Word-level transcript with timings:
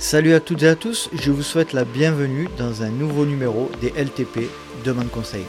Salut 0.00 0.32
à 0.32 0.40
toutes 0.40 0.62
et 0.62 0.68
à 0.68 0.76
tous, 0.76 1.10
je 1.12 1.30
vous 1.30 1.42
souhaite 1.42 1.74
la 1.74 1.84
bienvenue 1.84 2.48
dans 2.56 2.82
un 2.82 2.88
nouveau 2.88 3.26
numéro 3.26 3.70
des 3.82 3.90
LTP 3.90 4.48
Demande 4.82 5.10
Conseil. 5.10 5.44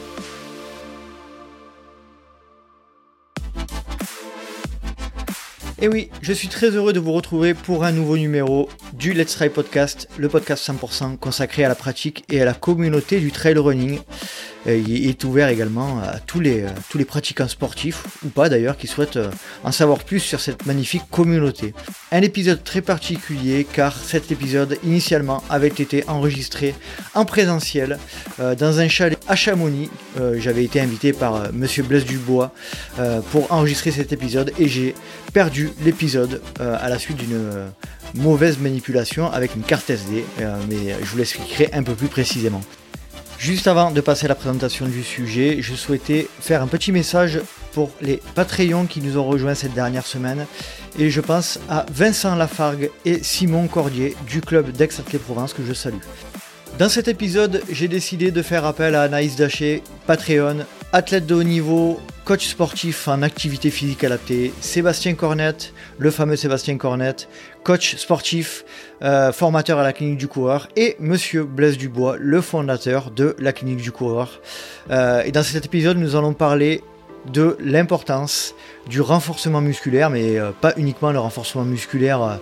Et 5.80 5.88
oui, 5.88 6.10
je 6.20 6.34
suis 6.34 6.48
très 6.48 6.68
heureux 6.68 6.92
de 6.92 7.00
vous 7.00 7.12
retrouver 7.12 7.54
pour 7.54 7.84
un 7.84 7.92
nouveau 7.92 8.18
numéro 8.18 8.68
du 8.92 9.14
Let's 9.14 9.36
Try 9.36 9.48
Podcast, 9.48 10.06
le 10.18 10.28
podcast 10.28 10.68
100% 10.68 11.16
consacré 11.16 11.64
à 11.64 11.68
la 11.68 11.74
pratique 11.74 12.22
et 12.28 12.42
à 12.42 12.44
la 12.44 12.52
communauté 12.52 13.20
du 13.20 13.32
trail 13.32 13.56
running. 13.56 14.00
Euh, 14.66 14.76
il 14.76 15.08
est 15.08 15.24
ouvert 15.24 15.48
également 15.48 16.00
à 16.00 16.18
tous 16.18 16.40
les, 16.40 16.62
euh, 16.62 16.68
tous 16.88 16.98
les 16.98 17.04
pratiquants 17.04 17.48
sportifs, 17.48 18.04
ou 18.24 18.28
pas 18.28 18.48
d'ailleurs, 18.48 18.76
qui 18.76 18.86
souhaitent 18.86 19.16
euh, 19.16 19.30
en 19.64 19.72
savoir 19.72 19.98
plus 19.98 20.20
sur 20.20 20.40
cette 20.40 20.66
magnifique 20.66 21.02
communauté. 21.10 21.74
Un 22.12 22.22
épisode 22.22 22.62
très 22.62 22.80
particulier 22.80 23.66
car 23.70 23.96
cet 23.96 24.30
épisode 24.30 24.78
initialement 24.84 25.42
avait 25.50 25.68
été 25.68 26.04
enregistré 26.08 26.74
en 27.14 27.24
présentiel 27.24 27.98
dans 28.38 28.80
un 28.80 28.88
chalet 28.88 29.18
à 29.28 29.34
Chamonix. 29.34 29.90
J'avais 30.36 30.64
été 30.64 30.80
invité 30.80 31.12
par 31.12 31.52
Monsieur 31.52 31.82
Blaise 31.82 32.04
Dubois 32.04 32.52
pour 33.30 33.50
enregistrer 33.50 33.90
cet 33.92 34.12
épisode 34.12 34.52
et 34.58 34.68
j'ai 34.68 34.94
perdu 35.32 35.70
l'épisode 35.84 36.42
à 36.60 36.88
la 36.88 36.98
suite 36.98 37.16
d'une 37.16 37.72
mauvaise 38.14 38.58
manipulation 38.58 39.30
avec 39.30 39.54
une 39.54 39.62
carte 39.62 39.88
SD, 39.88 40.24
mais 40.68 40.94
je 41.00 41.06
vous 41.06 41.18
l'expliquerai 41.18 41.70
un 41.72 41.82
peu 41.82 41.94
plus 41.94 42.08
précisément. 42.08 42.60
Juste 43.42 43.66
avant 43.66 43.90
de 43.90 44.00
passer 44.00 44.26
à 44.26 44.28
la 44.28 44.36
présentation 44.36 44.86
du 44.86 45.02
sujet, 45.02 45.56
je 45.62 45.74
souhaitais 45.74 46.28
faire 46.38 46.62
un 46.62 46.68
petit 46.68 46.92
message 46.92 47.40
pour 47.72 47.90
les 48.00 48.22
Patreons 48.36 48.86
qui 48.86 49.00
nous 49.00 49.18
ont 49.18 49.24
rejoints 49.24 49.56
cette 49.56 49.74
dernière 49.74 50.06
semaine. 50.06 50.46
Et 50.96 51.10
je 51.10 51.20
pense 51.20 51.58
à 51.68 51.84
Vincent 51.92 52.36
Lafargue 52.36 52.92
et 53.04 53.20
Simon 53.24 53.66
Cordier 53.66 54.14
du 54.28 54.42
club 54.42 54.70
d'Aix-Atlet-Provence 54.70 55.54
que 55.54 55.64
je 55.64 55.72
salue. 55.72 55.98
Dans 56.78 56.88
cet 56.88 57.08
épisode, 57.08 57.64
j'ai 57.68 57.88
décidé 57.88 58.30
de 58.30 58.42
faire 58.42 58.64
appel 58.64 58.94
à 58.94 59.02
Anaïs 59.02 59.34
Daché, 59.34 59.82
Patreon, 60.06 60.58
athlète 60.92 61.26
de 61.26 61.34
haut 61.34 61.42
niveau, 61.42 62.00
coach 62.24 62.46
sportif 62.46 63.08
en 63.08 63.22
activité 63.22 63.70
physique 63.70 64.04
adaptée, 64.04 64.52
Sébastien 64.60 65.14
Cornette, 65.14 65.72
le 65.98 66.12
fameux 66.12 66.36
Sébastien 66.36 66.76
Cornette, 66.76 67.28
coach 67.62 67.96
sportif, 67.96 68.64
euh, 69.02 69.32
formateur 69.32 69.78
à 69.78 69.82
la 69.82 69.92
clinique 69.92 70.18
du 70.18 70.28
coureur, 70.28 70.68
et 70.76 70.96
Monsieur 70.98 71.44
Blaise 71.44 71.78
Dubois, 71.78 72.16
le 72.18 72.40
fondateur 72.40 73.10
de 73.10 73.36
la 73.38 73.52
clinique 73.52 73.78
du 73.78 73.92
coureur. 73.92 74.40
Euh, 74.90 75.22
et 75.22 75.32
dans 75.32 75.42
cet 75.42 75.64
épisode, 75.64 75.96
nous 75.96 76.16
allons 76.16 76.34
parler 76.34 76.82
de 77.32 77.56
l'importance 77.60 78.52
du 78.88 79.00
renforcement 79.00 79.60
musculaire, 79.60 80.10
mais 80.10 80.38
euh, 80.38 80.50
pas 80.60 80.72
uniquement 80.76 81.12
le 81.12 81.20
renforcement 81.20 81.64
musculaire 81.64 82.40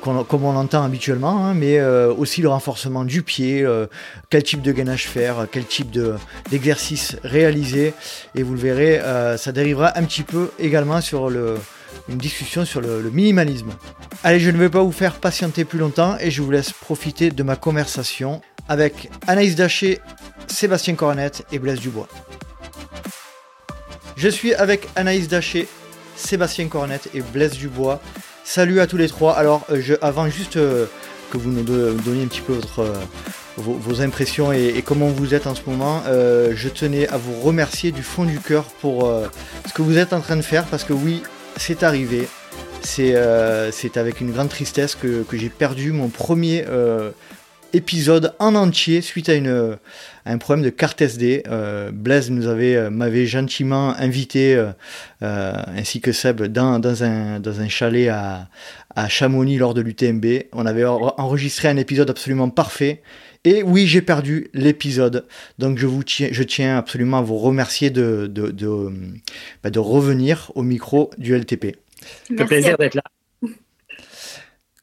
comme 0.00 0.44
on 0.44 0.52
l'entend 0.52 0.82
habituellement, 0.82 1.44
hein, 1.44 1.52
mais 1.52 1.78
aussi 1.82 2.40
le 2.40 2.48
renforcement 2.48 3.04
du 3.04 3.22
pied, 3.22 3.66
quel 4.30 4.42
type 4.42 4.62
de 4.62 4.72
gainage 4.72 5.06
faire, 5.06 5.46
quel 5.52 5.66
type 5.66 5.90
d'exercice 6.50 7.16
réaliser, 7.22 7.92
et 8.34 8.42
vous 8.42 8.54
le 8.54 8.60
verrez, 8.60 9.36
ça 9.36 9.52
dérivera 9.52 9.98
un 9.98 10.04
petit 10.04 10.22
peu 10.22 10.52
également 10.58 11.02
sur 11.02 11.28
le, 11.28 11.56
une 12.08 12.18
discussion 12.18 12.64
sur 12.64 12.80
le, 12.80 13.10
minimalisme. 13.10 13.70
Allez, 14.22 14.40
je 14.40 14.50
ne 14.50 14.58
vais 14.58 14.68
pas 14.68 14.82
vous 14.82 14.92
faire 14.92 15.14
patienter 15.14 15.64
plus 15.64 15.78
longtemps 15.78 16.16
et 16.20 16.30
je 16.30 16.42
vous 16.42 16.50
laisse 16.50 16.72
profiter 16.72 17.30
de 17.30 17.42
ma 17.42 17.56
conversation 17.56 18.40
avec 18.68 19.10
Anaïs 19.26 19.54
Daché, 19.54 20.00
Sébastien 20.46 20.94
Cornette 20.94 21.44
et 21.52 21.58
Blaise 21.58 21.80
Dubois. 21.80 22.08
Je 24.16 24.28
suis 24.28 24.54
avec 24.54 24.88
Anaïs 24.96 25.28
Daché, 25.28 25.66
Sébastien 26.16 26.68
Cornette 26.68 27.08
et 27.14 27.20
Blaise 27.20 27.52
Dubois. 27.52 28.00
Salut 28.44 28.80
à 28.80 28.86
tous 28.86 28.96
les 28.96 29.08
trois. 29.08 29.32
Alors, 29.32 29.62
euh, 29.70 29.80
je, 29.80 29.94
avant 30.02 30.28
juste 30.28 30.56
euh, 30.56 30.86
que 31.30 31.38
vous 31.38 31.50
nous 31.50 31.62
donniez 31.62 32.22
un 32.22 32.26
petit 32.26 32.42
peu 32.42 32.52
votre, 32.52 32.80
euh, 32.80 32.94
vos, 33.56 34.00
impressions 34.00 34.52
et, 34.52 34.82
comment 34.84 35.08
vous 35.08 35.34
êtes 35.34 35.46
en 35.46 35.54
ce 35.54 35.62
moment, 35.66 36.02
je 36.06 36.68
tenais 36.68 37.08
à 37.08 37.16
vous 37.16 37.40
remercier 37.40 37.92
du 37.92 38.02
fond 38.02 38.24
du 38.24 38.38
cœur 38.40 38.64
pour 38.64 39.10
ce 39.66 39.72
que 39.72 39.80
vous 39.80 39.96
êtes 39.96 40.12
en 40.12 40.20
train 40.20 40.36
de 40.36 40.42
faire 40.42 40.64
parce 40.64 40.82
que 40.82 40.92
oui, 40.92 41.22
c'est 41.56 41.82
arrivé. 41.82 42.28
C'est 42.82 43.16
avec 43.96 44.20
une 44.20 44.32
grande 44.32 44.48
tristesse 44.48 44.94
que, 44.94 45.24
j'ai 45.32 45.48
perdu 45.48 45.92
mon 45.92 46.08
premier 46.08 46.64
épisode 47.74 48.34
en 48.38 48.54
entier 48.54 49.00
suite 49.00 49.28
à, 49.28 49.34
une, 49.34 49.76
un 50.26 50.38
problème 50.38 50.64
de 50.64 50.70
carte 50.70 51.02
SD. 51.02 51.42
Euh, 51.48 51.90
Blaise 51.92 52.30
euh, 52.30 52.90
m'avait 52.90 53.26
gentiment 53.26 53.94
invité 53.98 54.54
euh, 54.54 54.72
ainsi 55.76 56.00
que 56.00 56.12
Seb 56.12 56.42
dans, 56.44 57.02
un, 57.02 57.68
chalet 57.68 58.08
à 58.08 59.08
Chamonix 59.08 59.58
lors 59.58 59.74
de 59.74 59.80
l'UTMB. 59.80 60.44
On 60.52 60.66
avait 60.66 60.84
enregistré 60.84 61.68
un 61.68 61.76
épisode 61.76 62.10
absolument 62.10 62.48
parfait. 62.48 63.02
Et 63.44 63.62
oui, 63.62 63.86
j'ai 63.86 64.00
perdu 64.00 64.48
l'épisode. 64.54 65.26
Donc 65.58 65.78
je, 65.78 65.86
vous 65.86 66.02
tiens, 66.02 66.28
je 66.32 66.42
tiens 66.42 66.78
absolument 66.78 67.18
à 67.18 67.22
vous 67.22 67.36
remercier 67.36 67.90
de, 67.90 68.26
de, 68.26 68.50
de, 68.50 68.90
bah, 69.62 69.70
de 69.70 69.78
revenir 69.78 70.50
au 70.54 70.62
micro 70.62 71.10
du 71.18 71.34
LTP. 71.34 71.76
C'est 72.26 72.44
plaisir 72.46 72.78
d'être 72.78 72.94
là. 72.94 73.02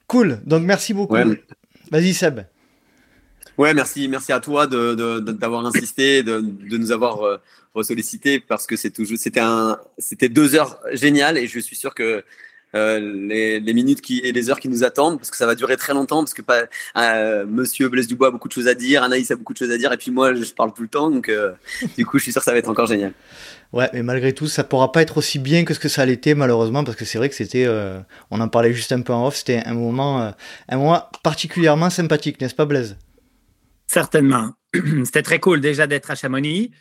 Cool. 0.08 0.40
Donc 0.46 0.64
merci 0.64 0.94
beaucoup. 0.94 1.16
Vas-y 1.90 2.14
Seb. 2.14 2.42
Ouais, 3.58 3.74
merci, 3.74 4.08
merci 4.08 4.32
à 4.32 4.40
toi 4.40 4.68
d'avoir 4.68 5.62
de, 5.62 5.68
insisté, 5.68 6.24
de, 6.24 6.40
nous 6.40 6.92
avoir 6.92 7.24
euh, 7.24 7.38
ressollicité 7.74 8.40
parce 8.40 8.66
que 8.66 8.76
c'est 8.76 8.92
toujours, 8.92 9.18
c'était 9.18 9.42
un, 9.42 9.78
c'était 9.98 10.30
deux 10.30 10.56
heures 10.56 10.80
géniales 10.94 11.38
et 11.38 11.48
je 11.48 11.60
suis 11.60 11.76
sûr 11.76 11.94
que 11.94 12.24
euh, 12.76 13.00
les, 13.00 13.60
les, 13.60 13.74
minutes 13.74 14.02
qui, 14.02 14.20
et 14.20 14.32
les 14.32 14.50
heures 14.50 14.60
qui 14.60 14.70
nous 14.70 14.84
attendent, 14.84 15.18
parce 15.18 15.30
que 15.30 15.38
ça 15.38 15.46
va 15.46 15.56
durer 15.56 15.78
très 15.78 15.94
longtemps, 15.94 16.20
parce 16.20 16.34
que 16.34 16.42
pas, 16.42 16.64
euh, 16.98 17.46
Monsieur 17.46 17.90
Blaise 17.90 18.08
Dubois 18.08 18.28
a 18.28 18.32
beaucoup 18.32 18.48
de 18.48 18.54
choses 18.54 18.68
à 18.68 18.74
dire, 18.74 19.04
Anaïs 19.04 19.30
a 19.32 19.36
beaucoup 19.36 19.54
de 19.54 19.58
choses 19.58 19.72
à 19.72 19.78
dire, 19.78 19.92
et 19.92 19.98
puis 19.98 20.12
moi 20.12 20.34
je 20.34 20.54
parle 20.54 20.74
tout 20.74 20.82
le 20.82 20.88
temps, 20.88 21.10
donc 21.10 21.32
du 21.98 22.06
coup 22.06 22.18
je 22.18 22.24
suis 22.24 22.32
sûr 22.32 22.42
que 22.42 22.46
ça 22.46 22.52
va 22.52 22.58
être 22.58 22.70
encore 22.70 22.88
génial. 22.88 23.14
Ouais, 23.74 23.90
mais 23.94 24.04
malgré 24.04 24.34
tout, 24.34 24.48
ça 24.48 24.66
pourra 24.66 24.92
pas 24.92 25.02
être 25.02 25.18
aussi 25.18 25.40
bien 25.40 25.64
que 25.64 25.74
ce 25.74 25.80
que 25.80 25.88
ça 25.88 26.06
l'était 26.06 26.36
malheureusement, 26.36 26.84
parce 26.84 26.98
que 26.98 27.06
c'est 27.06 27.18
vrai 27.18 27.30
que 27.30 27.36
c'était, 27.36 27.68
on 28.30 28.40
en 28.40 28.48
parlait 28.48 28.74
juste 28.74 28.92
un 28.92 29.02
peu 29.02 29.14
en 29.14 29.28
off, 29.28 29.36
c'était 29.36 29.64
un 29.66 29.74
moment, 29.74 30.34
un 30.70 30.78
moment 30.78 31.04
particulièrement 31.24 31.90
sympathique, 31.90 32.42
n'est-ce 32.42 32.56
pas 32.56 32.66
Blaise? 32.66 32.98
Certainement. 33.92 34.54
C'était 35.04 35.22
très 35.22 35.40
cool 35.42 35.60
déjà 35.60 35.86
d'être 35.86 36.12
à 36.12 36.16
Chamonix, 36.16 36.72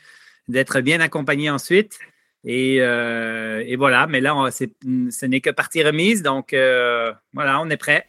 d'être 0.47 0.81
bien 0.81 1.01
accompagné 1.01 1.51
ensuite. 1.51 1.99
Et, 2.45 2.79
euh, 2.81 3.65
voilà, 3.79 4.07
mais 4.07 4.21
là, 4.21 4.35
ce 4.51 5.27
n'est 5.27 5.41
que 5.41 5.51
partie 5.51 5.83
remise. 5.83 6.23
Donc 6.23 6.53
euh, 6.53 7.13
voilà, 7.35 7.61
on 7.61 7.69
est 7.71 7.77
prêt. 7.77 8.07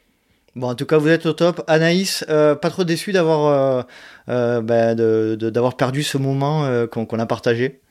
Bon, 0.56 0.68
en 0.68 0.75
tout 0.75 0.86
cas, 0.86 0.97
vous 0.97 1.08
êtes 1.08 1.25
au 1.25 1.34
top. 1.34 1.64
Anaïs, 1.68 2.25
euh, 2.30 2.56
pas 2.56 2.69
trop 2.69 2.84
déçu 2.84 3.12
d'avoir 3.14 3.86
ben, 4.28 4.96
d'avoir 4.96 5.78
perdu 5.78 6.03
ce 6.03 6.18
moment 6.18 6.88
qu'on 6.88 7.19
a 7.19 7.25
partagé? 7.25 7.81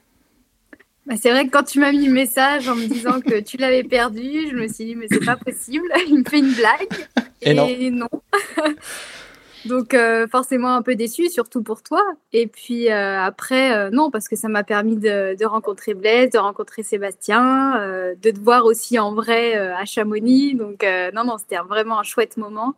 Bah, 1.07 1.15
C'est 1.21 1.31
vrai 1.31 1.47
que 1.47 1.51
quand 1.51 1.65
tu 1.65 1.81
m'as 1.81 1.93
mis 1.93 2.07
le 2.07 2.13
message 2.13 2.69
en 2.69 2.77
me 2.77 2.87
disant 2.87 3.21
que 3.21 3.41
tu 3.41 3.57
l'avais 3.57 3.85
perdu, 3.85 4.49
je 4.51 4.57
me 4.57 4.69
suis 4.69 4.85
dit, 4.85 4.95
mais 4.95 5.07
c'est 5.11 5.25
pas 5.25 5.37
possible. 5.37 5.87
Il 6.09 6.19
me 6.19 6.25
fait 6.25 6.39
une 6.39 6.53
blague. 6.53 7.09
Et, 7.43 7.91
non. 7.91 8.09
Donc 9.67 9.95
euh, 9.95 10.27
forcément 10.27 10.75
un 10.75 10.83
peu 10.83 10.95
déçu, 10.95 11.29
surtout 11.29 11.63
pour 11.63 11.83
toi. 11.83 12.03
Et 12.33 12.47
puis 12.47 12.91
euh, 12.91 13.21
après, 13.21 13.77
euh, 13.77 13.91
non, 13.91 14.11
parce 14.11 14.29
que 14.29 14.37
ça 14.37 14.49
m'a 14.49 14.65
permis 14.65 14.97
de, 14.97 15.45
rencontrer 15.45 15.95
Blaise, 15.95 16.31
de 16.31 16.39
rencontrer 16.39 16.83
Sébastien, 16.83 17.79
de 18.21 18.31
te 18.31 18.39
voir 18.39 18.65
aussi 18.65 18.99
en 18.99 19.15
vrai 19.15 19.57
à 19.57 19.85
Chamonix. 19.85 20.55
Donc 20.55 20.85
non, 21.15 21.25
non, 21.25 21.37
c'était 21.39 21.57
vraiment 21.69 21.99
un 21.99 22.05
chouette 22.05 22.37
moment. 22.37 22.75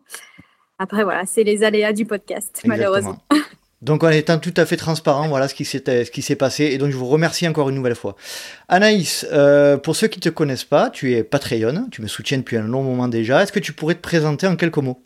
Après, 0.79 1.05
voilà, 1.05 1.27
c'est 1.27 1.45
les 1.45 1.63
aléas 1.63 1.93
du 1.93 2.07
podcast, 2.07 2.63
malheureusement. 2.65 3.19
Donc 3.83 4.05
en 4.05 4.11
étant 4.11 4.39
tout 4.39 4.55
à 4.59 4.65
fait 4.65 4.77
transparent, 4.77 5.29
voilà 5.29 5.49
ce 5.49 5.55
qui 5.55 5.65
s'est 5.65 6.37
passé. 6.37 6.67
Et 6.67 6.79
donc 6.79 6.93
je 6.93 6.97
vous 6.97 7.09
remercie 7.09 7.49
encore 7.49 7.69
une 7.69 7.75
nouvelle 7.75 7.97
fois. 7.97 8.15
Anaïs, 8.69 9.27
pour 9.83 9.97
ceux 9.97 10.07
qui 10.07 10.21
ne 10.21 10.23
te 10.23 10.29
connaissent 10.29 10.65
pas, 10.65 10.89
tu 10.89 11.15
es 11.15 11.25
Patreon, 11.25 11.89
tu 11.91 12.01
me 12.01 12.07
soutiens 12.07 12.39
depuis 12.39 12.57
un 12.57 12.63
long 12.63 12.85
moment 12.85 13.09
déjà. 13.09 13.43
Est-ce 13.43 13.51
que 13.51 13.59
tu 13.59 13.73
pourrais 13.73 13.97
te 13.97 14.01
présenter 14.01 14.47
en 14.47 14.55
quelques 14.55 14.79
mots? 14.79 15.03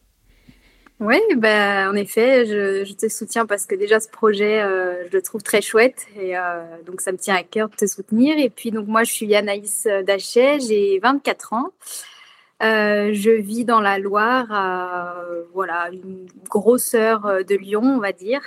Oui, 0.99 1.21
ben, 1.37 1.91
en 1.91 1.95
effet, 1.95 2.47
je, 2.47 2.91
te 2.95 3.09
soutiens 3.09 3.45
parce 3.45 3.67
que 3.67 3.75
déjà 3.75 4.01
ce 4.01 4.09
projet, 4.09 4.63
euh, 4.63 5.07
je 5.07 5.17
le 5.17 5.21
trouve 5.21 5.43
très 5.43 5.61
chouette 5.61 6.07
et 6.19 6.39
euh, 6.39 6.63
donc 6.87 7.03
ça 7.03 7.13
me 7.13 7.19
tient 7.19 7.35
à 7.35 7.43
cœur 7.43 7.69
de 7.69 7.77
te 7.77 7.87
soutenir. 7.87 8.39
Et 8.39 8.49
puis 8.49 8.71
donc 8.71 8.87
moi, 8.87 9.05
je 9.05 9.13
suis 9.13 9.35
Anaïs 9.35 9.87
Dachet, 10.07 10.61
j'ai 10.61 10.99
24 10.99 11.53
ans. 11.53 11.71
Euh, 12.63 13.11
je 13.13 13.31
vis 13.31 13.67
dans 13.67 13.81
la 13.81 13.99
Loire, 13.99 14.51
à 14.51 15.17
voilà, 15.53 15.91
une 15.93 16.27
grosseur 16.49 17.45
de 17.47 17.55
Lyon, 17.55 17.83
on 17.83 17.99
va 17.99 18.13
dire. 18.13 18.41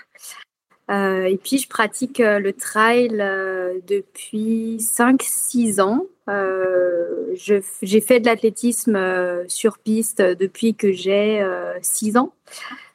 et 0.90 1.40
puis 1.44 1.60
je 1.60 1.70
pratique 1.70 2.18
le 2.18 2.52
trail 2.54 3.10
depuis 3.88 4.78
5-6 4.78 5.82
ans. 5.82 6.08
J'ai 7.34 8.02
fait 8.02 8.20
de 8.20 8.26
l'athlétisme 8.26 9.00
sur 9.48 9.78
piste 9.78 10.22
depuis 10.22 10.76
que 10.76 10.92
j'ai 10.92 11.46
6 11.82 12.18
ans. 12.18 12.34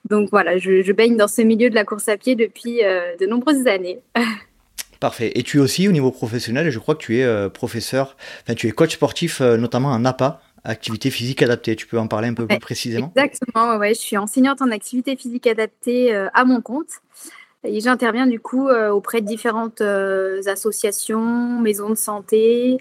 Donc 0.09 0.29
voilà, 0.31 0.59
je, 0.59 0.93
baigne 0.93 1.17
dans 1.17 1.29
ce 1.29 1.43
milieu 1.43 1.71
de 1.71 1.75
la 1.75 1.85
course 1.85 2.09
à 2.09 2.17
pied 2.17 2.37
depuis 2.37 2.85
euh, 2.85 3.17
de 3.19 3.27
nombreuses 3.27 3.67
années. 3.67 4.01
Parfait. 5.01 5.33
Et 5.35 5.43
tu 5.43 5.59
es 5.59 5.61
aussi 5.61 5.89
au 5.89 5.93
niveau 5.93 6.11
professionnel, 6.11 6.71
je 6.71 6.79
crois 6.79 6.95
que 6.95 7.03
tu 7.03 7.19
es 7.19 7.25
euh, 7.25 7.49
professeur, 7.49 8.17
enfin 8.43 8.55
tu 8.55 8.69
es 8.69 8.71
coach 8.71 8.95
sportif, 8.95 9.41
euh, 9.41 9.57
notamment 9.57 9.91
en 9.91 10.05
APA, 10.05 10.41
activité 10.63 11.11
physique 11.11 11.43
adaptée. 11.43 11.77
Tu 11.77 11.87
peux 11.87 11.99
en 11.99 12.07
parler 12.07 12.29
un 12.29 12.35
peu 12.35 12.47
plus 12.47 12.59
précisément? 12.59 13.13
Exactement, 13.17 13.77
ouais, 13.77 13.95
je 13.95 14.01
suis 14.01 14.17
enseignante 14.17 14.63
en 14.63 14.71
activité 14.71 15.17
physique 15.17 15.47
adaptée 15.47 16.15
à 16.15 16.45
mon 16.45 16.61
compte. 16.61 17.01
J'interviens 17.65 18.27
du 18.27 18.41
coup 18.41 18.69
auprès 18.69 19.21
de 19.21 19.27
différentes 19.27 19.81
associations, 19.81 21.61
maisons 21.61 21.91
de 21.91 21.95
santé, 21.95 22.79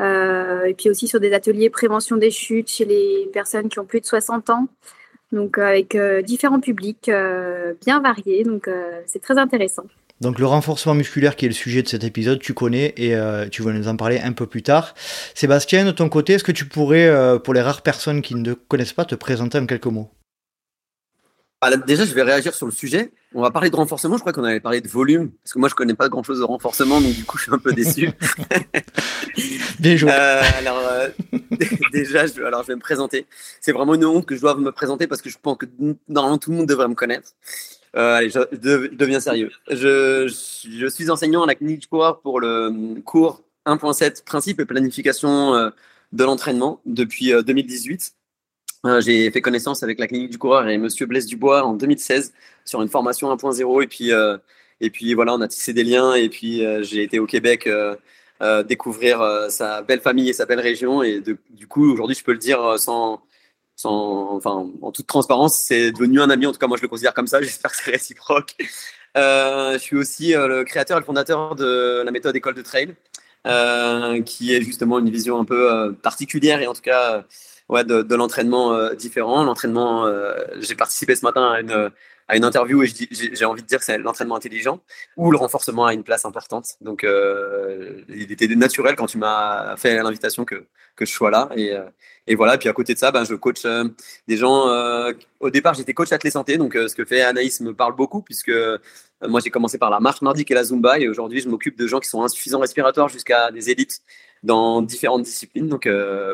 et 0.00 0.74
puis 0.78 0.90
aussi 0.90 1.08
sur 1.08 1.20
des 1.20 1.32
ateliers 1.32 1.70
prévention 1.70 2.16
des 2.16 2.30
chutes 2.30 2.68
chez 2.68 2.84
les 2.84 3.28
personnes 3.32 3.68
qui 3.68 3.78
ont 3.78 3.84
plus 3.84 4.00
de 4.00 4.06
60 4.06 4.50
ans 4.50 4.68
donc 5.32 5.58
avec 5.58 5.96
différents 6.24 6.60
publics 6.60 7.10
bien 7.84 8.00
variés. 8.00 8.44
Donc 8.44 8.68
c'est 9.06 9.22
très 9.22 9.38
intéressant. 9.38 9.84
Donc 10.22 10.38
le 10.38 10.46
renforcement 10.46 10.94
musculaire 10.94 11.34
qui 11.34 11.46
est 11.46 11.48
le 11.48 11.54
sujet 11.54 11.82
de 11.82 11.88
cet 11.88 12.04
épisode, 12.04 12.38
tu 12.38 12.54
connais 12.54 12.94
et 12.96 13.16
euh, 13.16 13.48
tu 13.48 13.62
vas 13.62 13.72
nous 13.72 13.88
en 13.88 13.96
parler 13.96 14.20
un 14.20 14.30
peu 14.30 14.46
plus 14.46 14.62
tard. 14.62 14.94
Sébastien, 15.34 15.84
de 15.84 15.90
ton 15.90 16.08
côté, 16.08 16.34
est-ce 16.34 16.44
que 16.44 16.52
tu 16.52 16.64
pourrais, 16.64 17.08
euh, 17.08 17.40
pour 17.40 17.54
les 17.54 17.60
rares 17.60 17.82
personnes 17.82 18.22
qui 18.22 18.36
ne 18.36 18.52
te 18.52 18.58
connaissent 18.68 18.92
pas, 18.92 19.04
te 19.04 19.16
présenter 19.16 19.58
en 19.58 19.66
quelques 19.66 19.86
mots? 19.86 20.12
Déjà, 21.86 22.04
je 22.04 22.12
vais 22.12 22.22
réagir 22.22 22.54
sur 22.54 22.66
le 22.66 22.72
sujet. 22.72 23.12
On 23.34 23.40
va 23.40 23.52
parler 23.52 23.70
de 23.70 23.76
renforcement. 23.76 24.16
Je 24.16 24.20
crois 24.20 24.32
qu'on 24.32 24.42
avait 24.42 24.58
parlé 24.58 24.80
de 24.80 24.88
volume, 24.88 25.30
parce 25.30 25.52
que 25.52 25.60
moi, 25.60 25.68
je 25.68 25.74
connais 25.74 25.94
pas 25.94 26.08
grand-chose 26.08 26.40
de 26.40 26.44
renforcement, 26.44 27.00
donc 27.00 27.14
du 27.14 27.24
coup, 27.24 27.38
je 27.38 27.44
suis 27.44 27.52
un 27.52 27.58
peu 27.58 27.72
déçu. 27.72 28.10
Bien 29.78 29.96
joué. 29.96 30.10
Euh, 30.10 30.42
alors, 30.58 30.82
déjà, 31.92 32.26
je, 32.26 32.42
alors, 32.42 32.62
je 32.62 32.68
vais 32.68 32.74
me 32.74 32.80
présenter. 32.80 33.26
C'est 33.60 33.72
vraiment 33.72 33.94
une 33.94 34.04
honte 34.04 34.26
que 34.26 34.34
je 34.34 34.40
doive 34.40 34.58
me 34.58 34.72
présenter 34.72 35.06
parce 35.06 35.22
que 35.22 35.30
je 35.30 35.38
pense 35.40 35.56
que 35.56 35.66
normalement 36.08 36.38
tout 36.38 36.50
le 36.50 36.56
monde 36.56 36.66
devrait 36.66 36.88
me 36.88 36.94
connaître. 36.94 37.30
Euh, 37.94 38.16
allez, 38.16 38.30
je, 38.30 38.40
deviens 38.94 39.20
sérieux. 39.20 39.50
Je, 39.70 40.26
je, 40.26 40.86
suis 40.86 41.10
enseignant 41.10 41.44
à 41.44 41.46
la 41.46 41.54
clinique 41.54 41.80
du 41.80 41.86
coureur 41.86 42.20
pour 42.20 42.40
le 42.40 43.00
cours 43.04 43.42
1.7 43.66 44.24
principe 44.24 44.60
et 44.60 44.64
planification 44.64 45.54
euh, 45.54 45.70
de 46.12 46.24
l'entraînement 46.24 46.80
depuis 46.86 47.32
2018. 47.32 48.14
Euh, 48.84 49.00
j'ai 49.00 49.30
fait 49.30 49.40
connaissance 49.40 49.82
avec 49.82 50.00
la 50.00 50.08
clinique 50.08 50.30
du 50.30 50.38
coureur 50.38 50.68
et 50.68 50.76
Monsieur 50.76 51.06
Blaise 51.06 51.26
Dubois 51.26 51.62
en 51.64 51.74
2016 51.74 52.32
sur 52.64 52.82
une 52.82 52.88
formation 52.88 53.34
1.0 53.34 53.82
et 53.82 53.86
puis 53.86 54.10
et 54.80 54.90
puis 54.90 55.14
voilà, 55.14 55.34
on 55.34 55.40
a 55.40 55.48
tissé 55.48 55.72
des 55.72 55.84
liens 55.84 56.14
et 56.14 56.28
puis 56.28 56.62
j'ai 56.82 57.04
été 57.04 57.20
au 57.20 57.26
Québec 57.26 57.68
découvrir 58.66 59.46
sa 59.50 59.82
belle 59.82 60.00
famille 60.00 60.28
et 60.28 60.32
sa 60.32 60.46
belle 60.46 60.58
région 60.60 61.02
et 61.02 61.20
du 61.20 61.66
coup 61.68 61.92
aujourd'hui 61.92 62.16
je 62.16 62.24
peux 62.24 62.32
le 62.32 62.38
dire 62.38 62.76
sans 62.78 63.22
enfin, 63.84 64.70
en 64.80 64.92
toute 64.92 65.06
transparence, 65.06 65.62
c'est 65.66 65.92
devenu 65.92 66.20
un 66.20 66.30
ami. 66.30 66.46
En 66.46 66.52
tout 66.52 66.58
cas, 66.58 66.66
moi, 66.66 66.76
je 66.76 66.82
le 66.82 66.88
considère 66.88 67.14
comme 67.14 67.26
ça. 67.26 67.40
J'espère 67.42 67.70
que 67.70 67.76
c'est 67.76 67.90
réciproque. 67.90 68.54
Euh, 69.16 69.74
je 69.74 69.78
suis 69.78 69.96
aussi 69.96 70.34
euh, 70.34 70.48
le 70.48 70.64
créateur 70.64 70.96
et 70.96 71.00
le 71.00 71.06
fondateur 71.06 71.54
de 71.54 72.02
la 72.04 72.10
méthode 72.10 72.34
école 72.34 72.54
de 72.54 72.62
trail, 72.62 72.94
euh, 73.46 74.22
qui 74.22 74.54
est 74.54 74.62
justement 74.62 74.98
une 74.98 75.10
vision 75.10 75.38
un 75.38 75.44
peu 75.44 75.94
particulière 76.02 76.60
et 76.62 76.66
en 76.66 76.74
tout 76.74 76.82
cas 76.82 77.24
ouais, 77.72 77.84
de, 77.84 78.14
l'entraînement 78.14 78.92
différent. 78.94 79.42
L'entraînement, 79.44 80.06
j'ai 80.60 80.74
participé 80.74 81.16
ce 81.16 81.24
matin 81.24 81.52
à 81.52 81.60
une, 81.60 81.90
à 82.28 82.36
une 82.36 82.44
interview 82.44 82.82
et 82.82 82.88
j'ai 83.10 83.44
envie 83.44 83.62
de 83.62 83.66
dire 83.66 83.78
que 83.78 83.84
c'est 83.84 83.98
l'entraînement 83.98 84.36
intelligent 84.36 84.80
où 85.16 85.30
le 85.30 85.38
renforcement 85.38 85.86
a 85.86 85.94
une 85.94 86.04
place 86.04 86.24
importante. 86.24 86.66
Donc, 86.80 87.04
il 87.04 88.32
était 88.32 88.48
naturel 88.54 88.94
quand 88.96 89.06
tu 89.06 89.18
m'as 89.18 89.76
fait 89.76 90.02
l'invitation 90.02 90.44
que, 90.44 90.66
que 90.96 91.04
je 91.04 91.12
sois 91.12 91.30
là. 91.30 91.48
Et, 91.56 91.76
et 92.28 92.36
voilà, 92.36 92.56
puis 92.56 92.68
à 92.68 92.72
côté 92.72 92.94
de 92.94 92.98
ça, 92.98 93.10
ben, 93.10 93.24
je 93.24 93.34
coach 93.34 93.64
euh, 93.64 93.84
des 94.28 94.36
gens. 94.36 94.68
Euh, 94.68 95.12
au 95.40 95.50
départ, 95.50 95.74
j'étais 95.74 95.92
coach 95.92 96.12
athlète 96.12 96.32
santé, 96.32 96.56
donc 96.56 96.76
euh, 96.76 96.86
ce 96.86 96.94
que 96.94 97.04
fait 97.04 97.22
Anaïs 97.22 97.60
me 97.60 97.74
parle 97.74 97.96
beaucoup, 97.96 98.22
puisque 98.22 98.52
moi 99.22 99.40
j'ai 99.40 99.50
commencé 99.50 99.78
par 99.78 99.90
la 99.90 99.98
marche 99.98 100.22
nordique 100.22 100.50
et 100.50 100.54
la 100.54 100.64
zumba, 100.64 100.98
et 101.00 101.08
aujourd'hui 101.08 101.40
je 101.40 101.48
m'occupe 101.48 101.76
de 101.76 101.86
gens 101.86 101.98
qui 101.98 102.08
sont 102.08 102.22
insuffisants 102.22 102.60
respiratoires 102.60 103.08
jusqu'à 103.08 103.50
des 103.50 103.70
élites 103.70 104.02
dans 104.42 104.82
différentes 104.82 105.22
disciplines. 105.22 105.68
Donc 105.68 105.88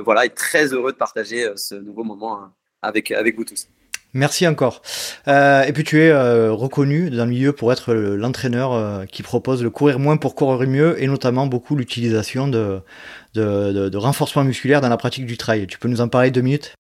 voilà, 0.05 0.25
et 0.25 0.31
très 0.31 0.73
heureux 0.73 0.93
de 0.93 0.97
partager 0.97 1.51
ce 1.57 1.75
nouveau 1.75 2.05
moment 2.05 2.39
hein, 2.39 2.53
avec, 2.83 3.11
avec 3.11 3.37
vous 3.37 3.45
tous. 3.45 3.69
Merci 4.15 4.47
encore. 4.47 4.81
Euh, 5.29 5.65
et 5.65 5.73
puis 5.73 5.85
tu 5.85 6.01
es 6.01 6.11
euh, 6.11 6.53
reconnu 6.53 7.11
dans 7.11 7.25
le 7.25 7.31
milieu 7.31 7.53
pour 7.53 7.73
être 7.73 7.93
l'entraîneur 7.93 8.73
euh, 8.73 9.05
qui 9.05 9.23
propose 9.23 9.63
le 9.63 9.69
courir 9.69 9.99
moins 9.99 10.17
pour 10.17 10.35
courir 10.35 10.67
mieux 10.67 11.01
et 11.03 11.07
notamment 11.07 11.47
beaucoup 11.47 11.77
l'utilisation 11.77 12.49
de, 12.49 12.81
de, 13.35 13.97
renforcement 13.97 14.45
musculaire 14.45 14.81
dans 14.81 14.89
la 14.89 14.97
pratique 14.97 15.27
du 15.27 15.37
trail. 15.37 15.67
Tu 15.67 15.79
peux 15.79 15.89
nous 15.89 16.01
en 16.01 16.09
parler 16.09 16.31
deux 16.31 16.41
minutes? 16.41 16.75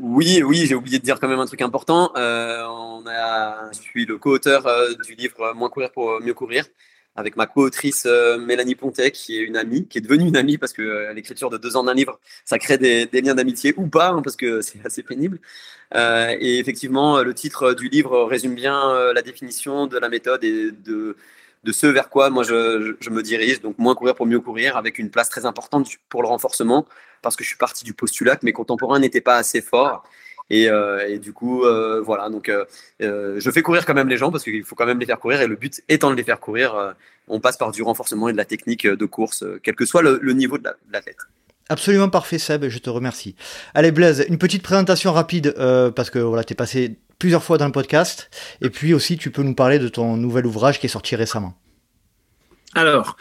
Oui, 0.00 0.42
oui, 0.44 0.66
j'ai 0.66 0.74
oublié 0.74 0.98
de 0.98 1.04
dire 1.04 1.20
quand 1.20 1.28
même 1.28 1.40
un 1.40 1.46
truc 1.46 1.62
important. 1.62 2.10
on 2.14 3.04
a, 3.06 3.72
je 3.72 3.78
suis 3.78 4.04
le 4.04 4.18
co-auteur 4.18 4.66
du 5.04 5.14
livre 5.14 5.52
Moins 5.54 5.70
courir 5.70 5.92
pour 5.92 6.20
mieux 6.20 6.34
courir 6.34 6.64
avec 7.16 7.36
ma 7.36 7.46
co-autrice 7.46 8.04
euh, 8.06 8.38
Mélanie 8.38 8.76
Pontet, 8.76 9.10
qui 9.10 9.36
est 9.36 9.42
une 9.42 9.56
amie, 9.56 9.86
qui 9.88 9.98
est 9.98 10.00
devenue 10.00 10.28
une 10.28 10.36
amie 10.36 10.56
parce 10.56 10.72
que 10.72 10.82
euh, 10.82 11.12
l'écriture 11.12 11.50
de 11.50 11.58
deux 11.58 11.76
ans 11.76 11.82
d'un 11.82 11.94
livre, 11.94 12.20
ça 12.44 12.58
crée 12.58 12.78
des, 12.78 13.06
liens 13.20 13.34
d'amitié 13.34 13.74
ou 13.76 13.88
pas, 13.88 14.10
hein, 14.10 14.22
parce 14.22 14.36
que 14.36 14.60
c'est 14.62 14.84
assez 14.84 15.02
pénible. 15.02 15.40
Euh, 15.94 16.36
et 16.38 16.58
effectivement, 16.58 17.20
le 17.22 17.34
titre 17.34 17.74
du 17.74 17.88
livre 17.88 18.24
résume 18.24 18.54
bien 18.54 19.12
la 19.12 19.22
définition 19.22 19.86
de 19.86 19.98
la 19.98 20.08
méthode 20.08 20.44
et 20.44 20.70
de, 20.70 21.16
de 21.64 21.72
ce 21.72 21.86
vers 21.86 22.08
quoi 22.08 22.30
moi 22.30 22.44
je, 22.44 22.94
je, 23.00 23.10
me 23.10 23.22
dirige. 23.22 23.60
Donc, 23.60 23.78
moins 23.78 23.94
courir 23.94 24.14
pour 24.14 24.26
mieux 24.26 24.40
courir, 24.40 24.76
avec 24.76 24.98
une 24.98 25.10
place 25.10 25.28
très 25.28 25.46
importante 25.46 25.88
pour 26.08 26.22
le 26.22 26.28
renforcement, 26.28 26.86
parce 27.22 27.36
que 27.36 27.42
je 27.42 27.48
suis 27.48 27.58
parti 27.58 27.84
du 27.84 27.94
postulat 27.94 28.36
que 28.36 28.46
mes 28.46 28.52
contemporains 28.52 29.00
n'étaient 29.00 29.20
pas 29.20 29.36
assez 29.36 29.60
forts. 29.60 30.04
Et, 30.50 30.68
euh, 30.68 31.06
et, 31.06 31.18
du 31.18 31.32
coup, 31.32 31.64
euh, 31.64 32.00
voilà. 32.00 32.30
Donc, 32.30 32.48
euh, 32.48 32.64
je 33.00 33.50
fais 33.50 33.62
courir 33.62 33.84
quand 33.84 33.94
même 33.94 34.08
les 34.08 34.16
gens 34.16 34.30
parce 34.30 34.44
qu'il 34.44 34.64
faut 34.64 34.74
quand 34.74 34.86
même 34.86 34.98
les 34.98 35.06
faire 35.06 35.18
courir. 35.18 35.40
Et 35.40 35.46
le 35.46 35.56
but 35.56 35.82
étant 35.88 36.10
de 36.10 36.16
les 36.16 36.24
faire 36.24 36.40
courir, 36.40 36.94
on 37.28 37.40
passe 37.40 37.56
par 37.56 37.72
du 37.72 37.82
renforcement 37.82 38.28
et 38.28 38.32
de 38.32 38.36
la 38.36 38.44
technique 38.44 38.86
de 38.86 39.06
course, 39.06 39.44
quel 39.62 39.74
que 39.74 39.84
soit 39.84 40.02
le, 40.02 40.32
niveau 40.32 40.58
de 40.58 40.64
l'athlète. 40.90 41.18
Absolument 41.68 42.08
parfait, 42.08 42.38
Seb. 42.38 42.68
Je 42.68 42.78
te 42.78 42.88
remercie. 42.88 43.34
Allez, 43.74 43.92
Blaise, 43.92 44.24
une 44.28 44.38
petite 44.38 44.62
présentation 44.62 45.12
rapide 45.12 45.54
parce 45.94 46.10
que 46.10 46.18
voilà, 46.18 46.44
tu 46.44 46.54
es 46.54 46.56
passé 46.56 46.96
plusieurs 47.18 47.42
fois 47.42 47.58
dans 47.58 47.66
le 47.66 47.72
podcast. 47.72 48.30
Et 48.62 48.70
puis 48.70 48.94
aussi, 48.94 49.18
tu 49.18 49.30
peux 49.30 49.42
nous 49.42 49.54
parler 49.54 49.78
de 49.78 49.88
ton 49.88 50.16
nouvel 50.16 50.46
ouvrage 50.46 50.80
qui 50.80 50.86
est 50.86 50.90
sorti 50.90 51.16
récemment. 51.16 51.54
Alors, 52.74 53.16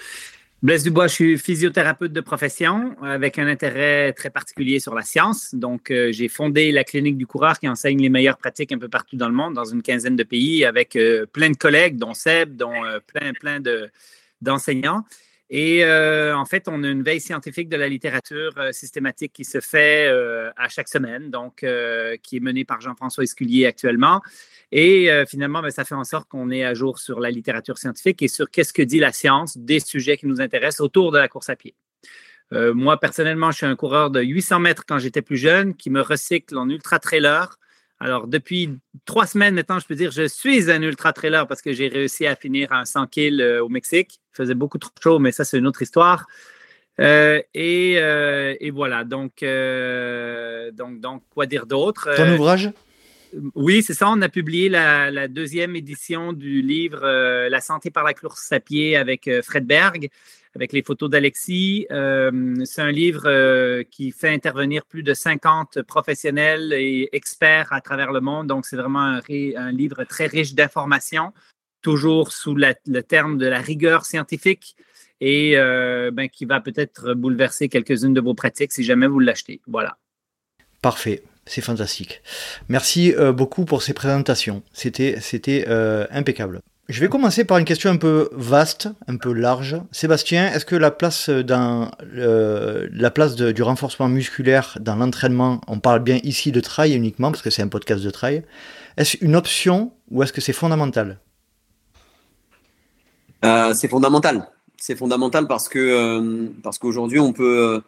Blaise 0.63 0.83
Dubois, 0.83 1.05
je 1.05 1.13
suis 1.13 1.37
physiothérapeute 1.37 2.11
de 2.11 2.19
profession 2.19 2.95
avec 3.03 3.37
un 3.37 3.47
intérêt 3.47 4.11
très 4.13 4.31
particulier 4.31 4.79
sur 4.79 4.95
la 4.95 5.03
science. 5.03 5.53
Donc, 5.53 5.91
euh, 5.91 6.11
j'ai 6.11 6.27
fondé 6.27 6.71
la 6.71 6.83
clinique 6.83 7.15
du 7.15 7.27
coureur 7.27 7.59
qui 7.59 7.69
enseigne 7.69 8.01
les 8.01 8.09
meilleures 8.09 8.39
pratiques 8.39 8.71
un 8.71 8.79
peu 8.79 8.89
partout 8.89 9.17
dans 9.17 9.27
le 9.27 9.35
monde, 9.35 9.53
dans 9.53 9.65
une 9.65 9.83
quinzaine 9.83 10.15
de 10.15 10.23
pays, 10.23 10.65
avec 10.65 10.95
euh, 10.95 11.27
plein 11.27 11.51
de 11.51 11.57
collègues, 11.57 11.97
dont 11.97 12.15
Seb, 12.15 12.55
dont 12.55 12.83
euh, 12.83 12.97
plein, 13.05 13.33
plein 13.33 13.61
d'enseignants. 14.41 15.03
Et 15.49 15.85
en 15.85 16.45
fait, 16.45 16.67
on 16.67 16.83
a 16.83 16.89
une 16.89 17.03
veille 17.03 17.21
scientifique 17.21 17.69
de 17.69 17.77
la 17.77 17.87
littérature 17.87 18.53
systématique 18.71 19.31
qui 19.31 19.45
se 19.45 19.61
fait 19.61 20.07
à 20.57 20.67
chaque 20.67 20.89
semaine, 20.89 21.31
donc 21.31 21.65
qui 22.21 22.37
est 22.37 22.41
menée 22.41 22.65
par 22.65 22.81
Jean-François 22.81 23.23
Esculier 23.23 23.65
actuellement. 23.65 24.21
Et 24.71 25.09
euh, 25.11 25.25
finalement, 25.25 25.61
ben, 25.61 25.71
ça 25.71 25.85
fait 25.85 25.95
en 25.95 26.03
sorte 26.03 26.27
qu'on 26.27 26.49
est 26.49 26.63
à 26.63 26.73
jour 26.73 26.99
sur 26.99 27.19
la 27.19 27.31
littérature 27.31 27.77
scientifique 27.77 28.21
et 28.21 28.27
sur 28.27 28.49
qu'est-ce 28.49 28.73
que 28.73 28.81
dit 28.81 28.99
la 28.99 29.13
science 29.13 29.57
des 29.57 29.79
sujets 29.79 30.17
qui 30.17 30.27
nous 30.27 30.41
intéressent 30.41 30.81
autour 30.81 31.11
de 31.11 31.17
la 31.17 31.27
course 31.27 31.49
à 31.49 31.55
pied. 31.55 31.75
Euh, 32.53 32.73
moi, 32.73 32.99
personnellement, 32.99 33.51
je 33.51 33.57
suis 33.57 33.65
un 33.65 33.75
coureur 33.75 34.09
de 34.09 34.21
800 34.21 34.59
mètres 34.59 34.83
quand 34.85 34.99
j'étais 34.99 35.21
plus 35.21 35.37
jeune 35.37 35.75
qui 35.75 35.89
me 35.89 36.01
recycle 36.01 36.57
en 36.57 36.69
ultra-trailer. 36.69 37.57
Alors, 37.99 38.27
depuis 38.27 38.77
trois 39.05 39.25
semaines 39.25 39.55
maintenant, 39.55 39.79
je 39.79 39.87
peux 39.87 39.95
dire 39.95 40.11
je 40.11 40.27
suis 40.27 40.71
un 40.71 40.81
ultra-trailer 40.81 41.47
parce 41.47 41.61
que 41.61 41.73
j'ai 41.73 41.87
réussi 41.87 42.27
à 42.27 42.35
finir 42.35 42.71
un 42.71 42.85
100 42.85 43.07
kills 43.07 43.41
euh, 43.41 43.63
au 43.63 43.69
Mexique. 43.69 44.19
Il 44.33 44.37
faisait 44.37 44.53
beaucoup 44.53 44.77
trop 44.77 44.91
chaud, 45.01 45.19
mais 45.19 45.31
ça, 45.31 45.45
c'est 45.45 45.57
une 45.57 45.67
autre 45.67 45.81
histoire. 45.81 46.27
et, 46.99 47.93
et, 47.93 48.71
voilà, 48.71 49.03
donc, 49.03 49.43
donc, 50.73 50.99
donc 50.99 51.23
quoi 51.33 51.45
dire 51.45 51.65
d'autre? 51.65 52.09
Ton 52.15 52.33
ouvrage? 52.33 52.71
Oui, 53.55 53.83
c'est 53.83 53.93
ça. 53.93 54.09
On 54.09 54.21
a 54.21 54.29
publié 54.29 54.69
la, 54.69 55.27
deuxième 55.27 55.75
édition 55.75 56.33
du 56.33 56.61
livre 56.61 57.01
euh, 57.03 57.49
La 57.49 57.61
santé 57.61 57.91
par 57.91 58.03
la 58.03 58.13
course 58.13 58.51
à 58.51 58.59
pied 58.59 58.95
avec 58.95 59.27
euh, 59.27 59.41
Fred 59.41 59.65
Berg, 59.65 60.09
avec 60.55 60.73
les 60.73 60.83
photos 60.83 61.09
d'Alexis. 61.09 61.87
Euh, 61.91 62.55
c'est 62.65 62.81
un 62.81 62.91
livre 62.91 63.83
qui 63.83 64.11
fait 64.11 64.29
intervenir 64.29 64.85
plus 64.85 65.03
de 65.03 65.13
50 65.13 65.81
professionnels 65.83 66.73
et 66.73 67.09
experts 67.11 67.71
à 67.71 67.81
travers 67.81 68.11
le 68.11 68.21
monde. 68.21 68.47
Donc, 68.47 68.65
c'est 68.65 68.77
vraiment 68.77 69.19
un, 69.29 69.71
livre 69.71 70.03
très 70.03 70.27
riche 70.27 70.53
d'informations, 70.53 71.33
toujours 71.81 72.31
sous 72.31 72.55
le 72.55 73.01
terme 73.01 73.37
de 73.37 73.47
la 73.47 73.59
rigueur 73.59 74.05
scientifique 74.05 74.75
et 75.19 75.55
ben, 75.55 76.27
qui 76.29 76.45
va 76.45 76.59
peut-être 76.59 77.13
bouleverser 77.13 77.69
quelques-unes 77.69 78.13
de 78.13 78.21
vos 78.21 78.33
pratiques 78.33 78.73
si 78.73 78.83
jamais 78.83 79.07
vous 79.07 79.19
l'achetez. 79.19 79.61
Voilà. 79.67 79.97
Parfait. 80.81 81.23
C'est 81.47 81.61
fantastique. 81.61 82.21
Merci 82.67 83.13
euh, 83.15 83.31
beaucoup 83.31 83.65
pour 83.65 83.81
ces 83.81 83.93
présentations. 83.93 84.63
C'était, 84.73 85.17
c'était 85.21 85.65
euh, 85.67 86.05
impeccable. 86.11 86.61
Je 86.89 87.01
vais 87.01 87.09
commencer 87.09 87.43
par 87.43 87.57
une 87.57 87.65
question 87.65 87.89
un 87.89 87.97
peu 87.97 88.29
vaste, 88.31 88.87
un 89.07 89.17
peu 89.17 89.33
large. 89.33 89.75
Sébastien, 89.91 90.53
est-ce 90.53 90.65
que 90.65 90.75
la 90.75 90.89
place, 90.89 91.29
place 93.13 93.35
du 93.35 93.61
renforcement 93.61 94.07
musculaire 94.07 94.77
dans 94.79 94.95
l'entraînement, 94.95 95.59
on 95.67 95.79
parle 95.79 95.99
bien 95.99 96.19
ici 96.23 96.53
de 96.53 96.61
trail 96.61 96.95
uniquement, 96.95 97.31
parce 97.31 97.41
que 97.41 97.49
c'est 97.49 97.61
un 97.61 97.67
podcast 97.67 98.01
de 98.03 98.09
trail, 98.09 98.43
est-ce 98.95 99.17
une 99.19 99.35
option 99.35 99.91
ou 100.11 100.23
est-ce 100.23 100.31
que 100.31 100.39
c'est 100.39 100.53
fondamental? 100.53 101.19
Euh, 103.43 103.73
C'est 103.73 103.89
fondamental. 103.89 104.47
C'est 104.77 104.95
fondamental 104.95 105.47
parce 105.47 105.67
que 105.67 106.49
parce 106.63 106.77
qu'aujourd'hui 106.77 107.19
on 107.19 107.33
peut 107.33 107.81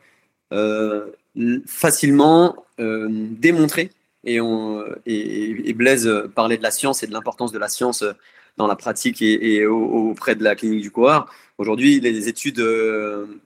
facilement 1.68 2.56
démontrer 2.79 3.91
et, 4.25 4.41
on, 4.41 4.83
et, 5.05 5.74
Blaise 5.74 6.09
parlait 6.36 6.57
de 6.57 6.63
la 6.63 6.71
science 6.71 7.03
et 7.03 7.07
de 7.07 7.13
l'importance 7.13 7.51
de 7.51 7.59
la 7.59 7.67
science 7.67 8.03
dans 8.57 8.67
la 8.67 8.75
pratique 8.75 9.21
et, 9.21 9.65
auprès 9.65 10.36
de 10.36 10.43
la 10.43 10.55
clinique 10.55 10.81
du 10.81 10.91
coureur. 10.91 11.31
Aujourd'hui, 11.57 12.00
les 12.00 12.27
études 12.27 12.63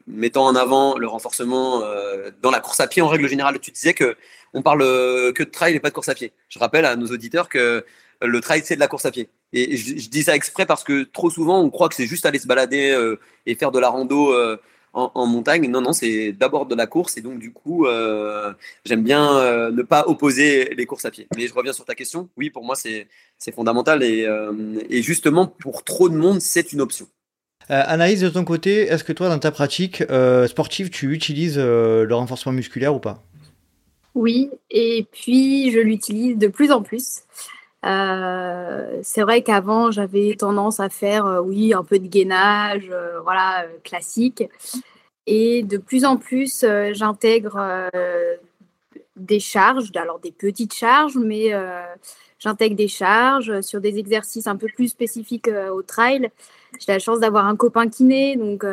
mettant 0.08 0.46
en 0.46 0.56
avant 0.56 0.98
le 0.98 1.08
renforcement 1.08 1.82
dans 2.42 2.52
la 2.52 2.60
course 2.60 2.80
à 2.80 2.88
pied 2.88 3.02
en 3.02 3.08
règle 3.08 3.28
générale, 3.28 3.60
tu 3.60 3.72
disais 3.72 3.94
que 3.94 4.16
on 4.54 4.62
parle 4.62 4.82
que 5.34 5.44
de 5.44 5.50
trail 5.50 5.76
et 5.76 5.80
pas 5.80 5.90
de 5.90 5.96
course 5.96 6.10
à 6.10 6.16
pied. 6.16 6.32
Je 6.50 6.60
rappelle 6.60 6.86
à 6.86 6.96
nos 6.96 7.08
auditeurs 7.08 7.50
que 7.50 7.84
le 8.22 8.42
trail, 8.42 8.62
c'est 8.64 8.76
de 8.76 8.80
la 8.80 8.88
course 8.88 9.06
à 9.06 9.12
pied. 9.12 9.30
Et 9.52 9.78
je, 9.78 10.10
dis 10.10 10.24
ça 10.24 10.36
exprès 10.36 10.66
parce 10.66 10.84
que 10.84 11.04
trop 11.04 11.30
souvent, 11.30 11.62
on 11.62 11.70
croit 11.70 11.90
que 11.90 11.96
c'est 11.96 12.08
juste 12.08 12.26
aller 12.26 12.40
se 12.40 12.48
balader 12.48 12.92
euh, 12.92 13.20
et 13.46 13.56
faire 13.56 13.72
de 13.72 13.80
la 13.80 13.90
rando 13.90 14.34
euh, 14.96 15.08
en, 15.14 15.26
montagne. 15.26 15.70
Non, 15.70 15.82
non, 15.82 15.94
c'est 15.94 16.32
d'abord 16.32 16.66
de 16.66 16.76
la 16.76 16.88
course. 16.88 17.18
Et 17.18 17.22
donc, 17.22 17.40
du 17.40 17.52
coup, 17.52 17.86
euh, 17.86 18.54
j'aime 18.86 19.04
bien 19.04 19.72
ne 19.72 19.82
pas 19.82 20.06
opposer 20.08 20.74
les 20.76 20.86
courses 20.86 21.06
à 21.06 21.12
pied. 21.12 21.28
Mais 21.36 21.48
je 21.48 21.54
reviens 21.54 21.74
sur 21.74 21.86
ta 21.86 21.96
question. 21.96 22.30
Oui, 22.38 22.50
pour 22.50 22.64
moi, 22.64 22.76
c'est 22.76 23.08
fondamental. 23.54 24.04
Et, 24.04 24.28
et, 24.90 25.02
justement, 25.02 25.48
pour 25.48 25.84
trop 25.84 26.10
de 26.10 26.16
monde, 26.16 26.42
c'est 26.42 26.74
une 26.74 26.82
option. 26.82 27.08
Anaïs, 27.70 28.20
de 28.20 28.30
ton 28.30 28.44
côté, 28.44 28.82
est-ce 28.88 29.04
que 29.04 29.14
toi, 29.14 29.30
dans 29.30 29.40
ta 29.40 29.52
pratique 29.52 30.04
sportive, 30.48 30.90
tu 30.90 31.14
utilises 31.14 31.58
le 31.58 32.14
renforcement 32.14 32.52
musculaire 32.52 32.96
ou 32.96 33.00
pas? 33.00 33.24
Oui, 34.16 34.52
et 34.70 35.08
puis 35.12 35.72
je 35.72 35.80
l'utilise 35.80 36.38
de 36.38 36.48
plus 36.48 36.72
en 36.72 36.84
plus. 36.84 37.24
Euh, 37.86 39.00
c'est 39.04 39.22
vrai 39.22 39.42
qu'avant, 39.42 39.92
j'avais 39.92 40.36
tendance 40.36 40.80
à 40.80 40.90
faire, 40.90 41.26
euh, 41.26 41.42
oui, 41.42 41.74
un 41.74 41.84
peu 41.84 42.00
de 42.00 42.08
gainage, 42.08 42.88
euh, 42.92 43.20
voilà, 43.22 43.66
classique. 43.84 44.44
Et 45.28 45.64
de 45.64 45.78
plus 45.78 46.06
en 46.06 46.18
plus, 46.18 46.66
j'intègre 46.92 47.90
des 49.16 49.40
charges, 49.40 49.90
alors 49.96 50.20
des 50.20 50.34
petites 50.34 50.74
charges, 50.74 51.16
mais 51.16 51.52
j'intègre 52.40 52.76
des 52.76 52.90
charges 52.90 53.62
sur 53.62 53.80
des 53.80 53.98
exercices 54.00 54.48
un 54.48 54.58
peu 54.58 54.68
plus 54.68 54.90
spécifiques 54.90 55.50
au 55.72 55.82
trail. 55.82 56.30
J'ai 56.78 56.92
la 56.92 57.00
chance 57.00 57.22
d'avoir 57.22 57.46
un 57.46 57.56
copain 57.56 57.88
kiné, 57.88 58.36
donc 58.36 58.66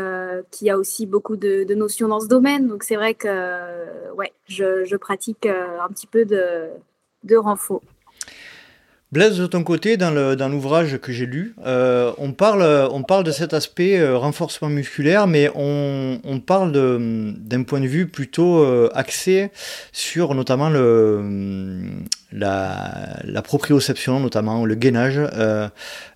qui 0.51 0.71
a 0.71 0.77
aussi 0.77 1.07
beaucoup 1.07 1.37
de, 1.37 1.73
notions 1.75 2.09
dans 2.09 2.19
ce 2.19 2.27
domaine. 2.27 2.67
Donc 2.67 2.83
c'est 2.83 2.97
vrai 2.97 3.15
que 3.15 4.13
ouais, 4.17 4.33
je, 4.49 4.97
pratique 4.97 5.47
un 5.47 5.89
petit 5.89 6.09
peu 6.09 6.25
de, 6.25 6.69
de 7.23 7.37
renfort. 7.37 7.83
Blaise, 9.13 9.39
de 9.39 9.47
ton 9.49 9.65
côté, 9.65 9.97
dans 9.97 10.49
l'ouvrage 10.49 10.99
que 10.99 11.11
j'ai 11.11 11.27
lu, 11.27 11.57
euh, 11.67 12.13
on, 12.19 12.33
parle, 12.33 12.63
on 12.93 13.03
parle 13.03 13.25
de 13.25 13.33
cet 13.33 13.53
aspect 13.55 13.99
euh, 13.99 14.17
renforcement 14.17 14.69
musculaire, 14.69 15.27
mais 15.27 15.51
on, 15.57 16.41
parle 16.47 16.71
d'un 16.71 17.65
point 17.65 17.81
de 17.81 17.89
vue 17.89 18.07
plutôt 18.07 18.63
euh, 18.63 18.89
axé 18.95 19.51
sur 19.91 20.33
notamment 20.37 20.71
la, 22.31 23.43
proprioception, 23.43 24.21
notamment 24.21 24.65
le 24.65 24.77
gainage. 24.77 25.19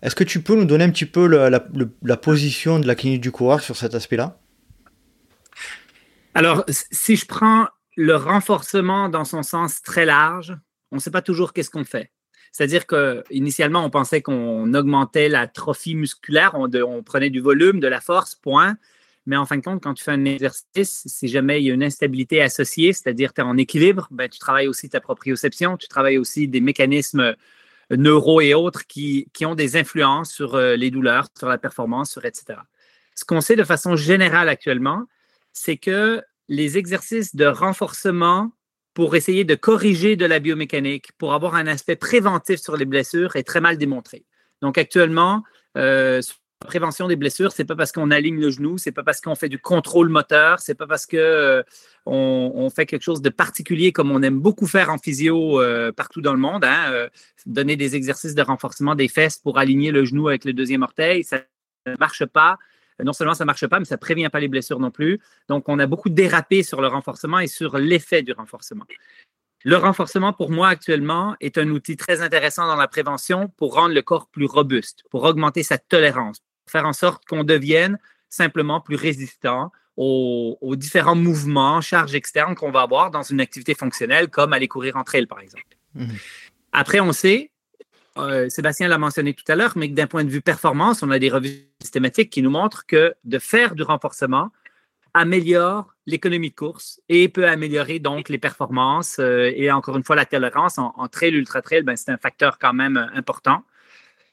Est-ce 0.02 0.14
que 0.14 0.22
tu 0.22 0.40
peux 0.40 0.54
nous 0.54 0.64
donner 0.64 0.84
un 0.84 0.90
petit 0.90 1.06
peu 1.06 1.26
la, 1.26 1.50
la 1.50 2.16
position 2.16 2.78
de 2.78 2.86
la 2.86 2.94
clinique 2.94 3.22
du 3.22 3.32
coureur 3.32 3.60
sur 3.60 3.74
cet 3.74 3.96
aspect-là? 3.96 4.38
Alors, 6.34 6.64
si 6.68 7.16
je 7.16 7.26
prends 7.26 7.66
le 7.96 8.14
renforcement 8.14 9.08
dans 9.08 9.24
son 9.24 9.42
sens 9.42 9.82
très 9.82 10.04
large, 10.04 10.56
on 10.92 10.96
ne 10.96 11.00
sait 11.00 11.10
pas 11.10 11.22
toujours 11.22 11.52
qu'est-ce 11.52 11.70
qu'on 11.70 11.84
fait. 11.84 12.13
C'est-à-dire 12.54 12.86
qu'initialement, 12.86 13.84
on 13.84 13.90
pensait 13.90 14.22
qu'on 14.22 14.72
augmentait 14.74 15.28
la 15.28 15.48
trophie 15.48 15.96
musculaire, 15.96 16.52
on, 16.54 17.02
prenait 17.02 17.28
du 17.28 17.40
volume, 17.40 17.80
de 17.80 17.88
la 17.88 18.00
force, 18.00 18.36
point. 18.36 18.76
Mais 19.26 19.36
en 19.36 19.44
fin 19.44 19.56
de 19.56 19.60
compte, 19.60 19.82
quand 19.82 19.92
tu 19.92 20.04
fais 20.04 20.12
un 20.12 20.24
exercice, 20.24 21.02
si 21.04 21.26
jamais 21.26 21.60
il 21.60 21.64
y 21.64 21.70
a 21.72 21.74
une 21.74 21.82
instabilité 21.82 22.40
associée, 22.40 22.92
c'est-à-dire 22.92 23.34
tu 23.34 23.40
es 23.40 23.44
en 23.44 23.56
équilibre, 23.56 24.06
ben, 24.12 24.28
tu 24.28 24.38
travailles 24.38 24.68
aussi 24.68 24.88
ta 24.88 25.00
proprioception, 25.00 25.76
tu 25.76 25.88
travailles 25.88 26.16
aussi 26.16 26.46
des 26.46 26.60
mécanismes 26.60 27.34
neuro 27.90 28.40
et 28.40 28.54
autres 28.54 28.86
qui, 28.86 29.26
ont 29.42 29.56
des 29.56 29.76
influences 29.76 30.32
sur 30.32 30.54
euh, 30.54 30.76
les 30.76 30.92
douleurs, 30.92 31.26
sur 31.36 31.48
la 31.48 31.58
performance, 31.58 32.12
sur 32.12 32.24
etc. 32.24 32.60
Ce 33.16 33.24
qu'on 33.24 33.40
sait 33.40 33.56
de 33.56 33.64
façon 33.64 33.96
générale 33.96 34.48
actuellement, 34.48 35.06
c'est 35.52 35.76
que 35.76 36.22
les 36.48 36.78
exercices 36.78 37.34
de 37.34 37.46
renforcement 37.46 38.52
pour 38.94 39.16
essayer 39.16 39.44
de 39.44 39.56
corriger 39.56 40.16
de 40.16 40.24
la 40.24 40.38
biomécanique, 40.38 41.10
pour 41.18 41.34
avoir 41.34 41.56
un 41.56 41.66
aspect 41.66 41.96
préventif 41.96 42.60
sur 42.60 42.76
les 42.76 42.84
blessures 42.84 43.36
est 43.36 43.42
très 43.42 43.60
mal 43.60 43.76
démontré. 43.76 44.24
Donc 44.62 44.78
actuellement, 44.78 45.42
euh, 45.76 46.22
la 46.62 46.66
prévention 46.68 47.08
des 47.08 47.16
blessures, 47.16 47.50
c'est 47.50 47.64
pas 47.64 47.74
parce 47.74 47.90
qu'on 47.90 48.12
aligne 48.12 48.40
le 48.40 48.50
genou, 48.50 48.78
c'est 48.78 48.92
pas 48.92 49.02
parce 49.02 49.20
qu'on 49.20 49.34
fait 49.34 49.48
du 49.48 49.58
contrôle 49.58 50.08
moteur, 50.08 50.60
c'est 50.60 50.76
pas 50.76 50.86
parce 50.86 51.06
que 51.06 51.16
euh, 51.16 51.62
on, 52.06 52.70
fait 52.70 52.86
quelque 52.86 53.02
chose 53.02 53.20
de 53.20 53.28
particulier 53.30 53.92
comme 53.92 54.12
on 54.12 54.22
aime 54.22 54.38
beaucoup 54.38 54.66
faire 54.66 54.90
en 54.90 54.98
physio 54.98 55.60
euh, 55.60 55.92
partout 55.92 56.20
dans 56.20 56.32
le 56.32 56.38
monde, 56.38 56.64
hein, 56.64 57.08
donner 57.46 57.76
des 57.76 57.96
exercices 57.96 58.34
de 58.34 58.42
renforcement 58.42 58.94
des 58.94 59.08
fesses 59.08 59.38
pour 59.38 59.58
aligner 59.58 59.90
le 59.90 60.04
genou 60.04 60.28
avec 60.28 60.44
le 60.44 60.52
deuxième 60.52 60.82
orteil, 60.82 61.24
ça 61.24 61.40
ne 61.86 61.96
marche 61.98 62.24
pas 62.24 62.58
non 63.02 63.12
seulement 63.12 63.34
ça 63.34 63.44
ne 63.44 63.46
marche 63.46 63.66
pas, 63.66 63.78
mais 63.78 63.84
ça 63.84 63.96
ne 63.96 64.00
prévient 64.00 64.28
pas 64.30 64.40
les 64.40 64.48
blessures 64.48 64.78
non 64.78 64.90
plus. 64.90 65.20
Donc, 65.48 65.68
on 65.68 65.78
a 65.78 65.86
beaucoup 65.86 66.10
dérapé 66.10 66.62
sur 66.62 66.80
le 66.80 66.88
renforcement 66.88 67.40
et 67.40 67.48
sur 67.48 67.78
l'effet 67.78 68.22
du 68.22 68.32
renforcement. 68.32 68.84
Le 69.64 69.76
renforcement, 69.76 70.32
pour 70.32 70.50
moi, 70.50 70.68
actuellement, 70.68 71.34
est 71.40 71.58
un 71.58 71.68
outil 71.70 71.96
très 71.96 72.20
intéressant 72.20 72.66
dans 72.66 72.76
la 72.76 72.86
prévention 72.86 73.48
pour 73.56 73.74
rendre 73.74 73.94
le 73.94 74.02
corps 74.02 74.28
plus 74.28 74.44
robuste, 74.44 75.04
pour 75.10 75.24
augmenter 75.24 75.62
sa 75.62 75.78
tolérance, 75.78 76.40
pour 76.40 76.72
faire 76.72 76.86
en 76.86 76.92
sorte 76.92 77.24
qu'on 77.24 77.44
devienne 77.44 77.98
simplement 78.28 78.80
plus 78.80 78.96
résistant 78.96 79.72
aux, 79.96 80.74
différents 80.76 81.14
mouvements, 81.14 81.80
charges 81.80 82.14
externes 82.14 82.56
qu'on 82.56 82.72
va 82.72 82.82
avoir 82.82 83.10
dans 83.10 83.22
une 83.22 83.40
activité 83.40 83.74
fonctionnelle, 83.74 84.28
comme 84.28 84.52
aller 84.52 84.68
courir 84.68 84.96
entre 84.96 85.14
elles, 85.14 85.28
par 85.28 85.40
exemple. 85.40 85.64
Mmh. 85.94 86.06
Après, 86.72 87.00
on 87.00 87.12
sait 87.12 87.50
euh, 88.18 88.48
Sébastien 88.48 88.88
l'a 88.88 88.98
mentionné 88.98 89.34
tout 89.34 89.44
à 89.48 89.56
l'heure, 89.56 89.72
mais 89.76 89.88
d'un 89.88 90.06
point 90.06 90.24
de 90.24 90.30
vue 90.30 90.40
performance, 90.40 91.02
on 91.02 91.10
a 91.10 91.18
des 91.18 91.30
revues 91.30 91.68
systématiques 91.80 92.30
qui 92.30 92.42
nous 92.42 92.50
montrent 92.50 92.86
que 92.86 93.14
de 93.24 93.38
faire 93.38 93.74
du 93.74 93.82
renforcement 93.82 94.50
améliore 95.14 95.94
l'économie 96.06 96.50
de 96.50 96.54
course 96.54 97.00
et 97.08 97.28
peut 97.28 97.48
améliorer 97.48 97.98
donc 97.98 98.28
les 98.28 98.38
performances 98.38 99.18
euh, 99.18 99.52
et 99.54 99.70
encore 99.70 99.96
une 99.96 100.04
fois 100.04 100.16
la 100.16 100.26
tolérance 100.26 100.78
en, 100.78 101.08
trail, 101.08 101.34
ultra 101.34 101.62
trail, 101.62 101.82
ben, 101.82 101.96
c'est 101.96 102.10
un 102.10 102.16
facteur 102.16 102.58
quand 102.58 102.72
même 102.72 102.96
euh, 102.96 103.06
important. 103.14 103.64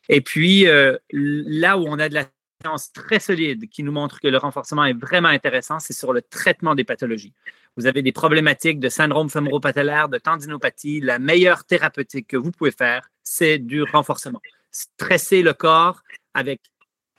Et 0.10 0.22
puis 0.22 0.66
là 1.14 1.78
où 1.78 1.86
on 1.88 1.98
a 1.98 2.10
de 2.10 2.16
la 2.16 2.26
science 2.62 2.92
très 2.92 3.20
solide 3.20 3.70
qui 3.70 3.84
nous 3.84 3.92
montre 3.92 4.20
que 4.20 4.28
le 4.28 4.38
renforcement 4.38 4.84
est 4.84 5.00
vraiment 5.00 5.30
intéressant, 5.30 5.80
c'est 5.80 5.94
sur 5.94 6.12
le 6.12 6.22
traitement 6.22 6.76
des 6.76 6.84
pathologies 6.84 7.34
vous 7.78 7.86
avez 7.86 8.02
des 8.02 8.12
problématiques 8.12 8.80
de 8.80 8.90
syndrome 8.90 9.30
fémoro-patellaire, 9.30 10.10
de 10.10 10.18
tendinopathie, 10.18 11.00
la 11.00 11.20
meilleure 11.20 11.64
thérapeutique 11.66 12.28
que 12.28 12.38
vous 12.38 12.52
pouvez 12.52 12.72
faire, 12.72 13.10
c'est 13.24 13.60
du 13.60 13.84
renforcement. 13.84 14.42
Stresser 14.72 15.42
le 15.42 15.54
corps 15.54 16.02
avec 16.34 16.62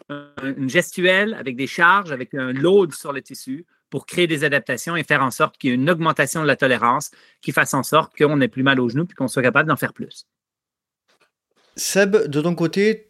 une 0.09 0.68
gestuelle, 0.68 1.35
avec 1.35 1.56
des 1.56 1.66
charges, 1.66 2.12
avec 2.12 2.35
un 2.35 2.52
load 2.52 2.92
sur 2.92 3.12
le 3.12 3.23
tissu 3.23 3.66
pour 3.88 4.06
créer 4.06 4.26
des 4.26 4.44
adaptations 4.44 4.97
et 4.97 5.04
faire 5.04 5.23
en 5.23 5.30
sorte 5.30 5.59
qu'il 5.59 5.71
y 5.71 5.73
ait 5.73 5.76
une 5.76 5.90
augmentation 5.90 6.42
de 6.42 6.47
la 6.47 6.56
tolérance 6.56 7.11
qui 7.40 7.52
fasse 7.52 7.75
en 7.75 7.82
sorte 7.82 8.16
qu'on 8.16 8.40
ait 8.40 8.49
plus 8.49 8.62
mal 8.62 8.80
aux 8.80 8.88
genoux 8.88 9.06
et 9.11 9.14
qu'on 9.14 9.28
soit 9.28 9.42
capable 9.42 9.68
d'en 9.68 9.76
faire 9.76 9.92
plus. 9.92 10.26
Seb, 11.76 12.16
de 12.16 12.40
ton 12.40 12.54
côté, 12.54 13.09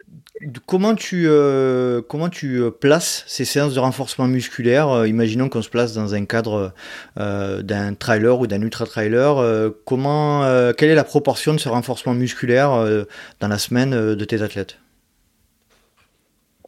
comment 0.66 0.94
tu, 0.94 1.24
euh, 1.28 2.00
comment 2.02 2.28
tu 2.28 2.60
euh, 2.60 2.70
places 2.70 3.24
ces 3.26 3.44
séances 3.44 3.74
de 3.74 3.80
renforcement 3.80 4.26
musculaire 4.26 4.88
euh, 4.88 5.08
Imaginons 5.08 5.48
qu'on 5.48 5.62
se 5.62 5.68
place 5.68 5.92
dans 5.92 6.14
un 6.14 6.24
cadre 6.24 6.72
d'un 7.16 7.94
trailer 7.94 8.38
ou 8.40 8.46
d'un 8.46 8.60
ultra-trailer. 8.62 9.72
comment, 9.84 10.42
quelle 10.76 10.90
est 10.90 10.94
la 10.94 11.04
proportion 11.04 11.52
de 11.54 11.58
ce 11.58 11.68
renforcement 11.68 12.14
musculaire 12.14 13.06
dans 13.40 13.48
la 13.48 13.58
semaine 13.58 13.90
de 13.90 14.24
tes 14.24 14.42
athlètes? 14.42 14.78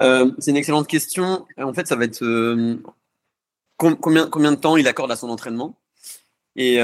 C'est 0.00 0.50
une 0.50 0.56
excellente 0.56 0.86
question. 0.86 1.46
En 1.58 1.72
fait, 1.72 1.86
ça 1.86 1.96
va 1.96 2.04
être 2.04 2.22
combien, 3.76 4.28
combien 4.28 4.52
de 4.52 4.56
temps 4.56 4.76
il 4.76 4.86
accorde 4.86 5.10
à 5.10 5.16
son 5.16 5.28
entraînement? 5.28 5.76
Et, 6.56 6.76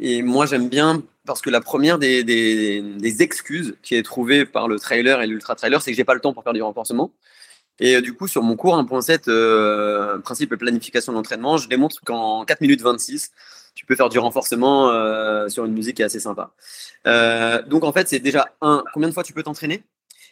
et 0.00 0.22
moi, 0.22 0.46
j'aime 0.46 0.68
bien 0.68 1.02
parce 1.28 1.42
que 1.42 1.50
la 1.50 1.60
première 1.60 1.98
des, 1.98 2.82
excuses 3.20 3.76
qui 3.82 3.94
est 3.94 4.02
trouvée 4.02 4.44
par 4.46 4.66
le 4.66 4.78
trailer 4.80 5.20
et 5.22 5.26
l'ultra 5.26 5.54
trailer, 5.54 5.80
c'est 5.82 5.92
que 5.92 5.96
j'ai 5.96 6.04
pas 6.04 6.14
le 6.14 6.20
temps 6.20 6.32
pour 6.32 6.42
faire 6.42 6.54
du 6.54 6.62
renforcement. 6.62 7.12
Et 7.78 7.96
euh, 7.96 8.00
du 8.00 8.14
coup, 8.14 8.26
sur 8.26 8.42
mon 8.42 8.56
cours 8.56 8.76
1.7, 8.76 9.28
euh, 9.28 10.18
principe 10.18 10.50
de 10.50 10.56
planification 10.56 11.12
d'entraînement, 11.12 11.58
je 11.58 11.68
démontre 11.68 12.00
qu'en 12.04 12.44
4 12.44 12.62
minutes 12.62 12.80
26, 12.80 13.30
tu 13.74 13.84
peux 13.84 13.94
faire 13.94 14.08
du 14.08 14.18
renforcement 14.18 14.90
euh, 14.90 15.48
sur 15.48 15.66
une 15.66 15.74
musique 15.74 15.96
qui 15.96 16.02
est 16.02 16.06
assez 16.06 16.18
sympa. 16.18 16.50
donc 17.66 17.84
en 17.84 17.92
fait, 17.92 18.08
c'est 18.08 18.18
déjà 18.18 18.48
un, 18.62 18.82
combien 18.94 19.08
de 19.08 19.14
fois 19.14 19.22
tu 19.22 19.34
peux 19.34 19.42
t'entraîner? 19.42 19.84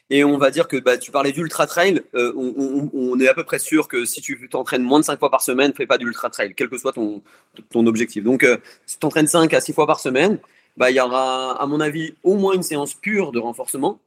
Et 0.09 0.25
on 0.25 0.38
va 0.38 0.50
dire 0.50 0.67
que 0.67 0.76
bah, 0.76 0.97
tu 0.99 1.11
parlais 1.11 1.33
d'ultra 1.33 1.67
trail, 1.67 2.00
on, 2.15 3.21
est 3.21 3.29
à 3.29 3.35
peu 3.35 3.45
près 3.45 3.59
sûr 3.59 3.87
que 3.87 4.05
si 4.07 4.23
tu 4.23 4.49
t'entraînes 4.49 4.83
moins 4.83 5.00
de 5.00 5.05
5 5.05 5.19
fois 5.19 5.31
par 5.31 5.43
semaine, 5.43 5.75
fais 5.76 5.87
pas 5.87 5.99
d'ultra 5.99 6.31
trail, 6.31 6.55
quel 6.57 6.69
que 6.71 6.79
soit 6.79 6.93
ton, 6.93 7.23
ton 7.71 7.87
objectif. 7.87 8.25
Donc 8.25 8.47
si 8.87 8.95
tu 8.95 9.00
t'entraînes 9.00 9.26
5 9.26 9.53
à 9.53 9.61
6 9.61 9.73
fois 9.75 9.87
par 9.87 10.00
semaine, 10.00 10.38
bah, 10.76 10.90
il 10.90 10.97
y 10.97 11.00
aura, 11.00 11.61
à 11.61 11.66
mon 11.66 11.80
avis, 11.80 12.14
au 12.23 12.37
moins 12.37 12.54
une 12.54 12.62
séance 12.62 12.95
pure 12.95 13.33
de 13.33 13.38
renforcement. 13.38 13.99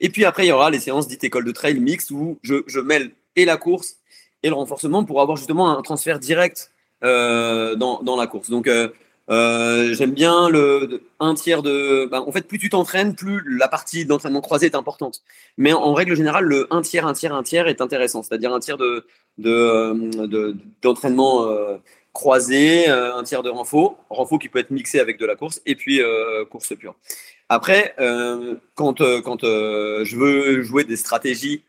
Et 0.00 0.08
puis 0.08 0.24
après, 0.24 0.46
il 0.46 0.48
y 0.48 0.52
aura 0.52 0.70
les 0.70 0.80
séances 0.80 1.08
dites 1.08 1.24
école 1.24 1.44
de 1.44 1.52
trail 1.52 1.78
mix 1.78 2.10
où 2.10 2.38
je, 2.42 2.62
je 2.66 2.80
mêle 2.80 3.12
et 3.36 3.44
la 3.44 3.56
course 3.56 3.96
et 4.42 4.48
le 4.48 4.54
renforcement 4.54 5.04
pour 5.04 5.20
avoir 5.20 5.36
justement 5.36 5.76
un 5.76 5.82
transfert 5.82 6.18
direct 6.18 6.72
dans, 7.02 7.76
dans, 8.02 8.16
la 8.16 8.26
course. 8.26 8.50
Donc, 8.50 8.68
j'aime 9.28 10.12
bien 10.12 10.48
le 10.48 11.02
un 11.20 11.34
tiers 11.34 11.62
de. 11.62 12.08
Ben, 12.10 12.20
en 12.26 12.32
fait, 12.32 12.46
plus 12.46 12.58
tu 12.58 12.70
t'entraînes, 12.70 13.14
plus 13.14 13.42
la 13.46 13.68
partie 13.68 14.04
d'entraînement 14.04 14.40
croisé 14.40 14.66
est 14.66 14.74
importante. 14.74 15.22
Mais 15.58 15.72
en, 15.72 15.92
règle 15.94 16.14
générale, 16.16 16.44
le 16.44 16.66
un 16.70 16.82
tiers, 16.82 17.06
un 17.06 17.12
tiers, 17.12 17.34
un 17.34 17.42
tiers 17.42 17.68
est 17.68 17.80
intéressant. 17.80 18.22
C'est-à-dire 18.22 18.52
un 18.52 18.60
tiers 18.60 18.78
de 18.78 19.04
d'entraînement 20.82 21.46
croisé, 22.12 22.88
un 22.88 23.22
tiers 23.22 23.42
de 23.42 23.50
renfort, 23.50 23.96
renfort 24.10 24.38
qui 24.38 24.48
peut 24.48 24.58
être 24.58 24.70
mixé 24.70 25.00
avec 25.00 25.18
de 25.18 25.26
la 25.26 25.36
course, 25.36 25.62
et 25.66 25.74
puis 25.74 26.00
course 26.50 26.74
pure. 26.76 26.94
Après, 27.52 27.96
euh, 27.98 28.54
quand, 28.76 29.00
euh, 29.00 29.20
quand 29.20 29.42
euh, 29.42 30.04
je 30.04 30.16
veux 30.16 30.62
jouer 30.62 30.84
des 30.84 30.96
stratégies 30.96 31.64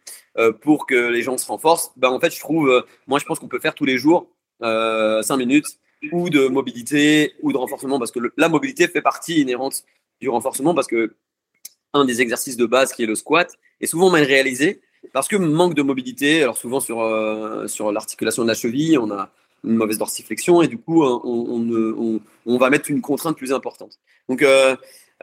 pour 0.61 0.85
que 0.85 0.95
les 0.95 1.23
gens 1.23 1.37
se 1.37 1.45
renforcent, 1.45 1.91
ben 1.97 2.09
en 2.09 2.19
fait, 2.19 2.33
je 2.33 2.39
trouve, 2.39 2.85
moi, 3.05 3.19
je 3.19 3.25
pense 3.25 3.37
qu'on 3.37 3.49
peut 3.49 3.59
faire 3.59 3.75
tous 3.75 3.83
les 3.83 3.97
jours 3.97 4.29
5 4.61 5.23
minutes 5.35 5.65
ou 6.13 6.29
de 6.29 6.47
mobilité 6.47 7.33
ou 7.41 7.51
de 7.51 7.57
renforcement, 7.57 7.99
parce 7.99 8.11
que 8.11 8.19
la 8.37 8.47
mobilité 8.47 8.87
fait 8.87 9.01
partie 9.01 9.41
inhérente 9.41 9.83
du 10.21 10.29
renforcement, 10.29 10.73
parce 10.73 10.87
que 10.87 11.15
un 11.93 12.05
des 12.05 12.21
exercices 12.21 12.55
de 12.55 12.65
base 12.65 12.93
qui 12.93 13.03
est 13.03 13.07
le 13.07 13.15
squat 13.15 13.51
est 13.81 13.87
souvent 13.87 14.09
mal 14.09 14.23
réalisé 14.23 14.79
parce 15.11 15.27
que 15.27 15.35
manque 15.35 15.73
de 15.73 15.81
mobilité. 15.81 16.43
Alors 16.43 16.57
souvent 16.57 16.79
sur, 16.79 16.99
sur 17.67 17.91
l'articulation 17.91 18.43
de 18.43 18.47
la 18.47 18.53
cheville, 18.53 18.97
on 18.99 19.11
a 19.11 19.31
une 19.63 19.75
mauvaise 19.75 19.97
dorsiflexion 19.97 20.61
et 20.61 20.67
du 20.67 20.77
coup 20.77 21.03
on, 21.03 22.19
on, 22.45 22.57
va 22.57 22.69
mettre 22.69 22.89
une 22.89 23.01
contrainte 23.01 23.37
plus 23.37 23.53
importante. 23.53 23.99
Donc 24.27 24.43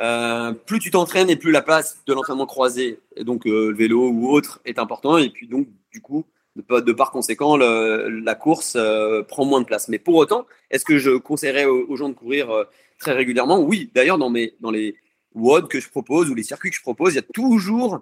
euh, 0.00 0.52
plus 0.52 0.78
tu 0.78 0.90
t'entraînes 0.90 1.28
et 1.28 1.36
plus 1.36 1.50
la 1.50 1.62
place 1.62 2.02
de 2.06 2.14
l'entraînement 2.14 2.46
croisé, 2.46 3.00
donc 3.20 3.46
euh, 3.46 3.70
le 3.70 3.76
vélo 3.76 4.08
ou 4.08 4.30
autre, 4.30 4.60
est 4.64 4.78
important. 4.78 5.18
Et 5.18 5.30
puis 5.30 5.48
donc, 5.48 5.66
du 5.92 6.00
coup, 6.00 6.24
de, 6.56 6.92
par 6.92 7.10
conséquent, 7.10 7.56
la 7.56 8.34
course 8.34 8.74
euh, 8.76 9.22
prend 9.22 9.44
moins 9.44 9.60
de 9.60 9.66
place. 9.66 9.88
Mais 9.88 9.98
pour 9.98 10.14
autant, 10.14 10.46
est-ce 10.70 10.84
que 10.84 10.98
je 10.98 11.10
conseillerais 11.16 11.66
aux, 11.66 11.96
gens 11.96 12.08
de 12.08 12.14
courir 12.14 12.66
très 12.98 13.12
régulièrement? 13.12 13.60
Oui, 13.60 13.90
d'ailleurs, 13.94 14.18
dans, 14.18 14.32
dans 14.60 14.70
les 14.70 14.96
WOD 15.34 15.68
que 15.68 15.80
je 15.80 15.88
propose 15.88 16.30
ou 16.30 16.34
les 16.34 16.42
circuits 16.42 16.70
que 16.70 16.76
je 16.76 16.82
propose, 16.82 17.14
il 17.14 17.16
y 17.16 17.20
a 17.20 17.22
toujours 17.34 18.00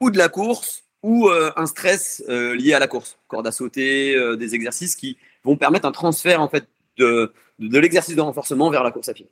ou 0.00 0.10
de 0.10 0.18
la 0.18 0.28
course 0.28 0.84
ou 1.02 1.30
un 1.30 1.66
stress 1.66 2.22
lié 2.28 2.74
à 2.74 2.78
la 2.78 2.86
course. 2.86 3.18
Corde 3.28 3.46
à 3.46 3.52
sauter, 3.52 4.14
des 4.36 4.54
exercices 4.54 4.96
qui 4.96 5.16
vont 5.44 5.56
permettre 5.56 5.86
un 5.86 5.92
transfert 5.92 6.40
en 6.40 6.48
fait, 6.48 6.66
de, 6.98 7.32
de 7.58 7.78
l'exercice 7.78 8.16
de 8.16 8.20
renforcement 8.20 8.70
vers 8.70 8.82
la 8.82 8.90
course 8.90 9.08
à 9.08 9.14
pied. 9.14 9.28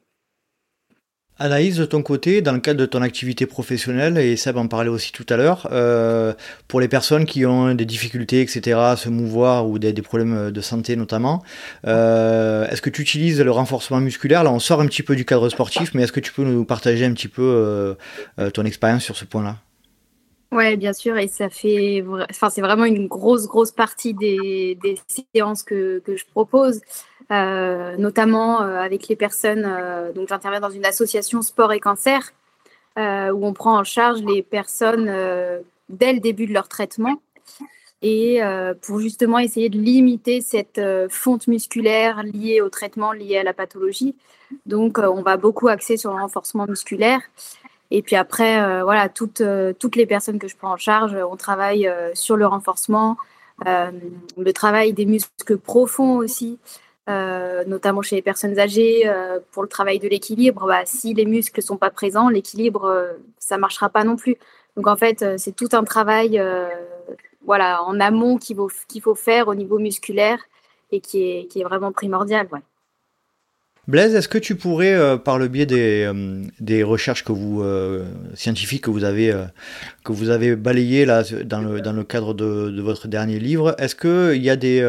Anaïs, 1.41 1.77
de 1.77 1.85
ton 1.85 2.03
côté, 2.03 2.43
dans 2.43 2.53
le 2.53 2.59
cadre 2.59 2.81
de 2.81 2.87
ton 2.87 3.01
activité 3.01 3.47
professionnelle, 3.47 4.19
et 4.19 4.37
Seb 4.37 4.57
en 4.57 4.67
parlait 4.67 4.89
aussi 4.89 5.13
tout 5.13 5.27
à 5.29 5.37
l'heure, 5.37 5.69
euh, 5.71 6.33
pour 6.67 6.81
les 6.81 6.89
personnes 6.89 7.27
qui 7.27 7.47
ont 7.47 7.73
des 7.75 7.85
difficultés, 7.85 8.41
etc., 8.41 8.77
à 8.77 8.97
se 8.97 9.09
mouvoir 9.09 9.69
ou 9.69 9.79
des, 9.79 9.93
problèmes 10.03 10.51
de 10.51 10.61
santé 10.61 10.97
notamment, 10.97 11.45
euh, 11.87 12.67
est-ce 12.69 12.83
que 12.83 12.91
tu 12.91 13.03
utilises 13.03 13.41
le 13.41 13.53
renforcement 13.53 14.01
musculaire? 14.01 14.43
Là, 14.43 14.53
on 14.53 14.59
sort 14.59 14.81
un 14.81 14.87
petit 14.87 15.05
peu 15.05 15.15
du 15.15 15.25
cadre 15.25 15.49
sportif, 15.49 15.95
mais 15.95 16.03
est-ce 16.03 16.13
que 16.13 16.21
tu 16.21 16.33
peux 16.33 16.43
nous 16.43 16.65
partager 16.65 17.05
un 17.05 17.13
petit 17.13 17.29
peu 17.29 17.97
euh, 18.39 18.51
ton 18.51 18.65
expérience 18.65 19.05
sur 19.05 19.17
ce 19.17 19.25
point-là? 19.25 19.59
Ouais, 20.51 20.77
bien 20.77 20.95
sûr, 20.95 21.19
et 21.19 21.29
ça 21.29 21.51
fait, 21.51 22.03
enfin, 22.31 22.49
c'est 22.49 22.63
vraiment 22.63 22.87
une 22.87 23.07
grosse, 23.07 23.47
grosse 23.47 23.71
partie 23.71 24.15
des, 24.15 24.79
des 24.83 24.99
séances 25.35 25.63
que, 25.63 25.99
que, 25.99 26.17
je 26.17 26.25
propose. 26.25 26.81
Euh, 27.31 27.97
notamment 27.99 28.63
euh, 28.63 28.79
avec 28.79 29.07
les 29.09 29.17
personnes. 29.17 29.67
Euh, 29.67 30.13
donc, 30.13 30.29
j'interviens 30.29 30.61
dans 30.61 30.71
une 30.71 30.87
association 30.87 31.43
sport 31.43 31.73
et 31.73 31.81
cancer 31.81 32.33
où 32.97 33.47
on 33.47 33.53
prend 33.53 33.79
en 33.79 33.85
charge 33.85 34.23
les 34.25 34.43
personnes 34.43 35.07
dès 35.89 36.13
le 36.13 36.19
début 36.19 36.47
de 36.47 36.53
leur 36.53 36.67
traitement 36.67 37.23
et 38.03 38.41
pour 38.83 38.99
justement 38.99 39.39
essayer 39.39 39.69
de 39.69 39.79
limiter 39.79 40.41
cette 40.41 40.81
fonte 41.09 41.47
musculaire 41.47 42.25
liée 42.25 42.61
au 42.61 42.69
traitement, 42.71 43.13
liée 43.13 43.37
à 43.37 43.45
la 43.45 43.53
pathologie. 43.53 44.17
Donc, 44.67 44.99
on 44.99 45.23
va 45.23 45.37
beaucoup 45.37 45.69
axer 45.69 45.97
sur 45.97 46.13
le 46.13 46.21
renforcement 46.21 46.67
musculaire. 46.67 47.21
Et 47.91 48.03
puis 48.03 48.17
après, 48.17 48.83
voilà, 48.83 49.09
toutes, 49.09 49.43
toutes 49.79 49.97
les 49.97 50.07
personnes 50.07 50.39
que 50.39 50.49
je 50.49 50.57
prends 50.57 50.73
en 50.73 50.77
charge, 50.77 51.15
on 51.15 51.37
travaille 51.37 51.91
sur 52.13 52.37
le 52.37 52.47
renforcement, 52.47 53.17
le 53.65 54.51
travail 54.53 54.93
des 54.93 55.07
muscles 55.07 55.59
profonds 55.59 56.19
aussi. 56.19 56.59
Euh, 57.09 57.65
notamment 57.65 58.03
chez 58.03 58.17
les 58.17 58.23
personnes 58.23 58.59
âgées, 58.59 59.09
euh, 59.09 59.41
pour 59.53 59.63
le 59.63 59.69
travail 59.69 59.99
de 59.99 60.07
l'équilibre, 60.09 60.67
bah, 60.67 60.83
si 60.85 61.15
les 61.15 61.25
muscles 61.25 61.61
ne 61.61 61.65
sont 61.65 61.79
pas 61.79 61.89
présents, 61.89 62.29
l'équilibre, 62.29 62.85
euh, 62.85 63.13
ça 63.39 63.57
ne 63.57 63.63
marchera 63.63 63.89
pas 63.89 64.05
non 64.05 64.17
plus. 64.17 64.37
Donc 64.77 64.87
en 64.87 64.97
fait, 64.97 65.25
c'est 65.39 65.57
tout 65.57 65.71
un 65.73 65.85
travail 65.85 66.41
voilà, 67.45 67.83
en 67.83 67.99
amont 67.99 68.37
qu'il 68.37 68.57
faut, 68.57 68.71
qu'il 68.89 69.03
faut 69.03 69.15
faire 69.15 69.49
au 69.49 69.55
niveau 69.55 69.79
musculaire 69.79 70.39
et 70.93 71.01
qui 71.01 71.23
est, 71.23 71.47
qui 71.47 71.61
est 71.61 71.65
vraiment 71.65 71.93
primordial. 71.93 72.47
Ouais. 72.53 72.61
Blaise, 73.89 74.15
est-ce 74.15 74.29
que 74.29 74.37
tu 74.37 74.55
pourrais, 74.55 74.93
euh, 74.93 75.17
par 75.17 75.39
le 75.39 75.49
biais 75.49 75.65
des, 75.65 76.05
euh, 76.05 76.85
recherches 76.85 77.25
euh, 77.31 78.05
scientifiques 78.35 78.85
que 78.85 78.91
vous 78.91 79.03
avez, 79.03 80.57
balayées 80.57 81.07
là, 81.07 81.23
dans, 81.47 81.63
le, 81.63 82.05
cadre 82.05 82.35
de, 82.35 82.81
votre 82.83 83.09
dernier 83.09 83.39
livre, 83.39 83.75
est-ce 83.79 83.95
qu'il 83.95 84.43
y 84.43 84.51
a 84.51 84.57
des, 84.57 84.85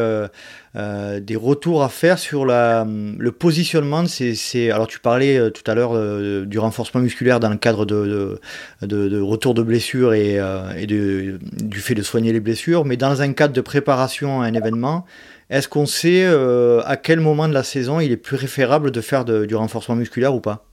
retours 1.34 1.82
à 1.82 1.88
faire 1.88 2.18
sur 2.18 2.44
le 2.44 3.30
positionnement 3.30 4.02
de 4.02 4.08
ces, 4.08 4.70
Alors, 4.70 4.86
tu 4.86 5.00
parlais 5.00 5.50
tout 5.50 5.68
à 5.70 5.74
l'heure 5.74 6.44
du 6.44 6.58
renforcement 6.58 7.00
musculaire 7.00 7.40
dans 7.40 7.48
le 7.48 7.56
cadre 7.56 7.86
de, 7.86 8.38
de, 8.82 9.20
retour 9.22 9.54
de 9.54 9.62
blessures 9.62 10.12
et 10.12 10.38
du 10.86 11.38
fait 11.80 11.94
de 11.94 12.02
soigner 12.02 12.34
les 12.34 12.40
blessures, 12.40 12.84
mais 12.84 12.98
dans 12.98 13.22
un 13.22 13.32
cadre 13.32 13.54
de 13.54 13.62
préparation 13.62 14.42
à 14.42 14.44
un 14.44 14.52
événement, 14.52 15.06
est-ce 15.50 15.68
qu'on 15.68 15.84
sait 15.84 16.24
euh, 16.24 16.80
à 16.84 16.96
quel 16.96 17.18
moment 17.18 17.48
de 17.48 17.52
la 17.52 17.64
saison 17.64 17.98
il 17.98 18.12
est 18.12 18.16
plus 18.16 18.36
préférable 18.36 18.92
de 18.92 19.00
faire 19.00 19.24
du 19.24 19.54
renforcement 19.56 19.96
musculaire 19.96 20.32
ou 20.32 20.40
pas? 20.40 20.64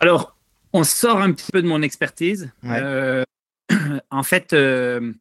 Alors, 0.00 0.36
on 0.74 0.84
sort 0.84 1.22
un 1.22 1.32
petit 1.32 1.50
peu 1.50 1.62
de 1.62 1.66
mon 1.66 1.80
expertise. 1.80 2.50
Euh, 2.64 3.24
en 4.10 4.22
fait, 4.22 4.52
euh, 4.52 5.12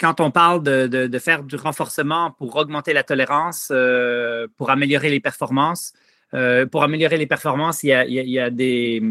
quand 0.00 0.20
on 0.20 0.30
parle 0.30 0.62
de, 0.62 1.18
faire 1.18 1.42
du 1.42 1.56
renforcement 1.56 2.30
pour 2.30 2.56
augmenter 2.56 2.94
la 2.94 3.02
tolérance, 3.02 3.70
pour 4.56 4.70
améliorer 4.70 5.10
les 5.10 5.20
performances, 5.20 5.92
pour 6.30 6.82
améliorer 6.84 7.18
les 7.18 7.26
performances, 7.26 7.82
il 7.82 7.90
y 7.90 8.38
a, 8.38 8.50
des, 8.50 9.02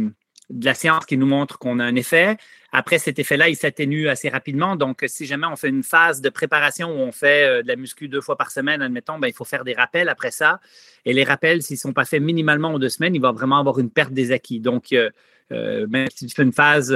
de 0.49 0.65
la 0.65 0.73
science 0.73 1.05
qui 1.05 1.17
nous 1.17 1.25
montre 1.25 1.57
qu'on 1.57 1.79
a 1.79 1.83
un 1.83 1.95
effet. 1.95 2.37
Après, 2.71 2.99
cet 2.99 3.19
effet-là, 3.19 3.49
il 3.49 3.55
s'atténue 3.55 4.07
assez 4.07 4.29
rapidement. 4.29 4.75
Donc, 4.75 5.03
si 5.07 5.25
jamais 5.25 5.47
on 5.47 5.55
fait 5.55 5.69
une 5.69 5.83
phase 5.83 6.21
de 6.21 6.29
préparation 6.29 6.89
où 6.89 6.99
on 6.99 7.11
fait 7.11 7.43
euh, 7.43 7.63
de 7.63 7.67
la 7.67 7.75
muscu 7.75 8.07
deux 8.07 8.21
fois 8.21 8.37
par 8.37 8.51
semaine, 8.51 8.81
admettons, 8.81 9.19
ben, 9.19 9.27
il 9.27 9.33
faut 9.33 9.45
faire 9.45 9.63
des 9.63 9.73
rappels 9.73 10.09
après 10.09 10.31
ça. 10.31 10.59
Et 11.05 11.13
les 11.13 11.23
rappels, 11.23 11.63
s'ils 11.63 11.75
ne 11.75 11.79
sont 11.79 11.93
pas 11.93 12.05
faits 12.05 12.21
minimalement 12.21 12.69
en 12.73 12.79
deux 12.79 12.89
semaines, 12.89 13.15
il 13.15 13.21
va 13.21 13.31
vraiment 13.31 13.57
avoir 13.57 13.79
une 13.79 13.89
perte 13.89 14.13
des 14.13 14.31
acquis. 14.31 14.59
Donc, 14.59 14.91
euh, 14.91 15.09
euh, 15.51 15.87
même 15.87 16.07
si 16.13 16.25
tu 16.25 16.35
fais 16.35 16.43
une 16.43 16.53
phase 16.53 16.95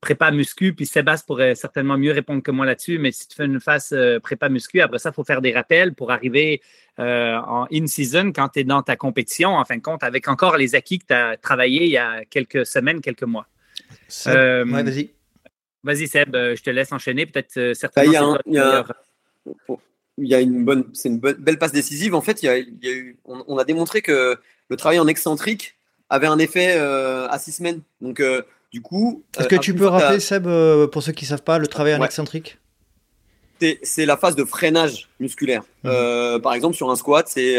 prépa 0.00 0.30
muscu, 0.30 0.72
puis 0.74 0.86
Sébastien 0.86 1.24
pourrait 1.26 1.54
certainement 1.54 1.98
mieux 1.98 2.12
répondre 2.12 2.42
que 2.42 2.50
moi 2.50 2.64
là-dessus, 2.64 2.98
mais 2.98 3.12
si 3.12 3.28
tu 3.28 3.36
fais 3.36 3.44
une 3.44 3.60
phase 3.60 3.94
prépa 4.22 4.48
muscu, 4.48 4.80
après 4.80 4.98
ça, 4.98 5.10
il 5.10 5.14
faut 5.14 5.24
faire 5.24 5.42
des 5.42 5.52
rappels 5.52 5.94
pour 5.94 6.10
arriver 6.10 6.62
en 6.98 7.66
in-season 7.72 8.32
quand 8.32 8.48
tu 8.48 8.60
es 8.60 8.64
dans 8.64 8.82
ta 8.82 8.96
compétition, 8.96 9.50
en 9.50 9.64
fin 9.64 9.76
de 9.76 9.82
compte, 9.82 10.02
avec 10.02 10.28
encore 10.28 10.56
les 10.56 10.74
acquis 10.74 10.98
que 10.98 11.06
tu 11.06 11.14
as 11.14 11.36
travaillé 11.36 11.84
il 11.84 11.90
y 11.90 11.98
a 11.98 12.24
quelques 12.24 12.64
semaines, 12.64 13.00
quelques 13.00 13.24
mois. 13.24 13.46
Euh, 14.26 14.64
vas-y. 14.66 15.10
Vas-y, 15.82 16.08
Seb, 16.08 16.34
euh, 16.34 16.56
je 16.56 16.62
te 16.62 16.70
laisse 16.70 16.92
enchaîner. 16.92 17.26
Peut-être 17.26 17.56
euh, 17.56 17.74
certainement. 17.74 18.34
Bah, 18.34 18.86
il 20.18 20.28
y 20.28 20.34
a, 20.34 20.40
une 20.40 20.66
bonne, 20.66 20.84
c'est 20.92 21.08
une 21.08 21.18
belle 21.18 21.58
passe 21.58 21.72
décisive. 21.72 22.14
En 22.14 22.20
fait, 22.20 22.42
il 22.42 22.46
y 22.46 22.48
a, 22.50 22.58
il 22.58 22.78
y 22.82 22.88
a 22.88 22.92
eu, 22.92 23.16
on, 23.24 23.56
a 23.56 23.64
démontré 23.64 24.02
que 24.02 24.36
le 24.68 24.76
travail 24.76 24.98
en 24.98 25.08
excentrique 25.08 25.76
avait 26.10 26.26
un 26.26 26.38
effet 26.38 26.72
à 26.72 27.38
six 27.38 27.52
semaines. 27.52 27.80
Donc, 28.02 28.22
du 28.72 28.80
coup. 28.80 29.24
Est-ce 29.38 29.48
que 29.48 29.56
tu 29.56 29.74
peux 29.74 29.86
rappeler, 29.86 30.20
Seb, 30.20 30.46
pour 30.90 31.02
ceux 31.02 31.12
qui 31.12 31.24
ne 31.24 31.28
savent 31.28 31.42
pas, 31.42 31.58
le 31.58 31.66
travail 31.66 31.94
en 31.94 32.04
excentrique? 32.04 32.58
C'est 33.82 34.06
la 34.06 34.16
phase 34.16 34.36
de 34.36 34.44
freinage 34.44 35.08
musculaire. 35.20 35.62
Mhm. 35.84 36.40
par 36.40 36.54
exemple, 36.54 36.76
sur 36.76 36.90
un 36.90 36.96
squat, 36.96 37.28
c'est 37.28 37.58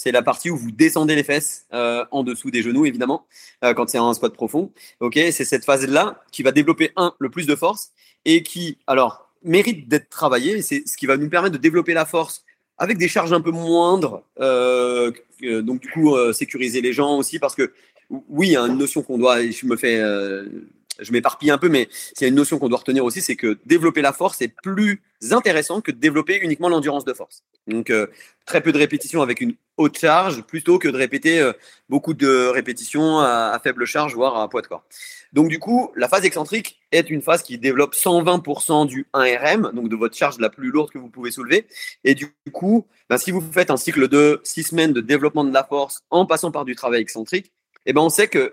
c'est 0.00 0.12
la 0.12 0.22
partie 0.22 0.48
où 0.48 0.56
vous 0.56 0.70
descendez 0.70 1.14
les 1.14 1.22
fesses 1.22 1.66
euh, 1.74 2.06
en 2.10 2.22
dessous 2.22 2.50
des 2.50 2.62
genoux, 2.62 2.86
évidemment, 2.86 3.26
euh, 3.62 3.74
quand 3.74 3.90
c'est 3.90 3.98
un 3.98 4.14
squat 4.14 4.32
profond. 4.32 4.72
Ok, 5.00 5.16
c'est 5.16 5.44
cette 5.44 5.66
phase-là 5.66 6.24
qui 6.32 6.42
va 6.42 6.52
développer 6.52 6.90
un 6.96 7.12
le 7.18 7.28
plus 7.28 7.46
de 7.46 7.54
force 7.54 7.90
et 8.24 8.42
qui, 8.42 8.78
alors, 8.86 9.28
mérite 9.44 9.88
d'être 9.88 10.08
travaillé. 10.08 10.62
C'est 10.62 10.84
ce 10.86 10.96
qui 10.96 11.04
va 11.04 11.18
nous 11.18 11.28
permettre 11.28 11.52
de 11.52 11.60
développer 11.60 11.92
la 11.92 12.06
force 12.06 12.46
avec 12.78 12.96
des 12.96 13.08
charges 13.08 13.34
un 13.34 13.42
peu 13.42 13.50
moindres. 13.50 14.22
Euh, 14.40 15.12
donc, 15.42 15.82
du 15.82 15.90
coup, 15.90 16.16
sécuriser 16.32 16.80
les 16.80 16.94
gens 16.94 17.18
aussi 17.18 17.38
parce 17.38 17.54
que 17.54 17.70
oui, 18.28 18.48
il 18.48 18.52
y 18.52 18.56
a 18.56 18.62
une 18.62 18.78
notion 18.78 19.02
qu'on 19.02 19.18
doit. 19.18 19.40
Je 19.42 19.66
me 19.66 19.76
fais 19.76 20.00
je 21.00 21.12
m'éparpille 21.12 21.50
un 21.50 21.58
peu, 21.58 21.68
mais 21.68 21.88
s'il 21.90 22.22
y 22.22 22.24
a 22.24 22.28
une 22.28 22.34
notion 22.34 22.58
qu'on 22.58 22.68
doit 22.68 22.78
retenir 22.78 23.04
aussi, 23.04 23.20
c'est 23.20 23.36
que 23.36 23.58
développer 23.66 24.02
la 24.02 24.12
force 24.12 24.40
est 24.42 24.54
plus 24.62 25.02
intéressant 25.30 25.80
que 25.80 25.90
de 25.90 25.98
développer 25.98 26.38
uniquement 26.38 26.68
l'endurance 26.68 27.04
de 27.04 27.12
force. 27.12 27.42
Donc, 27.66 27.90
euh, 27.90 28.06
très 28.46 28.62
peu 28.62 28.72
de 28.72 28.78
répétitions 28.78 29.22
avec 29.22 29.40
une 29.40 29.54
haute 29.76 29.98
charge 29.98 30.42
plutôt 30.42 30.78
que 30.78 30.88
de 30.88 30.96
répéter 30.96 31.40
euh, 31.40 31.52
beaucoup 31.88 32.14
de 32.14 32.46
répétitions 32.46 33.20
à, 33.20 33.58
faible 33.62 33.84
charge, 33.84 34.14
voire 34.14 34.38
à 34.38 34.48
poids 34.48 34.62
de 34.62 34.66
corps. 34.66 34.84
Donc, 35.32 35.48
du 35.48 35.58
coup, 35.58 35.92
la 35.94 36.08
phase 36.08 36.24
excentrique 36.24 36.80
est 36.90 37.08
une 37.08 37.22
phase 37.22 37.42
qui 37.42 37.56
développe 37.58 37.94
120% 37.94 38.86
du 38.86 39.06
1RM, 39.14 39.72
donc 39.74 39.88
de 39.88 39.94
votre 39.94 40.16
charge 40.16 40.38
la 40.40 40.50
plus 40.50 40.70
lourde 40.70 40.90
que 40.90 40.98
vous 40.98 41.08
pouvez 41.08 41.30
soulever. 41.30 41.66
Et 42.02 42.14
du 42.14 42.34
coup, 42.52 42.86
ben, 43.08 43.16
si 43.16 43.30
vous 43.30 43.40
faites 43.52 43.70
un 43.70 43.76
cycle 43.76 44.08
de 44.08 44.40
6 44.42 44.64
semaines 44.64 44.92
de 44.92 45.00
développement 45.00 45.44
de 45.44 45.52
la 45.52 45.62
force 45.62 46.02
en 46.10 46.26
passant 46.26 46.50
par 46.50 46.64
du 46.64 46.74
travail 46.74 47.00
excentrique, 47.00 47.52
eh 47.86 47.92
ben, 47.92 48.00
on 48.00 48.10
sait 48.10 48.28
que 48.28 48.52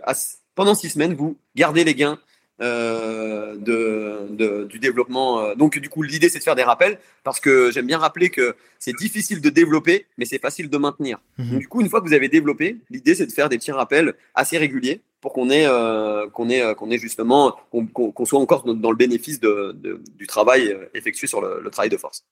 pendant 0.56 0.76
6 0.76 0.92
semaines, 0.92 1.14
vous 1.14 1.38
gardez 1.56 1.84
les 1.84 1.96
gains 1.96 2.20
euh, 2.60 3.56
de, 3.58 4.64
du 4.66 4.80
développement. 4.80 5.40
Euh, 5.40 5.56
donc, 5.56 5.78
du 5.78 5.90
coup, 5.90 6.02
l'idée, 6.02 6.28
c'est 6.28 6.40
de 6.40 6.44
faire 6.44 6.56
des 6.56 6.64
rappels 6.64 6.98
parce 7.24 7.40
que 7.40 7.70
j'aime 7.70 7.86
bien 7.86 8.00
rappeler 8.00 8.32
que 8.32 8.56
c'est 8.80 8.96
difficile 8.96 9.42
de 9.42 9.50
développer, 9.52 10.08
mais 10.18 10.26
c'est 10.26 10.40
facile 10.40 10.68
de 10.68 10.78
maintenir. 10.78 11.20
Mhm. 11.38 11.60
du 11.60 11.68
coup, 11.68 11.82
une 11.82 11.90
fois 11.90 12.02
que 12.02 12.08
vous 12.08 12.16
avez 12.16 12.30
développé, 12.30 12.78
l'idée, 12.90 13.14
c'est 13.14 13.28
de 13.28 13.32
faire 13.32 13.50
des 13.50 13.60
petits 13.60 13.72
rappels 13.72 14.16
assez 14.34 14.58
réguliers 14.58 15.02
pour 15.22 15.34
qu'on 15.34 15.52
ait, 15.52 15.68
euh, 15.68 16.28
qu'on 16.30 16.50
ait, 16.50 16.74
qu'on 16.74 16.90
ait 16.90 16.98
justement, 16.98 17.56
qu'on 17.72 18.26
soit 18.26 18.40
encore 18.40 18.64
dans 18.64 18.92
le 18.92 18.98
bénéfice 18.98 19.40
de, 19.40 19.76
du 20.18 20.26
travail 20.26 20.76
effectué 20.96 21.28
sur 21.28 21.42
le, 21.42 21.60
le 21.62 21.70
travail 21.70 21.90
de 21.90 21.98
force. 21.98 22.26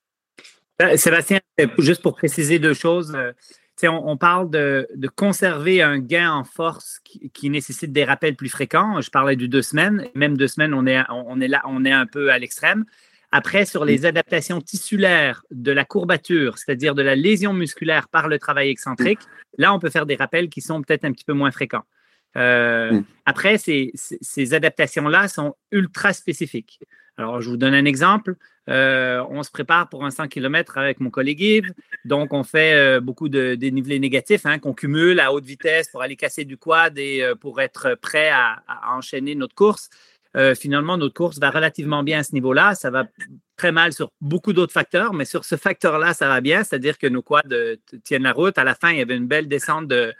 Sébastien, 0.96 1.40
juste 1.78 2.02
pour 2.02 2.16
préciser 2.16 2.58
deux 2.58 2.74
choses 2.74 3.16
on, 3.84 4.18
parle 4.18 4.50
de, 4.50 4.88
conserver 5.16 5.82
un 5.82 6.00
gain 6.00 6.32
en 6.32 6.44
force 6.44 7.00
qui, 7.04 7.50
nécessite 7.50 7.92
des 7.92 8.04
rappels 8.04 8.36
plus 8.36 8.50
fréquents. 8.50 9.02
Je 9.02 9.10
parlais 9.10 9.36
du 9.36 9.48
deux 9.48 9.62
semaines. 9.62 10.08
Même 10.16 10.38
deux 10.38 10.48
semaines, 10.48 10.74
on 10.74 10.86
est, 10.86 11.02
on 11.10 11.40
est 11.42 11.48
là, 11.48 11.62
on 11.66 11.86
est 11.86 11.92
un 11.92 12.06
peu 12.06 12.32
à 12.32 12.40
l'extrême. 12.40 12.86
Après, 13.32 13.66
sur 13.66 13.84
les 13.84 14.06
adaptations 14.06 14.62
tissulaires 14.62 15.44
de 15.52 15.72
la 15.72 15.84
courbature, 15.84 16.58
c'est-à-dire 16.58 16.96
de 16.96 17.02
la 17.02 17.16
lésion 17.16 17.52
musculaire 17.52 18.08
par 18.08 18.30
le 18.30 18.40
travail 18.40 18.70
excentrique, 18.70 19.20
là, 19.58 19.74
on 19.74 19.80
peut 19.80 19.90
faire 19.90 20.06
des 20.06 20.16
rappels 20.16 20.48
qui 20.48 20.62
sont 20.62 20.82
peut-être 20.82 21.04
un 21.04 21.12
petit 21.12 21.26
peu 21.26 21.34
moins 21.34 21.52
fréquents. 21.52 21.84
Euh, 22.38 22.92
mm. 22.92 23.04
Après, 23.26 23.58
ces, 23.58 23.92
ces 23.94 24.54
adaptations-là 24.54 25.28
sont 25.28 25.56
ultra 25.72 26.14
spécifiques. 26.14 26.80
Alors, 27.18 27.42
je 27.42 27.50
vous 27.50 27.58
donne 27.58 27.74
un 27.74 27.86
exemple. 27.86 28.36
Euh, 28.70 29.24
on 29.30 29.44
se 29.44 29.52
prépare 29.52 29.90
pour 29.90 30.06
un 30.06 30.12
100 30.12 30.28
km 30.28 30.78
avec 30.78 31.00
mon 31.00 31.10
collègue 31.10 31.42
Yves. 31.42 31.74
Donc, 32.04 32.34
on 32.34 32.44
fait 32.44 32.74
euh, 32.74 33.00
beaucoup 33.00 33.30
de 33.30 33.56
dénivelés 33.56 34.00
négatifs 34.00 34.46
hein, 34.46 34.60
qu'on 34.60 34.74
cumule 34.74 35.20
à 35.20 35.32
haute 35.32 35.46
vitesse 35.46 35.88
pour 35.90 36.02
aller 36.02 36.16
casser 36.16 36.46
du 36.46 36.58
quad 36.58 36.98
et 36.98 37.22
euh, 37.22 37.36
pour 37.36 37.62
être 37.62 37.96
prêt 37.96 38.30
à, 38.30 38.64
enchaîner 38.90 39.36
notre 39.36 39.56
course. 39.56 39.90
finalement, 40.56 40.98
notre 40.98 41.14
course 41.14 41.40
va 41.40 41.50
relativement 41.50 42.04
bien 42.04 42.20
à 42.20 42.24
ce 42.24 42.34
niveau-là. 42.34 42.76
Ça 42.76 42.90
va 42.90 43.06
très 43.56 43.72
mal 43.72 43.94
sur 43.94 44.12
beaucoup 44.20 44.52
d'autres 44.52 44.74
facteurs, 44.74 45.14
mais 45.14 45.26
sur 45.26 45.46
ce 45.46 45.56
facteur-là, 45.56 46.14
ça 46.14 46.28
va 46.28 46.42
bien. 46.42 46.64
C'est-à-dire 46.64 46.98
que 46.98 47.08
nos 47.08 47.22
quads 47.22 47.44
tiennent 48.04 48.24
la 48.24 48.34
route. 48.34 48.58
À 48.58 48.64
la 48.64 48.76
fin, 48.76 48.92
il 48.92 48.98
y 48.98 49.02
avait 49.02 49.16
une 49.16 49.28
belle 49.28 49.48
descente 49.48 49.88
de 49.88 50.14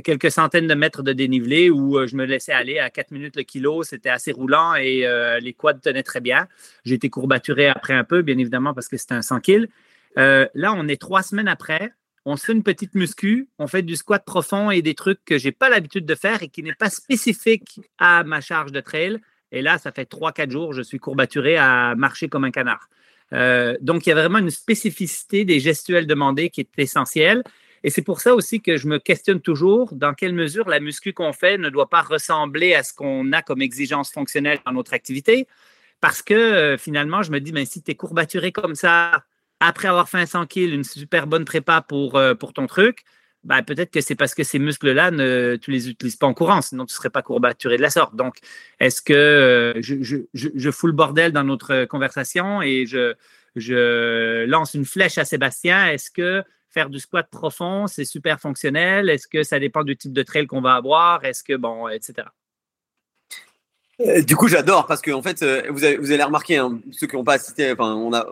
quelques 0.00 0.30
centaines 0.30 0.66
de 0.66 0.74
mètres 0.74 1.02
de 1.02 1.12
dénivelé 1.12 1.68
où 1.68 1.98
euh, 1.98 2.06
je 2.06 2.16
me 2.16 2.24
laissais 2.24 2.52
aller 2.52 2.78
à 2.78 2.88
4 2.88 3.10
minutes 3.10 3.36
le 3.36 3.42
kilo. 3.42 3.82
C'était 3.82 4.08
assez 4.08 4.32
roulant 4.32 4.74
et 4.74 5.06
euh, 5.06 5.38
les 5.40 5.52
quads 5.52 5.74
tenaient 5.74 6.02
très 6.02 6.20
bien. 6.20 6.48
J'ai 6.84 6.94
été 6.94 7.10
courbaturé 7.10 7.68
après 7.68 7.92
un 7.92 8.04
peu, 8.04 8.22
bien 8.22 8.38
évidemment, 8.38 8.72
parce 8.72 8.88
que 8.88 8.96
c'était 8.96 9.14
un 9.14 9.22
100 9.22 9.40
kg. 9.40 9.68
Euh, 10.18 10.46
là, 10.54 10.72
on 10.74 10.88
est 10.88 11.00
trois 11.00 11.22
semaines 11.22 11.48
après. 11.48 11.92
On 12.24 12.36
se 12.36 12.46
fait 12.46 12.52
une 12.52 12.62
petite 12.62 12.94
muscu, 12.94 13.48
on 13.58 13.66
fait 13.66 13.82
du 13.82 13.96
squat 13.96 14.24
profond 14.24 14.70
et 14.70 14.80
des 14.80 14.94
trucs 14.94 15.24
que 15.24 15.38
je 15.38 15.46
n'ai 15.46 15.52
pas 15.52 15.68
l'habitude 15.68 16.06
de 16.06 16.14
faire 16.14 16.42
et 16.42 16.48
qui 16.48 16.62
n'est 16.62 16.74
pas 16.74 16.88
spécifique 16.88 17.80
à 17.98 18.22
ma 18.22 18.40
charge 18.40 18.70
de 18.70 18.80
trail. 18.80 19.18
Et 19.50 19.60
là, 19.60 19.76
ça 19.76 19.90
fait 19.90 20.08
3-4 20.08 20.50
jours, 20.50 20.72
je 20.72 20.82
suis 20.82 20.98
courbaturé 20.98 21.56
à 21.56 21.94
marcher 21.96 22.28
comme 22.28 22.44
un 22.44 22.52
canard. 22.52 22.88
donc, 23.80 24.06
il 24.06 24.10
y 24.10 24.12
a 24.12 24.14
vraiment 24.14 24.38
une 24.38 24.50
spécificité 24.50 25.44
des 25.44 25.58
gestuels 25.58 26.06
demandés 26.06 26.48
qui 26.48 26.60
est 26.60 26.78
essentielle. 26.78 27.42
Et 27.84 27.90
c'est 27.90 28.02
pour 28.02 28.20
ça 28.20 28.34
aussi 28.34 28.60
que 28.60 28.76
je 28.76 28.86
me 28.86 28.98
questionne 28.98 29.40
toujours 29.40 29.92
dans 29.92 30.14
quelle 30.14 30.34
mesure 30.34 30.68
la 30.68 30.80
muscu 30.80 31.12
qu'on 31.12 31.32
fait 31.32 31.58
ne 31.58 31.68
doit 31.68 31.90
pas 31.90 32.02
ressembler 32.02 32.74
à 32.74 32.82
ce 32.82 32.94
qu'on 32.94 33.32
a 33.32 33.42
comme 33.42 33.62
exigence 33.62 34.12
fonctionnelle 34.12 34.60
dans 34.64 34.72
notre 34.72 34.94
activité. 34.94 35.46
Parce 36.00 36.22
que 36.22 36.34
euh, 36.34 36.78
finalement, 36.78 37.22
je 37.22 37.30
me 37.30 37.40
dis, 37.40 37.52
ben, 37.52 37.64
si 37.64 37.82
tu 37.82 37.90
es 37.90 37.94
courbaturé 37.94 38.52
comme 38.52 38.74
ça, 38.74 39.24
après 39.60 39.88
avoir 39.88 40.08
fait 40.08 40.18
un 40.18 40.26
100 40.26 40.46
kg, 40.46 40.58
une 40.72 40.84
super 40.84 41.26
bonne 41.26 41.44
prépa 41.44 41.80
pour, 41.80 42.16
euh, 42.16 42.34
pour 42.34 42.52
ton 42.52 42.66
truc, 42.66 43.04
ben, 43.44 43.62
peut-être 43.62 43.90
que 43.90 44.00
c'est 44.00 44.14
parce 44.14 44.34
que 44.34 44.44
ces 44.44 44.58
muscles-là, 44.58 45.10
ne, 45.10 45.56
tu 45.60 45.72
les 45.72 45.88
utilises 45.88 46.16
pas 46.16 46.26
en 46.26 46.34
courant, 46.34 46.62
sinon 46.62 46.86
tu 46.86 46.92
ne 46.92 46.96
serais 46.96 47.10
pas 47.10 47.22
courbaturé 47.22 47.76
de 47.76 47.82
la 47.82 47.90
sorte. 47.90 48.14
Donc, 48.14 48.36
est-ce 48.78 49.02
que 49.02 49.12
euh, 49.12 49.80
je, 49.80 49.96
je, 50.02 50.16
je, 50.32 50.70
fous 50.70 50.86
le 50.86 50.92
bordel 50.92 51.32
dans 51.32 51.44
notre 51.44 51.84
conversation 51.86 52.62
et 52.62 52.86
je, 52.86 53.14
je 53.56 54.44
lance 54.46 54.74
une 54.74 54.84
flèche 54.84 55.18
à 55.18 55.24
Sébastien? 55.24 55.88
Est-ce 55.88 56.10
que 56.10 56.44
faire 56.72 56.90
du 56.90 56.98
squat 56.98 57.28
profond, 57.30 57.86
c'est 57.86 58.04
super 58.04 58.40
fonctionnel? 58.40 59.10
Est-ce 59.10 59.28
que 59.28 59.42
ça 59.42 59.58
dépend 59.58 59.84
du 59.84 59.96
type 59.96 60.12
de 60.12 60.22
trail 60.22 60.46
qu'on 60.46 60.60
va 60.60 60.74
avoir? 60.74 61.24
Est-ce 61.24 61.44
que, 61.44 61.54
bon, 61.54 61.88
etc. 61.88 62.26
Euh, 64.00 64.22
du 64.22 64.36
coup, 64.36 64.48
j'adore 64.48 64.86
parce 64.86 65.02
que 65.02 65.10
en 65.10 65.22
fait, 65.22 65.42
euh, 65.42 65.62
vous, 65.70 65.84
avez, 65.84 65.96
vous 65.96 66.12
hein, 66.12 66.80
ceux 66.92 67.06
qui 67.06 67.16
n'ont 67.16 67.24
pas 67.24 67.34
assisté, 67.34 67.72
enfin, 67.72 67.94
on 67.94 68.12
a 68.12 68.26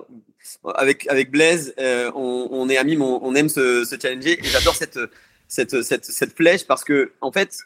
avec 0.74 1.06
avec 1.08 1.30
Blaise, 1.30 1.74
euh, 1.78 2.10
on, 2.14 2.68
est 2.68 2.76
amis, 2.76 2.96
on, 2.98 3.34
aime 3.34 3.48
se, 3.48 3.84
challenger 4.00 4.38
et 4.38 4.44
j'adore 4.44 4.74
cette, 4.74 4.98
cette, 5.46 5.82
cette, 5.82 6.34
flèche 6.34 6.66
parce 6.66 6.82
que 6.82 7.12
en 7.20 7.30
fait, 7.30 7.58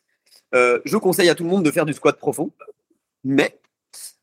je 0.53 0.97
conseille 0.97 1.29
à 1.29 1.35
tout 1.35 1.45
le 1.45 1.51
monde 1.51 1.65
de 1.65 1.71
faire 1.71 1.87
du 1.87 1.93
squat 1.93 2.19
profond, 2.19 2.51
mais 3.23 3.59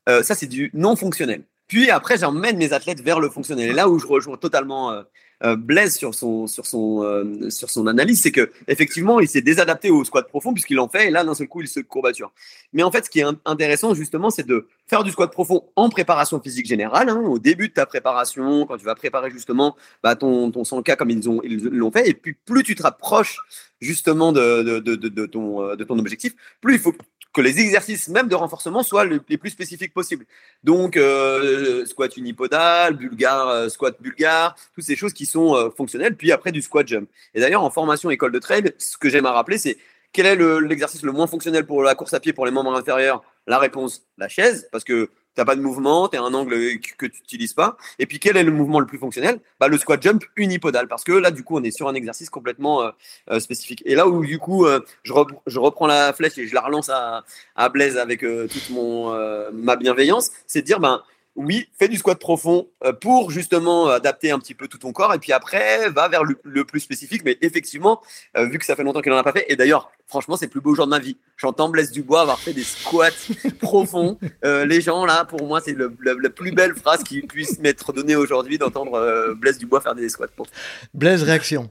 ça 0.06 0.34
c'est 0.34 0.46
du 0.46 0.70
non 0.74 0.94
fonctionnel. 0.94 1.42
Puis 1.66 1.90
après, 1.90 2.18
j'emmène 2.18 2.58
mes 2.58 2.74
athlètes 2.74 3.00
vers 3.00 3.20
le 3.20 3.30
fonctionnel. 3.30 3.70
Et 3.70 3.72
là 3.72 3.88
où 3.88 3.98
je 3.98 4.06
rejoins 4.06 4.36
totalement 4.36 5.02
euh, 5.44 5.56
Blaise 5.56 5.96
sur 5.96 6.14
son, 6.14 6.46
sur 6.46 6.66
son, 6.66 7.02
euh, 7.02 7.50
sur 7.50 7.70
son 7.70 7.86
analyse, 7.86 8.20
c'est 8.20 8.32
que 8.32 8.50
effectivement, 8.68 9.20
il 9.20 9.28
s'est 9.28 9.42
désadapté 9.42 9.90
au 9.90 10.04
squat 10.04 10.28
profond 10.28 10.52
puisqu'il 10.52 10.78
en 10.78 10.88
fait 10.88 11.08
et 11.08 11.10
là, 11.10 11.24
d'un 11.24 11.34
seul 11.34 11.48
coup, 11.48 11.60
il 11.60 11.68
se 11.68 11.80
courbature. 11.80 12.32
Mais 12.72 12.82
en 12.82 12.90
fait, 12.90 13.04
ce 13.04 13.10
qui 13.10 13.20
est 13.20 13.26
intéressant 13.44 13.94
justement, 13.94 14.30
c'est 14.30 14.46
de 14.46 14.66
faire 14.86 15.04
du 15.04 15.10
squat 15.10 15.30
profond 15.30 15.64
en 15.76 15.88
préparation 15.88 16.40
physique 16.40 16.66
générale, 16.66 17.08
hein, 17.08 17.20
au 17.20 17.38
début 17.38 17.68
de 17.68 17.74
ta 17.74 17.86
préparation, 17.86 18.66
quand 18.66 18.76
tu 18.76 18.84
vas 18.84 18.94
préparer 18.94 19.30
justement 19.30 19.76
bah, 20.02 20.16
ton, 20.16 20.50
ton 20.50 20.62
100K 20.62 20.96
comme 20.96 21.10
ils 21.10 21.24
l'ont 21.24 21.40
ils 21.42 21.62
l'ont 21.64 21.90
fait. 21.90 22.08
Et 22.08 22.14
puis, 22.14 22.34
plus 22.44 22.62
tu 22.62 22.74
te 22.74 22.82
rapproches 22.82 23.38
justement 23.82 24.32
de, 24.32 24.62
de, 24.62 24.78
de, 24.78 25.08
de, 25.08 25.26
ton, 25.26 25.62
euh, 25.62 25.76
de 25.76 25.84
ton 25.84 25.98
objectif, 25.98 26.34
plus 26.60 26.74
il 26.74 26.80
faut 26.80 26.94
que 27.32 27.40
les 27.40 27.60
exercices 27.60 28.08
même 28.08 28.28
de 28.28 28.34
renforcement 28.34 28.82
soient 28.82 29.04
les 29.04 29.38
plus 29.38 29.50
spécifiques 29.50 29.94
possibles. 29.94 30.26
Donc, 30.64 30.96
euh, 30.96 31.84
squat 31.86 32.16
unipodal, 32.16 32.94
bulgare, 32.94 33.48
euh, 33.48 33.68
squat 33.68 33.96
bulgare, 34.00 34.54
toutes 34.74 34.84
ces 34.84 34.96
choses 34.96 35.12
qui 35.12 35.24
sont 35.24 35.54
euh, 35.54 35.70
fonctionnelles. 35.70 36.14
Puis 36.14 36.30
après, 36.30 36.52
du 36.52 36.60
squat 36.60 36.86
jump. 36.86 37.08
Et 37.34 37.40
d'ailleurs, 37.40 37.64
en 37.64 37.70
formation 37.70 38.10
école 38.10 38.32
de 38.32 38.38
trail, 38.38 38.72
ce 38.78 38.98
que 38.98 39.08
j'aime 39.08 39.26
à 39.26 39.32
rappeler, 39.32 39.58
c'est 39.58 39.78
quel 40.12 40.26
est 40.26 40.36
l'exercice 40.60 41.02
le, 41.02 41.12
moins 41.12 41.26
fonctionnel 41.26 41.64
pour 41.64 41.82
la 41.82 41.94
course 41.94 42.12
à 42.12 42.20
pied 42.20 42.34
pour 42.34 42.44
les 42.44 42.52
membres 42.52 42.74
inférieurs? 42.74 43.22
La 43.46 43.58
réponse, 43.58 44.02
la 44.18 44.28
chaise, 44.28 44.68
parce 44.70 44.84
que 44.84 45.08
tu 45.34 45.40
n'as 45.40 45.44
pas 45.44 45.56
de 45.56 45.62
mouvement, 45.62 46.08
tu 46.08 46.16
as 46.16 46.22
un 46.22 46.34
angle 46.34 46.54
que, 46.98 47.06
tu 47.06 47.20
n'utilises 47.20 47.54
pas. 47.54 47.76
Et 47.98 48.06
puis, 48.06 48.18
quel 48.18 48.36
est 48.36 48.42
le 48.42 48.52
mouvement 48.52 48.80
le 48.80 48.86
plus 48.86 48.98
fonctionnel? 48.98 49.40
Bah, 49.58 49.68
Le 49.68 49.78
squat 49.78 50.02
jump 50.02 50.24
unipodal, 50.36 50.88
parce 50.88 51.04
que 51.04 51.12
là, 51.12 51.30
du 51.30 51.42
coup, 51.42 51.56
on 51.56 51.62
est 51.62 51.70
sur 51.70 51.88
un 51.88 51.94
exercice 51.94 52.28
complètement 52.28 52.82
euh, 52.82 52.90
euh, 53.30 53.40
spécifique. 53.40 53.82
Et 53.86 53.94
là 53.94 54.06
où, 54.06 54.24
du 54.24 54.38
coup, 54.38 54.66
euh, 54.66 54.80
je, 55.04 55.12
je, 55.46 55.58
reprends 55.58 55.86
la 55.86 56.12
flèche 56.12 56.36
et 56.38 56.46
je 56.46 56.54
la 56.54 56.60
relance 56.60 56.90
à, 56.90 57.24
à 57.56 57.68
Blaise 57.68 57.96
avec 57.96 58.20
toute 58.20 58.70
mon, 58.70 59.12
ma 59.52 59.76
bienveillance, 59.76 60.30
c'est 60.46 60.60
de 60.60 60.66
dire, 60.66 60.80
ben, 60.80 61.02
oui, 61.34 61.66
fais 61.78 61.88
du 61.88 61.96
squat 61.96 62.18
profond 62.18 62.68
euh, 62.84 62.92
pour 62.92 63.30
justement 63.30 63.88
adapter 63.88 64.30
un 64.30 64.38
petit 64.38 64.54
peu 64.54 64.68
tout 64.68 64.76
ton 64.76 64.92
corps 64.92 65.14
et 65.14 65.18
puis 65.18 65.32
après 65.32 65.88
va 65.88 66.08
vers 66.08 66.24
le, 66.24 66.64
plus 66.64 66.80
spécifique. 66.80 67.22
Mais 67.24 67.38
effectivement, 67.40 68.02
euh, 68.36 68.46
vu 68.46 68.58
que 68.58 68.66
ça 68.66 68.76
fait 68.76 68.82
longtemps 68.82 69.00
qu'il 69.00 69.12
n'en 69.12 69.18
a 69.18 69.22
pas 69.22 69.32
fait, 69.32 69.46
et 69.48 69.56
d'ailleurs, 69.56 69.90
franchement, 70.06 70.36
c'est 70.36 70.46
le 70.46 70.50
plus 70.50 70.60
beau 70.60 70.74
jour 70.74 70.84
de 70.84 70.90
ma 70.90 70.98
vie. 70.98 71.16
J'entends 71.38 71.70
Blaise 71.70 71.90
Dubois 71.90 72.20
avoir 72.20 72.38
fait 72.38 72.52
des 72.52 72.64
squats 72.64 73.10
profonds. 73.60 74.18
Euh, 74.44 74.66
les 74.66 74.82
gens 74.82 75.06
là, 75.06 75.24
pour 75.24 75.46
moi, 75.46 75.62
c'est 75.64 75.74
la 75.74 76.30
plus 76.30 76.52
belle 76.52 76.74
phrase 76.74 77.02
qui 77.02 77.22
puisse 77.22 77.58
m'être 77.60 77.92
donnée 77.94 78.16
aujourd'hui 78.16 78.58
d'entendre 78.58 79.34
Blaise 79.34 79.58
Dubois 79.58 79.80
faire 79.80 79.94
des 79.94 80.10
squats 80.10 80.28
profonds. 80.28 80.52
Blaise, 80.92 81.22
réaction? 81.22 81.70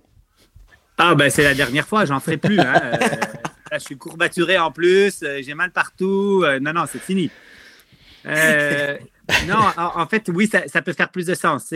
Ah 0.98 1.16
ben 1.16 1.30
c'est 1.30 1.44
la 1.44 1.56
dernière 1.56 1.88
fois, 1.88 2.06
j'en 2.06 2.20
ferai 2.20 2.38
plus. 2.38 2.60
Hein. 2.60 2.80
je 3.72 3.80
suis 3.80 3.98
courbaturé 3.98 4.58
en 4.58 4.72
plus, 4.72 5.24
j'ai 5.42 5.54
mal 5.54 5.72
partout. 5.72 6.44
non, 6.62 6.74
non, 6.74 6.86
c'est 6.92 7.02
fini. 7.02 7.30
Non, 9.48 9.60
en, 9.78 10.08
fait, 10.08 10.30
oui, 10.34 10.48
ça, 10.48 10.82
peut 10.82 10.94
faire 10.94 11.10
plus 11.10 11.26
de 11.26 11.36
sens. 11.36 11.74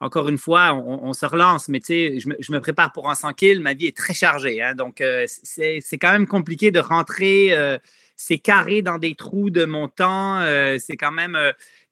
encore 0.00 0.28
une 0.28 0.38
fois, 0.38 0.74
on, 0.74 1.12
se 1.12 1.26
relance, 1.26 1.68
mais 1.68 1.80
je 1.86 2.28
me, 2.28 2.36
je 2.38 2.52
me, 2.52 2.60
prépare 2.60 2.92
pour 2.92 3.10
un 3.10 3.14
100 3.14 3.32
kills. 3.34 3.60
Ma 3.60 3.74
vie 3.74 3.86
est 3.86 3.96
très 3.96 4.14
chargée. 4.14 4.62
Hein, 4.62 4.74
donc, 4.74 5.00
euh, 5.00 5.26
c'est 5.26 5.98
quand 5.98 6.12
même 6.12 6.26
compliqué 6.26 6.70
de 6.70 6.80
rentrer 6.80 7.52
euh, 7.52 7.78
ces 8.16 8.38
carrés 8.38 8.82
dans 8.82 8.98
des 8.98 9.14
trous 9.14 9.50
de 9.50 9.64
mon 9.64 9.88
temps. 9.88 10.40
Euh, 10.40 10.76
c'est 10.78 10.96
quand 10.96 11.12
même. 11.12 11.38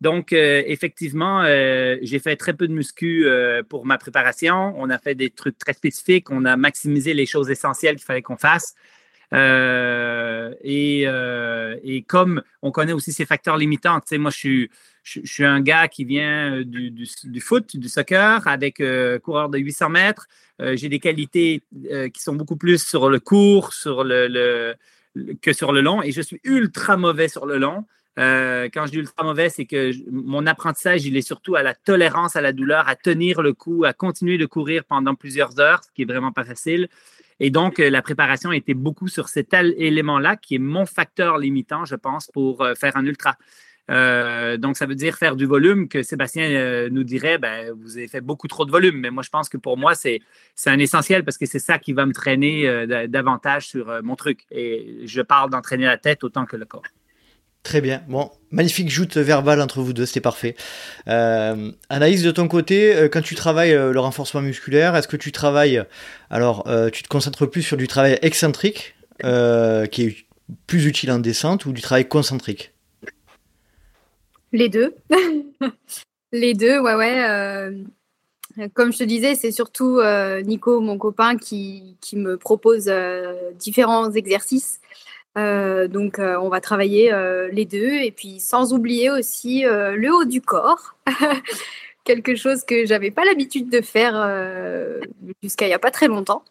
donc, 0.01 0.33
effectivement, 0.33 1.45
j'ai 1.45 2.19
fait 2.19 2.37
très 2.37 2.53
peu 2.53 2.69
de 2.69 2.75
muscu 2.75 3.27
pour 3.69 3.87
ma 3.87 3.99
préparation. 3.99 4.75
On 4.77 4.91
a 4.91 4.99
fait 4.99 5.15
des 5.15 5.31
trucs 5.31 5.59
très 5.59 5.73
spécifiques. 5.73 6.31
On 6.31 6.45
a 6.45 6.57
maximisé 6.57 7.15
les 7.15 7.27
choses 7.27 7.51
essentielles 7.51 7.97
qu'il 7.97 8.05
fallait 8.05 8.23
qu'on 8.23 8.37
fasse. 8.37 8.75
Et, 9.33 11.03
et, 11.03 12.03
comme 12.03 12.43
on 12.63 12.71
connaît 12.71 12.93
aussi 12.93 13.13
ces 13.13 13.25
facteurs 13.27 13.57
limitants, 13.57 14.01
moi, 14.13 14.31
je 14.31 14.69
suis, 15.05 15.45
un 15.45 15.61
gars 15.61 15.89
qui 15.89 16.05
vient 16.05 16.63
du, 16.63 16.91
du, 16.91 17.41
foot, 17.41 17.77
du 17.77 17.89
soccer, 17.89 18.47
avec 18.47 18.83
coureur 19.23 19.49
de 19.49 19.59
800 19.59 19.89
mètres. 19.89 20.27
J'ai 20.61 20.89
des 20.89 21.01
qualités 21.01 21.63
qui 22.13 22.23
sont 22.23 22.35
beaucoup 22.35 22.57
plus 22.57 22.85
sur 22.85 23.09
le 23.09 23.21
court, 23.21 23.73
que 25.43 25.53
sur 25.53 25.73
le 25.73 25.81
long, 25.81 26.03
et 26.03 26.13
je 26.13 26.23
suis 26.23 26.41
ultra 26.45 26.97
mauvais 26.97 27.29
sur 27.29 27.47
le 27.47 27.59
long. 27.59 27.85
Euh, 28.19 28.69
quand 28.73 28.87
je 28.87 28.93
dis 28.93 28.99
ultra 28.99 29.25
mauvais, 29.25 29.49
c'est 29.49 29.65
que 29.65 29.93
mon 30.11 30.47
apprentissage, 30.47 31.07
il 31.07 31.17
est 31.17 31.23
surtout 31.23 31.57
à 31.57 31.63
la 31.63 31.75
tolérance 31.75 32.37
à 32.37 32.41
la 32.41 32.53
douleur, 32.53 32.89
à 32.89 32.97
tenir 32.97 33.43
le 33.43 33.55
coup, 33.55 33.85
à 33.85 33.93
continuer 33.93 34.39
de 34.39 34.47
courir 34.47 34.85
pendant 34.85 35.15
plusieurs 35.15 35.59
heures, 35.61 35.83
ce 35.85 35.91
qui 35.95 36.03
est 36.03 36.07
vraiment 36.07 36.33
pas 36.33 36.45
facile. 36.45 36.89
Et 37.45 37.51
donc, 37.51 37.81
euh, 37.81 37.91
la 37.91 38.03
préparation 38.03 38.53
était 38.53 38.73
beaucoup 38.73 39.09
sur 39.09 39.29
cet 39.29 39.53
élément-là, 39.53 40.37
qui 40.37 40.55
est 40.55 40.61
mon 40.61 40.87
facteur 40.87 41.39
limitant, 41.39 41.85
je 41.85 41.97
pense, 41.97 42.29
pour 42.29 42.63
euh, 42.63 42.77
faire 42.77 42.97
un 42.97 43.05
ultra. 43.05 43.37
donc, 44.59 44.77
ça 44.77 44.87
veut 44.87 44.95
dire 44.95 45.17
faire 45.17 45.35
du 45.35 45.45
volume 45.45 45.89
que 45.89 46.05
Sébastien 46.05 46.89
nous 46.89 47.03
dirait, 47.03 47.39
ben, 47.39 47.73
vous 47.83 47.99
avez 47.99 48.07
fait 48.07 48.21
beaucoup 48.21 48.47
trop 48.47 48.65
de 48.65 48.71
volume. 48.71 49.01
Mais 49.01 49.11
moi, 49.11 49.25
je 49.25 49.29
pense 49.29 49.49
que 49.49 49.59
pour 49.59 49.77
moi, 49.77 49.95
c'est 49.97 50.21
un 50.67 50.79
essentiel 50.79 51.25
parce 51.25 51.37
que 51.37 51.47
c'est 51.47 51.59
ça 51.59 51.79
qui 51.81 51.93
va 51.93 52.07
me 52.07 52.13
traîner 52.13 52.87
davantage 53.09 53.67
sur 53.67 54.03
mon 54.05 54.15
truc. 54.15 54.47
Et 54.53 55.01
je 55.05 55.21
parle 55.21 55.51
d'entraîner 55.51 55.87
la 55.87 55.99
tête 55.99 56.23
autant 56.23 56.47
que 56.47 56.57
le 56.57 56.65
corps. 56.65 56.85
Très 57.63 57.81
bien. 57.81 58.03
Bon, 58.09 58.31
magnifique 58.51 58.91
joute 58.91 59.17
verbale 59.17 59.61
entre 59.61 59.83
vous 59.83 59.93
deux, 59.93 60.05
c'était 60.05 60.21
parfait. 60.21 60.57
Euh, 61.09 61.71
Anaïs, 61.89 62.23
de 62.23 62.33
ton 62.33 62.49
côté, 62.49 62.95
euh, 62.95 63.09
quand 63.09 63.23
tu 63.23 63.37
travailles 63.37 63.73
euh, 63.73 63.93
le 63.93 64.01
renforcement 64.01 64.43
musculaire, 64.43 64.97
est-ce 64.97 65.07
que 65.07 65.17
tu 65.17 65.31
travailles, 65.31 65.83
alors 66.29 66.67
tu 66.93 67.03
te 67.03 67.09
concentres 67.09 67.49
plus 67.49 67.63
sur 67.63 67.77
du 67.77 67.87
travail 67.87 68.19
excentrique, 68.23 68.95
qui 69.21 70.03
est 70.03 70.17
plus 70.67 70.87
utile 70.87 71.13
en 71.13 71.21
descente, 71.21 71.65
ou 71.67 71.73
du 71.73 71.83
travail 71.83 72.09
concentrique? 72.09 72.73
Les 74.53 74.69
deux. 74.69 74.95
Les 76.33 76.55
deux, 76.55 76.81
ouais, 76.81 76.95
ouais. 76.95 78.69
comme 78.75 78.93
je 78.93 78.99
te 78.99 79.05
disais, 79.05 79.35
c'est 79.35 79.53
surtout 79.53 80.01
Nico, 80.45 80.81
mon 80.81 80.99
copain, 80.99 81.37
qui 81.37 81.97
me 82.15 82.37
propose 82.37 82.91
différents 83.59 84.11
exercices. 84.11 84.82
Euh, 85.39 85.89
donc, 85.89 86.19
euh, 86.19 86.37
on 86.39 86.49
va 86.49 86.61
travailler 86.61 87.13
euh, 87.13 87.49
les 87.53 87.65
deux. 87.65 87.93
Et 87.93 88.11
puis 88.11 88.41
sans 88.41 88.73
oublier 88.73 89.11
aussi 89.11 89.63
le 89.63 90.15
haut 90.15 90.25
du 90.25 90.41
corps, 90.41 90.97
quelque 92.05 92.35
chose 92.35 92.65
que 92.65 92.87
j'avais 92.87 93.11
pas 93.11 93.25
l'habitude 93.25 93.71
de 93.71 93.81
faire 93.81 94.15
jusqu'à 95.43 95.67
il 95.67 95.69
n'y 95.69 95.75
a 95.75 95.79
pas 95.79 95.91
très 95.91 96.09
longtemps. 96.09 96.45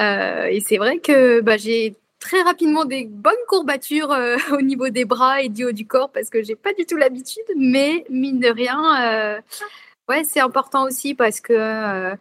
et 0.00 0.60
c'est 0.66 0.76
vrai 0.78 0.98
que 0.98 1.40
bah, 1.40 1.56
j'ai 1.56 1.96
très 2.20 2.42
rapidement 2.42 2.84
des 2.84 3.04
bonnes 3.04 3.34
courbatures 3.48 4.14
au 4.52 4.62
niveau 4.62 4.88
des 4.88 5.04
bras 5.04 5.42
et 5.42 5.48
du 5.48 5.64
haut 5.64 5.72
du 5.72 5.86
corps 5.86 6.10
parce 6.10 6.30
que 6.30 6.42
j'ai 6.42 6.56
pas 6.56 6.72
du 6.72 6.86
tout 6.86 6.96
l'habitude, 6.96 7.44
mais 7.56 8.04
mine 8.10 8.40
de 8.40 8.48
rien, 8.48 9.42
ouais, 10.08 10.24
c'est 10.24 10.40
important 10.40 10.84
aussi 10.84 11.14
parce 11.14 11.40
que 11.40 12.16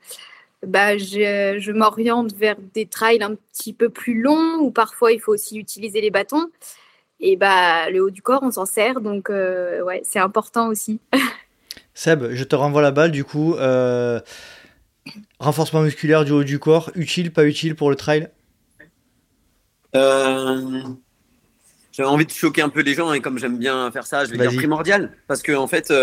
bah, 0.65 0.97
je, 0.97 1.71
m'oriente 1.71 2.33
vers 2.33 2.55
des 2.73 2.85
trails 2.85 3.21
un 3.21 3.35
petit 3.35 3.73
peu 3.73 3.89
plus 3.89 4.21
longs 4.21 4.59
où 4.59 4.71
parfois 4.71 5.11
il 5.11 5.19
faut 5.19 5.33
aussi 5.33 5.57
utiliser 5.57 6.01
les 6.01 6.11
bâtons. 6.11 6.47
Et 7.19 7.35
bah, 7.35 7.89
le 7.89 8.01
haut 8.01 8.09
du 8.09 8.21
corps, 8.21 8.41
on 8.43 8.51
s'en 8.51 8.65
sert, 8.65 9.01
donc 9.01 9.29
euh, 9.29 9.81
ouais, 9.83 10.01
c'est 10.03 10.19
important 10.19 10.67
aussi. 10.67 10.99
Seb, 11.93 12.31
je 12.31 12.43
te 12.43 12.55
renvoie 12.55 12.81
la 12.81 12.91
balle 12.91 13.11
du 13.11 13.23
coup. 13.23 13.55
Euh, 13.55 14.19
renforcement 15.39 15.81
musculaire 15.81 16.25
du 16.25 16.31
haut 16.31 16.43
du 16.43 16.59
corps, 16.59 16.91
utile, 16.95 17.31
pas 17.31 17.45
utile 17.45 17.75
pour 17.75 17.89
le 17.89 17.95
trail? 17.95 18.29
Euh, 19.95 20.81
J'avais 21.91 22.09
envie 22.09 22.25
de 22.25 22.31
choquer 22.31 22.63
un 22.63 22.69
peu 22.69 22.81
les 22.81 22.95
gens 22.95 23.13
et 23.13 23.21
comme 23.21 23.37
j'aime 23.37 23.57
bien 23.57 23.91
faire 23.91 24.07
ça, 24.07 24.25
je 24.25 24.31
vais 24.31 24.37
dire 24.37 24.55
primordial 24.55 25.11
parce 25.27 25.43
que 25.43 25.51
en 25.53 25.67
fait, 25.67 25.93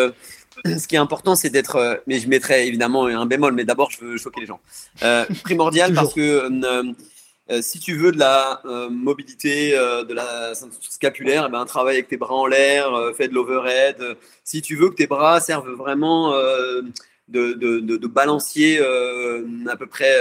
ce 0.64 0.86
qui 0.86 0.94
est 0.94 0.98
important, 0.98 1.34
c'est 1.34 1.50
d'être, 1.50 1.76
euh, 1.76 1.96
mais 2.06 2.18
je 2.18 2.28
mettrai 2.28 2.66
évidemment 2.66 3.06
un 3.06 3.26
bémol, 3.26 3.52
mais 3.52 3.64
d'abord, 3.64 3.90
je 3.90 4.04
veux 4.04 4.16
choquer 4.16 4.40
les 4.40 4.46
gens. 4.46 4.60
Euh, 5.02 5.24
primordial 5.44 5.94
parce 5.94 6.14
que 6.14 6.20
euh, 6.20 7.62
si 7.62 7.80
tu 7.80 7.96
veux 7.96 8.12
de 8.12 8.18
la 8.18 8.60
mobilité, 8.90 9.72
de 9.72 10.14
la 10.14 10.52
scapulaire, 10.80 11.46
eh 11.48 11.50
ben, 11.50 11.64
travaille 11.64 11.96
avec 11.96 12.08
tes 12.08 12.16
bras 12.16 12.34
en 12.34 12.46
l'air, 12.46 12.88
fais 13.16 13.26
de 13.26 13.34
l'overhead. 13.34 14.16
Si 14.44 14.62
tu 14.62 14.76
veux 14.76 14.90
que 14.90 14.94
tes 14.94 15.08
bras 15.08 15.40
servent 15.40 15.72
vraiment 15.72 16.32
de, 16.32 17.52
de, 17.54 17.80
de, 17.80 18.06
balancier 18.06 18.78
à 18.80 19.76
peu 19.76 19.86
près 19.88 20.14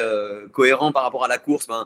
cohérent 0.53 0.91
par 0.91 1.03
rapport 1.03 1.23
à 1.23 1.27
la 1.27 1.37
course, 1.37 1.67
ben, 1.67 1.83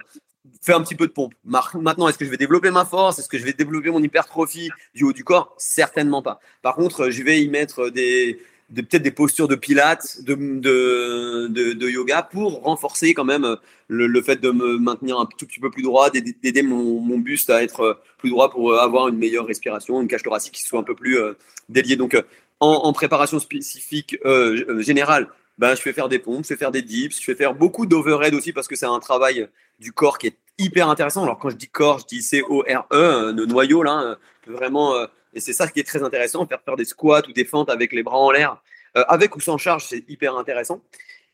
fais 0.62 0.74
un 0.74 0.82
petit 0.82 0.96
peu 0.96 1.08
de 1.08 1.12
pompe. 1.12 1.34
Maintenant, 1.44 2.08
est-ce 2.08 2.18
que 2.18 2.26
je 2.26 2.30
vais 2.30 2.38
développer 2.38 2.72
ma 2.72 2.86
force? 2.86 3.20
Est-ce 3.20 3.30
que 3.30 3.38
je 3.38 3.44
vais 3.44 3.54
développer 3.54 3.90
mon 3.90 4.02
hypertrophie 4.02 4.70
du 4.94 5.04
haut 5.04 5.14
du 5.14 5.24
corps? 5.24 5.54
Certainement 5.58 6.22
pas. 6.22 6.40
Par 6.62 6.76
contre, 6.76 7.10
je 7.10 7.24
vais 7.24 7.42
y 7.42 7.50
mettre 7.50 7.90
des, 7.90 8.40
peut-être 8.74 9.04
des 9.04 9.12
postures 9.12 9.48
de 9.48 9.56
pilates, 9.56 10.22
de, 10.24 11.48
de, 11.48 11.90
yoga 11.90 12.24
pour 12.24 12.64
renforcer 12.64 13.14
quand 13.14 13.26
même 13.26 13.58
le, 13.88 14.22
fait 14.22 14.38
de 14.38 14.52
me 14.52 14.78
maintenir 14.78 15.20
un 15.20 15.26
tout 15.26 15.46
petit 15.46 15.60
peu 15.60 15.70
plus 15.70 15.84
droit, 15.84 16.10
d'aider 16.10 16.62
mon, 16.62 17.18
buste 17.18 17.50
à 17.50 17.64
être 17.64 18.02
plus 18.18 18.30
droit 18.30 18.50
pour 18.50 18.80
avoir 18.80 19.08
une 19.08 19.18
meilleure 19.18 19.46
respiration, 19.46 20.02
une 20.02 20.08
cage 20.08 20.24
thoracique 20.24 20.54
qui 20.54 20.64
soit 20.64 20.80
un 20.80 20.84
peu 20.84 20.96
plus 20.96 21.20
euh, 21.20 21.34
déliée. 21.70 21.96
Donc, 21.96 22.16
en, 22.60 22.94
préparation 22.94 23.40
spécifique 23.40 24.18
euh, 24.26 24.64
euh, 24.70 24.82
générale, 24.82 25.28
ben, 25.58 25.76
je 25.76 25.84
vais 25.84 25.94
faire 25.94 26.10
des 26.10 26.20
pompes, 26.20 26.44
je 26.44 26.50
vais 26.50 26.58
faire 26.58 26.72
des 26.72 26.82
dips, 26.82 27.22
je 27.22 27.32
vais 27.32 27.38
faire 27.38 27.54
beaucoup 27.54 27.86
d'overhead 27.86 28.34
aussi 28.34 28.54
parce 28.54 28.68
que 28.68 28.76
c'est 28.76 28.86
un 28.86 29.00
travail 29.00 29.48
du 29.80 29.92
corps 29.92 30.18
qui 30.18 30.28
est 30.28 30.38
hyper 30.58 30.90
intéressant. 30.90 31.24
Alors 31.24 31.38
quand 31.40 31.50
je 31.50 31.56
dis 31.56 31.68
corps, 31.68 32.00
je 32.00 32.06
dis 32.06 32.22
C-O-R-E, 32.22 33.32
le 33.32 33.46
noyau 33.46 33.84
là, 33.84 34.02
euh, 34.04 34.16
vraiment, 34.48 34.96
euh, 34.96 35.06
et 35.34 35.40
c'est 35.40 35.54
ça 35.54 35.68
qui 35.68 35.80
est 35.80 35.84
très 35.84 36.04
intéressant, 36.04 36.46
faire 36.48 36.62
faire 36.64 36.76
des 36.76 36.86
squats 36.86 37.24
ou 37.28 37.34
des 37.34 37.46
fentes 37.46 37.70
avec 37.70 37.94
les 37.94 38.04
bras 38.04 38.18
en 38.18 38.32
l'air, 38.32 38.62
euh, 38.98 39.04
avec 39.08 39.36
ou 39.36 39.40
sans 39.40 39.58
charge, 39.58 39.86
c'est 39.88 40.04
hyper 40.08 40.36
intéressant. 40.38 40.82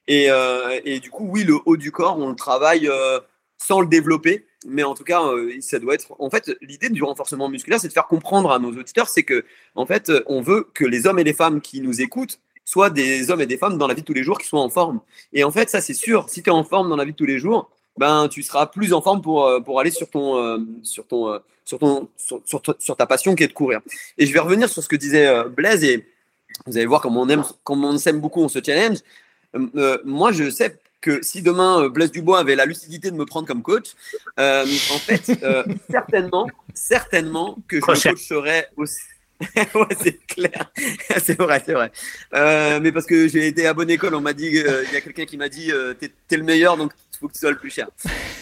Et, 0.07 0.29
et, 0.85 0.99
du 0.99 1.11
coup, 1.11 1.27
oui, 1.29 1.43
le 1.43 1.59
haut 1.67 1.77
du 1.77 1.91
corps, 1.91 2.17
on 2.17 2.29
le 2.29 2.35
travaille 2.35 2.89
sans 3.59 3.79
le 3.79 3.85
développer, 3.85 4.47
mais 4.65 4.81
en 4.81 4.95
tout 4.95 5.03
cas, 5.03 5.21
ça 5.61 5.77
doit 5.77 5.93
être. 5.93 6.15
En 6.17 6.31
fait, 6.31 6.49
l'idée 6.61 6.89
du 6.89 7.03
renforcement 7.03 7.47
musculaire, 7.47 7.79
c'est 7.79 7.89
de 7.89 7.93
faire 7.93 8.07
comprendre 8.07 8.51
à 8.51 8.57
nos 8.57 8.69
auditeurs, 8.69 9.07
c'est 9.07 9.21
que 9.21 9.45
en 9.75 9.85
fait, 9.85 10.11
on 10.25 10.41
veut 10.41 10.67
que 10.73 10.83
les 10.83 11.05
hommes 11.05 11.19
et 11.19 11.23
les 11.23 11.33
femmes 11.33 11.61
qui 11.61 11.79
nous 11.81 12.01
écoutent 12.01 12.39
soient 12.69 12.91
des 12.91 13.31
hommes 13.31 13.41
et 13.41 13.47
des 13.47 13.57
femmes 13.57 13.79
dans 13.79 13.87
la 13.87 13.95
vie 13.95 14.01
de 14.01 14.05
tous 14.05 14.13
les 14.13 14.21
jours 14.21 14.37
qui 14.37 14.45
soient 14.45 14.61
en 14.61 14.69
forme. 14.69 14.99
Et 15.33 15.43
en 15.43 15.49
fait, 15.49 15.71
ça, 15.71 15.81
c'est 15.81 15.95
sûr. 15.95 16.29
Si 16.29 16.43
tu 16.43 16.49
es 16.49 16.53
en 16.53 16.63
forme 16.63 16.87
dans 16.87 16.95
la 16.95 17.03
vie 17.03 17.13
de 17.13 17.17
tous 17.17 17.25
les 17.25 17.39
jours, 17.39 17.71
ben, 17.97 18.27
tu 18.27 18.43
seras 18.43 18.67
plus 18.67 18.93
en 18.93 19.01
forme 19.01 19.21
pour, 19.23 19.45
euh, 19.45 19.59
pour 19.59 19.79
aller 19.79 19.89
sur, 19.89 20.07
ton, 20.07 20.37
euh, 20.37 20.59
sur, 20.83 21.07
ton, 21.07 21.33
euh, 21.33 21.39
sur, 21.65 21.79
ton, 21.79 22.07
sur, 22.15 22.61
sur, 22.77 22.95
ta 22.95 23.07
passion 23.07 23.33
qui 23.33 23.43
est 23.43 23.47
de 23.47 23.53
courir. 23.53 23.81
Et 24.19 24.27
je 24.27 24.33
vais 24.33 24.39
revenir 24.39 24.69
sur 24.69 24.83
ce 24.83 24.87
que 24.87 24.95
disait 24.95 25.43
Blaise 25.45 25.83
et 25.83 26.07
vous 26.67 26.77
allez 26.77 26.85
voir 26.85 27.01
comme 27.01 27.17
on 27.17 27.27
aime, 27.27 27.43
comme 27.63 27.83
on 27.83 27.97
s'aime 27.97 28.21
beaucoup, 28.21 28.41
on 28.41 28.49
se 28.49 28.59
challenge. 28.63 28.99
moi, 30.05 30.31
je 30.31 30.51
sais 30.51 30.77
que 31.01 31.23
si 31.23 31.41
demain 31.41 31.89
Blaise 31.89 32.11
Dubois 32.11 32.39
avait 32.39 32.55
la 32.55 32.67
lucidité 32.67 33.09
de 33.09 33.15
me 33.15 33.25
prendre 33.25 33.47
comme 33.47 33.63
coach, 33.63 33.95
en 34.37 34.99
fait, 35.07 35.25
certainement, 35.89 36.47
certainement 36.75 37.57
que 37.67 37.77
je 37.77 37.81
coacherais 37.81 38.69
aussi. 38.77 38.99
c'est 40.01 40.25
clair. 40.27 40.71
c'est 41.23 41.37
vrai, 41.37 41.61
c'est 41.65 41.73
vrai. 41.73 41.91
mais 42.79 42.91
parce 42.91 43.05
que 43.05 43.27
j'ai 43.27 43.47
été 43.47 43.67
à 43.67 43.73
bonne 43.73 43.89
école, 43.89 44.15
on 44.15 44.21
m'a 44.21 44.33
dit, 44.33 44.47
il 44.47 44.93
y 44.93 44.97
a 44.97 45.01
quelqu'un 45.01 45.25
qui 45.25 45.37
m'a 45.37 45.49
dit, 45.49 45.71
t'es 45.99 46.11
es 46.31 46.37
le 46.37 46.43
meilleur, 46.43 46.77
donc 46.77 46.91
faut 47.19 47.27
que 47.27 47.33
tu 47.33 47.39
sois 47.39 47.51
le 47.51 47.57
plus 47.57 47.69
cher. 47.69 47.89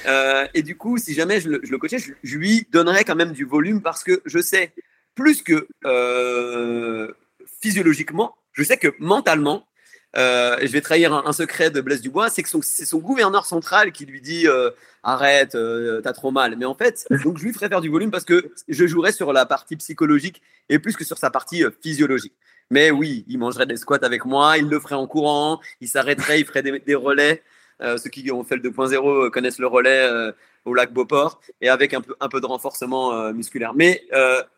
Euh, 0.05 0.47
et 0.53 0.61
du 0.61 0.77
coup, 0.77 0.97
si 0.97 1.13
jamais 1.13 1.41
je 1.41 1.49
le, 1.49 1.61
je 1.63 1.75
coachais, 1.75 1.97
je, 1.99 2.37
lui 2.37 2.67
donnerais 2.71 3.03
quand 3.03 3.15
même 3.15 3.31
du 3.31 3.43
volume 3.43 3.81
parce 3.81 4.03
que 4.03 4.21
je 4.25 4.39
sais, 4.39 4.73
plus 5.15 5.41
que 5.41 5.67
euh, 5.85 7.11
physiologiquement, 7.61 8.35
je 8.53 8.63
sais 8.63 8.77
que 8.77 8.93
mentalement, 8.99 9.67
euh, 10.15 10.57
je 10.61 10.67
vais 10.67 10.81
trahir 10.81 11.13
un, 11.13 11.33
secret 11.33 11.69
de 11.69 11.81
Blaise 11.81 12.01
Dubois, 12.01 12.29
c'est 12.29 12.43
que 12.43 12.49
c'est 12.61 12.85
son 12.85 12.99
gouverneur 12.99 13.45
central 13.45 13.91
qui 13.91 14.05
lui 14.05 14.21
dit 14.21 14.47
arrête, 15.03 15.57
t'as 16.03 16.13
trop 16.13 16.31
mal. 16.31 16.55
Mais 16.57 16.65
en 16.65 16.75
fait, 16.75 17.05
donc 17.23 17.37
je 17.37 17.43
lui 17.43 17.53
ferais 17.53 17.69
faire 17.69 17.81
du 17.81 17.89
volume 17.89 18.11
parce 18.11 18.25
que 18.25 18.51
je 18.67 18.87
jouerais 18.87 19.11
sur 19.11 19.33
la 19.33 19.45
partie 19.45 19.75
psychologique 19.75 20.41
et 20.69 20.79
plus 20.79 20.95
que 20.95 21.03
sur 21.03 21.17
sa 21.17 21.29
partie 21.29 21.63
physiologique. 21.81 22.33
Mais 22.69 22.91
oui, 22.91 23.25
il 23.27 23.37
mangerait 23.37 23.65
des 23.65 23.77
squats 23.77 23.99
avec 24.01 24.25
moi, 24.25 24.57
il 24.57 24.67
le 24.67 24.79
ferait 24.79 24.95
en 24.95 25.07
courant, 25.07 25.59
il 25.81 25.87
s'arrêterait, 25.87 26.39
il 26.39 26.45
ferait 26.45 26.63
des 26.63 26.95
relais. 26.95 27.43
Euh, 27.81 27.97
ceux 27.97 28.09
qui 28.09 28.31
ont 28.31 28.43
fait 28.43 28.55
le 28.55 28.69
2.0 28.69 29.25
euh, 29.25 29.29
connaissent 29.29 29.59
le 29.59 29.67
relais 29.67 30.09
euh, 30.09 30.31
au 30.65 30.73
lac 30.73 30.91
Beauport 30.91 31.39
et 31.61 31.69
avec 31.69 31.93
un 31.93 32.01
peu, 32.01 32.15
un 32.19 32.27
peu 32.27 32.41
de 32.41 32.45
renforcement 32.45 33.31
musculaire. 33.31 33.73
Mais 33.73 34.03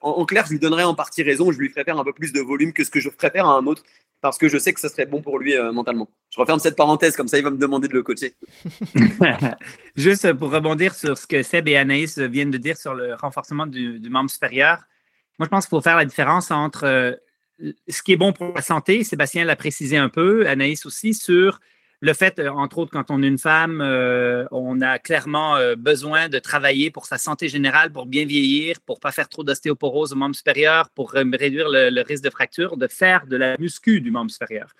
en, 0.01 0.25
clair, 0.25 0.45
je 0.45 0.51
lui 0.51 0.59
donnerais 0.59 0.83
en 0.83 0.95
partie 0.95 1.21
raison, 1.21 1.51
je 1.51 1.59
lui 1.59 1.69
ferais 1.69 1.83
faire 1.83 1.99
un 1.99 2.03
peu 2.03 2.13
plus 2.13 2.33
de 2.33 2.41
volume 2.41 2.73
que 2.73 2.83
ce 2.83 2.89
que 2.89 2.99
je 2.99 3.09
ferais 3.09 3.29
faire 3.29 3.45
à 3.45 3.53
un 3.53 3.65
autre 3.67 3.83
parce 4.21 4.37
que 4.37 4.49
je 4.49 4.57
sais 4.57 4.73
que 4.73 4.79
ça 4.79 4.89
serait 4.89 5.05
bon 5.05 5.21
pour 5.21 5.39
lui 5.39 5.55
mentalement. 5.73 6.09
Je 6.29 6.39
referme 6.39 6.59
cette 6.59 6.75
parenthèse, 6.75 7.15
comme 7.15 7.27
ça 7.27 7.37
il 7.37 7.43
va 7.43 7.51
me 7.51 7.57
demander 7.57 7.87
de 7.87 7.93
le 7.93 8.03
coacher. 8.03 8.35
Juste 9.95 10.33
pour 10.33 10.51
rebondir 10.51 10.93
sur 10.93 11.17
ce 11.17 11.25
que 11.25 11.43
Seb 11.43 11.67
et 11.67 11.77
Anaïs 11.77 12.19
viennent 12.19 12.51
de 12.51 12.57
dire 12.57 12.77
sur 12.77 12.93
le 12.93 13.15
renforcement 13.15 13.67
du, 13.67 13.99
du 13.99 14.09
membre 14.09 14.29
supérieur, 14.29 14.79
moi 15.37 15.45
je 15.45 15.49
pense 15.49 15.65
qu'il 15.65 15.71
faut 15.71 15.81
faire 15.81 15.97
la 15.97 16.05
différence 16.05 16.51
entre 16.51 17.19
ce 17.87 18.01
qui 18.01 18.13
est 18.13 18.17
bon 18.17 18.33
pour 18.33 18.53
la 18.55 18.61
santé, 18.61 19.03
Sébastien 19.03 19.45
l'a 19.45 19.55
précisé 19.55 19.97
un 19.97 20.09
peu, 20.09 20.47
Anaïs 20.47 20.85
aussi, 20.85 21.13
sur 21.13 21.59
le 22.01 22.13
fait, 22.13 22.39
euh, 22.39 22.49
entre 22.49 22.77
autres, 22.77 22.91
quand 22.91 23.11
on 23.11 23.21
est 23.21 23.27
une 23.27 23.37
femme, 23.37 23.81
euh, 23.81 24.45
on 24.51 24.79
a 24.81 24.99
clairement 24.99 25.57
euh, 25.57 25.75
besoin 25.75 26.29
de 26.29 26.39
travailler 26.39 26.91
pour 26.91 27.05
sa 27.05 27.17
santé 27.17 27.49
générale, 27.49 27.91
pour 27.91 28.05
bien 28.05 28.25
vieillir, 28.25 28.79
pour 28.85 29.01
pas 29.01 29.11
faire 29.11 29.27
trop 29.27 29.43
d'ostéoporose 29.43 30.13
au 30.13 30.15
membre 30.15 30.35
supérieur, 30.35 30.89
pour 30.91 31.11
réduire 31.11 31.67
le, 31.69 32.01
risque 32.01 32.23
de 32.23 32.29
fracture, 32.29 32.77
de 32.77 32.87
faire 32.87 33.27
de 33.27 33.35
la 33.35 33.57
muscu 33.57 33.99
du 33.99 34.11
membre 34.11 34.31
supérieur. 34.31 34.73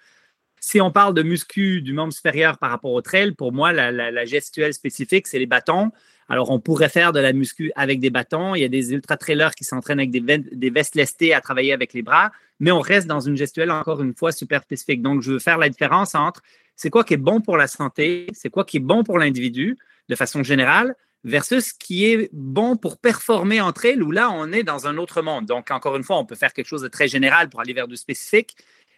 Si 0.62 0.80
on 0.80 0.92
parle 0.92 1.14
de 1.14 1.24
muscu 1.24 1.82
du 1.82 1.94
membre 1.94 2.14
supérieur 2.14 2.58
par 2.58 2.70
rapport 2.70 2.92
au 2.92 3.02
trail, 3.02 3.34
pour 3.34 3.52
moi, 3.52 3.74
la, 3.74 4.26
gestuelle 4.26 4.74
spécifique, 4.74 5.28
c'est 5.28 5.40
les 5.40 5.46
bâtons. 5.46 5.92
Alors, 6.30 6.52
on 6.52 6.60
pourrait 6.60 6.90
faire 6.90 7.12
de 7.12 7.20
la 7.20 7.34
muscu 7.34 7.72
avec 7.76 8.00
des 8.00 8.12
bâtons. 8.12 8.56
Il 8.56 8.62
y 8.62 8.66
a 8.66 8.70
des 8.70 8.94
ultra-trailers 8.94 9.56
qui 9.56 9.64
s'entraînent 9.64 10.00
avec 10.00 10.12
des, 10.12 10.22
des 10.22 10.70
vestes 10.70 10.96
lestées 10.96 11.34
à 11.34 11.42
travailler 11.42 11.74
avec 11.74 11.94
les 11.94 12.02
bras, 12.02 12.32
mais 12.60 12.72
on 12.72 12.82
reste 12.82 13.08
dans 13.08 13.20
une 13.20 13.36
gestuelle, 13.36 13.72
encore 13.72 14.02
une 14.04 14.14
fois, 14.14 14.32
super 14.32 14.62
spécifique. 14.62 15.02
Donc, 15.02 15.22
je 15.22 15.34
veux 15.34 15.40
faire 15.40 15.58
la 15.58 15.70
différence 15.70 16.14
entre 16.14 16.42
c'est 16.80 16.90
quoi 16.90 17.04
qui 17.04 17.14
est 17.14 17.18
bon 17.18 17.42
pour 17.42 17.58
la 17.58 17.68
santé, 17.68 18.28
c'est 18.32 18.50
quoi 18.50 18.64
qui 18.64 18.78
est 18.78 18.80
bon 18.80 19.04
pour 19.04 19.20
l'individu 19.20 19.78
de 20.08 20.16
façon 20.16 20.44
générale, 20.44 20.96
versus 21.26 21.66
ce 21.66 21.74
qui 21.74 22.06
est 22.06 22.30
bon 22.32 22.78
pour 22.78 22.98
performer 22.98 23.60
entre 23.60 23.84
elles, 23.84 24.02
où 24.02 24.12
là, 24.12 24.32
on 24.32 24.54
est 24.54 24.64
dans 24.64 24.88
un 24.88 24.98
autre 24.98 25.22
monde. 25.22 25.46
Donc, 25.46 25.72
encore 25.72 25.98
une 25.98 26.04
fois, 26.04 26.18
on 26.18 26.26
peut 26.26 26.36
faire 26.36 26.54
quelque 26.54 26.68
chose 26.68 26.82
de 26.82 26.88
très 26.88 27.10
général 27.10 27.50
pour 27.50 27.60
aller 27.60 27.74
vers 27.74 27.90
du 27.90 27.98
spécifique, 27.98 28.56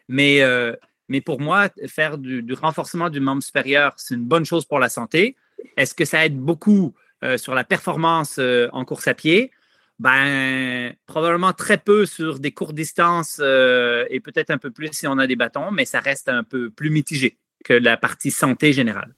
mais, 0.08 0.44
euh, 0.44 0.76
mais 1.10 1.22
pour 1.22 1.42
moi, 1.42 1.70
faire 1.88 2.20
du, 2.20 2.46
renforcement 2.54 3.10
du 3.10 3.20
membre 3.20 3.42
supérieur, 3.42 3.94
c'est 3.98 4.14
une 4.14 4.26
bonne 4.26 4.46
chose 4.46 4.64
pour 4.66 4.78
la 4.78 4.88
santé. 4.88 5.36
Est-ce 5.76 5.96
que 5.96 6.06
ça 6.06 6.24
aide 6.24 6.38
beaucoup 6.38 6.94
euh, 7.24 7.40
sur 7.40 7.56
la 7.56 7.64
performance 7.64 8.36
euh, 8.38 8.70
en 8.74 8.86
course 8.86 9.08
à 9.08 9.16
pied? 9.16 9.50
Ben, 9.98 10.94
probablement 11.08 11.54
très 11.54 11.80
peu 11.80 12.06
sur 12.06 12.38
des 12.38 12.52
courtes 12.52 12.76
distances 12.76 13.40
et 13.40 14.20
peut-être 14.20 14.52
un 14.52 14.60
peu 14.60 14.70
plus 14.70 14.90
si 14.94 15.08
on 15.08 15.18
a 15.18 15.26
des 15.26 15.36
bâtons, 15.36 15.72
mais 15.72 15.86
ça 15.86 16.00
reste 16.00 16.30
un 16.30 16.44
peu 16.44 16.70
plus 16.70 16.92
mitigé 16.92 17.40
que 17.64 17.74
la 17.74 17.98
partie 17.98 18.32
santé 18.32 18.74
générale. 18.74 19.14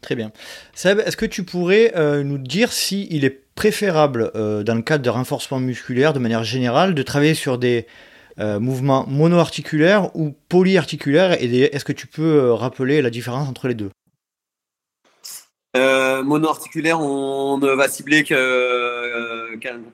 Très 0.00 0.14
bien. 0.14 0.30
Seb, 0.74 1.00
est-ce 1.00 1.16
que 1.16 1.26
tu 1.26 1.42
pourrais 1.44 1.92
euh, 1.96 2.22
nous 2.22 2.38
dire 2.38 2.72
s'il 2.72 3.12
il 3.12 3.24
est 3.24 3.42
préférable, 3.54 4.30
euh, 4.36 4.62
dans 4.62 4.74
le 4.74 4.82
cadre 4.82 5.02
de 5.02 5.10
renforcement 5.10 5.58
musculaire, 5.58 6.12
de 6.12 6.20
manière 6.20 6.44
générale, 6.44 6.94
de 6.94 7.02
travailler 7.02 7.34
sur 7.34 7.58
des 7.58 7.86
euh, 8.38 8.60
mouvements 8.60 9.06
monoarticulaires 9.08 10.14
ou 10.14 10.36
polyarticulaires? 10.48 11.42
Et 11.42 11.62
est-ce 11.62 11.84
que 11.84 11.92
tu 11.92 12.06
peux 12.06 12.52
rappeler 12.52 13.02
la 13.02 13.10
différence 13.10 13.48
entre 13.48 13.68
les 13.68 13.74
deux? 13.74 13.90
Monoarticulaire, 15.74 17.00
on 17.00 17.58
ne 17.58 17.68
va 17.68 17.88
cibler 17.88 18.24
qu'un 18.24 18.38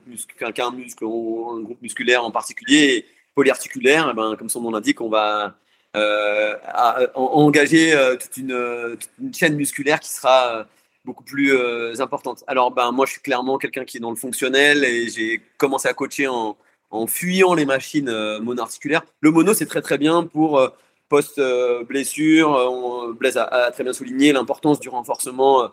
muscle, 0.07 0.35
un 0.41 1.61
groupe 1.61 1.81
musculaire 1.81 2.23
en 2.23 2.31
particulier. 2.31 3.05
Polyarticulaire, 3.35 4.09
eh 4.11 4.15
ben, 4.15 4.35
comme 4.37 4.49
son 4.49 4.61
nom 4.61 4.71
l'indique, 4.71 5.01
on 5.01 5.09
va 5.09 5.45
euh, 5.45 5.49
à, 5.95 6.99
engager 7.15 7.93
euh, 7.93 8.15
toute 8.15 8.37
une, 8.37 8.97
chaîne 9.33 9.55
musculaire 9.55 9.99
qui 9.99 10.09
sera 10.09 10.59
euh, 10.59 10.63
beaucoup 11.03 11.23
plus 11.23 11.53
importante. 12.01 12.43
Alors, 12.47 12.71
ben, 12.71 12.91
moi, 12.91 13.05
je 13.05 13.13
suis 13.13 13.21
clairement 13.21 13.57
quelqu'un 13.57 13.85
qui 13.85 13.97
est 13.97 13.99
dans 13.99 14.09
le 14.09 14.15
fonctionnel 14.15 14.83
et 14.83 15.09
j'ai 15.09 15.41
commencé 15.57 15.87
à 15.87 15.93
coacher 15.93 16.27
en, 16.27 16.57
fuyant 17.07 17.53
les 17.53 17.65
machines 17.65 18.09
monoarticulaires. 18.39 19.03
Le 19.19 19.29
mono, 19.29 19.53
c'est 19.53 19.65
très 19.65 19.81
très 19.81 19.97
bien 19.97 20.23
pour 20.23 20.61
post-blessure. 21.09 23.13
Blaise 23.19 23.37
a, 23.37 23.71
très 23.71 23.83
bien 23.83 23.91
souligné 23.91 24.31
l'importance 24.31 24.79
du 24.79 24.89
renforcement 24.89 25.71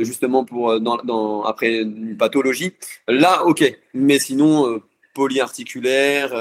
justement 0.00 0.44
pour 0.44 0.72
après 1.46 1.80
une 1.80 2.16
pathologie. 2.16 2.74
Là, 3.08 3.44
ok, 3.46 3.64
mais 3.94 4.18
sinon 4.18 4.82
polyarticulaire, 5.14 6.34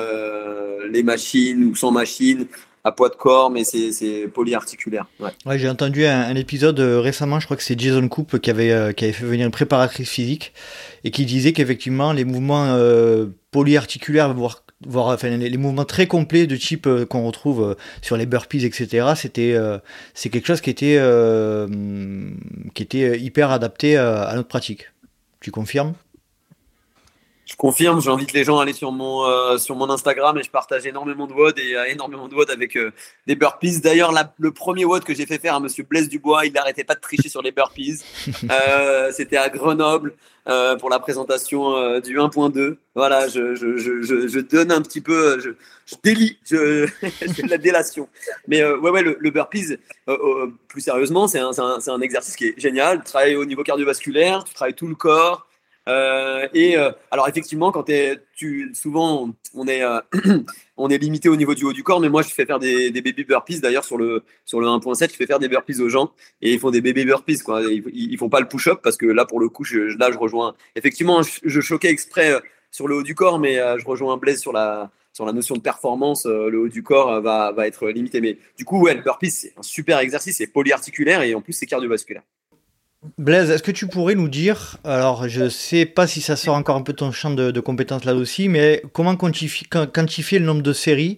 les 0.89 1.03
machines 1.03 1.63
ou 1.63 1.75
sans 1.75 1.91
machines, 1.91 2.47
à 2.83 2.91
poids 2.91 3.09
de 3.09 3.15
corps, 3.15 3.49
mais 3.51 3.63
c'est 3.63 4.27
polyarticulaire. 4.33 5.05
Ouais. 5.19 5.59
j'ai 5.59 5.69
entendu 5.69 6.05
un, 6.05 6.35
épisode 6.35 6.79
euh, 6.79 6.99
récemment, 6.99 7.39
je 7.39 7.45
crois 7.45 7.57
que 7.57 7.63
c'est 7.63 7.79
Jason 7.79 8.07
Coop 8.07 8.39
qui 8.39 8.49
avait, 8.49 8.71
euh, 8.71 8.91
qui 8.91 9.03
avait 9.03 9.13
fait 9.13 9.25
venir 9.25 9.45
une 9.45 9.51
préparatrice 9.51 10.09
physique 10.09 10.53
et 11.03 11.11
qui 11.11 11.25
disait 11.25 11.53
qu'effectivement 11.53 12.13
les 12.13 12.25
mouvements 12.25 12.73
euh, 12.73 13.27
polyarticulaires, 13.51 14.33
voire, 14.33 14.63
voire 14.85 15.07
enfin, 15.07 15.29
les, 15.29 15.57
mouvements 15.57 15.85
très 15.85 16.07
complets 16.07 16.47
de 16.47 16.55
type 16.55 16.87
qu'on 17.09 17.25
retrouve 17.25 17.75
sur 18.01 18.17
les 18.17 18.25
burpees, 18.25 18.65
etc., 18.65 19.13
c'était 19.15 19.55
c'est 20.13 20.29
quelque 20.29 20.47
chose 20.47 20.61
qui 20.61 20.69
était, 20.69 20.99
qui 22.73 22.83
était 22.83 23.19
hyper 23.19 23.51
adapté 23.51 23.97
à 23.97 24.31
notre 24.35 24.47
pratique. 24.47 24.91
Tu 25.39 25.51
confirmes? 25.51 25.93
Je 27.51 27.57
confirme, 27.57 27.99
j'invite 27.99 28.31
les 28.31 28.45
gens 28.45 28.59
à 28.59 28.63
aller 28.63 28.71
sur 28.71 28.93
mon, 28.93 29.25
euh, 29.25 29.57
sur 29.57 29.75
mon 29.75 29.89
Instagram 29.89 30.37
et 30.37 30.43
je 30.43 30.49
partage 30.49 30.85
énormément 30.85 31.27
de 31.27 31.33
WOD 31.33 31.59
et 31.59 31.75
euh, 31.75 31.83
énormément 31.89 32.29
de 32.29 32.33
WOD 32.33 32.49
avec 32.49 32.77
euh, 32.77 32.93
des 33.27 33.35
burpees. 33.35 33.81
D'ailleurs, 33.81 34.13
le 34.39 34.51
premier 34.51 34.85
WOD 34.85 35.03
que 35.03 35.13
j'ai 35.13 35.25
fait 35.25 35.37
faire 35.37 35.55
à 35.55 35.59
Monsieur 35.59 35.83
Blaise 35.83 36.07
Dubois, 36.07 36.45
il 36.45 36.53
n'arrêtait 36.53 36.85
pas 36.85 36.95
de 36.95 37.01
tricher 37.01 37.27
sur 37.27 37.41
les 37.41 37.51
burpees. 37.51 38.03
C'était 39.11 39.35
à 39.35 39.49
Grenoble 39.49 40.13
pour 40.79 40.89
la 40.89 40.99
présentation 40.99 41.99
du 41.99 42.17
1.2. 42.17 42.77
Voilà, 42.95 43.27
je, 43.27 43.53
je, 43.55 43.75
je, 43.75 44.01
je, 44.01 44.39
donne 44.39 44.71
un 44.71 44.81
petit 44.81 45.01
peu, 45.01 45.39
je, 45.39 45.49
délie, 46.03 46.37
je, 46.49 46.85
de 47.43 47.49
la 47.49 47.57
délation. 47.57 48.07
Mais 48.47 48.63
ouais, 48.63 48.89
ouais, 48.91 49.03
le, 49.03 49.17
le 49.19 49.29
burpees, 49.29 49.77
plus 50.69 50.81
sérieusement, 50.81 51.27
c'est 51.27 51.39
un, 51.39 51.51
un, 51.57 51.79
un 51.85 52.01
exercice 52.01 52.37
qui 52.37 52.47
est 52.47 52.53
génial. 52.57 52.99
Tu 52.99 53.05
travailles 53.05 53.35
au 53.35 53.45
niveau 53.45 53.63
cardiovasculaire, 53.63 54.45
tu 54.45 54.53
travailles 54.53 54.73
tout 54.73 54.87
le 54.87 54.95
corps. 54.95 55.47
Euh, 55.89 56.47
et 56.53 56.77
euh, 56.77 56.91
alors 57.09 57.27
effectivement, 57.27 57.71
quand 57.71 57.89
tu, 58.35 58.71
souvent 58.73 59.33
on 59.55 59.67
est, 59.67 59.83
euh, 59.83 59.99
on 60.77 60.89
est 60.89 60.97
limité 60.97 61.27
au 61.27 61.35
niveau 61.35 61.55
du 61.55 61.65
haut 61.65 61.73
du 61.73 61.83
corps, 61.83 61.99
mais 61.99 62.09
moi 62.09 62.21
je 62.21 62.29
fais 62.29 62.45
faire 62.45 62.59
des, 62.59 62.91
des 62.91 63.01
baby 63.01 63.23
burpees. 63.23 63.59
D'ailleurs 63.61 63.83
sur 63.83 63.97
le 63.97 64.23
sur 64.45 64.59
le 64.61 64.67
1.7, 64.67 65.11
je 65.11 65.15
fais 65.15 65.25
faire 65.25 65.39
des 65.39 65.47
burpees 65.47 65.79
aux 65.79 65.89
gens 65.89 66.11
et 66.41 66.53
ils 66.53 66.59
font 66.59 66.71
des 66.71 66.81
baby 66.81 67.05
burpees 67.05 67.39
quoi. 67.39 67.61
Ils, 67.63 67.83
ils 67.93 68.17
font 68.17 68.29
pas 68.29 68.39
le 68.39 68.47
push-up 68.47 68.79
parce 68.83 68.97
que 68.97 69.05
là 69.07 69.25
pour 69.25 69.39
le 69.39 69.49
coup, 69.49 69.63
je, 69.63 69.97
là 69.97 70.11
je 70.11 70.17
rejoins. 70.17 70.55
Effectivement, 70.75 71.21
je, 71.23 71.61
choquais 71.61 71.89
exprès 71.89 72.39
sur 72.69 72.87
le 72.87 72.95
haut 72.95 73.03
du 73.03 73.15
corps, 73.15 73.39
mais 73.39 73.55
je 73.55 73.85
rejoins 73.85 74.17
Blaise 74.17 74.39
sur 74.39 74.53
la 74.53 74.91
sur 75.13 75.25
la 75.25 75.33
notion 75.33 75.55
de 75.55 75.61
performance. 75.61 76.25
le 76.25 76.59
haut 76.59 76.69
du 76.69 76.83
corps 76.83 77.21
va, 77.21 77.51
va 77.51 77.67
être 77.67 77.89
limité, 77.89 78.21
mais 78.21 78.37
du 78.57 78.65
coup 78.65 78.81
ouais, 78.81 78.93
le 78.93 79.01
burpees 79.01 79.31
c'est 79.31 79.53
un 79.57 79.63
super 79.63 79.99
exercice, 79.99 80.37
c'est 80.37 80.47
polyarticulaire 80.47 81.23
et 81.23 81.33
en 81.33 81.41
plus 81.41 81.53
c'est 81.53 81.65
cardiovasculaire. 81.65 82.23
Blaise, 83.17 83.49
est-ce 83.49 83.63
que 83.63 83.71
tu 83.71 83.87
pourrais 83.87 84.13
nous 84.13 84.29
dire, 84.29 84.77
alors 84.83 85.27
je 85.27 85.49
sais 85.49 85.87
pas 85.87 86.05
si 86.05 86.21
ça 86.21 86.35
sort 86.35 86.53
encore 86.53 86.75
un 86.75 86.83
peu 86.83 86.93
ton 86.93 87.11
champ 87.11 87.31
de, 87.31 87.59
compétences 87.59 88.05
là 88.05 88.13
aussi, 88.13 88.47
mais 88.47 88.83
comment 88.93 89.15
quantifier, 89.15 90.37
le 90.37 90.45
nombre 90.45 90.61
de 90.61 90.71
séries? 90.71 91.17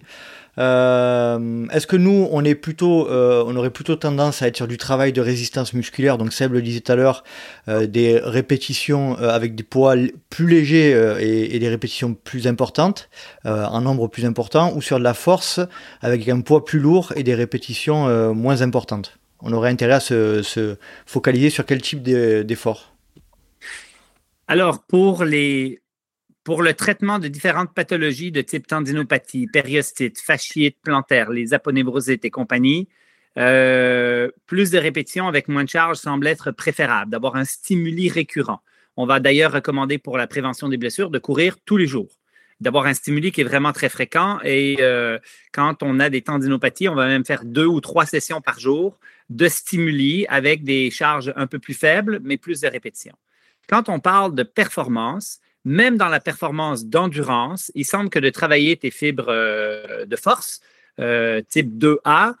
Euh, 0.56 1.66
Est-ce 1.72 1.86
que 1.86 1.96
nous, 1.96 2.26
on 2.30 2.42
est 2.42 2.54
plutôt, 2.54 3.06
euh, 3.10 3.44
on 3.46 3.54
aurait 3.56 3.68
plutôt 3.68 3.96
tendance 3.96 4.40
à 4.40 4.46
être 4.46 4.56
sur 4.56 4.66
du 4.66 4.78
travail 4.78 5.12
de 5.12 5.20
résistance 5.20 5.74
musculaire, 5.74 6.16
donc 6.16 6.32
Seb 6.32 6.54
le 6.54 6.62
disait 6.62 6.80
tout 6.80 6.92
à 6.92 6.96
l'heure, 6.96 7.22
euh, 7.68 7.86
des 7.86 8.18
répétitions 8.18 9.18
avec 9.18 9.54
des 9.54 9.62
poids 9.62 9.94
plus 10.30 10.46
légers 10.46 10.90
et, 11.20 11.54
et, 11.54 11.58
des 11.58 11.68
répétitions 11.68 12.14
plus 12.14 12.46
importantes, 12.46 13.10
en 13.44 13.82
nombre 13.82 14.08
plus 14.08 14.24
important, 14.24 14.72
ou 14.74 14.80
sur 14.80 14.98
de 14.98 15.04
la 15.04 15.12
force 15.12 15.60
avec 16.00 16.26
un 16.30 16.40
poids 16.40 16.64
plus 16.64 16.78
lourd 16.78 17.12
et 17.14 17.24
des 17.24 17.34
répétitions 17.34 18.32
moins 18.34 18.62
importantes? 18.62 19.18
On 19.40 19.52
aurait 19.52 19.70
intérêt 19.70 19.94
à 19.94 20.00
se, 20.00 20.76
focaliser 21.06 21.50
sur 21.50 21.66
quel 21.66 21.82
type 21.82 22.02
d'effort 22.02 22.94
Alors, 24.48 24.84
pour, 24.84 25.24
les, 25.24 25.82
pour 26.44 26.62
le 26.62 26.74
traitement 26.74 27.18
de 27.18 27.28
différentes 27.28 27.74
pathologies 27.74 28.32
de 28.32 28.40
type 28.40 28.66
tendinopathie, 28.66 29.46
périostite, 29.46 30.18
fasciite 30.20 30.78
plantaire, 30.82 31.30
les 31.30 31.54
aponevrosites 31.54 32.24
et 32.24 32.30
compagnie, 32.30 32.88
euh, 33.36 34.30
plus 34.46 34.70
de 34.70 34.78
répétitions 34.78 35.26
avec 35.26 35.48
moins 35.48 35.64
de 35.64 35.68
charge 35.68 35.96
semble 35.96 36.26
être 36.26 36.52
préférable, 36.52 37.10
d'avoir 37.10 37.36
un 37.36 37.44
stimuli 37.44 38.08
récurrent. 38.08 38.60
On 38.96 39.06
va 39.06 39.18
d'ailleurs 39.18 39.52
recommander 39.52 39.98
pour 39.98 40.16
la 40.16 40.28
prévention 40.28 40.68
des 40.68 40.76
blessures 40.76 41.10
de 41.10 41.18
courir 41.18 41.56
tous 41.64 41.76
les 41.76 41.86
jours 41.86 42.08
d'avoir 42.60 42.86
un 42.86 42.94
stimuli 42.94 43.32
qui 43.32 43.40
est 43.40 43.44
vraiment 43.44 43.72
très 43.72 43.88
fréquent. 43.88 44.38
Et 44.44 44.78
euh, 44.80 45.18
quand 45.52 45.82
on 45.82 46.00
a 46.00 46.08
des 46.10 46.22
tendinopathies, 46.22 46.88
on 46.88 46.94
va 46.94 47.06
même 47.06 47.24
faire 47.24 47.44
deux 47.44 47.66
ou 47.66 47.80
trois 47.80 48.06
sessions 48.06 48.40
par 48.40 48.58
jour 48.58 48.98
de 49.30 49.48
stimuli 49.48 50.26
avec 50.28 50.64
des 50.64 50.90
charges 50.90 51.32
un 51.36 51.46
peu 51.46 51.58
plus 51.58 51.74
faibles, 51.74 52.20
mais 52.22 52.36
plus 52.36 52.60
de 52.60 52.68
répétitions. 52.68 53.16
Quand 53.68 53.88
on 53.88 54.00
parle 54.00 54.34
de 54.34 54.42
performance, 54.42 55.40
même 55.64 55.96
dans 55.96 56.08
la 56.08 56.20
performance 56.20 56.84
d'endurance, 56.84 57.72
il 57.74 57.84
semble 57.84 58.10
que 58.10 58.18
de 58.18 58.30
travailler 58.30 58.76
tes 58.76 58.90
fibres 58.90 59.28
euh, 59.28 60.04
de 60.04 60.16
force, 60.16 60.60
euh, 61.00 61.40
type 61.48 61.78
2A, 61.78 62.34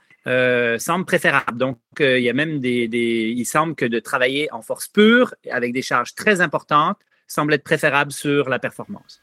semble 0.78 1.04
préférable. 1.04 1.58
Donc, 1.58 1.78
il 2.00 2.20
y 2.20 2.30
a 2.30 2.32
même 2.32 2.60
des, 2.60 2.88
Il 3.36 3.44
semble 3.44 3.74
que 3.74 3.84
de 3.84 4.00
travailler 4.00 4.50
en 4.52 4.62
force 4.62 4.88
pure, 4.88 5.34
avec 5.50 5.72
des 5.72 5.82
charges 5.82 6.14
très 6.14 6.40
importantes, 6.40 6.98
semble 7.26 7.54
être 7.54 7.64
préférable 7.64 8.12
sur 8.12 8.48
la 8.48 8.58
performance. 8.58 9.22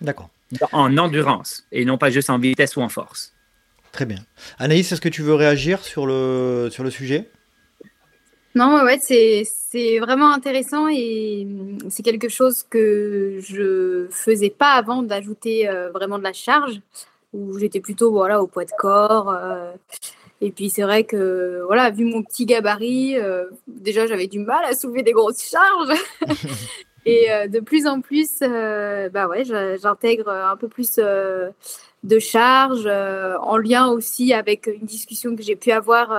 D'accord. 0.00 0.30
En 0.72 0.96
endurance 0.96 1.66
et 1.72 1.84
non 1.84 1.98
pas 1.98 2.10
juste 2.10 2.30
en 2.30 2.38
vitesse 2.38 2.76
ou 2.76 2.80
en 2.80 2.88
force. 2.88 3.34
Très 3.92 4.06
bien. 4.06 4.18
Anaïs, 4.58 4.92
est-ce 4.92 5.00
que 5.00 5.08
tu 5.08 5.22
veux 5.22 5.34
réagir 5.34 5.84
sur 5.84 6.06
le, 6.06 6.68
sur 6.70 6.84
le 6.84 6.90
sujet? 6.90 7.28
Non, 8.54 8.82
ouais, 8.82 8.98
c'est 9.00 9.98
vraiment 9.98 10.32
intéressant 10.32 10.88
et 10.88 11.46
c'est 11.90 12.02
quelque 12.02 12.28
chose 12.28 12.64
que 12.68 13.38
je 13.40 14.06
faisais 14.10 14.50
pas 14.50 14.72
avant 14.72 15.02
d'ajouter 15.02 15.68
euh, 15.68 15.90
vraiment 15.90 16.18
de 16.18 16.24
la 16.24 16.32
charge, 16.32 16.80
où 17.32 17.58
j'étais 17.58 17.80
plutôt 17.80 18.10
voilà, 18.10 18.42
au 18.42 18.46
poids 18.46 18.64
de 18.64 18.72
corps. 18.76 19.30
Euh, 19.30 19.72
Et 20.40 20.50
puis 20.50 20.70
c'est 20.70 20.82
vrai 20.82 21.04
que 21.04 21.62
voilà, 21.66 21.90
vu 21.90 22.04
mon 22.04 22.22
petit 22.22 22.46
gabarit, 22.46 23.16
déjà 23.66 24.06
j'avais 24.06 24.28
du 24.28 24.38
mal 24.38 24.64
à 24.64 24.74
soulever 24.74 25.02
des 25.02 25.12
grosses 25.12 25.42
charges. 25.42 25.98
Et 27.06 27.28
de 27.48 27.60
plus 27.60 27.86
en 27.86 28.00
plus, 28.00 28.40
bah 28.40 29.26
ouais, 29.28 29.44
j'intègre 29.44 30.28
un 30.30 30.56
peu 30.56 30.68
plus 30.68 31.00
de 32.04 32.18
charges 32.18 32.86
en 32.86 33.56
lien 33.56 33.88
aussi 33.88 34.32
avec 34.32 34.66
une 34.66 34.86
discussion 34.86 35.34
que 35.34 35.42
j'ai 35.42 35.56
pu 35.56 35.72
avoir 35.72 36.12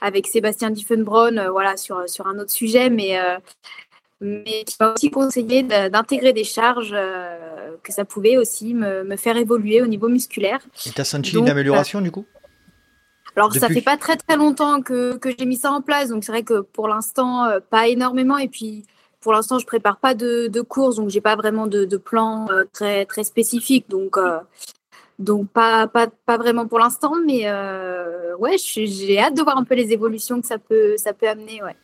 avec 0.00 0.26
Sébastien 0.26 0.70
Diffenbronn, 0.70 1.48
voilà, 1.50 1.76
sur, 1.76 2.08
sur 2.08 2.26
un 2.26 2.38
autre 2.38 2.52
sujet, 2.52 2.90
mais 2.90 3.18
mais 4.20 4.64
qui 4.64 4.76
m'a 4.80 4.92
aussi 4.92 5.10
conseillé 5.10 5.62
d'intégrer 5.62 6.32
des 6.32 6.44
charges 6.44 6.94
euh, 6.94 7.76
que 7.82 7.92
ça 7.92 8.04
pouvait 8.04 8.36
aussi 8.36 8.74
me, 8.74 9.16
faire 9.16 9.36
évoluer 9.36 9.82
au 9.82 9.86
niveau 9.86 10.08
musculaire. 10.08 10.60
Et 10.86 10.90
tu 10.90 11.00
as 11.00 11.04
senti 11.04 11.36
une 11.36 11.48
amélioration 11.48 12.00
du 12.00 12.10
coup? 12.10 12.24
alors, 13.36 13.52
ça 13.52 13.68
fait 13.68 13.82
pas 13.82 13.96
très 13.96 14.16
très 14.16 14.36
longtemps 14.36 14.80
que, 14.80 15.16
que 15.16 15.28
j'ai 15.36 15.44
mis 15.44 15.56
ça 15.56 15.72
en 15.72 15.82
place, 15.82 16.08
donc 16.08 16.22
c'est 16.22 16.30
vrai 16.30 16.44
que 16.44 16.60
pour 16.60 16.86
l'instant, 16.86 17.46
euh, 17.46 17.58
pas 17.58 17.88
énormément. 17.88 18.38
Et 18.38 18.46
puis, 18.46 18.84
pour 19.24 19.32
l'instant, 19.32 19.58
je 19.58 19.66
prépare 19.66 19.96
pas 19.96 20.14
de, 20.14 20.46
de 20.46 20.60
course, 20.60 20.96
donc 20.96 21.08
j'ai 21.10 21.20
pas 21.20 21.34
vraiment 21.34 21.66
de, 21.66 21.84
de 21.84 21.96
plan 21.96 22.46
euh, 22.50 22.64
très 22.72 23.04
très 23.06 23.24
spécifique. 23.24 23.86
Donc, 23.88 24.16
donc 25.18 25.48
pas, 25.48 25.88
pas, 25.88 26.06
pas 26.26 26.36
vraiment 26.36 26.68
pour 26.68 26.78
l'instant, 26.78 27.14
mais 27.26 27.50
ouais, 28.38 28.56
j'ai 28.58 29.18
hâte 29.18 29.36
de 29.36 29.42
voir 29.42 29.56
un 29.58 29.64
peu 29.64 29.74
les 29.74 29.90
évolutions 29.92 30.40
que 30.40 30.46
ça 30.46 30.58
peut 30.58 30.96
ça 30.96 31.12
peut 31.12 31.28
amener, 31.28 31.62
ouais. 31.62 31.74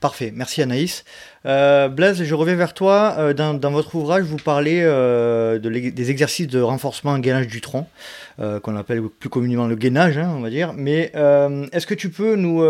Parfait, 0.00 0.32
merci 0.32 0.62
Anaïs. 0.62 1.04
Euh, 1.44 1.88
Blaise, 1.88 2.22
je 2.22 2.34
reviens 2.36 2.54
vers 2.54 2.72
toi. 2.72 3.16
Euh, 3.18 3.34
dans, 3.34 3.70
votre 3.72 3.96
ouvrage, 3.96 4.22
vous 4.22 4.36
parlez 4.36 4.80
euh, 4.84 5.58
des 5.58 6.10
exercices 6.10 6.46
de 6.46 6.60
renforcement 6.60 7.18
gainage 7.18 7.48
du 7.48 7.60
tronc, 7.60 7.88
qu'on 8.38 8.76
appelle 8.76 9.02
plus 9.08 9.28
communément 9.28 9.66
le 9.66 9.74
gainage, 9.74 10.16
hein, 10.16 10.32
on 10.36 10.40
va 10.40 10.50
dire. 10.50 10.72
Mais 10.72 11.10
est-ce 11.72 11.86
que 11.86 11.94
tu 11.94 12.10
peux 12.10 12.36
nous 12.36 12.62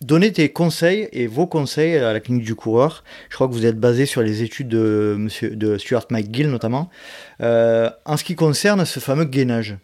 donner 0.00 0.32
tes 0.32 0.50
conseils 0.50 1.08
et 1.12 1.26
vos 1.26 1.46
conseils 1.46 1.96
à 1.96 2.12
la 2.12 2.20
clinique 2.20 2.44
du 2.44 2.54
coureur 2.54 3.04
Je 3.28 3.34
crois 3.34 3.48
que 3.48 3.52
vous 3.52 3.66
êtes 3.66 3.78
basé 3.78 4.06
sur 4.06 4.22
les 4.22 4.42
études 4.42 4.68
de, 4.68 5.16
monsieur, 5.18 5.50
de 5.50 5.78
Stuart 5.78 6.06
McGill 6.10 6.50
notamment, 6.50 6.90
en 7.40 8.16
ce 8.16 8.24
qui 8.24 8.34
concerne 8.34 8.84
ce 8.84 9.00
fameux 9.00 9.24
gainage. 9.24 9.76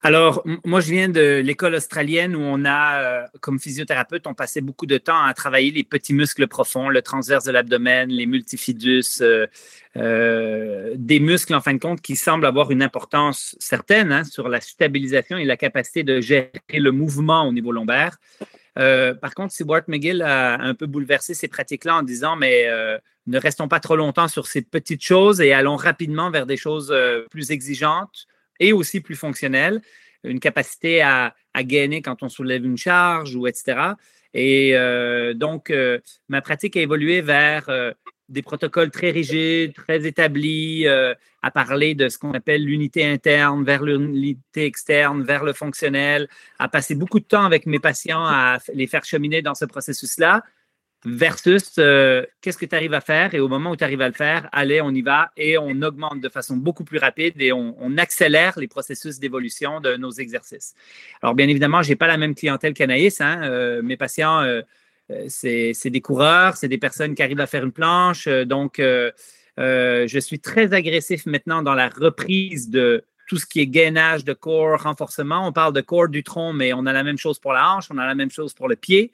Alors, 0.00 0.44
moi, 0.64 0.80
je 0.80 0.92
viens 0.92 1.08
de 1.08 1.40
l'école 1.44 1.74
australienne 1.74 2.36
où 2.36 2.40
on 2.40 2.64
a, 2.64 3.02
euh, 3.02 3.26
comme 3.40 3.58
physiothérapeute, 3.58 4.28
on 4.28 4.34
passait 4.34 4.60
beaucoup 4.60 4.86
de 4.86 4.96
temps 4.96 5.24
à 5.24 5.34
travailler 5.34 5.72
les 5.72 5.82
petits 5.82 6.14
muscles 6.14 6.46
profonds, 6.46 6.88
le 6.88 7.02
transverse 7.02 7.44
de 7.44 7.50
l'abdomen, 7.50 8.08
les 8.08 8.26
multifidus, 8.26 9.20
euh, 9.20 9.48
euh, 9.96 10.94
des 10.96 11.18
muscles, 11.18 11.52
en 11.52 11.60
fin 11.60 11.74
de 11.74 11.80
compte, 11.80 12.00
qui 12.00 12.14
semblent 12.14 12.46
avoir 12.46 12.70
une 12.70 12.82
importance 12.82 13.56
certaine 13.58 14.12
hein, 14.12 14.22
sur 14.22 14.48
la 14.48 14.60
stabilisation 14.60 15.36
et 15.36 15.44
la 15.44 15.56
capacité 15.56 16.04
de 16.04 16.20
gérer 16.20 16.52
le 16.72 16.92
mouvement 16.92 17.48
au 17.48 17.52
niveau 17.52 17.72
lombaire. 17.72 18.18
par 18.76 19.34
contre, 19.34 19.52
Seward 19.52 19.84
McGill 19.88 20.22
a 20.22 20.60
un 20.60 20.74
peu 20.74 20.86
bouleversé 20.86 21.34
ces 21.34 21.48
pratiques-là 21.48 21.96
en 21.96 22.02
disant, 22.04 22.36
mais 22.36 22.68
ne 23.26 23.38
restons 23.38 23.66
pas 23.66 23.80
trop 23.80 23.96
longtemps 23.96 24.28
sur 24.28 24.46
ces 24.46 24.62
petites 24.62 25.02
choses 25.02 25.40
et 25.40 25.52
allons 25.52 25.74
rapidement 25.74 26.30
vers 26.30 26.46
des 26.46 26.56
choses 26.56 26.94
plus 27.30 27.50
exigeantes 27.50 28.28
et 28.60 28.72
aussi 28.72 29.00
plus 29.00 29.16
fonctionnel, 29.16 29.80
une 30.24 30.40
capacité 30.40 31.00
à, 31.00 31.34
à 31.54 31.62
gainer 31.62 32.02
quand 32.02 32.22
on 32.22 32.28
soulève 32.28 32.64
une 32.64 32.76
charge 32.76 33.34
ou 33.34 33.46
etc. 33.46 33.94
Et 34.34 34.76
euh, 34.76 35.34
donc, 35.34 35.70
euh, 35.70 35.98
ma 36.28 36.42
pratique 36.42 36.76
a 36.76 36.80
évolué 36.80 37.20
vers 37.20 37.68
euh, 37.68 37.92
des 38.28 38.42
protocoles 38.42 38.90
très 38.90 39.10
rigides, 39.10 39.74
très 39.74 40.06
établis, 40.06 40.86
à 40.86 41.50
parler 41.50 41.94
de 41.94 42.10
ce 42.10 42.18
qu'on 42.18 42.32
appelle 42.32 42.62
l'unité 42.62 43.06
interne 43.06 43.64
vers 43.64 43.82
l'unité 43.82 44.66
externe, 44.66 45.22
vers 45.22 45.44
le 45.44 45.54
fonctionnel, 45.54 46.28
à 46.58 46.68
passer 46.68 46.94
beaucoup 46.94 47.20
de 47.20 47.24
temps 47.24 47.44
avec 47.44 47.64
mes 47.64 47.78
patients 47.78 48.24
à 48.24 48.58
les 48.74 48.86
faire 48.86 49.04
cheminer 49.04 49.40
dans 49.40 49.54
ce 49.54 49.64
processus-là, 49.64 50.42
versus 51.04 51.74
euh, 51.78 52.24
qu'est-ce 52.40 52.58
que 52.58 52.66
tu 52.66 52.74
arrives 52.74 52.94
à 52.94 53.00
faire? 53.00 53.34
Et 53.34 53.40
au 53.40 53.48
moment 53.48 53.70
où 53.70 53.76
tu 53.76 53.84
arrives 53.84 54.00
à 54.00 54.08
le 54.08 54.14
faire, 54.14 54.48
allez, 54.52 54.80
on 54.80 54.90
y 54.90 55.02
va 55.02 55.30
et 55.36 55.58
on 55.58 55.82
augmente 55.82 56.20
de 56.20 56.28
façon 56.28 56.56
beaucoup 56.56 56.84
plus 56.84 56.98
rapide 56.98 57.40
et 57.40 57.52
on, 57.52 57.96
accélère 57.98 58.58
les 58.58 58.68
processus 58.68 59.18
d'évolution 59.18 59.80
de 59.80 59.96
nos 59.96 60.10
exercices. 60.10 60.74
Alors, 61.22 61.34
bien 61.34 61.48
évidemment, 61.48 61.82
je 61.82 61.88
n'ai 61.88 61.96
pas 61.96 62.06
la 62.06 62.16
même 62.16 62.34
clientèle 62.34 62.74
qu'Anaïs. 62.74 63.20
Hein, 63.20 63.40
euh, 63.42 63.82
mes 63.82 63.96
patients, 63.96 64.40
euh, 64.40 64.62
c'est 65.28 65.90
des 65.90 66.00
coureurs, 66.00 66.56
c'est 66.56 66.68
des 66.68 66.78
personnes 66.78 67.14
qui 67.14 67.22
arrivent 67.22 67.40
à 67.40 67.46
faire 67.46 67.64
une 67.64 67.72
planche. 67.72 68.28
donc, 68.28 68.80
je 69.58 70.18
suis 70.20 70.38
très 70.38 70.74
agressif 70.74 71.26
maintenant 71.26 71.62
dans 71.62 71.74
la 71.74 71.88
reprise 71.88 72.70
de 72.70 73.04
tout 73.26 73.36
ce 73.36 73.46
qui 73.46 73.60
est 73.60 73.66
gainage 73.66 74.24
de 74.24 74.32
corps, 74.32 74.82
renforcement. 74.82 75.46
On 75.46 75.52
parle 75.52 75.72
de 75.72 75.80
corps 75.80 76.08
du 76.08 76.22
tronc, 76.22 76.52
mais 76.52 76.72
on 76.72 76.86
a 76.86 76.92
la 76.92 77.04
même 77.04 77.18
chose 77.18 77.38
pour 77.38 77.52
la 77.52 77.72
hanche, 77.72 77.88
on 77.90 77.98
a 77.98 78.06
la 78.06 78.14
même 78.14 78.30
chose 78.30 78.54
pour 78.54 78.68
le 78.68 78.76
pied. 78.76 79.12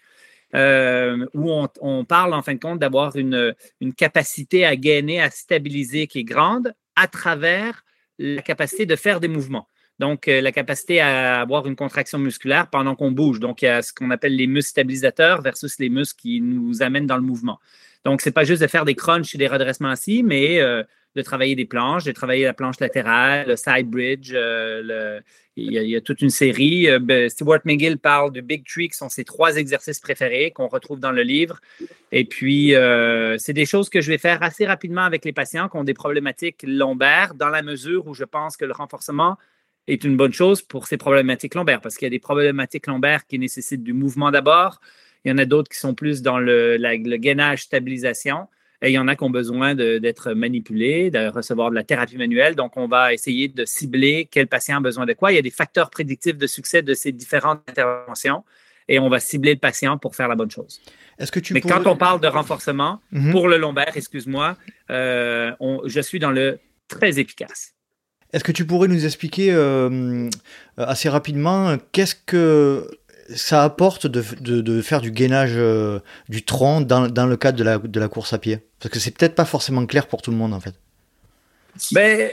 Euh, 0.55 1.27
où 1.35 1.53
on, 1.81 2.05
parle 2.05 2.33
en 2.33 2.43
fin 2.43 2.55
de 2.55 2.61
compte 2.61 2.79
d'avoir 2.79 3.17
une, 3.17 3.55
capacité 3.97 4.65
à 4.65 4.77
gainer, 4.77 5.21
à 5.21 5.31
stabiliser 5.31 6.07
qui 6.07 6.21
est 6.21 6.25
grande 6.25 6.75
à 6.95 7.09
travers 7.09 7.85
la 8.19 8.41
capacité 8.41 8.87
de 8.87 8.95
faire 8.95 9.19
des 9.19 9.27
mouvements. 9.27 9.69
Donc, 9.99 10.29
euh, 10.29 10.41
la 10.41 10.53
capacité 10.53 11.01
à 11.01 11.41
avoir 11.41 11.67
une 11.67 11.77
contraction 11.77 12.19
musculaire 12.19 12.69
pendant 12.69 12.95
qu'on 12.95 13.11
bouge. 13.11 13.41
Donc, 13.41 13.63
il 13.63 13.67
y 13.67 13.69
a 13.69 13.83
ce 13.83 13.93
qu'on 13.93 14.11
appelle 14.11 14.37
les 14.37 14.47
muscles 14.47 14.71
stabilisateurs 14.71 15.43
versus 15.43 15.79
les 15.79 15.89
muscles 15.89 16.21
qui 16.21 16.41
nous 16.41 16.83
amènent 16.83 17.07
dans 17.07 17.17
le 17.17 17.23
mouvement. 17.23 17.59
Donc, 18.05 18.21
ce 18.21 18.29
n'est 18.29 18.33
pas 18.33 18.45
juste 18.45 18.63
de 18.63 18.67
faire 18.67 18.85
des 18.85 18.95
crunchs 18.95 19.35
et 19.35 19.39
des 19.39 19.49
redressements 19.49 19.91
assis, 19.91 20.23
mais 20.23 20.61
euh, 20.61 20.83
de 21.17 21.23
travailler 21.23 21.55
des 21.55 21.65
planches, 21.65 22.05
de 22.05 22.13
travailler 22.13 22.45
la 22.45 22.55
planche 22.55 22.81
latérale, 22.81 23.49
le 23.49 23.57
side 23.57 23.89
bridge. 23.89 24.33
Euh, 24.35 25.21
il, 25.57 25.73
y 25.73 25.97
a, 25.97 26.01
toute 26.01 26.21
une 26.21 26.31
série. 26.31 26.89
Euh, 26.89 26.99
ben, 26.99 27.29
Stuart 27.29 27.61
McGill 27.65 27.99
parle 27.99 28.33
du 28.33 28.43
Big 28.43 28.67
Tree, 28.67 28.89
qui 28.89 28.97
sont 28.97 29.09
ses 29.09 29.25
trois 29.25 29.57
exercices 29.57 30.01
préférés 30.01 30.51
qu'on 30.51 30.69
retrouve 30.69 30.99
dans 30.99 31.13
le 31.13 31.23
livre. 31.23 31.61
Et 32.13 32.25
puis, 32.25 32.75
euh, 32.75 33.39
c'est 33.39 33.53
des 33.53 33.67
choses 33.67 33.89
que 33.89 34.01
je 34.01 34.11
vais 34.11 34.19
faire 34.19 34.43
assez 34.43 34.67
rapidement 34.67 35.03
avec 35.03 35.25
les 35.25 35.33
patients 35.33 35.69
qui 35.69 35.77
ont 35.77 35.85
des 35.85 35.95
problématiques 35.95 36.65
lombaires, 36.67 37.35
dans 37.35 37.49
la 37.49 37.63
mesure 37.63 38.07
où 38.07 38.15
je 38.15 38.25
pense 38.25 38.57
que 38.57 38.65
le 38.65 38.73
renforcement 38.73 39.37
est 39.87 40.03
une 40.03 40.17
bonne 40.17 40.33
chose 40.33 40.63
pour 40.63 40.87
ces 40.87 40.97
problématiques 40.97 41.55
lombaires, 41.55 41.81
parce 41.81 41.97
qu'il 41.97 42.07
y 42.07 42.09
a 42.09 42.11
des 42.11 42.19
problématiques 42.19 42.87
lombaires 42.87 43.27
qui 43.27 43.39
nécessitent 43.39 43.85
du 43.85 43.93
mouvement 43.93 44.31
d'abord. 44.31 44.81
Il 45.25 45.31
y 45.31 45.33
en 45.33 45.39
a 45.39 45.45
d'autres 45.45 45.71
qui 45.71 45.79
sont 45.79 45.95
plus 45.95 46.23
dans 46.23 46.39
le 46.39 46.79
gainage 47.17 47.65
stabilisation. 47.65 48.49
Et 48.85 48.91
il 48.91 48.93
y 48.93 48.99
en 48.99 49.09
a 49.09 49.17
qui 49.17 49.25
ont 49.25 49.31
besoin 49.31 49.75
d'être 49.75 50.35
manipulés, 50.35 51.11
de 51.11 51.29
recevoir 51.29 51.71
de 51.71 51.75
la 51.75 51.85
thérapie 51.85 52.19
manuelle. 52.19 52.55
Donc, 52.55 52.77
on 52.77 52.87
va 52.87 53.15
essayer 53.15 53.49
de 53.49 53.65
cibler 53.65 54.29
quel 54.31 54.47
patient 54.47 54.77
a 54.77 54.81
besoin 54.81 55.07
de 55.07 55.15
quoi. 55.15 55.33
Il 55.33 55.37
y 55.37 55.39
a 55.39 55.43
des 55.43 55.51
facteurs 55.51 55.89
prédictifs 55.89 56.37
de 56.37 56.47
succès 56.47 56.83
de 56.83 56.93
ces 56.93 57.11
différentes 57.11 57.63
interventions 57.67 58.45
et 58.87 58.99
on 58.99 59.09
va 59.09 59.21
cibler 59.21 59.55
le 59.55 59.59
patient 59.59 59.97
pour 59.97 60.15
faire 60.15 60.29
la 60.29 60.35
bonne 60.35 60.51
chose. 60.51 60.83
Est-ce 61.19 61.33
que 61.33 61.41
tu 61.41 61.55
Mais 61.55 61.63
quand 61.63 61.87
on 61.87 61.97
parle 61.97 62.21
de 62.21 62.27
renforcement 62.27 63.01
mhm. 63.11 63.33
pour 63.33 63.49
le 63.49 63.57
lombaire, 63.57 63.97
excuse-moi, 63.97 64.59
euh, 64.91 65.53
je 65.87 66.01
suis 66.01 66.19
dans 66.19 66.31
le 66.31 66.59
très 66.87 67.19
efficace. 67.19 67.73
Est-ce 68.35 68.45
que 68.45 68.53
tu 68.53 68.67
pourrais 68.67 68.89
nous 68.89 69.07
expliquer 69.07 69.53
euh, 69.53 70.29
assez 70.77 71.09
rapidement 71.09 71.77
qu'est-ce 71.93 72.17
que 72.17 72.87
ça 73.35 73.65
apporte 73.65 74.07
de, 74.07 74.83
faire 74.83 75.01
du 75.01 75.11
gainage 75.11 75.53
euh, 75.55 76.01
du 76.29 76.45
tronc 76.45 76.83
dans, 76.83 77.27
le 77.27 77.37
cadre 77.37 77.59
de 77.87 78.01
la, 78.01 78.09
course 78.09 78.33
à 78.33 78.39
pied 78.39 78.59
Parce 78.81 78.93
que 78.93 79.01
c'est 79.01 79.17
peut-être 79.17 79.35
pas 79.35 79.45
forcément 79.45 79.85
clair 79.87 80.07
pour 80.07 80.23
tout 80.23 80.31
le 80.31 80.37
monde 80.37 80.53
en 80.55 80.61
fait. 80.61 80.75
Ben, 81.91 82.31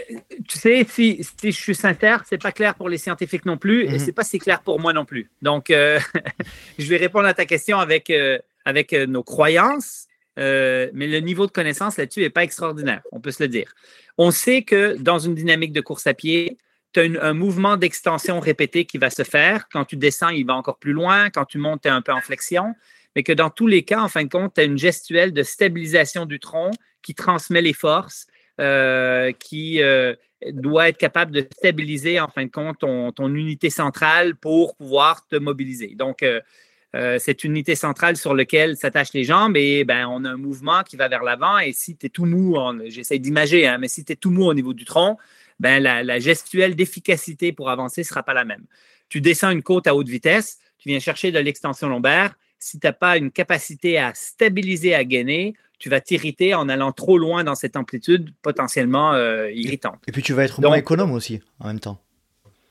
tu 0.47 0.59
sais, 0.59 0.85
si, 0.87 1.25
je 1.43 1.49
suis 1.49 1.73
sincère, 1.73 2.23
c'est 2.29 2.39
pas 2.39 2.51
clair 2.51 2.75
pour 2.75 2.89
les 2.89 2.99
scientifiques 2.99 3.45
non 3.45 3.57
plus, 3.57 3.85
et 3.85 3.87
et 3.87 3.91
mhm. 3.93 3.99
c'est 3.99 4.11
pas 4.11 4.23
si 4.23 4.37
clair 4.37 4.61
pour 4.61 4.79
moi 4.79 4.93
non 4.93 5.03
plus. 5.03 5.31
Donc, 5.41 5.71
euh, 5.71 5.99
je 6.77 6.85
vais 6.87 6.97
répondre 6.97 7.25
à 7.25 7.33
ta 7.33 7.45
question 7.45 7.79
avec, 7.79 8.11
euh, 8.11 8.37
avec 8.65 8.93
nos 8.93 9.23
croyances, 9.23 10.05
mais 10.37 11.07
le 11.07 11.19
niveau 11.21 11.47
de 11.47 11.51
connaissance 11.51 11.97
là-dessus 11.97 12.19
n'est 12.19 12.29
pas 12.29 12.43
extraordinaire, 12.43 13.01
on 13.11 13.19
peut 13.19 13.31
se 13.31 13.41
le 13.41 13.49
dire. 13.49 13.73
On 14.19 14.29
sait 14.29 14.61
que 14.61 14.95
dans 14.99 15.17
une 15.17 15.33
dynamique 15.33 15.73
de 15.73 15.81
course 15.81 16.05
à 16.05 16.13
pied, 16.13 16.57
tu 16.93 16.99
as 16.99 17.23
un 17.23 17.33
mouvement 17.33 17.77
d'extension 17.77 18.39
répété 18.39 18.85
qui 18.85 18.97
va 18.97 19.09
se 19.09 19.23
faire. 19.23 19.67
Quand 19.71 19.85
tu 19.85 19.95
descends, 19.95 20.29
il 20.29 20.45
va 20.45 20.55
encore 20.55 20.77
plus 20.77 20.93
loin. 20.93 21.29
Quand 21.29 21.45
tu 21.45 21.57
montes, 21.57 21.83
tu 21.83 21.87
es 21.87 21.91
un 21.91 22.01
peu 22.01 22.11
en 22.11 22.21
flexion. 22.21 22.73
Mais 23.15 23.23
que 23.23 23.33
dans 23.33 23.49
tous 23.49 23.67
les 23.67 23.83
cas, 23.83 24.01
en 24.01 24.07
fin 24.07 24.23
de 24.23 24.29
compte, 24.29 24.53
tu 24.55 24.61
as 24.61 24.63
une 24.63 24.77
gestuelle 24.77 25.33
de 25.33 25.43
stabilisation 25.43 26.25
du 26.25 26.39
tronc 26.39 26.71
qui 27.01 27.15
transmet 27.15 27.61
les 27.61 27.73
forces, 27.73 28.27
euh, 28.59 29.31
qui 29.31 29.81
euh, 29.81 30.15
doit 30.51 30.89
être 30.89 30.97
capable 30.97 31.31
de 31.31 31.47
stabiliser, 31.57 32.19
en 32.19 32.27
fin 32.27 32.45
de 32.45 32.51
compte, 32.51 32.79
ton, 32.79 33.35
unité 33.35 33.69
centrale 33.69 34.35
pour 34.35 34.75
pouvoir 34.75 35.27
te 35.27 35.35
mobiliser. 35.35 35.95
Donc, 35.95 36.23
euh, 36.23 37.19
cette 37.19 37.43
unité 37.43 37.75
centrale 37.75 38.17
sur 38.17 38.33
laquelle 38.33 38.75
s'attachent 38.75 39.13
les 39.13 39.23
jambes, 39.23 39.55
et 39.55 39.83
ben, 39.83 40.07
on 40.07 40.25
a 40.25 40.29
un 40.29 40.37
mouvement 40.37 40.83
qui 40.83 40.95
va 40.95 41.07
vers 41.07 41.23
l'avant. 41.23 41.57
Et 41.59 41.73
si 41.73 41.95
tu 41.95 42.05
es 42.05 42.09
tout 42.09 42.25
mou, 42.25 42.57
j'essaie 42.87 43.19
d'imager, 43.19 43.67
hein, 43.67 43.77
mais 43.77 43.87
si 43.87 44.03
tu 44.03 44.13
es 44.13 44.15
tout 44.15 44.31
mou 44.31 44.45
au 44.45 44.53
niveau 44.53 44.73
du 44.73 44.85
tronc, 44.85 45.17
ben, 45.62 45.82
la, 45.82 46.20
gestuelle 46.20 46.76
d'efficacité 46.76 47.53
pour 47.53 47.70
avancer 47.70 48.01
ne 48.01 48.05
sera 48.05 48.24
pas 48.24 48.34
la 48.34 48.45
même. 48.45 48.66
Tu 49.09 49.22
descends 49.22 49.51
une 49.51 49.62
côte 49.62 49.88
à 49.88 49.95
haute 49.95 50.07
vitesse, 50.07 50.59
tu 50.80 50.89
viens 50.89 50.99
chercher 50.99 51.32
de 51.32 51.39
l'extension 51.39 51.88
lombaire. 51.88 52.34
Si 52.57 52.80
tu 52.80 52.88
n'as 52.88 52.93
pas 52.93 53.18
une 53.18 53.32
capacité 53.32 53.97
à 53.97 54.14
stabiliser, 54.16 54.95
à 54.95 55.03
gainer, 55.03 55.53
tu 55.78 55.89
vas 55.89 56.01
t'irriter 56.01 56.55
en 56.55 56.68
allant 56.68 56.91
trop 56.91 57.18
loin 57.18 57.43
dans 57.43 57.55
cette 57.55 57.76
amplitude 57.76 58.32
potentiellement 58.41 59.14
euh, 59.14 59.51
irritante. 59.51 59.99
Et 60.07 60.12
puis 60.12 60.24
tu 60.24 60.34
vas 60.34 60.45
être 60.45 60.59
moins 60.62 60.76
économe 60.76 61.12
aussi 61.12 61.41
en 61.59 61.68
même 61.68 61.80
temps. 61.80 62.01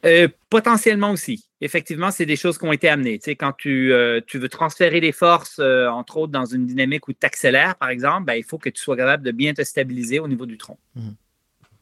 Euh, 0.06 0.28
potentiellement 0.48 1.10
aussi. 1.10 1.44
Effectivement, 1.60 2.10
c'est 2.10 2.24
des 2.24 2.36
choses 2.36 2.56
qui 2.56 2.64
ont 2.64 2.72
été 2.72 2.88
amenées. 2.88 3.18
Tu 3.18 3.24
sais, 3.26 3.36
quand 3.36 3.52
tu, 3.52 3.92
euh, 3.92 4.20
tu 4.26 4.38
veux 4.38 4.48
transférer 4.48 5.00
des 5.00 5.12
forces, 5.12 5.58
euh, 5.58 5.88
entre 5.88 6.16
autres 6.16 6.32
dans 6.32 6.46
une 6.46 6.66
dynamique 6.66 7.06
où 7.08 7.12
tu 7.12 7.26
accélères, 7.26 7.76
par 7.76 7.90
exemple, 7.90 8.24
ben, 8.24 8.34
il 8.34 8.44
faut 8.44 8.56
que 8.56 8.70
tu 8.70 8.80
sois 8.80 8.96
capable 8.96 9.22
de 9.22 9.30
bien 9.30 9.52
te 9.52 9.62
stabiliser 9.62 10.18
au 10.18 10.26
niveau 10.26 10.46
du 10.46 10.56
tronc. 10.56 10.78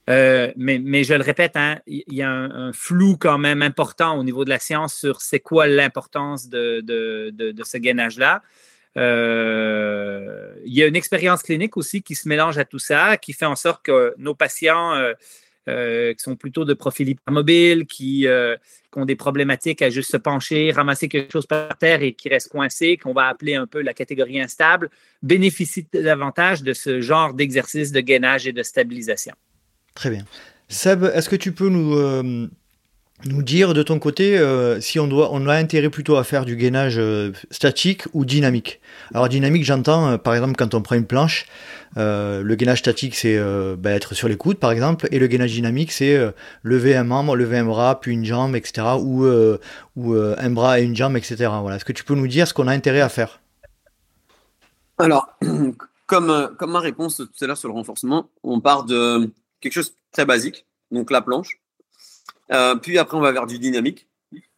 Mhm. 0.09 0.83
mais, 0.85 1.05
je 1.05 1.15
le 1.15 1.23
répète, 1.23 1.53
hein, 1.57 1.79
il 1.87 2.03
y 2.09 2.23
a 2.23 2.31
un, 2.31 2.73
flou 2.73 3.17
quand 3.19 3.39
même 3.39 3.63
important 3.63 4.19
au 4.19 4.25
niveau 4.25 4.45
de 4.45 4.51
la 4.51 4.59
science 4.59 4.95
sur 4.95 5.21
c'est 5.21 5.41
quoi 5.41 5.67
l'importance 5.67 6.49
de, 6.49 6.83
ce 7.65 7.77
gainage-là. 7.77 8.43
il 8.97 10.75
y 10.75 10.83
a 10.83 10.87
une 10.87 10.97
expérience 10.97 11.43
clinique 11.43 11.77
aussi 11.77 12.03
qui 12.03 12.15
se 12.15 12.29
mélange 12.29 12.59
à 12.59 12.65
tout 12.65 12.79
ça, 12.79 13.17
qui 13.17 13.33
fait 13.33 13.47
en 13.47 13.57
sorte 13.57 13.85
que 13.85 14.15
nos 14.19 14.35
patients 14.35 14.95
euh, 15.69 16.15
qui 16.15 16.23
sont 16.23 16.35
plutôt 16.35 16.65
de 16.65 16.73
profil 16.73 17.11
hypermobile, 17.11 17.85
qui, 17.85 18.27
euh, 18.27 18.57
qui, 18.91 18.99
ont 18.99 19.05
des 19.05 19.17
problématiques 19.17 19.83
à 19.83 19.91
juste 19.91 20.11
se 20.11 20.17
pencher, 20.17 20.73
ramasser 20.73 21.09
quelque 21.09 21.31
chose 21.31 21.47
par 21.47 21.77
terre 21.77 22.03
et 22.03 22.15
qui 22.15 22.31
restent 22.31 22.49
coincés, 22.49 22.97
qu'on 22.97 23.13
va 23.13 23.27
appeler 23.27 23.55
un 23.55 23.67
peu 23.67 23.83
la 23.83 23.93
catégorie 23.93 24.41
instable, 24.41 24.89
bénéficient 25.23 25.87
davantage 25.93 26.63
de 26.63 26.73
ce 26.73 27.03
genre 27.03 27.35
d'exercice 27.35 27.93
de 27.93 28.01
gainage 28.01 28.47
et 28.47 28.53
de 28.53 28.63
stabilisation. 28.63 29.35
Très 29.99 30.11
bien. 30.11 30.22
Seb, 30.68 31.03
est-ce 31.12 31.28
que 31.28 31.34
tu 31.34 31.51
peux 31.51 31.68
nous, 31.68 31.96
euh, 31.96 32.46
nous 33.24 33.42
dire 33.42 33.74
de 33.74 33.82
ton 33.82 33.99
côté 33.99 34.38
euh, 34.38 34.80
si 34.80 35.01
on 35.01 35.09
doit 35.09 35.30
on 35.32 35.49
a 35.49 35.57
intérêt 35.57 35.90
plutôt 35.90 36.14
à 36.14 36.22
faire 36.22 36.44
du 36.44 36.55
gainage 36.55 36.99
euh, 36.99 37.32
statique 37.51 38.05
ou 38.12 38.24
dynamique? 38.24 38.80
Alors 39.12 39.28
dynamique, 39.28 39.64
j'entends 39.64 40.16
par 40.16 40.34
exemple 40.34 40.55
quand 40.57 40.72
on 40.74 40.82
prend 40.82 40.94
une 40.94 41.05
planche, 41.05 41.46
le 41.96 42.55
gainage 42.55 42.78
statique 42.78 43.16
c'est 43.16 43.36
bah, 43.76 43.90
être 43.90 44.14
sur 44.14 44.28
les 44.28 44.36
coudes 44.36 44.59
par 44.59 44.70
exemple, 44.70 45.09
et 45.11 45.18
le 45.18 45.26
gainage 45.26 45.51
dynamique 45.51 45.90
c'est 45.90 46.16
lever 46.62 46.94
un 46.94 47.03
membre, 47.03 47.34
lever 47.34 47.59
un 47.59 47.64
bras, 47.64 47.99
puis 48.01 48.12
une 48.12 48.24
jambe, 48.24 48.55
etc. 48.55 48.86
ou 49.01 49.26
ou 49.96 50.14
un 50.14 50.51
bras 50.51 50.78
et 50.78 50.84
une 50.84 50.94
jambe, 50.94 51.16
etc. 51.16 51.51
Voilà. 51.61 51.74
Est-ce 51.74 51.84
que 51.84 51.92
tu 51.92 52.05
peux 52.05 52.14
nous 52.14 52.28
dire 52.28 52.46
ce 52.46 52.55
qu'on 52.55 52.68
a 52.68 52.72
intérêt 52.72 53.01
à 53.01 53.09
faire? 53.09 53.40
Alors, 54.99 55.36
comme 56.07 56.55
comme 56.57 56.70
ma 56.70 56.80
réponse 56.80 57.16
tout 57.16 57.44
à 57.44 57.49
l'heure 57.49 57.59
sur 57.59 57.68
le 57.68 57.74
renforcement, 57.74 58.28
on 58.44 58.61
part 58.61 58.84
de 58.84 59.32
quelque 59.61 59.73
chose 59.73 59.91
de 59.91 59.97
très 60.13 60.25
basique, 60.25 60.67
donc 60.91 61.11
la 61.11 61.21
planche 61.21 61.61
euh, 62.53 62.77
puis 62.77 62.99
après, 62.99 63.17
on 63.17 63.21
va 63.21 63.33
vers 63.33 63.47
du 63.47 63.59
dynamique, 63.59 64.09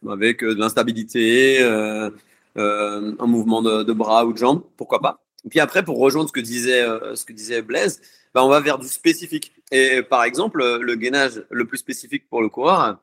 avec 0.07 0.43
euh, 0.43 0.55
de 0.55 0.59
l'instabilité, 0.59 1.61
euh, 1.61 2.09
un 2.55 3.27
mouvement 3.27 3.61
de, 3.61 3.93
bras 3.93 4.25
ou 4.25 4.33
de 4.33 4.37
jambes, 4.37 4.63
pourquoi 4.77 4.99
pas. 4.99 5.19
Puis 5.49 5.59
après, 5.59 5.83
pour 5.83 5.97
rejoindre 5.97 6.29
ce 6.29 6.33
que 6.33 6.39
disait, 6.39 6.85
ce 7.15 7.25
que 7.25 7.33
disait 7.33 7.61
Blaise, 7.61 8.01
bah, 8.33 8.43
on 8.43 8.49
va 8.49 8.59
vers 8.59 8.77
du 8.77 8.87
spécifique. 8.87 9.53
Et 9.71 10.03
par 10.03 10.23
exemple, 10.23 10.63
le 10.79 10.95
gainage 10.95 11.43
le 11.49 11.65
plus 11.65 11.79
spécifique 11.79 12.29
pour 12.29 12.41
le 12.41 12.49
coureur, 12.49 12.99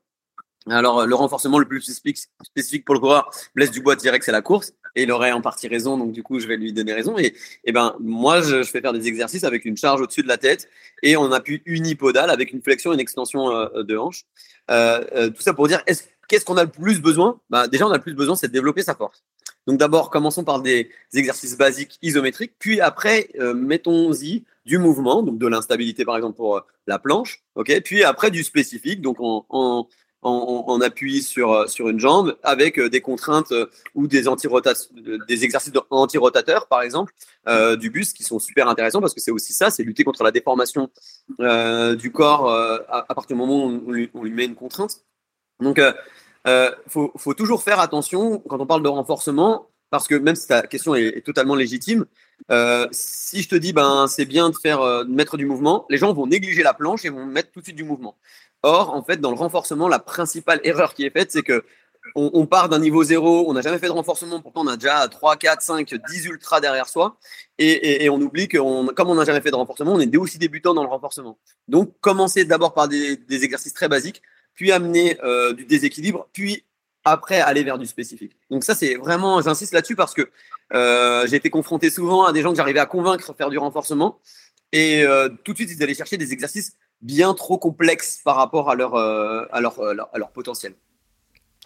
alors 0.68 1.06
le 1.06 1.14
renforcement 1.14 1.58
le 1.58 1.66
plus 1.66 1.80
spécifique 1.80 2.84
pour 2.84 2.94
le 2.94 3.00
coureur, 3.00 3.30
Blaise 3.54 3.70
Dubois 3.70 3.96
que 3.96 4.02
c'est 4.02 4.32
la 4.32 4.42
course 4.42 4.72
et 4.94 5.02
il 5.04 5.12
aurait 5.12 5.32
en 5.32 5.40
partie 5.40 5.68
raison, 5.68 5.96
donc 5.96 6.12
du 6.12 6.22
coup, 6.22 6.40
je 6.40 6.46
vais 6.46 6.56
lui 6.56 6.72
donner 6.72 6.92
raison. 6.92 7.18
Et, 7.18 7.34
et 7.64 7.72
ben, 7.72 7.96
moi, 8.00 8.40
je, 8.40 8.62
fais 8.64 8.80
faire 8.80 8.92
des 8.92 9.06
exercices 9.06 9.44
avec 9.44 9.64
une 9.64 9.76
charge 9.76 10.00
au-dessus 10.00 10.22
de 10.22 10.28
la 10.28 10.38
tête 10.38 10.68
et 11.02 11.16
on 11.16 11.30
appuie 11.32 11.62
unipodal 11.66 12.30
avec 12.30 12.52
une 12.52 12.62
flexion 12.62 12.92
et 12.92 12.94
une 12.94 13.00
extension 13.00 13.50
euh, 13.50 13.82
de 13.82 13.96
hanche. 13.96 14.24
Euh, 14.70 15.04
euh, 15.14 15.30
tout 15.30 15.42
ça 15.42 15.54
pour 15.54 15.68
dire, 15.68 15.82
qu'est-ce 16.28 16.44
qu'on 16.44 16.56
a 16.56 16.64
le 16.64 16.70
plus 16.70 17.00
besoin? 17.00 17.40
Ben, 17.50 17.68
Déjà, 17.68 17.86
on 17.86 17.90
a 17.90 17.96
le 17.96 18.02
plus 18.02 18.14
besoin, 18.14 18.36
c'est 18.36 18.48
de 18.48 18.52
développer 18.52 18.82
sa 18.82 18.94
force. 18.94 19.22
Donc 19.66 19.78
d'abord, 19.78 20.10
commençons 20.10 20.44
par 20.44 20.60
des, 20.60 20.90
exercices 21.12 21.56
basiques 21.56 21.98
isométriques, 22.00 22.54
puis 22.58 22.80
après, 22.80 23.28
mettons-y 23.54 24.44
du 24.64 24.78
mouvement, 24.78 25.22
donc 25.22 25.38
de 25.38 25.46
l'instabilité 25.46 26.06
par 26.06 26.16
exemple 26.16 26.36
pour 26.36 26.66
la 26.86 26.98
planche, 26.98 27.42
ok? 27.54 27.82
Puis 27.84 28.02
après 28.02 28.30
du 28.30 28.42
spécifique, 28.44 29.02
donc 29.02 29.20
en, 29.20 29.44
en 29.50 29.86
en, 30.22 30.80
appui 30.80 31.22
sur, 31.22 31.52
euh, 31.52 31.66
sur 31.66 31.88
une 31.88 32.00
jambe 32.00 32.36
avec 32.42 32.78
euh, 32.78 32.88
des 32.88 33.00
contraintes 33.00 33.52
euh, 33.52 33.66
ou 33.94 34.06
des, 34.06 34.24
des 35.28 35.44
exercices 35.44 35.72
anti-rotateurs, 35.90 36.66
par 36.66 36.82
exemple, 36.82 37.12
du 37.78 37.88
buste 37.90 38.14
qui 38.14 38.24
sont 38.24 38.38
super 38.38 38.68
intéressants 38.68 39.00
parce 39.00 39.14
que 39.14 39.20
c'est 39.20 39.30
aussi 39.30 39.54
ça, 39.54 39.70
c'est 39.70 39.82
lutter 39.82 40.04
contre 40.04 40.22
la 40.22 40.30
déformation 40.30 40.90
du 41.38 42.12
corps 42.12 42.50
à, 42.50 43.14
partir 43.14 43.36
du 43.36 43.40
moment 43.40 43.64
où 43.66 43.82
on 44.14 44.22
lui, 44.22 44.32
met 44.32 44.44
une 44.44 44.54
contrainte. 44.54 45.02
Donc, 45.60 45.80
il 46.46 46.74
faut, 46.88 47.10
faut, 47.16 47.32
toujours 47.32 47.62
faire 47.62 47.80
attention 47.80 48.40
quand 48.40 48.60
on 48.60 48.66
parle 48.66 48.82
de 48.82 48.88
renforcement 48.88 49.70
parce 49.90 50.06
que 50.06 50.14
même 50.14 50.36
si 50.36 50.46
ta 50.46 50.60
question 50.66 50.94
est, 50.94 51.24
totalement 51.24 51.54
légitime, 51.54 52.04
si 52.90 53.40
je 53.40 53.48
te 53.48 53.56
dis 53.56 53.72
ben 53.72 54.06
c'est 54.08 54.26
bien 54.26 54.50
de 54.50 54.56
faire 54.56 54.80
de 55.06 55.10
mettre 55.10 55.38
du 55.38 55.46
mouvement, 55.46 55.86
les 55.88 55.96
gens 55.96 56.12
vont 56.12 56.26
négliger 56.26 56.62
la 56.62 56.74
planche 56.74 57.06
et 57.06 57.08
vont 57.08 57.24
mettre 57.24 57.50
tout 57.50 57.60
de 57.60 57.64
suite 57.64 57.76
du 57.76 57.84
mouvement. 57.84 58.14
Or, 58.62 58.94
en 58.94 59.02
fait, 59.02 59.18
dans 59.18 59.30
le 59.30 59.36
renforcement, 59.36 59.88
la 59.88 59.98
principale 59.98 60.60
erreur 60.64 60.94
qui 60.94 61.04
est 61.04 61.10
faite, 61.10 61.32
c'est 61.32 61.42
que 61.42 61.64
on, 62.14 62.46
part 62.46 62.68
d'un 62.68 62.78
niveau 62.78 63.04
zéro, 63.04 63.44
on 63.48 63.52
n'a 63.52 63.60
jamais 63.60 63.78
fait 63.78 63.86
de 63.86 63.92
renforcement, 63.92 64.40
pourtant 64.40 64.62
on 64.62 64.66
a 64.66 64.76
déjà 64.76 65.06
3, 65.08 65.36
4, 65.36 65.62
5, 65.62 65.94
10 66.10 66.24
ultras 66.26 66.60
derrière 66.60 66.88
soi, 66.88 67.18
et, 67.58 68.08
on 68.08 68.20
oublie 68.20 68.48
que 68.48 68.58
comme 68.92 69.10
on 69.10 69.14
n'a 69.14 69.24
jamais 69.24 69.40
fait 69.40 69.50
de 69.50 69.56
renforcement, 69.56 69.92
on 69.92 70.00
est 70.00 70.16
aussi 70.16 70.38
débutant 70.38 70.74
dans 70.74 70.82
le 70.82 70.88
renforcement. 70.88 71.38
Donc, 71.66 71.92
commencer 72.00 72.44
d'abord 72.44 72.74
par 72.74 72.88
des, 72.88 73.18
exercices 73.30 73.74
très 73.74 73.88
basiques, 73.88 74.22
puis 74.54 74.72
amener 74.72 75.18
euh, 75.22 75.52
du 75.52 75.64
déséquilibre, 75.64 76.28
puis 76.32 76.64
après 77.04 77.40
aller 77.40 77.62
vers 77.62 77.78
du 77.78 77.86
spécifique. 77.86 78.36
Donc 78.50 78.64
ça, 78.64 78.74
c'est 78.74 78.96
vraiment, 78.96 79.40
j'insiste 79.40 79.72
là-dessus 79.72 79.96
parce 79.96 80.14
que 80.14 80.28
euh, 80.74 81.26
j'ai 81.26 81.36
été 81.36 81.48
confronté 81.48 81.90
souvent 81.90 82.24
à 82.24 82.32
des 82.32 82.42
gens 82.42 82.50
que 82.50 82.56
j'arrivais 82.56 82.80
à 82.80 82.86
convaincre 82.86 83.34
faire 83.36 83.50
du 83.50 83.58
renforcement, 83.58 84.18
et 84.72 85.02
euh, 85.02 85.28
tout 85.44 85.52
de 85.52 85.58
suite, 85.58 85.70
ils 85.70 85.82
allaient 85.82 85.94
chercher 85.94 86.16
des 86.16 86.32
exercices 86.32 86.76
bien 87.00 87.34
trop 87.34 87.58
complexes 87.58 88.20
par 88.24 88.36
rapport 88.36 88.70
à 88.70 88.74
leur, 88.74 88.94
euh, 88.94 89.44
à 89.52 89.60
leur, 89.60 89.78
euh, 89.80 89.94
à 90.12 90.18
leur, 90.18 90.30
potentiel. 90.30 90.74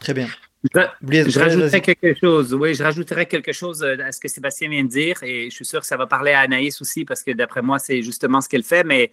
Très 0.01 0.15
bien. 0.15 0.29
Je, 0.75 1.39
rajouterais 1.39 1.81
quelque 1.81 2.15
chose. 2.15 2.55
Oui, 2.55 2.75
je 2.75 2.83
rajouterais 2.83 3.27
quelque 3.27 3.53
chose 3.53 3.83
euh, 3.83 3.97
à 4.05 4.13
ce 4.13 4.21
que 4.21 4.29
Sébastien 4.29 4.69
vient 4.69 4.85
de 4.85 4.89
dire 4.89 5.23
et 5.23 5.51
je 5.51 5.55
suis 5.55 5.65
sûr 5.65 5.81
que 5.81 5.87
ça 5.87 5.97
va 5.97 6.07
parler 6.07 6.33
à 6.33 6.41
Anaïs 6.41 6.81
aussi 6.81 7.05
parce 7.05 7.23
que 7.23 7.33
d'après 7.33 7.63
moi, 7.63 7.79
c'est 7.79 8.03
justement 8.03 8.41
ce 8.41 8.49
qu'elle 8.49 8.65
fait. 8.65 8.85
Mais 8.85 9.13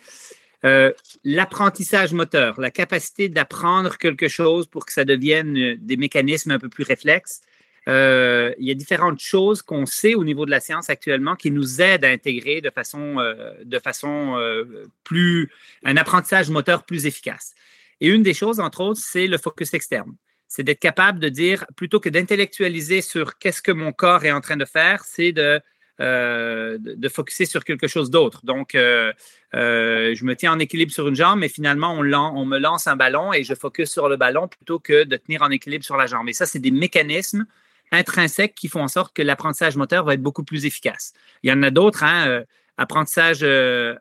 l'apprentissage 1.24 2.12
moteur, 2.12 2.60
la 2.60 2.70
capacité 2.70 3.30
d'apprendre 3.30 3.98
quelque 3.98 4.28
chose 4.28 4.68
pour 4.68 4.86
que 4.86 4.92
ça 4.92 5.06
devienne 5.06 5.78
des 5.80 5.96
mécanismes 5.96 6.52
un 6.52 6.60
peu 6.60 6.68
plus 6.68 6.84
réflexes, 6.84 7.42
euh, 7.90 8.54
il 8.60 8.68
y 8.68 8.72
a 8.72 8.76
différentes 8.76 9.20
choses 9.20 9.64
qu'on 9.64 9.86
sait 9.88 10.14
au 10.14 10.24
niveau 10.24 10.46
de 10.46 10.52
la 10.52 10.60
science 10.60 10.90
actuellement 10.90 11.36
qui 11.36 11.50
nous 11.50 11.82
aident 11.82 12.06
à 12.06 12.10
intégrer 12.10 12.62
de 12.62 12.70
façon, 12.70 13.20
euh, 13.20 13.54
de 13.64 13.80
façon 13.80 14.36
euh, 14.38 14.88
plus, 15.04 15.50
un 15.84 15.98
apprentissage 15.98 16.52
moteur 16.52 16.84
plus 16.84 17.08
efficace. 17.08 17.56
Et 18.00 18.08
une 18.08 18.22
des 18.22 18.36
choses, 18.36 18.60
entre 18.60 18.82
autres, 18.82 19.02
c'est 19.04 19.26
le 19.26 19.40
focus 19.40 19.74
externe. 19.74 20.14
C'est 20.48 20.64
d'être 20.64 20.80
capable 20.80 21.20
de 21.20 21.30
dire, 21.30 21.66
plutôt 21.76 22.00
que 22.00 22.10
d'intellectualiser 22.10 23.02
sur 23.02 23.38
qu'est-ce 23.40 23.62
que 23.62 23.72
mon 23.72 23.92
corps 23.92 24.24
est 24.24 24.32
en 24.32 24.42
train 24.42 24.58
de 24.58 24.66
faire, 24.66 25.04
c'est 25.04 25.32
de, 25.32 25.60
de, 26.00 27.10
focuser 27.10 27.46
sur 27.46 27.64
quelque 27.64 27.88
chose 27.88 28.10
d'autre. 28.10 28.44
Donc, 28.46 28.72
je 28.74 30.24
me 30.24 30.34
tiens 30.34 30.54
en 30.54 30.60
équilibre 30.60 30.92
sur 30.92 31.08
une 31.08 31.16
jambe, 31.16 31.40
mais 31.40 31.50
finalement, 31.50 31.94
on, 31.94 32.14
on, 32.14 32.46
me 32.46 32.58
lance 32.58 32.88
un 32.88 32.96
ballon 32.96 33.32
et 33.32 33.44
je 33.44 33.54
focus 33.54 33.92
sur 33.92 34.10
le 34.10 34.16
ballon 34.16 34.48
plutôt 34.48 34.80
que 34.80 35.04
de 35.04 35.18
tenir 35.18 35.44
en 35.44 35.52
équilibre 35.52 35.84
sur 35.84 35.98
la 35.98 36.08
jambe. 36.08 36.28
Et 36.30 36.34
ça, 36.34 36.48
c'est 36.48 36.60
des 36.60 36.72
mécanismes 36.72 37.46
intrinsèques 37.92 38.56
qui 38.56 38.68
font 38.68 38.82
en 38.82 38.88
sorte 38.88 39.16
que 39.16 39.22
l'apprentissage 39.22 39.76
moteur 39.76 40.06
va 40.06 40.14
être 40.14 40.22
beaucoup 40.22 40.44
plus 40.44 40.66
efficace. 40.66 41.14
Il 41.44 41.50
y 41.50 41.54
en 41.54 41.64
a 41.64 41.72
d'autres. 41.72 42.04
Hein, 42.04 42.28
euh, 42.28 42.44
apprentissage 42.78 43.40
euh, 43.42 43.96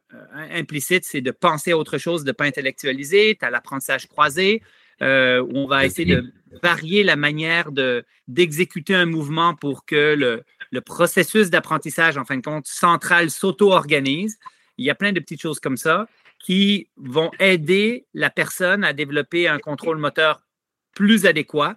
implicite, 0.53 1.05
c'est 1.05 1.21
de 1.21 1.33
penser 1.33 1.73
à 1.73 1.79
autre 1.79 1.99
chose, 1.99 2.23
de 2.23 2.29
ne 2.29 2.33
pas 2.33 2.45
intellectualiser. 2.45 3.37
Tu 3.39 3.45
as 3.45 3.51
l'apprentissage 3.51 4.07
croisé, 4.07 4.63
euh, 5.03 5.41
où 5.41 5.59
on 5.59 5.67
va 5.67 5.85
essayer 5.85 6.15
de 6.15 6.33
varier 6.63 7.03
la 7.03 7.17
manière 7.17 7.71
d'exécuter 8.29 8.95
un 8.95 9.07
mouvement 9.07 9.55
pour 9.55 9.85
que 9.85 10.15
le, 10.15 10.45
le 10.71 10.81
processus 10.81 11.51
d'apprentissage, 11.51 12.17
en 12.17 12.25
fin 12.25 12.37
de 12.37 12.43
compte, 12.43 12.67
central 12.67 13.31
s'auto-organise. 13.31 14.39
Il 14.77 14.87
y 14.87 14.91
a 14.91 14.95
plein 14.95 15.13
de 15.13 15.19
petites 15.19 15.43
choses 15.43 15.59
comme 15.59 15.77
ça 15.77 16.07
qui 16.39 16.89
vont 16.97 17.33
aider 17.41 18.07
la 18.15 18.31
personne 18.31 18.85
à 18.85 18.93
développer 18.93 19.49
un 19.49 19.59
contrôle 19.59 19.99
moteur 19.99 20.41
plus 20.95 21.27
adéquat 21.27 21.75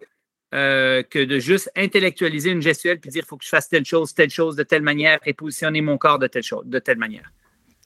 euh, 0.53 1.01
que 1.03 1.19
de 1.19 1.39
juste 1.39 1.71
intellectualiser 1.75 2.51
une 2.51 2.61
gestuelle 2.61 2.99
puis 2.99 3.09
dire 3.09 3.23
il 3.25 3.27
faut 3.27 3.37
que 3.37 3.45
je 3.45 3.49
fasse 3.49 3.69
telle 3.69 3.85
chose, 3.85 4.13
telle 4.13 4.29
chose 4.29 4.55
de 4.55 4.63
telle 4.63 4.81
manière 4.81 5.19
et 5.25 5.33
positionner 5.33 5.81
mon 5.81 5.97
corps 5.97 6.19
de 6.19 6.27
telle, 6.27 6.43
chose, 6.43 6.65
de 6.65 6.79
telle 6.79 6.97
manière. 6.97 7.31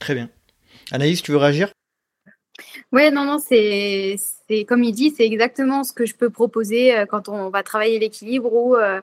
Très 0.00 0.14
bien. 0.14 0.28
Anaïs, 0.90 1.22
tu 1.22 1.32
veux 1.32 1.38
réagir? 1.38 1.70
Oui, 2.92 3.10
non, 3.10 3.24
non, 3.24 3.38
c'est 3.38 4.16
comme 4.66 4.82
il 4.82 4.92
dit, 4.92 5.12
c'est 5.16 5.26
exactement 5.26 5.84
ce 5.84 5.92
que 5.92 6.06
je 6.06 6.14
peux 6.14 6.30
proposer 6.30 6.96
euh, 6.96 7.06
quand 7.06 7.28
on 7.28 7.50
va 7.50 7.62
travailler 7.62 7.98
l'équilibre 7.98 8.52
ou 8.52 8.76
euh, 8.76 9.00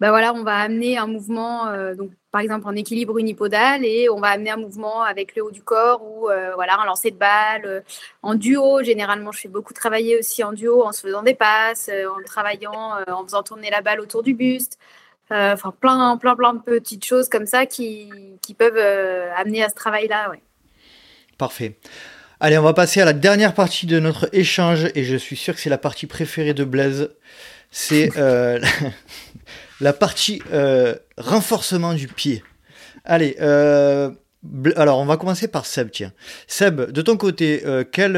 ben 0.00 0.08
voilà, 0.08 0.32
on 0.32 0.42
va 0.42 0.56
amener 0.56 0.96
un 0.96 1.06
mouvement, 1.06 1.66
euh, 1.66 1.94
donc 1.94 2.10
par 2.30 2.40
exemple 2.40 2.66
en 2.66 2.74
équilibre 2.74 3.18
unipodal, 3.18 3.84
et 3.84 4.08
on 4.08 4.18
va 4.18 4.28
amener 4.28 4.48
un 4.48 4.56
mouvement 4.56 5.02
avec 5.02 5.36
le 5.36 5.44
haut 5.44 5.50
du 5.50 5.62
corps 5.62 6.02
ou 6.02 6.30
euh, 6.30 6.54
voilà 6.54 6.80
un 6.80 6.86
lancer 6.86 7.10
de 7.10 7.18
balle 7.18 7.66
euh, 7.66 7.80
en 8.22 8.34
duo. 8.34 8.82
Généralement, 8.82 9.30
je 9.30 9.40
fais 9.40 9.48
beaucoup 9.48 9.74
travailler 9.74 10.18
aussi 10.18 10.42
en 10.42 10.52
duo, 10.52 10.84
en 10.84 10.92
se 10.92 11.02
faisant 11.02 11.22
des 11.22 11.34
passes, 11.34 11.90
en 11.90 12.22
travaillant, 12.24 12.94
en 13.08 13.24
faisant 13.24 13.42
tourner 13.42 13.68
la 13.70 13.82
balle 13.82 14.00
autour 14.00 14.22
du 14.22 14.32
buste. 14.32 14.78
Enfin, 15.30 15.72
plein, 15.78 16.16
plein, 16.16 16.34
plein 16.34 16.54
de 16.54 16.60
petites 16.60 17.04
choses 17.04 17.28
comme 17.28 17.46
ça 17.46 17.66
qui, 17.66 18.10
qui 18.42 18.54
peuvent 18.54 18.78
amener 19.36 19.62
à 19.62 19.68
ce 19.68 19.74
travail-là. 19.74 20.30
Ouais. 20.30 20.40
Parfait. 21.38 21.76
Allez, 22.40 22.58
on 22.58 22.62
va 22.62 22.72
passer 22.72 23.00
à 23.02 23.04
la 23.04 23.12
dernière 23.12 23.54
partie 23.54 23.86
de 23.86 24.00
notre 24.00 24.28
échange 24.32 24.88
et 24.94 25.04
je 25.04 25.16
suis 25.16 25.36
sûr 25.36 25.54
que 25.54 25.60
c'est 25.60 25.70
la 25.70 25.78
partie 25.78 26.06
préférée 26.06 26.54
de 26.54 26.64
Blaise. 26.64 27.10
C'est 27.70 28.10
la 29.80 29.92
partie 29.92 30.42
euh, 30.52 30.94
renforcement 31.16 31.94
du 31.94 32.08
pied. 32.08 32.42
Allez, 33.04 33.36
euh, 33.40 34.10
alors 34.76 34.98
on 34.98 35.06
va 35.06 35.16
commencer 35.16 35.48
par 35.48 35.66
Seb, 35.66 35.90
tiens. 35.90 36.12
Seb, 36.46 36.90
de 36.90 37.02
ton 37.02 37.16
côté, 37.16 37.62
quelle 37.92 38.16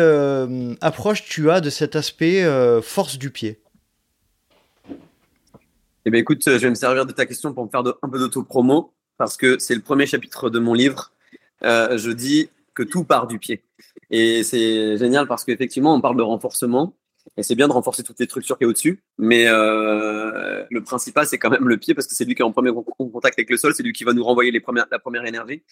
approche 0.80 1.24
tu 1.24 1.50
as 1.50 1.60
de 1.60 1.70
cet 1.70 1.96
aspect 1.96 2.44
force 2.82 3.18
du 3.18 3.30
pied? 3.30 3.60
Eh 6.04 6.10
bien 6.10 6.20
écoute, 6.20 6.42
je 6.44 6.50
vais 6.50 6.70
me 6.70 6.74
servir 6.74 7.06
de 7.06 7.12
ta 7.12 7.26
question 7.26 7.52
pour 7.54 7.64
me 7.64 7.70
faire 7.70 7.82
un 8.02 8.08
peu 8.08 8.18
d'auto-promo 8.18 8.92
parce 9.18 9.36
que 9.36 9.58
c'est 9.58 9.74
le 9.74 9.80
premier 9.80 10.06
chapitre 10.06 10.50
de 10.50 10.58
mon 10.58 10.74
livre. 10.74 11.12
je 11.62 12.10
dis 12.10 12.50
que 12.74 12.82
tout 12.82 13.04
part 13.04 13.26
du 13.26 13.38
pied. 13.38 13.62
Et 14.10 14.42
c'est 14.44 14.96
génial 14.96 15.26
parce 15.26 15.44
qu'effectivement, 15.44 15.94
on 15.94 16.00
parle 16.00 16.16
de 16.16 16.22
renforcement. 16.22 16.94
Et 17.36 17.42
c'est 17.42 17.54
bien 17.54 17.66
de 17.66 17.72
renforcer 17.72 18.02
toutes 18.02 18.18
les 18.20 18.26
structures 18.26 18.58
qui 18.58 18.64
est 18.64 18.66
au-dessus. 18.66 19.02
Mais 19.18 19.46
euh, 19.46 20.64
le 20.70 20.82
principal, 20.82 21.26
c'est 21.26 21.38
quand 21.38 21.50
même 21.50 21.66
le 21.66 21.78
pied 21.78 21.94
parce 21.94 22.06
que 22.06 22.14
c'est 22.14 22.24
lui 22.24 22.34
qui 22.34 22.42
est 22.42 22.44
en 22.44 22.52
premier 22.52 22.70
contact 22.72 23.38
avec 23.38 23.48
le 23.48 23.56
sol. 23.56 23.74
C'est 23.74 23.82
lui 23.82 23.92
qui 23.92 24.04
va 24.04 24.12
nous 24.12 24.24
renvoyer 24.24 24.52
la 24.52 24.98
première 24.98 25.24
énergie. 25.24 25.62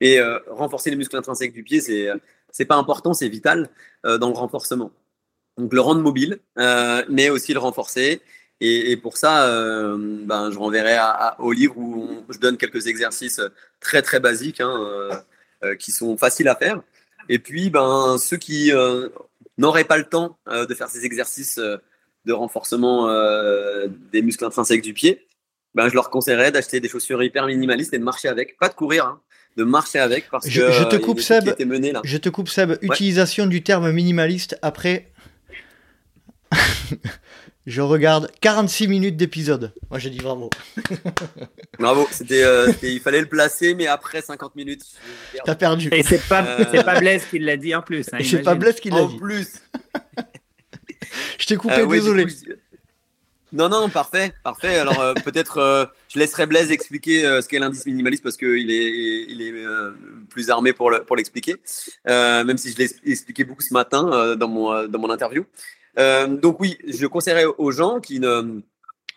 Et 0.00 0.20
euh, 0.20 0.38
renforcer 0.48 0.90
les 0.90 0.96
muscles 0.96 1.16
intrinsèques 1.16 1.52
du 1.52 1.62
pied, 1.62 1.80
c'est 1.80 2.08
c'est 2.50 2.64
pas 2.64 2.76
important, 2.76 3.12
c'est 3.14 3.28
vital 3.28 3.68
euh, 4.06 4.16
dans 4.18 4.28
le 4.28 4.34
renforcement. 4.34 4.92
Donc 5.56 5.72
le 5.72 5.80
rendre 5.80 6.00
mobile, 6.00 6.38
mais 7.08 7.30
aussi 7.30 7.52
le 7.52 7.58
renforcer. 7.58 8.20
Et, 8.60 8.96
pour 8.96 9.16
ça, 9.16 9.46
ben, 9.96 10.50
je 10.50 10.58
renverrai 10.58 10.98
au 11.38 11.52
livre 11.52 11.78
où 11.78 12.24
je 12.28 12.38
donne 12.38 12.56
quelques 12.56 12.86
exercices 12.86 13.40
très 13.80 14.02
très 14.02 14.20
basiques 14.20 14.60
hein, 14.60 15.24
qui 15.78 15.90
sont 15.90 16.16
faciles 16.16 16.48
à 16.48 16.56
faire 16.56 16.80
et 17.28 17.38
puis, 17.38 17.70
ben, 17.70 18.16
ceux 18.18 18.36
qui 18.38 18.72
n'auraient 19.58 19.84
pas 19.84 19.98
le 19.98 20.04
temps 20.04 20.38
euh, 20.48 20.66
de 20.66 20.74
faire 20.74 20.88
ces 20.88 21.04
exercices 21.04 21.58
euh, 21.58 21.76
de 22.24 22.32
renforcement 22.32 23.08
des 24.12 24.20
muscles 24.20 24.44
intrinsèques 24.44 24.82
du 24.82 24.92
pied, 24.92 25.26
ben, 25.74 25.88
je 25.88 25.94
leur 25.94 26.10
conseillerais 26.10 26.52
d'acheter 26.52 26.80
des 26.80 26.88
chaussures 26.88 27.22
hyper 27.22 27.46
minimalistes 27.46 27.94
et 27.94 27.98
de 27.98 28.04
marcher 28.04 28.28
avec. 28.28 28.58
Pas 28.58 28.68
de 28.68 28.74
courir, 28.74 29.06
hein, 29.06 29.20
de 29.56 29.64
marcher 29.64 29.98
avec. 29.98 30.28
Parce 30.28 30.48
je, 30.48 30.60
que, 30.60 30.72
je 30.72 30.84
te 30.84 30.96
coupe, 30.96 31.20
Seb. 31.20 31.44
Je 32.04 32.16
te 32.18 32.28
coupe, 32.28 32.48
Seb. 32.48 32.76
Utilisation 32.82 33.46
du 33.46 33.62
terme 33.62 33.90
minimaliste 33.92 34.58
après. 34.60 35.12
Je 37.68 37.82
regarde 37.82 38.30
46 38.40 38.88
minutes 38.88 39.18
d'épisode. 39.18 39.74
Moi, 39.90 39.98
je 39.98 40.08
dis 40.08 40.16
bravo. 40.16 40.48
bravo. 41.78 42.08
C'était, 42.10 42.42
euh, 42.42 42.72
il 42.82 42.98
fallait 42.98 43.20
le 43.20 43.26
placer, 43.26 43.74
mais 43.74 43.86
après 43.86 44.22
50 44.22 44.56
minutes. 44.56 44.86
T'as 45.44 45.54
perdu. 45.54 45.90
Et 45.92 46.02
c'est 46.02 46.26
pas, 46.26 46.42
euh, 46.46 46.64
c'est 46.72 46.82
pas 46.82 46.98
Blaise 46.98 47.26
qui 47.26 47.38
l'a 47.38 47.58
dit 47.58 47.74
en 47.74 47.82
plus. 47.82 48.06
Hein, 48.10 48.20
c'est 48.24 48.42
pas 48.42 48.54
Blaise 48.54 48.80
qui 48.80 48.88
l'a 48.88 49.04
dit. 49.04 49.16
En 49.16 49.18
plus. 49.18 49.60
je 51.38 51.44
t'ai 51.46 51.56
coupé, 51.56 51.80
euh, 51.80 51.86
désolé. 51.86 52.24
non, 53.52 53.68
non, 53.68 53.90
parfait, 53.90 54.32
parfait. 54.42 54.78
Alors 54.78 55.12
peut-être 55.22 55.92
je 56.08 56.18
laisserai 56.18 56.46
Blaise 56.46 56.70
expliquer 56.70 57.20
ce 57.20 57.46
qu'est 57.46 57.58
l'indice 57.58 57.84
minimaliste 57.84 58.22
parce 58.22 58.38
qu'il 58.38 58.70
est, 58.70 59.26
il 59.28 59.42
est 59.42 59.52
plus 60.30 60.48
armé 60.48 60.72
pour, 60.72 60.90
le, 60.90 61.02
pour 61.04 61.16
l'expliquer. 61.16 61.56
même 62.06 62.56
si 62.56 62.72
je 62.72 62.78
l'ai 62.78 63.12
expliqué 63.12 63.44
beaucoup 63.44 63.60
ce 63.60 63.74
matin 63.74 64.36
dans, 64.36 64.48
mon, 64.48 64.88
dans 64.88 64.98
mon 64.98 65.10
interview. 65.10 65.44
Euh, 65.98 66.26
donc 66.26 66.60
oui, 66.60 66.78
je 66.86 67.06
conseillerais 67.06 67.46
aux 67.46 67.70
gens 67.70 68.00
qui 68.00 68.20
ne, 68.20 68.60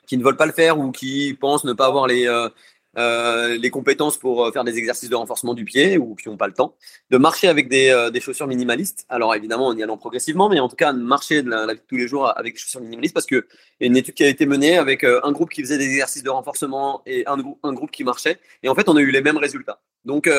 qui 0.07 0.17
ne 0.17 0.23
veulent 0.23 0.37
pas 0.37 0.45
le 0.45 0.51
faire 0.51 0.79
ou 0.79 0.91
qui 0.91 1.35
pensent 1.39 1.63
ne 1.63 1.73
pas 1.73 1.85
avoir 1.85 2.07
les, 2.07 2.27
euh, 2.27 2.49
euh, 2.97 3.57
les 3.57 3.69
compétences 3.69 4.17
pour 4.17 4.51
faire 4.51 4.63
des 4.63 4.77
exercices 4.77 5.09
de 5.09 5.15
renforcement 5.15 5.53
du 5.53 5.63
pied 5.63 5.97
ou 5.97 6.15
qui 6.15 6.29
n'ont 6.29 6.37
pas 6.37 6.47
le 6.47 6.53
temps, 6.53 6.75
de 7.09 7.17
marcher 7.17 7.47
avec 7.47 7.69
des, 7.69 8.09
des, 8.11 8.19
chaussures 8.19 8.47
minimalistes. 8.47 9.05
Alors 9.09 9.35
évidemment, 9.35 9.67
en 9.67 9.77
y 9.77 9.83
allant 9.83 9.97
progressivement, 9.97 10.49
mais 10.49 10.59
en 10.59 10.69
tout 10.69 10.75
cas, 10.75 10.91
de 10.93 10.99
marcher 10.99 11.43
de 11.43 11.49
la, 11.49 11.75
tous 11.75 11.97
les 11.97 12.07
jours 12.07 12.35
avec 12.37 12.53
des 12.53 12.59
chaussures 12.59 12.81
minimalistes 12.81 13.13
parce 13.13 13.25
qu'il 13.25 13.43
y 13.79 13.83
a 13.83 13.87
une 13.87 13.97
étude 13.97 14.15
qui 14.15 14.23
a 14.23 14.27
été 14.27 14.45
menée 14.45 14.77
avec 14.77 15.03
un 15.03 15.31
groupe 15.31 15.49
qui 15.49 15.61
faisait 15.61 15.77
des 15.77 15.85
exercices 15.85 16.23
de 16.23 16.29
renforcement 16.29 17.01
et 17.05 17.25
un, 17.27 17.37
un 17.63 17.73
groupe 17.73 17.91
qui 17.91 18.03
marchait. 18.03 18.39
Et 18.63 18.69
en 18.69 18.75
fait, 18.75 18.89
on 18.89 18.95
a 18.95 19.01
eu 19.01 19.11
les 19.11 19.21
mêmes 19.21 19.37
résultats. 19.37 19.81
Donc, 20.03 20.29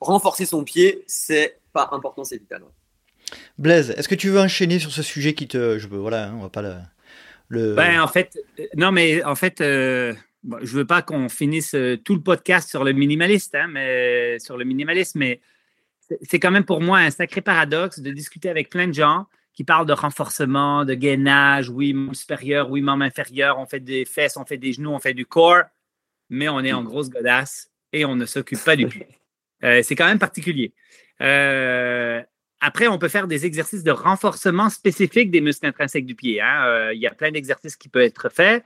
renforcer 0.00 0.46
son 0.46 0.64
pied, 0.64 1.04
c'est 1.06 1.60
pas 1.72 1.88
important, 1.92 2.24
c'est 2.24 2.38
vital. 2.38 2.62
Blaise, 3.58 3.90
est-ce 3.90 4.08
que 4.08 4.14
tu 4.14 4.30
veux 4.30 4.40
enchaîner 4.40 4.78
sur 4.78 4.90
ce 4.90 5.02
sujet 5.02 5.34
qui 5.34 5.48
te. 5.48 5.78
Je, 5.78 5.86
voilà, 5.88 6.28
hein, 6.28 6.34
on 6.36 6.42
va 6.42 6.48
pas 6.48 6.62
le. 6.62 6.74
le... 7.48 7.74
Ben, 7.74 8.00
en 8.00 8.08
fait, 8.08 8.38
euh, 8.58 8.64
non, 8.76 8.92
mais 8.92 9.22
en 9.24 9.34
fait, 9.34 9.60
euh, 9.60 10.14
je 10.62 10.76
veux 10.76 10.86
pas 10.86 11.02
qu'on 11.02 11.28
finisse 11.28 11.74
euh, 11.74 11.96
tout 11.96 12.14
le 12.14 12.22
podcast 12.22 12.68
sur 12.68 12.84
le 12.84 12.92
minimaliste, 12.92 13.54
hein, 13.54 13.68
mais 13.68 14.38
sur 14.38 14.56
le 14.56 14.64
minimalisme, 14.64 15.18
mais 15.18 15.40
c'est 16.22 16.40
quand 16.40 16.50
même 16.50 16.64
pour 16.64 16.80
moi 16.80 16.98
un 16.98 17.10
sacré 17.10 17.40
paradoxe 17.40 18.00
de 18.00 18.10
discuter 18.10 18.48
avec 18.48 18.68
plein 18.70 18.88
de 18.88 18.94
gens 18.94 19.26
qui 19.52 19.64
parlent 19.64 19.86
de 19.86 19.92
renforcement, 19.92 20.84
de 20.84 20.94
gainage, 20.94 21.68
oui, 21.68 21.92
membre 21.92 22.16
supérieur, 22.16 22.70
oui, 22.70 22.80
membre 22.82 23.04
inférieur, 23.04 23.58
on 23.58 23.66
fait 23.66 23.80
des 23.80 24.04
fesses, 24.04 24.36
on 24.36 24.44
fait 24.44 24.56
des 24.56 24.72
genoux, 24.72 24.90
on 24.90 24.98
fait 24.98 25.14
du 25.14 25.26
corps, 25.26 25.64
mais 26.30 26.48
on 26.48 26.60
est 26.60 26.72
en 26.72 26.82
grosse 26.82 27.10
godasse 27.10 27.70
et 27.92 28.04
on 28.04 28.16
ne 28.16 28.26
s'occupe 28.26 28.62
pas 28.64 28.76
du 28.76 28.86
pied. 28.88 29.06
c'est 29.60 29.94
quand 29.94 30.06
même 30.06 30.18
particulier. 30.18 30.72
Euh, 31.20 32.22
après, 32.60 32.88
on 32.88 32.98
peut 32.98 33.08
faire 33.08 33.26
des 33.26 33.46
exercices 33.46 33.82
de 33.82 33.90
renforcement 33.90 34.68
spécifiques 34.68 35.30
des 35.30 35.40
muscles 35.40 35.66
intrinsèques 35.66 36.04
du 36.04 36.14
pied. 36.14 36.40
Hein. 36.40 36.64
Euh, 36.66 36.94
il 36.94 37.00
y 37.00 37.06
a 37.06 37.10
plein 37.10 37.30
d'exercices 37.30 37.76
qui 37.76 37.88
peuvent 37.88 38.02
être 38.02 38.28
faits. 38.28 38.64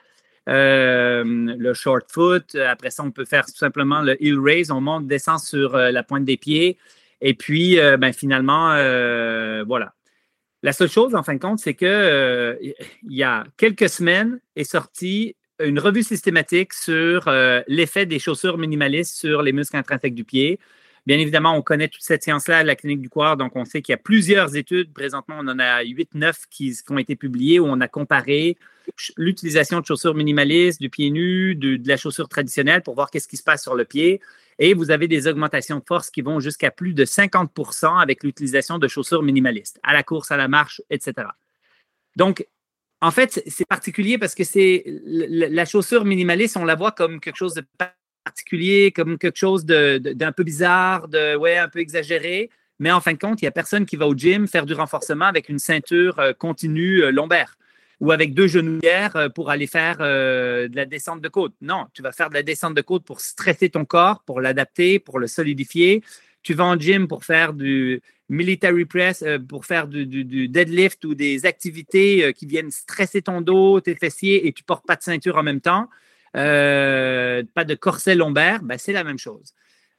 Euh, 0.48 1.24
le 1.24 1.74
short 1.74 2.10
foot, 2.10 2.56
après 2.56 2.90
ça, 2.90 3.04
on 3.04 3.12
peut 3.12 3.24
faire 3.24 3.46
tout 3.46 3.56
simplement 3.56 4.02
le 4.02 4.22
heel 4.22 4.38
raise. 4.38 4.72
On 4.72 4.80
monte, 4.80 5.06
descend 5.06 5.38
sur 5.38 5.76
euh, 5.76 5.92
la 5.92 6.02
pointe 6.02 6.24
des 6.24 6.36
pieds. 6.36 6.76
Et 7.20 7.34
puis, 7.34 7.76
ben, 7.76 8.12
finalement, 8.12 8.74
voilà. 9.64 9.94
La 10.62 10.72
seule 10.72 10.90
chose, 10.90 11.14
en 11.14 11.22
fin 11.22 11.34
de 11.34 11.38
compte, 11.38 11.58
c'est 11.58 11.72
que 11.72 12.58
il 12.60 13.14
y 13.14 13.22
a 13.22 13.44
quelques 13.56 13.88
semaines 13.88 14.40
est 14.56 14.64
sortie 14.64 15.34
une 15.62 15.78
revue 15.78 16.02
systématique 16.02 16.74
sur 16.74 17.30
l'effet 17.66 18.04
des 18.04 18.18
chaussures 18.18 18.58
minimalistes 18.58 19.16
sur 19.16 19.40
les 19.40 19.52
muscles 19.52 19.76
intrinsèques 19.76 20.14
du 20.14 20.24
pied. 20.24 20.58
Bien 21.06 21.18
évidemment, 21.18 21.54
on 21.54 21.60
connaît 21.60 21.88
toute 21.88 22.02
cette 22.02 22.22
science-là 22.22 22.58
à 22.58 22.62
la 22.64 22.76
clinique 22.76 23.02
du 23.02 23.10
coureur, 23.10 23.36
donc 23.36 23.56
on 23.56 23.66
sait 23.66 23.82
qu'il 23.82 23.92
y 23.92 23.94
a 23.94 23.98
plusieurs 23.98 24.56
études. 24.56 24.92
Présentement, 24.94 25.36
on 25.38 25.48
en 25.48 25.58
a 25.58 25.84
8-9 25.84 26.44
qui, 26.48 26.74
ont 26.88 26.96
été 26.96 27.14
publiées 27.14 27.60
où 27.60 27.66
on 27.66 27.80
a 27.82 27.88
comparé 27.88 28.56
l'utilisation 29.18 29.80
de 29.80 29.86
chaussures 29.86 30.14
minimalistes, 30.14 30.80
du 30.80 30.88
pied 30.88 31.10
nu, 31.10 31.54
de, 31.56 31.78
la 31.86 31.98
chaussure 31.98 32.28
traditionnelle 32.28 32.82
pour 32.82 32.94
voir 32.94 33.10
qu'est-ce 33.10 33.28
qui 33.28 33.36
se 33.36 33.42
passe 33.42 33.62
sur 33.62 33.74
le 33.74 33.84
pied. 33.84 34.22
Et 34.58 34.72
vous 34.72 34.90
avez 34.90 35.06
des 35.06 35.26
augmentations 35.26 35.78
de 35.78 35.84
force 35.86 36.10
qui 36.10 36.22
vont 36.22 36.40
jusqu'à 36.40 36.70
plus 36.70 36.94
de 36.94 37.04
50% 37.04 38.00
avec 38.00 38.22
l'utilisation 38.22 38.78
de 38.78 38.88
chaussures 38.88 39.22
minimalistes, 39.22 39.80
à 39.82 39.92
la 39.92 40.02
course, 40.02 40.30
à 40.30 40.38
la 40.38 40.48
marche, 40.48 40.80
etc. 40.88 41.28
Donc, 42.16 42.46
en 43.02 43.10
fait, 43.10 43.42
c'est 43.46 43.66
particulier 43.66 44.16
parce 44.16 44.34
que 44.34 44.44
c'est 44.44 44.84
la 45.04 45.64
chaussure 45.66 46.06
minimaliste, 46.06 46.56
on 46.56 46.64
la 46.64 46.76
voit 46.76 46.92
comme 46.92 47.20
quelque 47.20 47.36
chose 47.36 47.52
de 47.52 47.64
particulier, 48.24 48.90
comme 48.90 49.18
quelque 49.18 49.36
chose 49.36 49.64
d'un 49.64 50.32
peu 50.32 50.42
bizarre, 50.42 51.08
de 51.08 51.36
ouais, 51.36 51.58
un 51.58 51.68
peu 51.68 51.78
exagéré. 51.78 52.50
Mais 52.78 52.90
en 52.90 53.00
fin 53.00 53.12
de 53.12 53.18
compte, 53.18 53.40
il 53.40 53.44
n'y 53.44 53.48
a 53.48 53.52
personne 53.52 53.86
qui 53.86 53.96
va 53.96 54.08
au 54.08 54.14
gym 54.14 54.48
faire 54.48 54.66
du 54.66 54.74
renforcement 54.74 55.26
avec 55.26 55.48
une 55.48 55.58
ceinture 55.58 56.18
euh, 56.18 56.32
continue 56.32 57.02
euh, 57.02 57.12
lombaire 57.12 57.56
ou 58.00 58.10
avec 58.10 58.34
deux 58.34 58.48
genouillères 58.48 59.14
euh, 59.14 59.28
pour 59.28 59.50
aller 59.50 59.68
faire 59.68 59.98
de 59.98 60.74
la 60.74 60.84
descente 60.84 61.20
de 61.20 61.28
côte. 61.28 61.54
Non, 61.60 61.86
tu 61.94 62.02
vas 62.02 62.10
faire 62.10 62.28
de 62.28 62.34
la 62.34 62.42
descente 62.42 62.74
de 62.74 62.80
côte 62.80 63.04
pour 63.04 63.20
stresser 63.20 63.70
ton 63.70 63.84
corps, 63.84 64.24
pour 64.24 64.40
l'adapter, 64.40 64.98
pour 64.98 65.20
le 65.20 65.28
solidifier. 65.28 66.02
Tu 66.42 66.54
vas 66.54 66.64
en 66.64 66.78
gym 66.78 67.06
pour 67.06 67.24
faire 67.24 67.52
du 67.52 68.02
military 68.28 68.84
press, 68.84 69.24
pour 69.48 69.64
faire 69.64 69.86
du, 69.86 70.48
deadlift 70.48 71.04
ou 71.04 71.14
des 71.14 71.46
activités 71.46 72.32
qui 72.34 72.46
viennent 72.46 72.70
stresser 72.70 73.22
ton 73.22 73.40
dos, 73.40 73.80
tes 73.80 73.94
fessiers 73.94 74.46
et 74.46 74.52
tu 74.52 74.64
portes 74.64 74.86
pas 74.86 74.96
de 74.96 75.02
ceinture 75.02 75.36
en 75.36 75.42
même 75.42 75.60
temps. 75.60 75.88
Euh, 76.36 77.42
pas 77.54 77.64
de 77.64 77.74
corset 77.74 78.14
lombaire, 78.14 78.62
ben, 78.62 78.78
c'est 78.78 78.92
la 78.92 79.04
même 79.04 79.18
chose. 79.18 79.54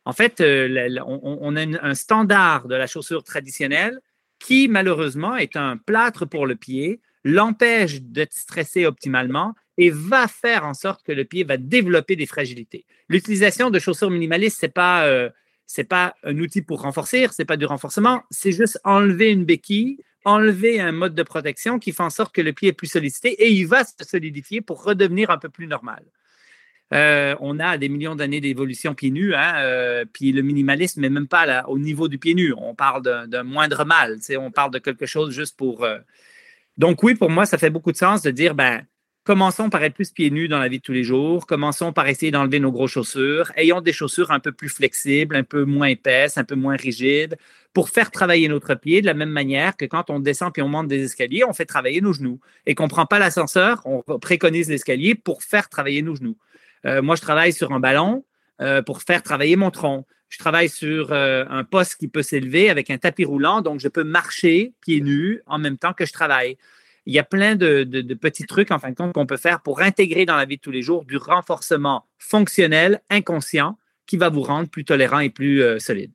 En 0.06 0.14
fait, 0.14 0.42
euh, 0.42 1.00
on, 1.06 1.56
a 1.56 1.62
un 1.62 1.96
standard 1.96 2.68
de 2.68 2.76
la 2.76 2.88
chaussure 2.88 3.24
traditionnelle 3.24 4.00
qui, 4.40 4.68
malheureusement, 4.68 5.36
est 5.36 5.56
un 5.56 5.78
plâtre 5.78 6.26
pour 6.26 6.46
le 6.46 6.56
pied, 6.56 7.02
l'empêche 7.24 8.02
d'être 8.02 8.34
stressé 8.34 8.86
optimalement 8.86 9.56
et 9.78 9.90
va 9.90 10.28
faire 10.28 10.66
en 10.66 10.74
sorte 10.74 11.04
que 11.04 11.12
le 11.12 11.26
pied 11.26 11.44
va 11.44 11.58
développer 11.58 12.16
des 12.16 12.28
fragilités. 12.28 12.86
L'utilisation 13.10 13.72
de 13.72 13.80
chaussures 13.80 14.12
minimalistes, 14.12 14.60
ce 14.60 14.66
n'est 14.68 14.72
pas, 14.72 15.08
euh, 15.08 15.30
pas 15.90 16.16
un 16.24 16.38
outil 16.38 16.62
pour 16.62 16.82
renforcer, 16.82 17.28
ce 17.28 17.42
n'est 17.42 17.46
pas 17.46 17.58
du 17.58 17.66
renforcement, 17.66 18.24
c'est 18.30 18.52
juste 18.52 18.80
enlever 18.84 19.32
une 19.32 19.46
béquille, 19.46 20.00
enlever 20.24 20.80
un 20.80 20.92
mode 20.92 21.16
de 21.16 21.24
protection 21.24 21.80
qui 21.80 21.92
fait 21.92 22.04
en 22.04 22.10
sorte 22.10 22.34
que 22.34 22.42
le 22.42 22.54
pied 22.54 22.70
est 22.70 22.74
plus 22.74 22.88
sollicité 22.88 23.30
et 23.30 23.52
il 23.52 23.66
va 23.66 23.84
se 23.84 23.94
solidifier 24.02 24.62
pour 24.62 24.84
redevenir 24.84 25.30
un 25.30 25.38
peu 25.38 25.50
plus 25.50 25.68
normal. 25.68 26.04
Euh, 26.94 27.36
on 27.40 27.60
a 27.60 27.78
des 27.78 27.90
millions 27.90 28.16
d'années 28.16 28.42
d'évolution 28.42 28.94
pieds 28.94 29.10
nus, 29.10 29.34
hein, 29.34 29.56
euh, 29.58 30.06
puis 30.12 30.32
le 30.32 30.44
minimalisme 30.44 31.02
n'est 31.02 31.10
même 31.10 31.28
pas 31.28 31.64
au 31.68 31.80
niveau 31.80 32.08
du 32.08 32.20
pied 32.20 32.36
nu. 32.36 32.54
On 32.58 32.76
parle 32.76 33.02
d'un 33.28 33.44
moindre 33.44 33.86
mal, 33.86 34.20
on 34.40 34.52
parle 34.52 34.72
de 34.72 34.80
quelque 34.80 35.06
chose 35.06 35.34
juste 35.34 35.58
pour. 35.58 35.84
Euh, 35.84 35.98
donc, 36.78 37.02
oui, 37.04 37.16
pour 37.16 37.30
moi, 37.30 37.46
ça 37.46 37.58
fait 37.58 37.70
beaucoup 37.70 37.92
de 37.92 37.98
sens 37.98 38.22
de 38.22 38.30
dire 38.32 38.54
ben, 38.54 38.84
commençons 39.24 39.70
par 39.70 39.84
être 39.84 39.96
plus 39.96 40.12
pieds 40.12 40.30
nus 40.30 40.48
dans 40.48 40.60
la 40.60 40.68
vie 40.68 40.78
de 40.78 40.84
tous 40.84 40.92
les 40.92 41.04
jours. 41.04 41.48
Commençons 41.48 41.92
par 41.92 42.08
essayer 42.08 42.32
d'enlever 42.32 42.60
nos 42.60 42.72
grosses 42.72 42.92
chaussures. 42.92 43.52
Ayons 43.56 43.82
des 43.82 43.94
chaussures 43.94 44.32
un 44.32 44.40
peu 44.40 44.52
plus 44.52 44.70
flexibles, 44.70 45.36
un 45.36 45.44
peu 45.44 45.66
moins 45.66 45.88
épaisses, 45.88 46.38
un 46.38 46.44
peu 46.44 46.56
moins 46.56 46.76
rigides 46.76 47.38
pour 47.74 47.90
faire 47.90 48.10
travailler 48.12 48.48
notre 48.48 48.76
pied 48.76 49.02
de 49.02 49.06
la 49.06 49.14
même 49.14 49.30
manière 49.30 49.76
que 49.76 49.86
quand 49.86 50.10
on 50.10 50.20
descend 50.20 50.54
puis 50.54 50.62
on 50.62 50.70
monte 50.70 50.88
des 50.88 51.04
escaliers, 51.04 51.44
on 51.44 51.52
fait 51.54 51.66
travailler 51.66 52.00
nos 52.00 52.14
genoux. 52.14 52.40
Et 52.66 52.76
qu'on 52.76 52.86
ne 52.86 52.90
prend 52.90 53.06
pas 53.06 53.20
l'ascenseur, 53.20 53.82
on 53.86 54.02
préconise 54.20 54.70
l'escalier 54.70 55.16
pour 55.16 55.44
faire 55.44 55.68
travailler 55.68 56.02
nos 56.02 56.16
genoux. 56.16 56.38
Euh, 56.86 57.02
moi, 57.02 57.16
je 57.16 57.22
travaille 57.22 57.54
sur 57.54 57.72
un 57.72 57.80
ballon 57.80 58.24
euh, 58.62 58.82
pour 58.82 59.02
faire 59.02 59.24
travailler 59.24 59.56
mon 59.56 59.72
tronc. 59.72 60.06
Je 60.30 60.38
travaille 60.38 60.70
sur 60.70 61.12
euh, 61.12 61.46
un 61.50 61.64
poste 61.64 61.96
qui 61.96 62.08
peut 62.08 62.24
s'élever 62.24 62.70
avec 62.70 62.90
un 62.90 62.98
tapis 62.98 63.26
roulant, 63.26 63.62
donc 63.62 63.80
je 63.80 63.88
peux 63.88 64.04
marcher 64.04 64.74
pieds 64.82 65.02
nus 65.02 65.42
en 65.46 65.60
même 65.60 65.78
temps 65.78 65.94
que 65.94 66.06
je 66.06 66.14
travaille 66.14 66.58
il 67.08 67.14
y 67.14 67.20
a 67.20 67.24
plein 67.24 67.56
de, 67.56 67.84
petits 68.16 68.48
trucs, 68.48 68.72
en 68.72 68.80
fin 68.80 68.90
de 68.90 68.96
compte, 68.96 69.14
qu'on 69.14 69.28
peut 69.28 69.38
faire 69.38 69.62
pour 69.62 69.82
intégrer 69.82 70.26
dans 70.26 70.36
la 70.36 70.46
vie 70.46 70.56
de 70.56 70.62
tous 70.62 70.72
les 70.72 70.82
jours 70.82 71.06
du 71.06 71.18
renforcement 71.18 72.08
fonctionnel, 72.18 73.00
inconscient, 73.12 73.78
qui 74.08 74.18
va 74.18 74.30
vous 74.30 74.42
rendre 74.42 74.68
plus 74.70 74.86
tolérant 74.86 75.20
et 75.20 75.30
plus 75.30 75.80
solide. 75.80 76.12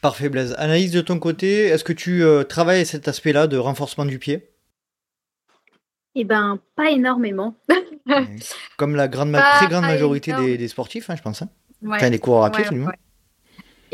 Parfait, 0.00 0.28
Blaise. 0.28 0.56
Anaïs, 0.58 0.90
de 0.90 1.00
ton 1.00 1.20
côté, 1.20 1.66
est-ce 1.66 1.84
que 1.84 1.92
tu 1.92 2.24
travailles 2.48 2.84
cet 2.84 3.06
aspect-là 3.06 3.46
de 3.46 3.56
renforcement 3.56 4.06
du 4.06 4.18
pied? 4.18 4.53
Eh 6.14 6.24
bien, 6.24 6.58
pas 6.76 6.90
énormément. 6.90 7.54
Comme 8.76 8.94
la 8.94 9.08
grande, 9.08 9.32
très 9.32 9.66
grande 9.66 9.84
majorité 9.84 10.32
des, 10.56 10.68
sportifs, 10.68 11.10
hein, 11.10 11.16
je 11.16 11.22
pense. 11.22 11.42
Hein. 11.42 11.48
Enfin, 11.86 12.10
des 12.10 12.18
coureurs 12.18 12.44
à 12.44 12.50
pied, 12.50 12.64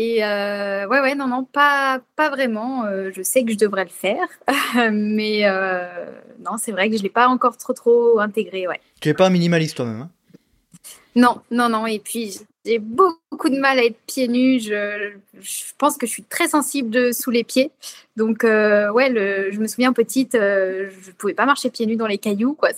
et 0.02 0.24
euh, 0.24 0.86
ouais, 0.88 1.00
ouais, 1.00 1.14
non, 1.14 1.28
non, 1.28 1.44
pas, 1.44 2.00
pas 2.16 2.30
vraiment. 2.30 2.86
Euh, 2.86 3.10
je 3.14 3.20
sais 3.22 3.44
que 3.44 3.52
je 3.52 3.58
devrais 3.58 3.84
le 3.84 3.90
faire, 3.90 4.26
mais 4.90 5.42
euh, 5.44 6.06
non, 6.38 6.52
c'est 6.56 6.72
vrai 6.72 6.88
que 6.88 6.96
je 6.96 7.00
ne 7.00 7.02
l'ai 7.02 7.10
pas 7.10 7.28
encore 7.28 7.58
trop, 7.58 7.74
trop 7.74 8.18
intégré, 8.18 8.66
ouais. 8.66 8.80
Tu 9.02 9.08
n'es 9.08 9.14
pas 9.14 9.26
un 9.26 9.30
minimaliste 9.30 9.76
toi-même 9.76 10.00
hein 10.00 10.10
Non, 11.16 11.42
non, 11.50 11.68
non. 11.68 11.86
Et 11.86 11.98
puis, 11.98 12.38
j'ai 12.64 12.78
beaucoup 12.78 13.48
de 13.48 13.58
mal 13.58 13.78
à 13.78 13.84
être 13.84 13.98
pieds 14.06 14.28
nus. 14.28 14.60
Je, 14.60 15.12
pense 15.78 15.96
que 15.96 16.06
je 16.06 16.12
suis 16.12 16.24
très 16.24 16.48
sensible 16.48 16.90
de, 16.90 17.12
sous 17.12 17.30
les 17.30 17.44
pieds. 17.44 17.70
Donc, 18.16 18.42
ouais, 18.42 19.08
le, 19.08 19.50
je 19.50 19.58
me 19.60 19.66
souviens 19.66 19.92
petite, 19.92 20.32
je 20.32 21.08
ne 21.08 21.12
pouvais 21.16 21.34
pas 21.34 21.46
marcher 21.46 21.70
pieds 21.70 21.86
nus 21.86 21.96
dans 21.96 22.06
les 22.06 22.18
cailloux, 22.18 22.54
quoi. 22.54 22.70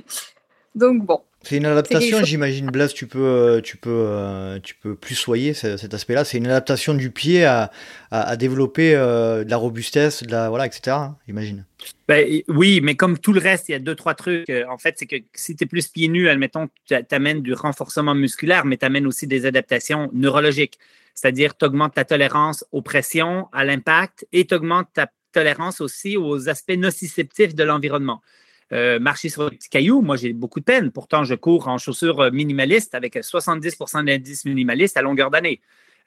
Donc, 0.74 1.04
bon. 1.04 1.20
C'est 1.42 1.56
une 1.56 1.64
adaptation, 1.64 2.22
j'imagine, 2.22 2.66
Blas, 2.66 2.88
tu 2.88 3.06
peux, 3.06 3.18
euh, 3.18 3.60
tu 3.62 3.78
peux, 3.78 3.90
euh, 3.90 4.58
tu 4.62 4.74
peux 4.74 4.94
plus 4.94 5.14
soyer 5.14 5.54
cet 5.54 5.94
aspect-là. 5.94 6.24
C'est 6.24 6.36
une 6.36 6.46
adaptation 6.46 6.92
du 6.92 7.10
pied 7.10 7.44
à, 7.44 7.70
à, 8.10 8.36
développer 8.36 8.94
euh, 8.94 9.42
de 9.42 9.50
la 9.50 9.56
robustesse, 9.56 10.22
de 10.22 10.30
la, 10.30 10.50
voilà, 10.50 10.66
etc. 10.66 10.90
Hein, 10.90 11.16
j'imagine. 11.26 11.64
Ben, 12.08 12.42
oui, 12.48 12.80
mais 12.82 12.94
comme 12.94 13.18
tout 13.18 13.32
le 13.32 13.40
reste, 13.40 13.70
il 13.70 13.72
y 13.72 13.74
a 13.74 13.78
deux, 13.78 13.94
trois 13.94 14.14
trucs. 14.14 14.50
En 14.68 14.76
fait, 14.76 14.96
c'est 14.98 15.06
que 15.06 15.16
si 15.32 15.56
tu 15.56 15.64
es 15.64 15.66
plus 15.66 15.88
pieds 15.88 16.08
nus, 16.08 16.28
admettons, 16.28 16.68
tu 16.86 16.94
amènes 17.10 17.40
du 17.40 17.54
renforcement 17.54 18.14
musculaire, 18.14 18.66
mais 18.66 18.76
tu 18.76 18.84
amènes 18.84 19.06
aussi 19.06 19.26
des 19.26 19.46
adaptations 19.46 20.10
neurologiques. 20.12 20.78
C'est-à-dire, 21.14 21.56
tu 21.56 21.64
augmentes 21.64 21.94
ta 21.94 22.04
tolérance 22.04 22.66
aux 22.70 22.82
pressions, 22.82 23.48
à 23.52 23.64
l'impact 23.64 24.26
et 24.32 24.46
tu 24.46 24.54
augmentes 24.54 24.88
ta 24.92 25.10
tolérance 25.32 25.80
aussi 25.80 26.18
aux 26.18 26.50
aspects 26.50 26.76
nociceptifs 26.76 27.54
de 27.54 27.64
l'environnement. 27.64 28.20
Euh, 28.72 29.00
marcher 29.00 29.28
sur 29.28 29.50
des 29.50 29.56
petits 29.56 29.68
cailloux, 29.68 30.00
moi, 30.00 30.16
j'ai 30.16 30.32
beaucoup 30.32 30.60
de 30.60 30.64
peine. 30.64 30.90
Pourtant, 30.92 31.24
je 31.24 31.34
cours 31.34 31.68
en 31.68 31.78
chaussures 31.78 32.20
euh, 32.20 32.30
minimalistes 32.30 32.94
avec 32.94 33.16
70% 33.16 34.04
d'indice 34.04 34.44
minimaliste 34.44 34.96
à 34.96 35.02
longueur 35.02 35.30
d'année. 35.30 35.60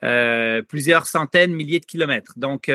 Euh, 0.04 0.62
plusieurs 0.62 1.06
centaines, 1.06 1.54
milliers 1.54 1.80
de 1.80 1.86
kilomètres. 1.86 2.34
Donc, 2.38 2.70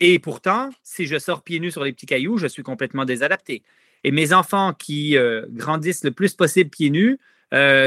et 0.00 0.18
pourtant, 0.18 0.70
si 0.82 1.06
je 1.06 1.18
sors 1.18 1.42
pieds 1.42 1.60
nus 1.60 1.72
sur 1.72 1.84
les 1.84 1.92
petits 1.92 2.06
cailloux, 2.06 2.38
je 2.38 2.46
suis 2.46 2.62
complètement 2.62 3.04
désadapté. 3.04 3.62
Et 4.04 4.12
mes 4.12 4.32
enfants 4.32 4.72
qui 4.72 5.16
grandissent 5.50 6.04
le 6.04 6.10
plus 6.10 6.32
possible 6.32 6.70
pieds 6.70 6.88
nus 6.88 7.18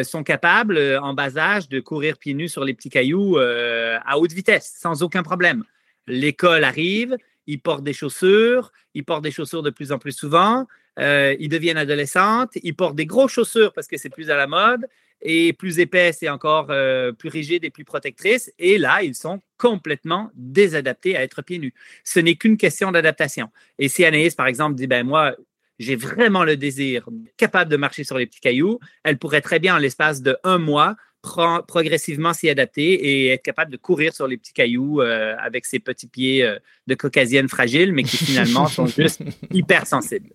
sont 0.03 0.24
capables, 0.24 0.78
en 1.01 1.15
bas 1.15 1.38
âge, 1.38 1.69
de 1.69 1.80
courir 1.80 2.19
pieds 2.19 2.36
nus 2.36 2.49
sur 2.49 2.63
les 2.63 2.76
petits 2.76 2.91
cailloux 2.91 3.38
à 3.39 4.19
haute 4.19 4.34
vitesse, 4.34 4.76
sans 4.80 5.01
aucun 5.01 5.24
problème. 5.24 5.63
L'école 6.05 6.63
arrive, 6.63 7.17
ils 7.47 7.59
portent 7.59 7.84
des 7.84 7.93
chaussures, 7.93 8.72
ils 8.93 9.03
portent 9.03 9.24
des 9.24 9.32
chaussures 9.32 9.63
de 9.63 9.72
plus 9.72 9.91
en 9.91 9.97
plus 9.97 10.11
souvent, 10.11 10.67
euh, 10.99 11.35
ils 11.39 11.49
deviennent 11.49 11.77
adolescentes, 11.77 12.51
ils 12.63 12.75
portent 12.75 12.95
des 12.95 13.05
grosses 13.05 13.31
chaussures 13.31 13.73
parce 13.73 13.87
que 13.87 13.97
c'est 13.97 14.09
plus 14.09 14.29
à 14.29 14.35
la 14.35 14.47
mode 14.47 14.87
et 15.21 15.53
plus 15.53 15.79
épaisses 15.79 16.23
et 16.23 16.29
encore 16.29 16.67
euh, 16.69 17.11
plus 17.11 17.29
rigides 17.29 17.63
et 17.63 17.69
plus 17.69 17.85
protectrices. 17.85 18.51
Et 18.57 18.77
là, 18.77 19.03
ils 19.03 19.15
sont 19.15 19.39
complètement 19.57 20.31
désadaptés 20.33 21.15
à 21.15 21.21
être 21.21 21.41
pieds 21.41 21.59
nus. 21.59 21.73
Ce 22.03 22.19
n'est 22.19 22.35
qu'une 22.35 22.57
question 22.57 22.91
d'adaptation. 22.91 23.49
Et 23.77 23.87
si 23.87 24.03
Anaïs, 24.03 24.35
par 24.35 24.47
exemple, 24.47 24.75
dit, 24.75 24.87
ben 24.87 25.05
moi, 25.05 25.35
j'ai 25.79 25.95
vraiment 25.95 26.43
le 26.43 26.57
désir 26.57 27.07
capable 27.37 27.69
de 27.71 27.77
marcher 27.77 28.03
sur 28.03 28.17
les 28.17 28.25
petits 28.25 28.39
cailloux, 28.39 28.79
elle 29.03 29.17
pourrait 29.17 29.41
très 29.41 29.59
bien, 29.59 29.75
en 29.75 29.79
l'espace 29.79 30.21
de 30.21 30.37
un 30.43 30.57
mois, 30.57 30.95
progressivement 31.22 32.34
s'y 32.34 32.49
adapter 32.49 32.93
et 32.93 33.28
être 33.30 33.43
capable 33.43 33.72
de 33.72 33.78
courir 33.78 34.13
sur 34.13 34.28
les 34.28 34.38
petits 34.38 34.53
cailloux 34.53 35.01
euh, 35.01 35.36
avec 35.39 35.65
ses 35.65 35.80
petits 35.80 36.07
pieds 36.07 36.47
de 36.88 36.95
caucasienne 36.95 37.47
fragiles, 37.47 37.93
mais 37.93 38.03
qui 38.03 38.17
finalement 38.17 38.67
sont 38.67 38.86
juste 38.88 39.22
hyper 39.51 39.86
sensibles. 39.86 40.30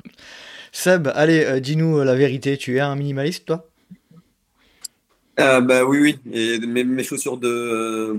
Seb, 0.76 1.08
allez, 1.14 1.42
euh, 1.42 1.58
dis-nous 1.58 2.00
euh, 2.00 2.04
la 2.04 2.14
vérité. 2.14 2.58
Tu 2.58 2.76
es 2.76 2.80
un 2.80 2.94
minimaliste, 2.96 3.46
toi? 3.46 3.66
Euh, 5.40 5.62
bah, 5.62 5.84
oui, 5.84 5.98
oui. 6.00 6.18
Et 6.30 6.58
mes, 6.58 7.02
chaussures 7.02 7.38
de, 7.38 8.14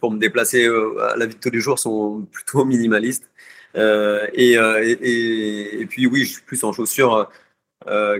pour 0.00 0.10
me 0.10 0.18
déplacer 0.18 0.66
à 0.66 1.16
la 1.18 1.26
vie 1.26 1.34
de 1.34 1.40
tous 1.40 1.50
les 1.50 1.60
jours 1.60 1.78
sont 1.78 2.26
plutôt 2.32 2.64
minimalistes. 2.64 3.28
et, 3.74 4.54
et, 4.54 5.86
puis, 5.86 6.06
oui, 6.06 6.24
je 6.24 6.32
suis 6.32 6.42
plus 6.42 6.64
en 6.64 6.72
chaussures 6.72 7.30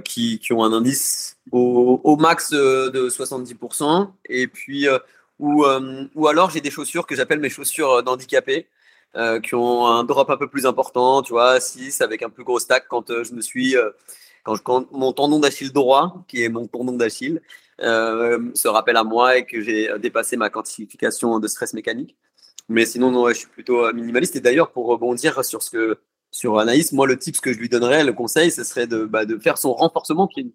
qui, 0.04 0.38
qui, 0.38 0.52
ont 0.52 0.64
un 0.64 0.72
indice 0.74 1.31
au, 1.52 2.16
max 2.16 2.50
de 2.50 3.08
70%. 3.08 4.10
Et 4.26 4.46
puis, 4.48 4.86
ou, 5.38 5.64
ou 6.14 6.26
alors 6.26 6.50
j'ai 6.50 6.60
des 6.60 6.70
chaussures 6.70 7.06
que 7.06 7.14
j'appelle 7.14 7.40
mes 7.40 7.50
chaussures 7.50 8.02
d'handicapés. 8.02 8.66
Euh, 9.14 9.40
qui 9.40 9.54
ont 9.54 9.86
un 9.86 10.04
drop 10.04 10.30
un 10.30 10.38
peu 10.38 10.48
plus 10.48 10.64
important, 10.64 11.20
tu 11.20 11.34
vois, 11.34 11.60
6 11.60 12.00
avec 12.00 12.22
un 12.22 12.30
plus 12.30 12.44
gros 12.44 12.58
stack 12.58 12.88
quand 12.88 13.10
euh, 13.10 13.24
je 13.24 13.34
me 13.34 13.42
suis, 13.42 13.76
euh, 13.76 13.90
quand, 14.42 14.54
je, 14.54 14.62
quand, 14.62 14.90
mon 14.90 15.12
tendon 15.12 15.38
d'Achille 15.38 15.70
droit, 15.70 16.24
qui 16.28 16.42
est 16.42 16.48
mon 16.48 16.66
tendon 16.66 16.92
d'Achille, 16.92 17.42
se 17.78 18.68
rappelle 18.68 18.96
à 18.96 19.04
moi 19.04 19.36
et 19.36 19.44
que 19.44 19.60
j'ai 19.60 19.90
dépassé 19.98 20.38
ma 20.38 20.48
quantification 20.48 21.40
de 21.40 21.48
stress 21.48 21.74
mécanique. 21.74 22.16
Mais 22.68 22.86
sinon, 22.86 23.10
non, 23.10 23.28
je 23.28 23.34
suis 23.34 23.48
plutôt 23.48 23.92
minimaliste. 23.92 24.36
Et 24.36 24.40
d'ailleurs, 24.40 24.70
pour 24.70 24.86
rebondir 24.86 25.44
sur 25.44 25.62
ce 25.62 25.70
que 25.70 25.98
sur 26.32 26.58
Anaïs, 26.58 26.90
moi, 26.92 27.06
le 27.06 27.16
tip 27.16 27.40
que 27.40 27.52
je 27.52 27.58
lui 27.58 27.68
donnerais, 27.68 28.02
le 28.02 28.12
conseil, 28.12 28.50
ce 28.50 28.64
serait 28.64 28.88
de, 28.88 29.04
bah, 29.04 29.24
de 29.24 29.38
faire 29.38 29.58
son 29.58 29.72
renforcement 29.72 30.26
pied. 30.26 30.52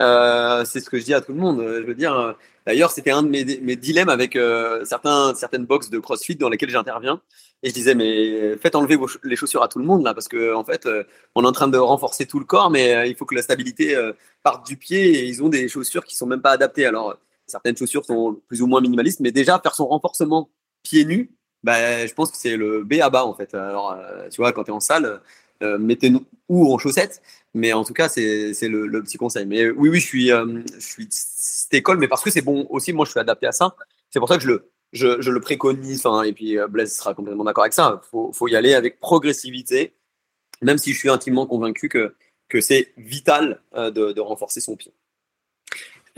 Euh, 0.00 0.64
c'est 0.64 0.80
ce 0.80 0.90
que 0.90 0.98
je 0.98 1.04
dis 1.04 1.14
à 1.14 1.20
tout 1.20 1.32
le 1.32 1.38
monde. 1.38 1.62
Je 1.64 1.86
veux 1.86 1.94
dire, 1.94 2.34
d'ailleurs, 2.66 2.90
c'était 2.90 3.12
un 3.12 3.22
de 3.22 3.28
mes, 3.28 3.44
mes 3.60 3.76
dilemmes 3.76 4.08
avec 4.08 4.36
certains, 4.84 5.34
certaines 5.34 5.66
boxes 5.66 5.90
de 5.90 6.00
CrossFit 6.00 6.34
dans 6.34 6.48
lesquelles 6.48 6.70
j'interviens. 6.70 7.20
Et 7.62 7.68
je 7.68 7.74
disais, 7.74 7.94
mais 7.94 8.56
faites 8.56 8.74
enlever 8.74 8.96
les 9.22 9.36
chaussures 9.36 9.62
à 9.62 9.68
tout 9.68 9.78
le 9.78 9.84
monde, 9.84 10.02
là, 10.02 10.14
parce 10.14 10.28
qu'en 10.28 10.60
en 10.60 10.64
fait, 10.64 10.86
euh, 10.86 11.04
on 11.34 11.44
est 11.44 11.46
en 11.46 11.52
train 11.52 11.68
de 11.68 11.76
renforcer 11.76 12.26
tout 12.26 12.38
le 12.38 12.46
corps, 12.46 12.70
mais 12.70 12.94
euh, 12.94 13.06
il 13.06 13.14
faut 13.14 13.26
que 13.26 13.34
la 13.34 13.42
stabilité 13.42 13.94
euh, 13.94 14.12
parte 14.42 14.66
du 14.66 14.76
pied 14.78 15.18
et 15.18 15.26
ils 15.26 15.42
ont 15.42 15.50
des 15.50 15.68
chaussures 15.68 16.04
qui 16.04 16.16
sont 16.16 16.26
même 16.26 16.40
pas 16.40 16.52
adaptées. 16.52 16.86
Alors, 16.86 17.18
certaines 17.46 17.76
chaussures 17.76 18.04
sont 18.06 18.40
plus 18.48 18.62
ou 18.62 18.66
moins 18.66 18.80
minimalistes, 18.80 19.20
mais 19.20 19.30
déjà, 19.30 19.58
faire 19.60 19.74
son 19.74 19.86
renforcement 19.86 20.50
pieds 20.82 21.04
nus, 21.04 21.30
bah, 21.62 22.06
je 22.06 22.12
pense 22.14 22.30
que 22.30 22.36
c'est 22.36 22.56
le 22.56 22.84
B 22.84 22.94
à 23.02 23.10
bas, 23.10 23.24
en 23.24 23.34
fait. 23.34 23.54
Alors, 23.54 23.98
tu 24.30 24.40
vois, 24.40 24.52
quand 24.52 24.64
tu 24.64 24.70
es 24.70 24.74
en 24.74 24.80
salle, 24.80 25.20
mettez-nous 25.60 26.24
ou 26.48 26.72
en 26.72 26.78
chaussettes, 26.78 27.22
mais 27.54 27.72
en 27.72 27.84
tout 27.84 27.92
cas, 27.92 28.08
c'est 28.08 28.68
le, 28.68 28.86
le, 28.86 29.02
petit 29.02 29.18
conseil. 29.18 29.46
Mais 29.46 29.70
oui, 29.70 29.88
oui, 29.88 30.00
je 30.00 30.06
suis, 30.06 30.28
je 30.28 30.62
suis 30.78 31.08
cette 31.10 31.88
mais 31.98 32.08
parce 32.08 32.22
que 32.22 32.30
c'est 32.30 32.42
bon 32.42 32.66
aussi, 32.70 32.92
moi, 32.92 33.04
je 33.04 33.10
suis 33.10 33.20
adapté 33.20 33.46
à 33.46 33.52
ça. 33.52 33.74
C'est 34.10 34.18
pour 34.18 34.28
ça 34.28 34.36
que 34.36 34.42
je 34.42 34.48
le, 34.48 34.70
je, 34.92 35.30
le 35.30 35.40
préconise, 35.40 36.04
hein, 36.06 36.22
et 36.22 36.32
puis 36.32 36.58
euh, 36.58 36.66
Blaise 36.66 36.96
sera 36.96 37.14
complètement 37.14 37.44
d'accord 37.44 37.64
avec 37.64 37.72
ça. 37.72 38.00
Il 38.12 38.32
faut, 38.32 38.48
y 38.48 38.56
aller 38.56 38.74
avec 38.74 38.98
progressivité, 39.00 39.94
même 40.62 40.78
si 40.78 40.92
je 40.92 40.98
suis 40.98 41.08
intimement 41.08 41.46
convaincu 41.46 41.88
que, 41.88 42.14
que 42.48 42.60
c'est 42.60 42.92
vital 42.96 43.60
euh, 43.74 43.90
de, 43.90 44.20
renforcer 44.20 44.60
son 44.60 44.76
pied. 44.76 44.92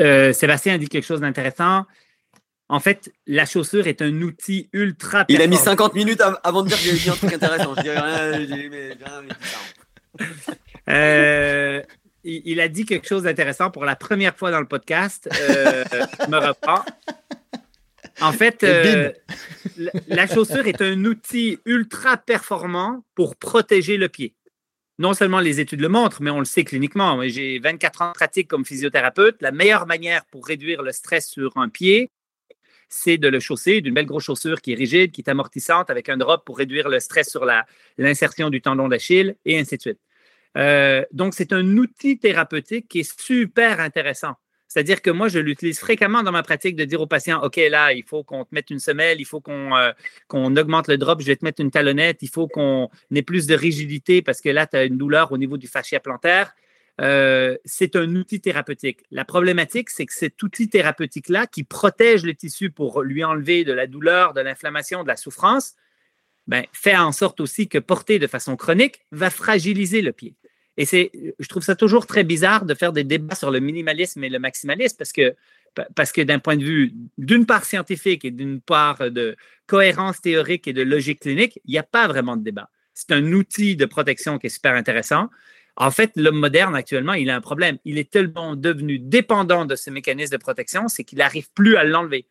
Euh, 0.01 0.33
Sébastien 0.33 0.75
a 0.75 0.79
dit 0.79 0.89
quelque 0.89 1.05
chose 1.05 1.21
d'intéressant. 1.21 1.85
En 2.73 2.81
fait, 2.81 3.13
la 3.27 3.45
chaussure 3.45 3.87
est 3.87 4.01
un 4.01 4.23
outil 4.23 4.71
ultra. 4.73 5.27
Il 5.29 5.43
a 5.43 5.47
mis 5.47 5.59
50 5.59 5.95
minutes 5.95 6.23
avant 6.43 6.63
de 6.63 6.69
dire 6.69 6.79
que 6.79 6.85
j'ai 6.85 6.95
dit 6.95 7.11
un 7.11 7.13
truc 7.13 7.35
intéressant. 7.35 7.75
Je 7.77 7.83
rien, 7.83 8.47
j'ai 8.47 8.55
rien 10.89 11.83
il, 12.25 12.61
a 12.61 12.69
dit 12.69 12.87
quelque 12.87 13.07
chose 13.07 13.25
d'intéressant 13.25 13.71
pour 13.71 13.85
la 13.85 13.95
première 13.95 14.35
fois 14.35 14.51
dans 14.51 14.61
le 14.61 14.67
podcast. 14.67 15.29
je 15.31 16.31
me 16.31 16.39
reprends. 16.39 16.83
En 18.23 18.33
fait, 18.33 18.65
euh, 18.65 19.13
la 20.09 20.27
chaussure 20.27 20.67
est 20.67 20.81
un 20.81 21.05
outil 21.05 21.59
ultra 21.67 22.17
performant 22.17 23.05
pour 23.15 23.37
protéger 23.37 23.99
le 23.99 24.09
pied. 24.09 24.35
Non 24.99 25.13
seulement 25.13 25.41
les 25.41 25.61
études 25.61 25.83
le 25.83 25.91
montrent, 25.91 26.23
mais 26.23 26.31
on 26.31 26.39
le 26.39 26.47
sait 26.47 26.65
cliniquement. 26.65 27.21
J'ai 27.27 27.59
24 27.59 28.01
ans 28.01 28.09
de 28.09 28.15
pratique 28.15 28.49
comme 28.49 28.65
physiothérapeute. 28.65 29.37
La 29.43 29.53
meilleure 29.53 29.87
manière 29.87 30.25
pour 30.25 30.47
réduire 30.47 30.83
le 30.83 30.93
stress 30.93 31.29
sur 31.29 31.53
un 31.57 31.69
pied, 31.69 32.11
c'est 32.93 33.19
de 33.19 33.29
le 33.29 33.41
chausser 33.41 33.81
d'une 33.81 33.95
belle 33.95 34.07
grosse 34.07 34.25
chaussure 34.25 34.61
qui 34.61 34.73
est 34.73 34.77
rigide, 34.77 35.13
qui 35.13 35.23
est 35.23 35.31
amortissante, 35.31 35.91
avec 35.91 36.09
un 36.09 36.17
drop 36.17 36.45
pour 36.45 36.59
réduire 36.59 36.89
le 36.89 37.01
stress 37.01 37.31
sur 37.31 37.45
l'insertion 37.99 38.51
du 38.51 38.61
tendon 38.61 38.89
d'Achille, 38.89 39.37
et 39.45 39.59
ainsi 39.59 39.77
de 39.77 39.81
suite. 39.81 40.01
donc, 41.13 41.35
c'est 41.35 41.53
un 41.53 41.67
outil 41.77 42.19
thérapeutique 42.19 42.89
qui 42.89 43.01
est 43.01 43.21
super 43.21 43.81
intéressant. 43.81 44.35
C'est-à-dire 44.73 45.03
que 45.03 45.11
moi, 45.11 45.29
je 45.29 45.39
l'utilise 45.39 45.79
fréquemment 45.79 46.23
dans 46.23 46.33
ma 46.33 46.43
pratique 46.43 46.77
de 46.77 46.87
dire 46.87 46.99
aux 47.03 47.07
patients, 47.07 47.43
OK, 47.43 47.57
là, 47.57 47.93
il 47.93 48.05
faut 48.05 48.25
qu'on 48.25 48.47
te 48.47 48.55
mette 48.55 48.71
une 48.71 48.79
semelle, 48.79 49.21
il 49.21 49.27
faut 49.27 49.43
qu'on 49.43 49.71
qu'on 50.29 50.57
augmente 50.57 50.89
le 50.89 50.97
drop, 50.97 51.21
je 51.21 51.27
vais 51.27 51.37
te 51.37 51.45
mettre 51.45 51.61
une 51.61 51.71
talonnette, 51.71 52.23
il 52.23 52.31
faut 52.31 52.49
qu'on 52.49 52.89
ait 53.15 53.23
plus 53.23 53.47
de 53.47 53.55
rigidité 53.55 54.23
parce 54.23 54.41
que 54.41 54.49
là, 54.49 54.67
tu 54.67 54.77
as 54.77 54.85
une 54.85 54.97
douleur 54.97 55.31
au 55.31 55.37
niveau 55.37 55.59
du 55.59 55.67
fascia 55.67 56.01
plantaire. 56.01 56.55
Euh, 57.01 57.57
c'est 57.65 57.97
un 57.97 58.15
outil 58.17 58.41
thérapeutique. 58.41 59.01
La 59.11 59.25
problématique, 59.25 59.91
c'est 59.91 60.07
que 60.07 60.13
cet 60.13 60.43
outil 60.43 60.69
thérapeutique-là, 60.69 61.47
qui 61.47 61.65
protège 61.65 62.25
le 62.25 62.35
tissu 62.35 62.71
pour 62.71 63.03
lui 63.03 63.25
enlever 63.25 63.65
de 63.65 63.73
la 63.73 63.87
douleur, 63.87 64.35
de 64.35 64.41
l'inflammation, 64.41 65.03
de 65.03 65.09
la 65.09 65.17
souffrance, 65.17 65.75
ben, 66.47 66.65
fait 66.73 66.97
en 66.97 67.13
sorte 67.13 67.41
aussi 67.41 67.69
que 67.69 67.79
porter 67.79 68.19
de 68.19 68.27
façon 68.27 68.57
chronique 68.57 69.01
va 69.11 69.31
fragiliser 69.31 70.03
le 70.03 70.13
pied. 70.13 70.35
Et 70.77 70.85
c'est, 70.85 71.11
je 71.39 71.49
trouve 71.49 71.63
ça 71.63 71.77
toujours 71.77 72.07
très 72.07 72.25
bizarre 72.25 72.65
de 72.65 72.75
faire 72.75 72.93
des 72.93 73.05
débats 73.05 73.35
sur 73.35 73.51
le 73.51 73.61
minimalisme 73.61 74.25
et 74.25 74.29
le 74.29 74.39
maximalisme 74.39 74.97
parce 74.97 75.13
que, 75.13 75.35
parce 75.95 76.13
que 76.13 76.23
d'un 76.23 76.39
point 76.39 76.57
de 76.57 76.65
vue, 76.65 76.93
d'une 77.19 77.47
part 77.47 77.65
scientifique 77.65 78.25
et 78.25 78.31
d'une 78.31 78.61
part 78.61 79.11
de 79.11 79.37
cohérence 79.67 80.21
théorique 80.21 80.67
et 80.67 80.73
de 80.73 80.83
logique 80.83 81.21
clinique, 81.21 81.61
il 81.65 81.73
n'y 81.73 81.79
a 81.79 81.83
pas 81.83 82.09
vraiment 82.09 82.37
de 82.37 82.43
débat. 82.43 82.71
C'est 82.95 83.13
un 83.13 83.33
outil 83.33 83.77
de 83.77 83.85
protection 83.87 84.39
qui 84.39 84.47
est 84.47 84.51
super 84.51 84.75
intéressant. 84.75 85.29
En 85.77 85.91
fait, 85.91 86.13
l'homme 86.17 86.39
moderne 86.39 86.75
actuellement, 86.75 87.15
il 87.15 87.31
a 87.31 87.37
un 87.37 87.41
problème. 87.41 87.79
Il 87.85 87.99
est 87.99 88.11
tellement 88.11 88.57
devenu 88.57 88.99
dépendant 88.99 89.65
de 89.65 89.75
ce 89.75 89.91
mécanisme 89.91 90.33
de 90.33 90.37
protection, 90.37 90.89
c'est 90.89 91.05
qu'il 91.05 91.19
n'arrive 91.19 91.51
plus 91.55 91.77
à 91.77 91.85
l'enlever. 91.85 92.27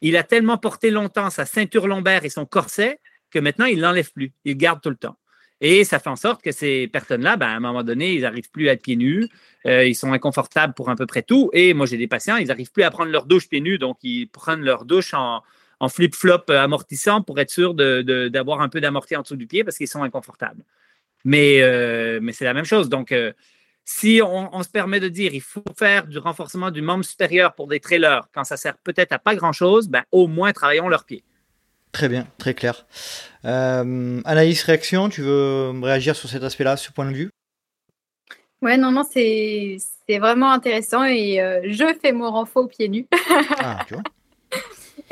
Il 0.00 0.16
a 0.16 0.24
tellement 0.24 0.58
porté 0.58 0.90
longtemps 0.90 1.30
sa 1.30 1.44
ceinture 1.46 1.86
lombaire 1.86 2.24
et 2.24 2.30
son 2.30 2.46
corset 2.46 3.00
que 3.30 3.38
maintenant, 3.38 3.66
il 3.66 3.76
ne 3.76 3.82
l'enlève 3.82 4.10
plus. 4.12 4.32
Il 4.44 4.56
garde 4.56 4.80
tout 4.80 4.90
le 4.90 4.96
temps. 4.96 5.16
Et 5.60 5.84
ça 5.84 5.98
fait 5.98 6.08
en 6.08 6.16
sorte 6.16 6.42
que 6.42 6.52
ces 6.52 6.88
personnes-là, 6.88 7.36
ben, 7.36 7.46
à 7.46 7.56
un 7.56 7.60
moment 7.60 7.82
donné, 7.82 8.14
ils 8.14 8.22
n'arrivent 8.22 8.50
plus 8.50 8.68
à 8.70 8.72
être 8.72 8.82
pieds 8.82 8.96
nus. 8.96 9.28
Euh, 9.66 9.84
ils 9.84 9.94
sont 9.94 10.12
inconfortables 10.12 10.72
pour 10.72 10.88
à 10.88 10.96
peu 10.96 11.06
près 11.06 11.22
tout. 11.22 11.50
Et 11.52 11.74
moi, 11.74 11.84
j'ai 11.84 11.98
des 11.98 12.08
patients, 12.08 12.36
ils 12.38 12.48
n'arrivent 12.48 12.72
plus 12.72 12.82
à 12.82 12.90
prendre 12.90 13.10
leur 13.10 13.26
douche 13.26 13.48
pieds 13.48 13.60
nus. 13.60 13.78
Donc, 13.78 13.98
ils 14.02 14.26
prennent 14.26 14.62
leur 14.62 14.84
douche 14.86 15.12
en, 15.14 15.42
flip-flop 15.88 16.50
amortissant 16.50 17.22
pour 17.22 17.38
être 17.40 17.50
sûr 17.50 17.74
d'avoir 17.74 18.60
un 18.60 18.68
peu 18.68 18.80
d'amorti 18.80 19.16
en 19.16 19.22
dessous 19.22 19.36
du 19.36 19.46
pied 19.46 19.64
parce 19.64 19.78
qu'ils 19.78 19.88
sont 19.88 20.02
inconfortables. 20.02 20.62
Mais, 21.24 21.60
euh, 21.60 22.18
mais 22.22 22.32
c'est 22.32 22.44
la 22.44 22.54
même 22.54 22.64
chose. 22.64 22.88
Donc, 22.88 23.12
euh, 23.12 23.32
si 23.84 24.20
on, 24.22 24.62
se 24.62 24.68
permet 24.68 25.00
de 25.00 25.08
dire 25.08 25.34
il 25.34 25.40
faut 25.40 25.64
faire 25.76 26.06
du 26.06 26.18
renforcement 26.18 26.70
du 26.70 26.80
membre 26.80 27.04
supérieur 27.04 27.54
pour 27.54 27.66
des 27.66 27.80
trailers, 27.80 28.28
quand 28.32 28.44
ça 28.44 28.56
sert 28.56 28.78
peut-être 28.78 29.12
à 29.12 29.18
pas 29.18 29.34
grand-chose, 29.34 29.88
ben, 29.88 30.04
au 30.12 30.28
moins 30.28 30.52
travaillons 30.52 30.88
leurs 30.88 31.04
pieds. 31.04 31.24
Très 31.92 32.08
bien, 32.08 32.28
très 32.38 32.54
clair. 32.54 32.86
Euh, 33.44 34.20
Anaïs, 34.24 34.62
réaction, 34.62 35.08
tu 35.08 35.22
veux 35.22 35.72
réagir 35.82 36.14
sur 36.14 36.28
cet 36.28 36.44
aspect-là, 36.44 36.76
ce 36.76 36.92
point 36.92 37.10
de 37.10 37.16
vue? 37.16 37.30
Ouais, 38.62 38.76
non, 38.76 38.92
non, 38.92 39.02
c'est 39.02 39.78
vraiment 40.18 40.52
intéressant 40.52 41.04
et 41.04 41.40
euh, 41.40 41.60
je 41.64 41.94
fais 42.00 42.12
mon 42.12 42.30
renfort 42.30 42.64
aux 42.64 42.68
pieds 42.68 42.88
nus. 42.88 43.06
ah, 43.58 43.84
tu 43.86 43.94
vois 43.94 44.02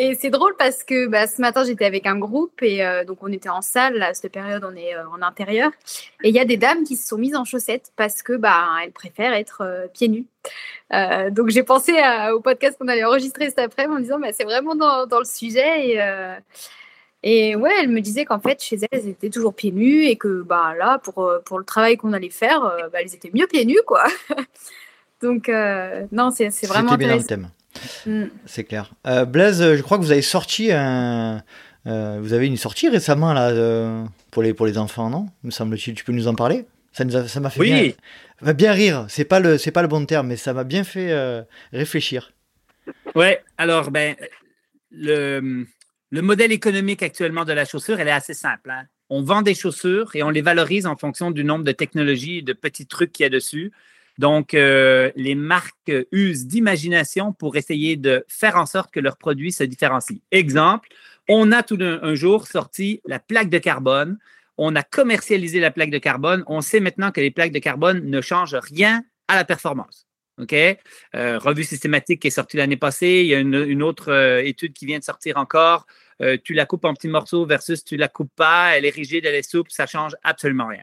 et 0.00 0.14
c'est 0.14 0.30
drôle 0.30 0.54
parce 0.56 0.84
que 0.84 1.08
bah, 1.08 1.26
ce 1.26 1.40
matin, 1.40 1.64
j'étais 1.64 1.84
avec 1.84 2.06
un 2.06 2.16
groupe 2.16 2.62
et 2.62 2.86
euh, 2.86 3.04
donc 3.04 3.18
on 3.20 3.32
était 3.32 3.48
en 3.48 3.62
salle. 3.62 4.00
À 4.00 4.14
cette 4.14 4.30
période, 4.30 4.64
on 4.64 4.76
est 4.76 4.94
euh, 4.94 5.08
en 5.08 5.22
intérieur. 5.22 5.72
Et 6.22 6.28
il 6.28 6.34
y 6.34 6.38
a 6.38 6.44
des 6.44 6.56
dames 6.56 6.84
qui 6.84 6.94
se 6.94 7.08
sont 7.08 7.18
mises 7.18 7.34
en 7.34 7.44
chaussettes 7.44 7.92
parce 7.96 8.22
que 8.22 8.34
bah, 8.34 8.68
elles 8.80 8.92
préfèrent 8.92 9.32
être 9.32 9.62
euh, 9.62 9.88
pieds 9.88 10.08
nus. 10.08 10.26
donc 11.32 11.48
j'ai 11.48 11.64
pensé 11.64 11.94
au 12.32 12.40
podcast 12.40 12.78
qu'on 12.78 12.86
allait 12.86 13.04
enregistrer 13.04 13.46
cet 13.46 13.58
après-midi 13.58 13.96
en 13.96 14.00
disant 14.00 14.18
bah, 14.20 14.32
c'est 14.32 14.44
vraiment 14.44 14.76
dans, 14.76 15.06
dans, 15.06 15.18
le 15.18 15.24
sujet. 15.24 15.88
Et, 15.88 16.00
et 17.24 17.56
ouais, 17.56 17.72
elle 17.80 17.88
me 17.88 18.00
disait 18.00 18.24
qu'en 18.24 18.38
fait, 18.38 18.62
chez 18.62 18.76
elles, 18.76 18.88
elles 18.92 19.08
étaient 19.08 19.30
toujours 19.30 19.52
pieds 19.52 19.72
nus 19.72 20.04
et 20.04 20.14
que 20.14 20.42
bah, 20.42 20.74
là, 20.78 20.98
pour, 20.98 21.28
pour 21.44 21.58
le 21.58 21.64
travail 21.64 21.96
qu'on 21.96 22.12
allait 22.12 22.30
faire, 22.30 22.60
bah, 22.92 23.00
elles 23.02 23.16
étaient 23.16 23.32
mieux 23.34 23.48
pieds 23.48 23.64
nus. 23.64 23.82
quoi. 23.84 24.04
donc 25.22 25.48
non, 26.12 26.30
c'est 26.30 26.66
vraiment 26.66 26.92
intéressant. 26.92 26.96
Bien 26.96 27.08
dans 27.08 27.16
le 27.16 27.24
thème. 27.24 27.50
Mm. 28.06 28.24
C'est 28.46 28.64
clair. 28.64 28.92
Euh, 29.06 29.24
Blaise, 29.24 29.76
je 29.76 29.82
crois 29.82 29.98
que 29.98 30.02
vous 30.02 30.12
avez 30.12 30.22
sorti 30.22 30.72
un. 30.72 31.42
Euh, 31.86 32.18
vous 32.20 32.32
avez 32.32 32.46
une 32.46 32.56
sortie 32.56 32.88
récemment 32.88 33.32
là 33.32 34.06
pour 34.30 34.42
les 34.42 34.52
pour 34.52 34.66
les 34.66 34.78
enfants, 34.78 35.10
non? 35.10 35.28
Me 35.42 35.50
semble-t-il. 35.50 35.94
Tu 35.94 36.04
peux 36.04 36.12
nous 36.12 36.28
en 36.28 36.34
parler? 36.34 36.66
Ça 36.92 37.04
nous 37.04 37.26
ça 37.28 37.40
m'a 37.40 37.50
fait 37.50 37.60
oui. 37.60 37.96
bien, 38.42 38.54
bien 38.54 38.72
rire. 38.72 39.06
C'est 39.08 39.24
pas 39.24 39.40
le 39.40 39.58
c'est 39.58 39.70
pas 39.70 39.82
le 39.82 39.88
bon 39.88 40.04
terme, 40.04 40.28
mais 40.28 40.36
ça 40.36 40.52
m'a 40.52 40.64
bien 40.64 40.84
fait 40.84 41.12
euh, 41.12 41.42
réfléchir. 41.72 42.32
Ouais. 43.14 43.42
Alors 43.56 43.90
ben 43.90 44.16
le 44.90 45.66
le 46.10 46.22
modèle 46.22 46.52
économique 46.52 47.02
actuellement 47.02 47.44
de 47.44 47.52
la 47.52 47.64
chaussure, 47.64 48.00
elle 48.00 48.08
est 48.08 48.12
assez 48.12 48.34
simple. 48.34 48.70
Hein. 48.70 48.84
On 49.10 49.22
vend 49.22 49.42
des 49.42 49.54
chaussures 49.54 50.10
et 50.14 50.22
on 50.22 50.30
les 50.30 50.42
valorise 50.42 50.86
en 50.86 50.96
fonction 50.96 51.30
du 51.30 51.44
nombre 51.44 51.64
de 51.64 51.72
technologies 51.72 52.38
et 52.38 52.42
de 52.42 52.52
petits 52.52 52.86
trucs 52.86 53.12
qu'il 53.12 53.24
y 53.24 53.26
a 53.26 53.30
dessus. 53.30 53.72
Donc, 54.18 54.52
euh, 54.52 55.12
les 55.14 55.36
marques 55.36 55.92
usent 56.10 56.46
d'imagination 56.46 57.32
pour 57.32 57.56
essayer 57.56 57.96
de 57.96 58.24
faire 58.28 58.56
en 58.56 58.66
sorte 58.66 58.92
que 58.92 58.98
leurs 58.98 59.16
produits 59.16 59.52
se 59.52 59.62
différencient. 59.62 60.18
Exemple, 60.32 60.88
on 61.28 61.52
a 61.52 61.62
tout 61.62 61.78
un, 61.80 62.14
jour 62.14 62.48
sorti 62.48 63.00
la 63.06 63.20
plaque 63.20 63.48
de 63.48 63.58
carbone. 63.58 64.18
On 64.56 64.74
a 64.74 64.82
commercialisé 64.82 65.60
la 65.60 65.70
plaque 65.70 65.90
de 65.90 65.98
carbone. 65.98 66.42
On 66.48 66.60
sait 66.60 66.80
maintenant 66.80 67.12
que 67.12 67.20
les 67.20 67.30
plaques 67.30 67.52
de 67.52 67.60
carbone 67.60 68.04
ne 68.04 68.20
changent 68.20 68.56
rien 68.56 69.04
à 69.28 69.36
la 69.36 69.44
performance. 69.44 70.06
OK? 70.40 70.52
Euh, 70.52 71.38
revue 71.38 71.64
systématique 71.64 72.22
qui 72.22 72.28
est 72.28 72.32
sortie 72.32 72.56
l'année 72.56 72.76
passée. 72.76 73.20
Il 73.22 73.26
y 73.26 73.34
a 73.34 73.38
une, 73.38 73.82
autre 73.82 74.10
euh, 74.10 74.42
étude 74.42 74.72
qui 74.72 74.86
vient 74.86 74.98
de 74.98 75.04
sortir 75.04 75.36
encore. 75.36 75.86
tu 76.42 76.54
la 76.54 76.66
coupes 76.66 76.84
en 76.84 76.94
petits 76.94 77.06
morceaux 77.06 77.46
versus 77.46 77.84
tu 77.84 77.96
la 77.96 78.08
coupes 78.08 78.34
pas. 78.34 78.76
Elle 78.76 78.84
est 78.84 78.94
rigide, 78.94 79.24
elle 79.26 79.36
est 79.36 79.48
souple. 79.48 79.70
Ça 79.70 79.86
change 79.86 80.16
absolument 80.24 80.66
rien. 80.66 80.82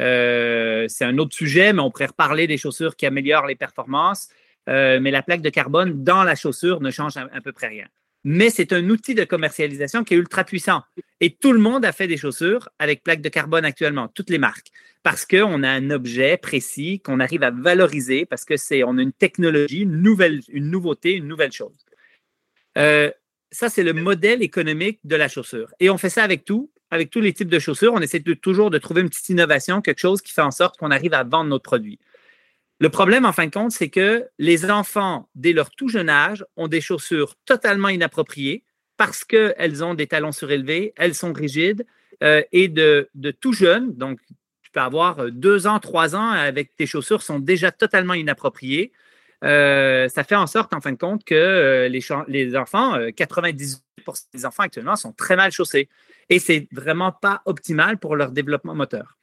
Euh, 0.00 0.86
c'est 0.88 1.04
un 1.04 1.18
autre 1.18 1.34
sujet, 1.34 1.72
mais 1.72 1.80
on 1.80 1.90
pourrait 1.90 2.06
reparler 2.06 2.46
des 2.46 2.58
chaussures 2.58 2.96
qui 2.96 3.06
améliorent 3.06 3.46
les 3.46 3.56
performances. 3.56 4.28
Euh, 4.68 4.98
mais 5.00 5.10
la 5.10 5.22
plaque 5.22 5.42
de 5.42 5.50
carbone 5.50 6.02
dans 6.02 6.24
la 6.24 6.34
chaussure 6.34 6.80
ne 6.80 6.90
change 6.90 7.16
à, 7.16 7.40
peu 7.42 7.52
près 7.52 7.68
rien. 7.68 7.86
Mais 8.24 8.50
c'est 8.50 8.72
un 8.72 8.88
outil 8.90 9.14
de 9.14 9.22
commercialisation 9.22 10.02
qui 10.02 10.14
est 10.14 10.16
ultra 10.16 10.42
puissant. 10.42 10.82
Et 11.20 11.34
tout 11.34 11.52
le 11.52 11.60
monde 11.60 11.84
a 11.84 11.92
fait 11.92 12.08
des 12.08 12.16
chaussures 12.16 12.68
avec 12.80 13.04
plaque 13.04 13.20
de 13.20 13.28
carbone 13.28 13.64
actuellement, 13.64 14.08
toutes 14.08 14.30
les 14.30 14.38
marques, 14.38 14.68
parce 15.04 15.24
qu'on 15.24 15.62
a 15.62 15.70
un 15.70 15.90
objet 15.90 16.36
précis 16.36 17.00
qu'on 17.00 17.20
arrive 17.20 17.44
à 17.44 17.52
valoriser, 17.52 18.26
parce 18.26 18.44
que 18.44 18.56
c'est 18.56 18.82
on 18.82 18.98
a 18.98 19.02
une 19.02 19.12
technologie, 19.12 19.82
une 19.82 20.02
nouvelle, 20.02 20.40
une 20.48 20.68
nouveauté, 20.68 21.12
une 21.12 21.28
nouvelle 21.28 21.52
chose. 21.52 21.86
Euh, 22.76 23.12
ça, 23.52 23.68
c'est 23.68 23.84
le 23.84 23.92
modèle 23.92 24.42
économique 24.42 24.98
de 25.04 25.14
la 25.14 25.28
chaussure. 25.28 25.72
Et 25.78 25.88
on 25.88 25.96
fait 25.96 26.10
ça 26.10 26.24
avec 26.24 26.44
tout 26.44 26.70
avec 26.90 27.10
tous 27.10 27.20
les 27.20 27.32
types 27.32 27.48
de 27.48 27.58
chaussures, 27.58 27.92
on 27.94 28.00
essaie 28.00 28.20
toujours 28.20 28.70
de 28.70 28.78
trouver 28.78 29.02
une 29.02 29.08
petite 29.08 29.28
innovation, 29.28 29.80
quelque 29.80 29.98
chose 29.98 30.22
qui 30.22 30.32
fait 30.32 30.42
en 30.42 30.50
sorte 30.50 30.76
qu'on 30.76 30.90
arrive 30.90 31.14
à 31.14 31.24
vendre 31.24 31.50
notre 31.50 31.64
produit. 31.64 31.98
Le 32.78 32.90
problème, 32.90 33.24
en 33.24 33.32
fin 33.32 33.46
de 33.46 33.50
compte, 33.50 33.72
c'est 33.72 33.88
que 33.88 34.28
les 34.38 34.70
enfants, 34.70 35.28
dès 35.34 35.52
leur 35.52 35.70
tout 35.70 35.88
jeune 35.88 36.10
âge, 36.10 36.44
ont 36.56 36.68
des 36.68 36.82
chaussures 36.82 37.34
totalement 37.46 37.88
inappropriées 37.88 38.64
parce 38.98 39.24
qu'elles 39.24 39.82
ont 39.82 39.94
des 39.94 40.06
talons 40.06 40.32
surélevés, 40.32 40.92
elles 40.96 41.14
sont 41.14 41.32
rigides 41.32 41.86
euh, 42.22 42.42
et 42.52 42.68
de, 42.68 43.08
tout 43.40 43.52
jeune, 43.52 43.94
donc 43.94 44.20
tu 44.62 44.70
peux 44.70 44.80
avoir 44.80 45.18
euh, 45.18 45.30
deux 45.30 45.66
ans, 45.66 45.80
trois 45.80 46.14
ans 46.16 46.30
avec 46.30 46.74
tes 46.76 46.86
chaussures 46.86 47.22
sont 47.22 47.38
déjà 47.38 47.70
totalement 47.70 48.14
inappropriées. 48.14 48.92
Euh, 49.44 50.08
ça 50.08 50.24
fait 50.24 50.34
en 50.34 50.46
sorte, 50.46 50.72
en 50.72 50.80
fin 50.80 50.92
de 50.92 50.98
compte, 50.98 51.24
que 51.24 51.88
les, 51.90 52.00
les 52.28 52.56
enfants, 52.56 52.98
98% 52.98 53.80
des 54.32 54.46
enfants 54.46 54.62
actuellement 54.62 54.96
sont 54.96 55.12
très 55.12 55.36
mal 55.36 55.50
chaussés 55.50 55.88
et 56.28 56.38
c'est 56.38 56.68
vraiment 56.72 57.12
pas 57.12 57.42
optimal 57.44 57.98
pour 57.98 58.16
leur 58.16 58.30
développement 58.32 58.74
moteur. 58.74 59.16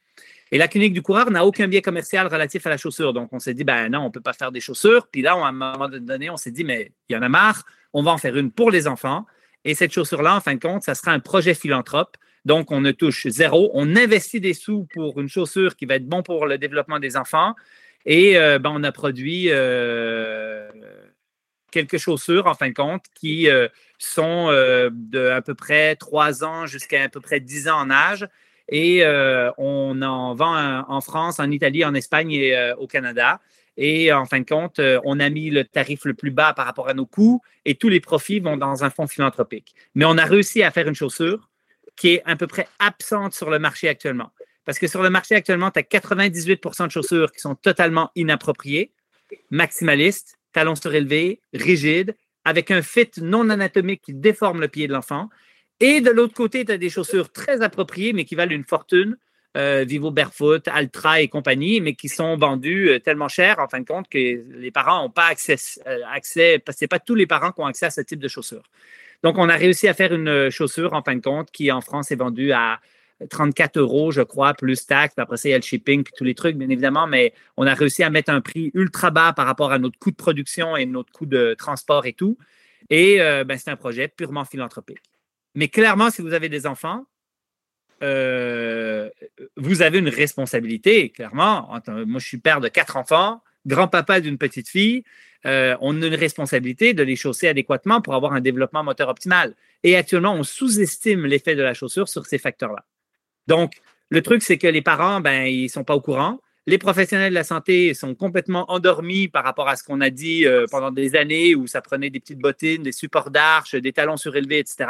Et 0.52 0.58
la 0.58 0.68
clinique 0.68 0.92
du 0.92 1.02
coureur 1.02 1.30
n'a 1.30 1.44
aucun 1.44 1.66
biais 1.66 1.82
commercial 1.82 2.26
relatif 2.26 2.66
à 2.66 2.70
la 2.70 2.76
chaussure. 2.76 3.12
Donc, 3.12 3.32
on 3.32 3.38
s'est 3.38 3.54
dit, 3.54 3.64
ben 3.64 3.88
non, 3.88 4.00
on 4.00 4.04
ne 4.04 4.10
peut 4.10 4.20
pas 4.20 4.34
faire 4.34 4.52
des 4.52 4.60
chaussures. 4.60 5.08
Puis 5.10 5.22
là, 5.22 5.34
à 5.34 5.48
un 5.48 5.52
moment 5.52 5.88
donné, 5.88 6.30
on 6.30 6.36
s'est 6.36 6.52
dit, 6.52 6.64
mais 6.64 6.92
il 7.08 7.14
y 7.14 7.16
en 7.16 7.22
a 7.22 7.28
marre, 7.28 7.64
on 7.92 8.02
va 8.02 8.12
en 8.12 8.18
faire 8.18 8.36
une 8.36 8.52
pour 8.52 8.70
les 8.70 8.86
enfants. 8.86 9.26
Et 9.64 9.74
cette 9.74 9.92
chaussure-là, 9.92 10.36
en 10.36 10.40
fin 10.40 10.54
de 10.54 10.60
compte, 10.60 10.82
ça 10.82 10.94
sera 10.94 11.12
un 11.12 11.20
projet 11.20 11.54
philanthrope. 11.54 12.16
Donc, 12.44 12.70
on 12.70 12.80
ne 12.80 12.92
touche 12.92 13.26
zéro. 13.28 13.70
On 13.74 13.96
investit 13.96 14.40
des 14.40 14.54
sous 14.54 14.86
pour 14.92 15.18
une 15.18 15.28
chaussure 15.28 15.76
qui 15.76 15.86
va 15.86 15.96
être 15.96 16.06
bon 16.06 16.22
pour 16.22 16.46
le 16.46 16.58
développement 16.58 17.00
des 17.00 17.16
enfants. 17.16 17.54
Et 18.06 18.36
euh, 18.36 18.58
ben, 18.58 18.70
on 18.72 18.84
a 18.84 18.92
produit 18.92 19.46
euh, 19.48 20.68
quelques 21.70 21.98
chaussures, 21.98 22.46
en 22.46 22.54
fin 22.54 22.68
de 22.68 22.74
compte, 22.74 23.04
qui 23.14 23.48
euh, 23.48 23.68
sont 23.98 24.48
euh, 24.50 24.90
de 24.92 25.28
à 25.28 25.42
peu 25.42 25.54
près 25.54 25.96
3 25.96 26.44
ans 26.44 26.66
jusqu'à 26.66 27.04
à 27.04 27.08
peu 27.08 27.20
près 27.20 27.40
10 27.40 27.68
ans 27.68 27.78
en 27.78 27.90
âge. 27.90 28.28
Et 28.68 29.04
euh, 29.04 29.50
on 29.58 30.00
en 30.02 30.34
vend 30.34 30.84
en 30.88 31.00
France, 31.00 31.38
en 31.38 31.50
Italie, 31.50 31.84
en 31.84 31.94
Espagne 31.94 32.32
et 32.32 32.72
au 32.78 32.86
Canada. 32.86 33.40
Et 33.76 34.12
en 34.12 34.24
fin 34.24 34.40
de 34.40 34.46
compte, 34.46 34.80
on 35.04 35.20
a 35.20 35.28
mis 35.28 35.50
le 35.50 35.64
tarif 35.64 36.04
le 36.04 36.14
plus 36.14 36.30
bas 36.30 36.54
par 36.54 36.64
rapport 36.64 36.88
à 36.88 36.94
nos 36.94 37.06
coûts 37.06 37.42
et 37.64 37.74
tous 37.74 37.88
les 37.88 38.00
profits 38.00 38.40
vont 38.40 38.56
dans 38.56 38.84
un 38.84 38.90
fonds 38.90 39.06
philanthropique. 39.06 39.74
Mais 39.94 40.04
on 40.04 40.16
a 40.16 40.24
réussi 40.24 40.62
à 40.62 40.70
faire 40.70 40.88
une 40.88 40.94
chaussure 40.94 41.50
qui 41.96 42.14
est 42.14 42.22
à 42.24 42.36
peu 42.36 42.46
près 42.46 42.68
absente 42.78 43.34
sur 43.34 43.50
le 43.50 43.58
marché 43.58 43.88
actuellement. 43.88 44.30
Parce 44.64 44.78
que 44.78 44.86
sur 44.86 45.02
le 45.02 45.10
marché 45.10 45.34
actuellement, 45.34 45.70
tu 45.70 45.78
as 45.78 45.82
98% 45.82 46.86
de 46.86 46.90
chaussures 46.90 47.32
qui 47.32 47.40
sont 47.40 47.54
totalement 47.54 48.10
inappropriées, 48.14 48.92
maximalistes, 49.50 50.38
talons 50.52 50.74
surélevés, 50.74 51.40
rigides, 51.52 52.16
avec 52.44 52.70
un 52.70 52.82
fit 52.82 53.10
non 53.20 53.48
anatomique 53.50 54.02
qui 54.02 54.14
déforme 54.14 54.60
le 54.60 54.68
pied 54.68 54.86
de 54.86 54.92
l'enfant. 54.92 55.28
Et 55.80 56.00
de 56.00 56.10
l'autre 56.10 56.34
côté, 56.34 56.64
tu 56.64 56.72
as 56.72 56.78
des 56.78 56.90
chaussures 56.90 57.32
très 57.32 57.62
appropriées, 57.62 58.12
mais 58.12 58.24
qui 58.24 58.34
valent 58.34 58.54
une 58.54 58.64
fortune, 58.64 59.16
Vivo 59.56 60.10
Barefoot, 60.10 60.66
Altra 60.68 61.20
et 61.20 61.28
compagnie, 61.28 61.80
mais 61.80 61.94
qui 61.94 62.08
sont 62.08 62.36
vendus 62.36 62.90
tellement 63.04 63.28
cher, 63.28 63.58
en 63.60 63.68
fin 63.68 63.80
de 63.80 63.86
compte, 63.86 64.08
que 64.08 64.18
les 64.18 64.70
parents 64.70 65.02
n'ont 65.02 65.10
pas 65.10 65.26
accès, 65.26 65.56
accès 66.12 66.58
parce 66.58 66.76
que 66.76 66.84
ce 66.84 66.88
pas 66.88 66.98
tous 66.98 67.14
les 67.14 67.26
parents 67.26 67.52
qui 67.52 67.60
ont 67.60 67.66
accès 67.66 67.86
à 67.86 67.90
ce 67.90 68.00
type 68.00 68.20
de 68.20 68.28
chaussures. 68.28 68.64
Donc, 69.22 69.38
on 69.38 69.48
a 69.48 69.56
réussi 69.56 69.88
à 69.88 69.94
faire 69.94 70.12
une 70.12 70.50
chaussure, 70.50 70.92
en 70.92 71.02
fin 71.02 71.16
de 71.16 71.22
compte, 71.22 71.50
qui 71.50 71.70
en 71.72 71.80
France 71.80 72.10
est 72.10 72.16
vendue 72.16 72.52
à 72.52 72.80
34 73.30 73.78
euros, 73.78 74.10
je 74.10 74.22
crois, 74.22 74.54
plus 74.54 74.86
taxes. 74.86 75.14
Après 75.18 75.36
ça, 75.36 75.48
il 75.48 75.52
y 75.52 75.54
a 75.54 75.58
le 75.58 75.62
shipping 75.62 76.02
puis 76.02 76.12
tous 76.16 76.24
les 76.24 76.34
trucs, 76.34 76.56
bien 76.56 76.68
évidemment, 76.68 77.06
mais 77.06 77.32
on 77.56 77.66
a 77.66 77.74
réussi 77.74 78.02
à 78.02 78.10
mettre 78.10 78.30
un 78.30 78.40
prix 78.40 78.70
ultra 78.74 79.10
bas 79.10 79.32
par 79.32 79.46
rapport 79.46 79.72
à 79.72 79.78
notre 79.78 79.98
coût 79.98 80.10
de 80.10 80.16
production 80.16 80.76
et 80.76 80.86
notre 80.86 81.12
coût 81.12 81.26
de 81.26 81.54
transport 81.58 82.06
et 82.06 82.12
tout. 82.12 82.36
Et 82.90 83.20
euh, 83.20 83.44
ben, 83.44 83.58
c'est 83.58 83.70
un 83.70 83.76
projet 83.76 84.08
purement 84.08 84.44
philanthropique. 84.44 84.98
Mais 85.54 85.68
clairement, 85.68 86.10
si 86.10 86.22
vous 86.22 86.32
avez 86.32 86.48
des 86.48 86.66
enfants, 86.66 87.06
euh, 88.02 89.08
vous 89.56 89.82
avez 89.82 89.98
une 89.98 90.08
responsabilité, 90.08 91.10
clairement. 91.10 91.70
Moi, 91.86 92.20
je 92.20 92.26
suis 92.26 92.38
père 92.38 92.60
de 92.60 92.68
quatre 92.68 92.96
enfants, 92.96 93.42
grand-papa 93.66 94.20
d'une 94.20 94.36
petite 94.36 94.68
fille. 94.68 95.04
Euh, 95.46 95.76
on 95.80 96.00
a 96.02 96.06
une 96.06 96.14
responsabilité 96.14 96.94
de 96.94 97.02
les 97.02 97.16
chausser 97.16 97.48
adéquatement 97.48 98.00
pour 98.00 98.14
avoir 98.14 98.32
un 98.32 98.40
développement 98.40 98.82
moteur 98.82 99.08
optimal. 99.08 99.54
Et 99.82 99.96
actuellement, 99.96 100.34
on 100.34 100.42
sous-estime 100.42 101.26
l'effet 101.26 101.54
de 101.54 101.62
la 101.62 101.74
chaussure 101.74 102.08
sur 102.08 102.26
ces 102.26 102.38
facteurs-là. 102.38 102.84
Donc, 103.46 103.72
le 104.10 104.22
truc, 104.22 104.42
c'est 104.42 104.58
que 104.58 104.66
les 104.66 104.82
parents, 104.82 105.20
ben, 105.20 105.46
ils 105.46 105.68
sont 105.68 105.84
pas 105.84 105.94
au 105.94 106.00
courant. 106.00 106.40
Les 106.66 106.78
professionnels 106.78 107.30
de 107.30 107.34
la 107.34 107.44
santé 107.44 107.92
sont 107.92 108.14
complètement 108.14 108.70
endormis 108.70 109.28
par 109.28 109.44
rapport 109.44 109.68
à 109.68 109.76
ce 109.76 109.84
qu'on 109.84 110.00
a 110.00 110.08
dit 110.08 110.46
euh, 110.46 110.66
pendant 110.70 110.90
des 110.90 111.14
années 111.14 111.54
où 111.54 111.66
ça 111.66 111.82
prenait 111.82 112.08
des 112.08 112.20
petites 112.20 112.38
bottines, 112.38 112.82
des 112.82 112.92
supports 112.92 113.30
d'arche, 113.30 113.74
des 113.74 113.92
talons 113.92 114.16
surélevés, 114.16 114.60
etc. 114.60 114.88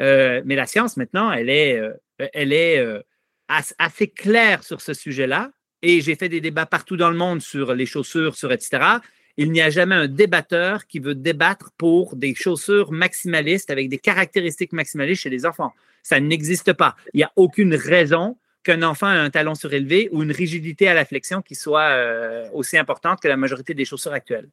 Euh, 0.00 0.42
mais 0.44 0.54
la 0.54 0.66
science, 0.66 0.98
maintenant, 0.98 1.32
elle 1.32 1.48
est, 1.48 1.78
euh, 1.78 1.94
elle 2.18 2.52
est 2.52 2.84
assez 3.48 4.08
claire 4.08 4.64
sur 4.64 4.80
ce 4.80 4.92
sujet-là. 4.92 5.50
Et 5.80 6.00
j'ai 6.00 6.14
fait 6.14 6.28
des 6.28 6.40
débats 6.40 6.66
partout 6.66 6.96
dans 6.96 7.10
le 7.10 7.16
monde 7.16 7.40
sur 7.40 7.74
les 7.74 7.86
chaussures, 7.86 8.36
sur 8.36 8.52
etc. 8.52 8.98
Il 9.36 9.50
n'y 9.50 9.62
a 9.62 9.70
jamais 9.70 9.94
un 9.94 10.08
débatteur 10.08 10.86
qui 10.86 11.00
veut 11.00 11.14
débattre 11.14 11.70
pour 11.78 12.16
des 12.16 12.34
chaussures 12.34 12.92
maximalistes 12.92 13.70
avec 13.70 13.88
des 13.88 13.98
caractéristiques 13.98 14.72
maximalistes 14.72 15.22
chez 15.22 15.30
les 15.30 15.46
enfants. 15.46 15.72
Ça 16.02 16.20
n'existe 16.20 16.72
pas. 16.72 16.96
Il 17.14 17.18
n'y 17.18 17.24
a 17.24 17.32
aucune 17.36 17.74
raison 17.74 18.36
qu'un 18.64 18.82
enfant 18.82 19.12
ait 19.12 19.18
un 19.18 19.30
talon 19.30 19.54
surélevé 19.54 20.08
ou 20.12 20.22
une 20.22 20.32
rigidité 20.32 20.88
à 20.88 20.94
la 20.94 21.04
flexion 21.04 21.42
qui 21.42 21.54
soit 21.54 21.90
euh, 21.90 22.48
aussi 22.52 22.78
importante 22.78 23.20
que 23.20 23.28
la 23.28 23.36
majorité 23.36 23.74
des 23.74 23.84
chaussures 23.84 24.12
actuelles. 24.12 24.48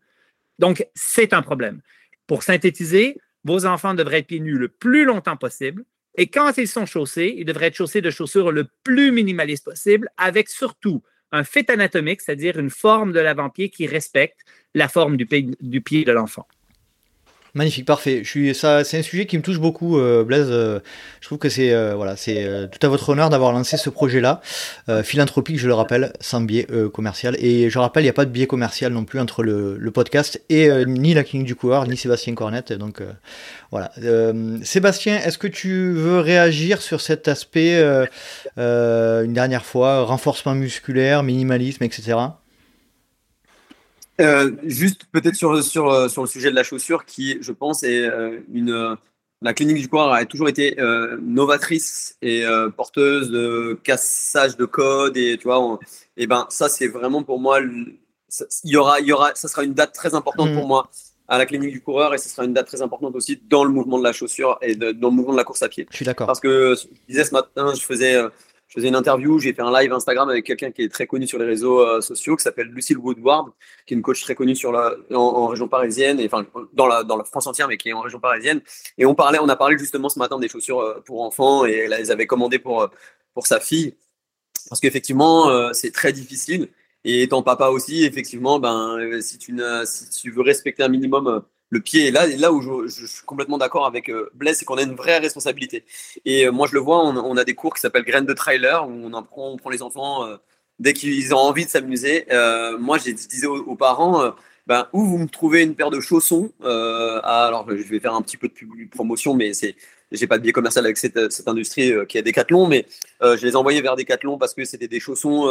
Donc, 0.57 0.85
c'est 0.95 1.33
un 1.33 1.41
problème. 1.41 1.81
Pour 2.27 2.43
synthétiser, 2.43 3.17
vos 3.43 3.65
enfants 3.65 3.93
devraient 3.93 4.19
être 4.19 4.27
pieds 4.27 4.39
nus 4.39 4.57
le 4.57 4.67
plus 4.67 5.05
longtemps 5.05 5.37
possible. 5.37 5.83
Et 6.15 6.27
quand 6.27 6.57
ils 6.57 6.67
sont 6.67 6.85
chaussés, 6.85 7.33
ils 7.37 7.45
devraient 7.45 7.67
être 7.67 7.75
chaussés 7.75 8.01
de 8.01 8.09
chaussures 8.09 8.51
le 8.51 8.67
plus 8.83 9.11
minimaliste 9.11 9.63
possible, 9.63 10.09
avec 10.17 10.49
surtout 10.49 11.01
un 11.31 11.43
fit 11.43 11.65
anatomique, 11.71 12.21
c'est-à-dire 12.21 12.57
une 12.59 12.71
forme 12.71 13.13
de 13.13 13.19
l'avant-pied 13.19 13.69
qui 13.69 13.87
respecte 13.87 14.39
la 14.73 14.87
forme 14.87 15.17
du 15.17 15.25
pied 15.25 16.03
de 16.03 16.11
l'enfant. 16.11 16.47
Magnifique, 17.55 17.85
parfait. 17.85 18.21
Je 18.23 18.29
suis, 18.29 18.53
ça, 18.53 18.83
c'est 18.83 18.99
un 18.99 19.01
sujet 19.01 19.25
qui 19.25 19.35
me 19.35 19.41
touche 19.41 19.59
beaucoup, 19.59 19.97
euh, 19.97 20.23
Blaise. 20.23 20.49
Euh, 20.49 20.79
je 21.19 21.27
trouve 21.27 21.39
que 21.39 21.49
c'est, 21.49 21.73
euh, 21.73 21.95
voilà, 21.95 22.15
c'est 22.15 22.69
tout 22.71 22.85
à 22.85 22.89
votre 22.89 23.09
honneur 23.09 23.29
d'avoir 23.31 23.51
lancé 23.51 23.77
ce 23.77 23.89
projet-là, 23.89 24.41
philanthropique, 25.03 25.57
je 25.57 25.67
le 25.67 25.73
rappelle, 25.73 26.13
sans 26.19 26.41
biais 26.41 26.67
commercial. 26.93 27.35
Et 27.39 27.69
je 27.69 27.79
rappelle, 27.79 28.03
il 28.03 28.05
n'y 28.05 28.11
a 28.11 28.13
pas 28.13 28.25
de 28.25 28.31
biais 28.31 28.47
commercial 28.47 28.93
non 28.93 29.03
plus 29.03 29.19
entre 29.19 29.43
le, 29.43 29.91
podcast 29.91 30.41
et 30.49 30.69
ni 30.85 31.13
la 31.15 31.23
clinique 31.23 31.47
du 31.47 31.55
coureur, 31.55 31.87
ni 31.87 31.97
Sébastien 31.97 32.35
Cornette. 32.35 32.73
Donc 32.73 33.01
voilà. 33.71 33.91
Sébastien, 34.63 35.17
est-ce 35.17 35.37
que 35.37 35.47
tu 35.47 35.91
veux 35.91 36.19
réagir 36.19 36.81
sur 36.81 37.01
cet 37.01 37.27
aspect 37.27 37.81
une 38.57 39.33
dernière 39.33 39.65
fois, 39.65 40.03
renforcement 40.03 40.55
musculaire, 40.55 41.23
minimalisme, 41.23 41.83
etc. 41.83 42.15
Euh, 44.19 44.51
juste 44.63 45.05
peut-être 45.11 45.35
sur, 45.35 45.63
sur, 45.63 45.89
euh, 45.89 46.07
sur 46.09 46.21
le 46.21 46.27
sujet 46.27 46.49
de 46.49 46.55
la 46.55 46.63
chaussure, 46.63 47.05
qui, 47.05 47.37
je 47.41 47.51
pense, 47.51 47.83
est 47.83 48.05
euh, 48.05 48.39
une. 48.51 48.97
La 49.41 49.53
clinique 49.53 49.77
du 49.77 49.87
coureur 49.87 50.11
a 50.11 50.25
toujours 50.25 50.49
été 50.49 50.75
novatrice 51.21 52.17
et 52.21 52.43
porteuse 52.75 53.31
de 53.31 53.79
cassage 53.85 54.57
de 54.57 54.65
code 54.65 55.15
et 55.15 55.37
tu 55.37 55.45
vois, 55.45 55.79
et 56.17 56.27
ben 56.27 56.45
ça 56.49 56.67
c'est 56.67 56.89
vraiment 56.89 57.23
pour 57.23 57.39
moi, 57.39 57.61
il 57.61 57.95
y 58.65 58.75
aura, 58.75 58.99
il 58.99 59.05
y 59.05 59.13
aura, 59.13 59.33
ça 59.35 59.47
sera 59.47 59.63
une 59.63 59.73
date 59.73 59.93
très 59.93 60.13
importante 60.13 60.53
pour 60.53 60.65
mmh. 60.65 60.67
moi 60.67 60.89
à 61.29 61.37
la 61.37 61.45
clinique 61.45 61.71
du 61.71 61.79
coureur 61.79 62.13
et 62.13 62.17
ce 62.17 62.27
sera 62.27 62.43
une 62.43 62.51
date 62.51 62.67
très 62.67 62.81
importante 62.81 63.15
aussi 63.15 63.41
dans 63.47 63.63
le 63.63 63.69
mouvement 63.69 63.97
de 63.97 64.03
la 64.03 64.11
chaussure 64.11 64.57
et 64.61 64.75
dans 64.75 65.07
le 65.07 65.15
mouvement 65.15 65.31
de 65.31 65.37
la 65.37 65.45
course 65.45 65.63
à 65.63 65.69
pied. 65.69 65.87
Je 65.89 65.95
suis 65.95 66.05
d'accord. 66.05 66.27
Parce 66.27 66.41
que 66.41 66.75
je 66.75 66.87
disais 67.07 67.23
ce 67.23 67.31
matin, 67.31 67.73
je 67.73 67.81
faisais 67.81 68.21
je 68.69 68.75
faisais 68.75 68.87
une 68.87 68.95
interview, 68.95 69.39
j'ai 69.39 69.51
fait 69.51 69.63
un 69.63 69.71
live 69.71 69.91
Instagram 69.91 70.29
avec 70.29 70.45
quelqu'un 70.45 70.69
qui 70.69 70.83
est 70.83 70.89
très 70.89 71.07
connu 71.07 71.25
sur 71.25 71.39
les 71.39 71.45
réseaux 71.45 71.79
euh, 71.79 72.01
sociaux, 72.01 72.35
qui 72.35 72.43
s'appelle 72.43 72.67
Lucille 72.67 72.99
Woodward, 72.99 73.49
qui 73.87 73.95
est 73.95 73.97
une 73.97 74.03
coach 74.03 74.21
très 74.21 74.35
connue 74.35 74.55
sur 74.55 74.71
la, 74.71 74.93
en, 75.11 75.47
région 75.47 75.67
parisienne, 75.67 76.19
et, 76.19 76.27
enfin 76.27 76.45
dans 76.73 76.85
la, 76.85 77.03
dans 77.03 77.17
la 77.17 77.23
France 77.23 77.47
entière, 77.47 77.67
mais 77.67 77.77
qui 77.77 77.89
est 77.89 77.93
en 77.93 78.01
région 78.01 78.19
parisienne. 78.19 78.61
Et 78.99 79.07
on 79.07 79.15
parlait, 79.15 79.39
on 79.41 79.49
a 79.49 79.55
parlé 79.55 79.75
justement 79.79 80.07
ce 80.07 80.19
matin 80.19 80.37
des 80.37 80.47
chaussures 80.47 80.81
euh, 80.81 81.01
pour 81.03 81.23
enfants, 81.23 81.65
et 81.65 81.71
elle 81.71 81.95
les 81.99 82.11
avait 82.11 82.27
commandées 82.27 82.59
pour, 82.59 82.83
euh, 82.83 82.87
pour 83.33 83.47
sa 83.47 83.59
fille, 83.59 83.97
parce 84.69 84.79
qu'effectivement, 84.79 85.73
c'est 85.73 85.91
très 85.91 86.13
difficile. 86.13 86.69
Et 87.03 87.23
étant 87.23 87.41
papa 87.41 87.69
aussi, 87.69 88.03
effectivement, 88.03 88.59
ben, 88.59 89.19
si 89.21 89.39
tu, 89.39 89.53
ne, 89.53 89.83
si 89.85 90.09
tu 90.09 90.31
veux 90.31 90.41
respecter 90.41 90.83
un 90.83 90.89
minimum 90.89 91.43
le 91.69 91.79
pied. 91.79 92.07
Et 92.07 92.11
là, 92.11 92.27
là 92.27 92.51
où 92.51 92.87
je, 92.87 93.05
suis 93.05 93.25
complètement 93.25 93.57
d'accord 93.57 93.85
avec 93.85 94.09
euh, 94.09 94.29
Blaise, 94.33 94.57
c'est 94.57 94.65
qu'on 94.65 94.77
a 94.77 94.83
une 94.83 94.95
vraie 94.95 95.19
responsabilité. 95.19 95.85
Et 96.25 96.45
euh, 96.45 96.51
moi, 96.51 96.67
je 96.67 96.73
le 96.73 96.79
vois, 96.79 97.05
on, 97.05 97.37
a 97.37 97.43
des 97.43 97.55
cours 97.55 97.73
qui 97.73 97.81
s'appellent 97.81 98.05
Graines 98.05 98.25
de 98.25 98.33
Trailer, 98.33 98.87
où 98.87 98.91
on, 98.91 99.13
apprend, 99.13 99.51
on 99.51 99.57
prend 99.57 99.69
les 99.69 99.81
enfants 99.81 100.25
euh, 100.25 100.37
dès 100.79 100.93
qu'ils 100.93 101.33
ont 101.33 101.39
envie 101.39 101.65
de 101.65 101.69
s'amuser. 101.69 102.25
moi, 102.79 102.97
je 102.97 103.11
disais 103.11 103.47
aux, 103.47 103.75
parents, 103.75 104.33
ben, 104.65 104.87
où 104.93 105.03
vous 105.05 105.17
me 105.17 105.27
trouvez 105.27 105.63
une 105.63 105.75
paire 105.75 105.89
de 105.89 105.99
chaussons. 105.99 106.51
alors, 106.61 107.67
je 107.69 107.83
vais 107.83 107.99
faire 107.99 108.13
un 108.13 108.21
petit 108.21 108.37
peu 108.37 108.47
de 108.47 108.89
promotion, 108.89 109.33
mais 109.33 109.53
c'est 109.53 109.75
j'ai 110.11 110.25
pas 110.25 110.39
de 110.39 110.43
biais 110.43 110.53
commercial 110.53 110.85
avec 110.85 110.97
cette, 110.97 111.47
industrie 111.47 111.93
qui 112.07 112.17
a 112.17 112.23
Decathlon, 112.23 112.67
mais 112.67 112.87
je 113.21 113.45
les 113.45 113.51
ai 113.51 113.55
envoyés 113.55 113.81
vers 113.81 113.95
Decathlon 113.95 114.37
parce 114.37 114.53
que 114.53 114.63
c'était 114.63 114.87
des 114.87 115.01
chaussons 115.01 115.49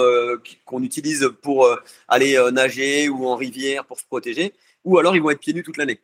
qu'on 0.64 0.82
utilise 0.82 1.30
pour 1.42 1.68
aller 2.08 2.42
nager 2.50 3.10
ou 3.10 3.26
en 3.26 3.36
rivière 3.36 3.84
pour 3.84 4.00
se 4.00 4.04
protéger, 4.06 4.54
ou 4.82 4.98
alors 4.98 5.14
ils 5.14 5.22
vont 5.22 5.30
être 5.30 5.40
pieds 5.40 5.52
nus 5.52 5.62
toute 5.62 5.76
l'année. 5.76 6.00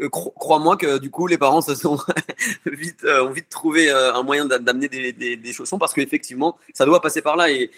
Euh, 0.00 0.08
crois-moi 0.08 0.76
que 0.76 0.98
du 0.98 1.10
coup, 1.10 1.26
les 1.26 1.38
parents 1.38 1.60
se 1.60 1.74
sont 1.74 1.98
vite, 2.66 3.04
euh, 3.04 3.24
ont 3.24 3.30
vite 3.30 3.48
trouvé 3.48 3.90
euh, 3.90 4.14
un 4.14 4.22
moyen 4.22 4.44
d'amener 4.44 4.88
des, 4.88 5.52
chaussons 5.52 5.78
parce 5.78 5.92
qu'effectivement, 5.92 6.56
ça 6.72 6.84
doit 6.84 7.00
passer 7.00 7.22
par 7.22 7.36
là. 7.36 7.50
Et, 7.50 7.70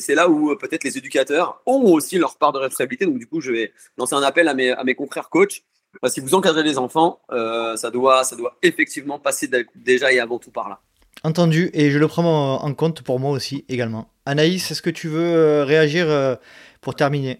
c'est 0.00 0.14
là 0.14 0.28
où 0.28 0.54
peut-être 0.56 0.84
les 0.84 0.98
éducateurs 0.98 1.60
ont 1.66 1.82
aussi 1.92 2.18
leur 2.18 2.36
part 2.36 2.52
de 2.52 2.58
responsabilité. 2.58 3.06
Donc, 3.06 3.18
du 3.18 3.26
coup, 3.26 3.40
je 3.40 3.52
vais 3.52 3.72
lancer 3.98 4.14
un 4.14 4.22
appel 4.22 4.48
à 4.48 4.54
mes, 4.54 4.70
à 4.70 4.84
mes 4.84 4.94
confrères 4.94 5.28
coachs. 5.28 5.62
si 6.08 6.20
vous 6.20 6.34
encadrez 6.34 6.62
les 6.62 6.78
enfants, 6.78 7.20
ça, 7.30 7.90
doit, 7.90 8.24
ça 8.24 8.36
doit 8.36 8.56
effectivement 8.62 9.18
passer 9.18 9.50
déjà 9.74 10.12
et 10.12 10.20
avant 10.20 10.38
tout 10.38 10.50
par 10.50 10.68
là. 10.68 10.80
Entendu, 11.24 11.70
et 11.72 11.90
je 11.90 11.98
le 11.98 12.06
prends 12.06 12.62
en 12.62 12.74
compte 12.74 13.02
pour 13.02 13.18
moi 13.18 13.30
aussi 13.30 13.64
également. 13.68 14.10
Anaïs, 14.26 14.70
est-ce 14.70 14.82
que 14.82 14.90
tu 14.90 15.08
veux 15.08 15.62
réagir 15.62 16.06
pour 16.80 16.94
terminer? 16.94 17.38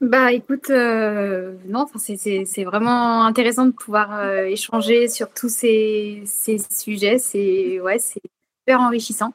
Bah 0.00 0.32
écoute, 0.32 0.70
euh, 0.70 1.56
non, 1.66 1.86
c'est 1.96 2.64
vraiment 2.64 3.24
intéressant 3.24 3.66
de 3.66 3.72
pouvoir 3.72 4.18
euh, 4.18 4.44
échanger 4.44 5.08
sur 5.08 5.30
tous 5.30 5.50
ces, 5.50 6.22
sujets. 6.70 7.18
C'est 7.18 7.80
ouais, 7.80 7.98
super 7.98 8.80
enrichissant. 8.80 9.34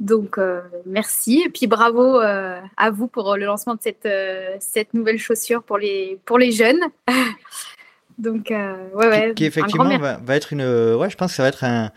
Donc 0.00 0.38
euh, 0.38 0.60
merci 0.86 1.42
et 1.46 1.48
puis 1.48 1.68
bravo 1.68 2.18
à 2.18 2.90
vous 2.90 3.06
pour 3.06 3.36
le 3.36 3.46
lancement 3.46 3.76
de 3.76 3.80
cette, 4.58 4.92
nouvelle 4.92 5.18
chaussure 5.18 5.62
pour 5.62 5.78
les 5.78 6.52
jeunes. 6.52 6.80
Donc, 8.18 8.50
euh, 8.50 8.88
ouais, 8.94 9.08
ouais. 9.08 9.32
Qui, 9.34 9.44
effectivement 9.44 9.98
va, 9.98 10.16
va, 10.16 10.36
être 10.36 10.52
une. 10.52 10.62
Ouais, 10.62 11.10
je 11.10 11.16
pense 11.16 11.32
que 11.32 11.36
ça 11.36 11.42
va 11.42 11.50
être 11.50 11.64
un, 11.64 11.90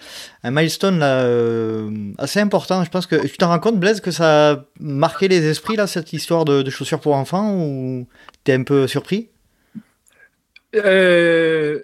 un 0.43 0.51
milestone 0.51 0.99
là, 0.99 1.21
euh, 1.23 2.11
assez 2.17 2.41
important. 2.41 2.83
Je 2.83 2.89
pense 2.89 3.07
que 3.07 3.25
tu 3.25 3.37
t'en 3.37 3.47
rends 3.47 3.59
compte, 3.59 3.79
Blaise, 3.79 4.01
que 4.01 4.11
ça 4.11 4.51
a 4.51 4.65
marqué 4.79 5.29
les 5.29 5.45
esprits, 5.47 5.77
là, 5.77 5.87
cette 5.87 6.11
histoire 6.11 6.43
de, 6.43 6.61
de 6.61 6.69
chaussures 6.69 6.99
pour 6.99 7.15
enfants, 7.15 7.55
ou 7.55 8.05
t'es 8.43 8.53
un 8.53 8.63
peu 8.63 8.85
surpris? 8.87 9.29
Euh, 10.75 11.79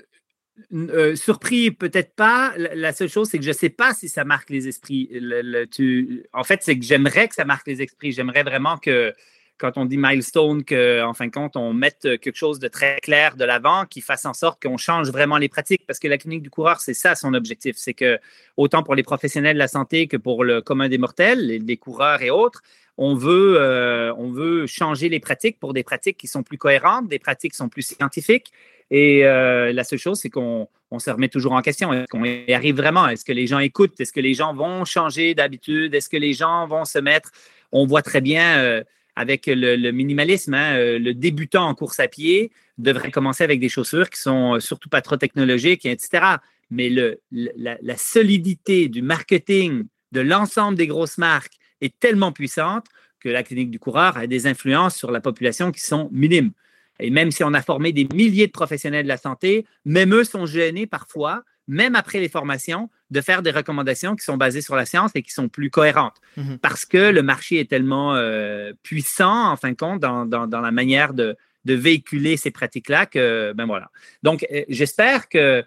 surpris, 1.15 1.71
peut-être 1.71 2.13
pas. 2.13 2.53
La, 2.57 2.91
seule 2.91 3.09
chose, 3.09 3.29
c'est 3.29 3.37
que 3.37 3.43
je 3.45 3.49
ne 3.49 3.55
sais 3.55 3.69
pas 3.69 3.93
si 3.93 4.09
ça 4.09 4.25
marque 4.25 4.49
les 4.49 4.67
esprits. 4.67 5.09
Le, 5.13 5.65
tu... 5.65 6.23
En 6.33 6.43
fait, 6.43 6.61
c'est 6.61 6.77
que 6.77 6.83
j'aimerais 6.83 7.29
que 7.29 7.35
ça 7.35 7.45
marque 7.45 7.67
les 7.67 7.81
esprits. 7.81 8.11
J'aimerais 8.11 8.43
vraiment 8.43 8.77
que 8.77 9.13
quand 9.57 9.77
on 9.77 9.85
dit 9.85 9.97
milestone, 9.97 10.63
qu'en 10.63 11.13
fin 11.13 11.27
de 11.27 11.31
compte, 11.31 11.55
on 11.55 11.73
mette 11.73 12.01
quelque 12.01 12.35
chose 12.35 12.59
de 12.59 12.67
très 12.67 12.99
clair 13.01 13.35
de 13.35 13.45
l'avant 13.45 13.85
qui 13.85 14.01
fasse 14.01 14.25
en 14.25 14.33
sorte 14.33 14.61
qu'on 14.61 14.77
change 14.77 15.09
vraiment 15.09 15.37
les 15.37 15.49
pratiques. 15.49 15.85
Parce 15.87 15.99
que 15.99 16.07
la 16.07 16.17
clinique 16.17 16.41
du 16.41 16.49
coureur, 16.49 16.81
c'est 16.81 16.93
ça 16.93 17.15
son 17.15 17.33
objectif. 17.33 17.75
C'est 17.77 17.93
que, 17.93 18.19
autant 18.57 18.83
pour 18.83 18.95
les 18.95 19.03
professionnels 19.03 19.55
de 19.55 19.59
la 19.59 19.67
santé 19.67 20.07
que 20.07 20.17
pour 20.17 20.43
le 20.43 20.61
commun 20.61 20.89
des 20.89 20.97
mortels, 20.97 21.45
les, 21.45 21.77
coureurs 21.77 22.21
et 22.21 22.29
autres, 22.29 22.61
on 22.97 23.15
veut, 23.15 23.55
euh, 23.59 24.13
on 24.15 24.31
veut 24.31 24.67
changer 24.67 25.09
les 25.09 25.19
pratiques 25.19 25.59
pour 25.59 25.73
des 25.73 25.83
pratiques 25.83 26.17
qui 26.17 26.27
sont 26.27 26.43
plus 26.43 26.57
cohérentes, 26.57 27.07
des 27.07 27.19
pratiques 27.19 27.51
qui 27.51 27.57
sont 27.57 27.69
plus 27.69 27.81
scientifiques. 27.81 28.51
Et 28.91 29.25
euh, 29.25 29.73
la 29.73 29.83
seule 29.83 29.99
chose, 29.99 30.19
c'est 30.19 30.29
qu'on 30.29 30.67
on 30.91 30.99
se 30.99 31.09
remet 31.09 31.29
toujours 31.29 31.53
en 31.53 31.61
question. 31.61 31.91
Est-ce 31.93 32.07
qu'on 32.07 32.23
y 32.23 32.53
arrive 32.53 32.77
vraiment? 32.77 33.07
Est-ce 33.07 33.25
que 33.25 33.33
les 33.33 33.47
gens 33.47 33.59
écoutent? 33.59 33.99
Est-ce 33.99 34.13
que 34.13 34.19
les 34.19 34.33
gens 34.33 34.53
vont 34.53 34.85
changer 34.85 35.33
d'habitude? 35.33 35.93
Est-ce 35.95 36.09
que 36.09 36.17
les 36.17 36.33
gens 36.33 36.67
vont 36.67 36.85
se 36.85 36.99
mettre? 36.99 37.31
On 37.71 37.85
voit 37.85 38.01
très 38.01 38.21
bien 38.21 38.59
euh, 38.59 38.83
avec 39.15 39.45
le, 39.47 39.91
minimalisme, 39.91 40.53
hein, 40.53 40.75
euh, 40.75 40.99
le 40.99 41.13
débutant 41.13 41.67
en 41.67 41.75
course 41.75 41.99
à 41.99 42.07
pied 42.07 42.51
devrait 42.77 43.11
commencer 43.11 43.43
avec 43.43 43.59
des 43.59 43.69
chaussures 43.69 44.09
qui 44.09 44.19
sont 44.19 44.59
surtout 44.59 44.89
pas 44.89 45.01
trop 45.01 45.15
technologiques, 45.17 45.85
etc. 45.85 46.37
Mais 46.69 46.89
la 47.31 47.97
solidité 47.97 48.89
du 48.89 49.01
marketing 49.01 49.85
de 50.11 50.21
l'ensemble 50.21 50.77
des 50.77 50.87
grosses 50.87 51.17
marques 51.17 51.53
est 51.81 51.97
tellement 51.99 52.31
puissante 52.31 52.87
que 53.19 53.29
la 53.29 53.43
clinique 53.43 53.71
du 53.71 53.79
coureur 53.79 54.17
a 54.17 54.27
des 54.27 54.47
influences 54.47 54.95
sur 54.95 55.11
la 55.11 55.21
population 55.21 55.71
qui 55.71 55.81
sont 55.81 56.09
minimes. 56.11 56.51
Et 56.99 57.09
même 57.09 57.31
si 57.31 57.43
on 57.43 57.53
a 57.53 57.61
formé 57.61 57.91
des 57.91 58.07
milliers 58.13 58.47
de 58.47 58.51
professionnels 58.51 59.03
de 59.03 59.09
la 59.09 59.17
santé, 59.17 59.65
même 59.83 60.13
eux 60.13 60.23
sont 60.23 60.45
gênés 60.45 60.87
parfois, 60.87 61.43
même 61.67 61.95
après 61.95 62.19
les 62.19 62.29
formations, 62.29 62.89
de 63.15 63.21
faire 63.21 63.41
des 63.41 63.51
recommandations 63.51 64.15
qui 64.15 64.25
sont 64.25 64.35
basées 64.35 64.61
sur 64.61 64.75
la 64.75 64.85
science 64.85 65.11
et 65.15 65.21
qui 65.21 65.31
sont 65.31 65.47
plus 65.47 65.69
cohérentes. 65.69 66.17
Mhm. 66.35 66.57
Parce 66.59 66.85
que 66.85 66.97
le 66.97 67.23
marché 67.23 67.59
est 67.61 67.69
tellement 67.69 68.13
euh, 68.13 68.73
puissant, 68.83 69.51
en 69.51 69.55
fin 69.55 69.71
de 69.71 69.77
compte, 69.77 70.01
dans, 70.01 70.61
la 70.61 70.71
manière 70.71 71.13
de, 71.13 71.37
véhiculer 71.65 72.35
ces 72.37 72.51
pratiques-là 72.51 73.05
que, 73.05 73.53
ben 73.53 73.65
voilà. 73.65 73.89
Donc, 74.21 74.45
euh, 74.51 74.63
j'espère 74.67 75.29
que, 75.29 75.63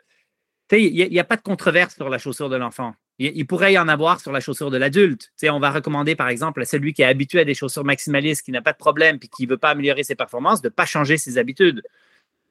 il 0.70 0.92
n'y 0.92 1.18
a, 1.18 1.24
pas 1.24 1.36
de 1.36 1.42
controverse 1.42 1.94
sur 1.94 2.10
la 2.10 2.18
chaussure 2.18 2.50
de 2.50 2.56
l'enfant. 2.56 2.94
Il, 3.18 3.46
pourrait 3.46 3.72
y 3.72 3.78
en 3.78 3.88
avoir 3.88 4.20
sur 4.20 4.30
la 4.30 4.38
chaussure 4.38 4.70
de 4.70 4.76
l'adulte. 4.76 5.32
on 5.44 5.58
va 5.58 5.70
recommander, 5.70 6.14
par 6.14 6.28
exemple, 6.28 6.60
à 6.60 6.66
celui 6.66 6.92
qui 6.92 7.02
est 7.02 7.06
habitué 7.06 7.40
à 7.40 7.44
des 7.44 7.54
chaussures 7.54 7.84
maximalistes, 7.84 8.42
qui 8.42 8.52
n'a 8.52 8.62
pas 8.62 8.72
de 8.72 8.76
problème, 8.76 9.18
puis 9.18 9.28
qui 9.28 9.44
ne 9.44 9.50
veut 9.50 9.56
pas 9.56 9.70
améliorer 9.70 10.04
ses 10.04 10.14
performances, 10.14 10.60
de 10.60 10.68
ne 10.68 10.72
pas 10.72 10.84
changer 10.84 11.16
ses 11.16 11.38
habitudes. 11.38 11.82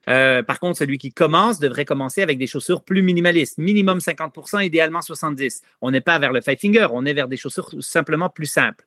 Euh, 0.09 0.41
par 0.41 0.59
contre, 0.59 0.77
celui 0.77 0.97
qui 0.97 1.11
commence 1.11 1.59
devrait 1.59 1.85
commencer 1.85 2.21
avec 2.21 2.37
des 2.37 2.47
chaussures 2.47 2.83
plus 2.83 3.01
minimalistes, 3.01 3.57
minimum 3.57 3.99
50%, 3.99 4.65
idéalement 4.65 4.99
70%. 4.99 5.61
On 5.81 5.91
n'est 5.91 6.01
pas 6.01 6.17
vers 6.17 6.31
le 6.31 6.41
five 6.41 6.57
finger, 6.57 6.87
on 6.91 7.05
est 7.05 7.13
vers 7.13 7.27
des 7.27 7.37
chaussures 7.37 7.69
simplement 7.79 8.29
plus 8.29 8.45
simples. 8.45 8.85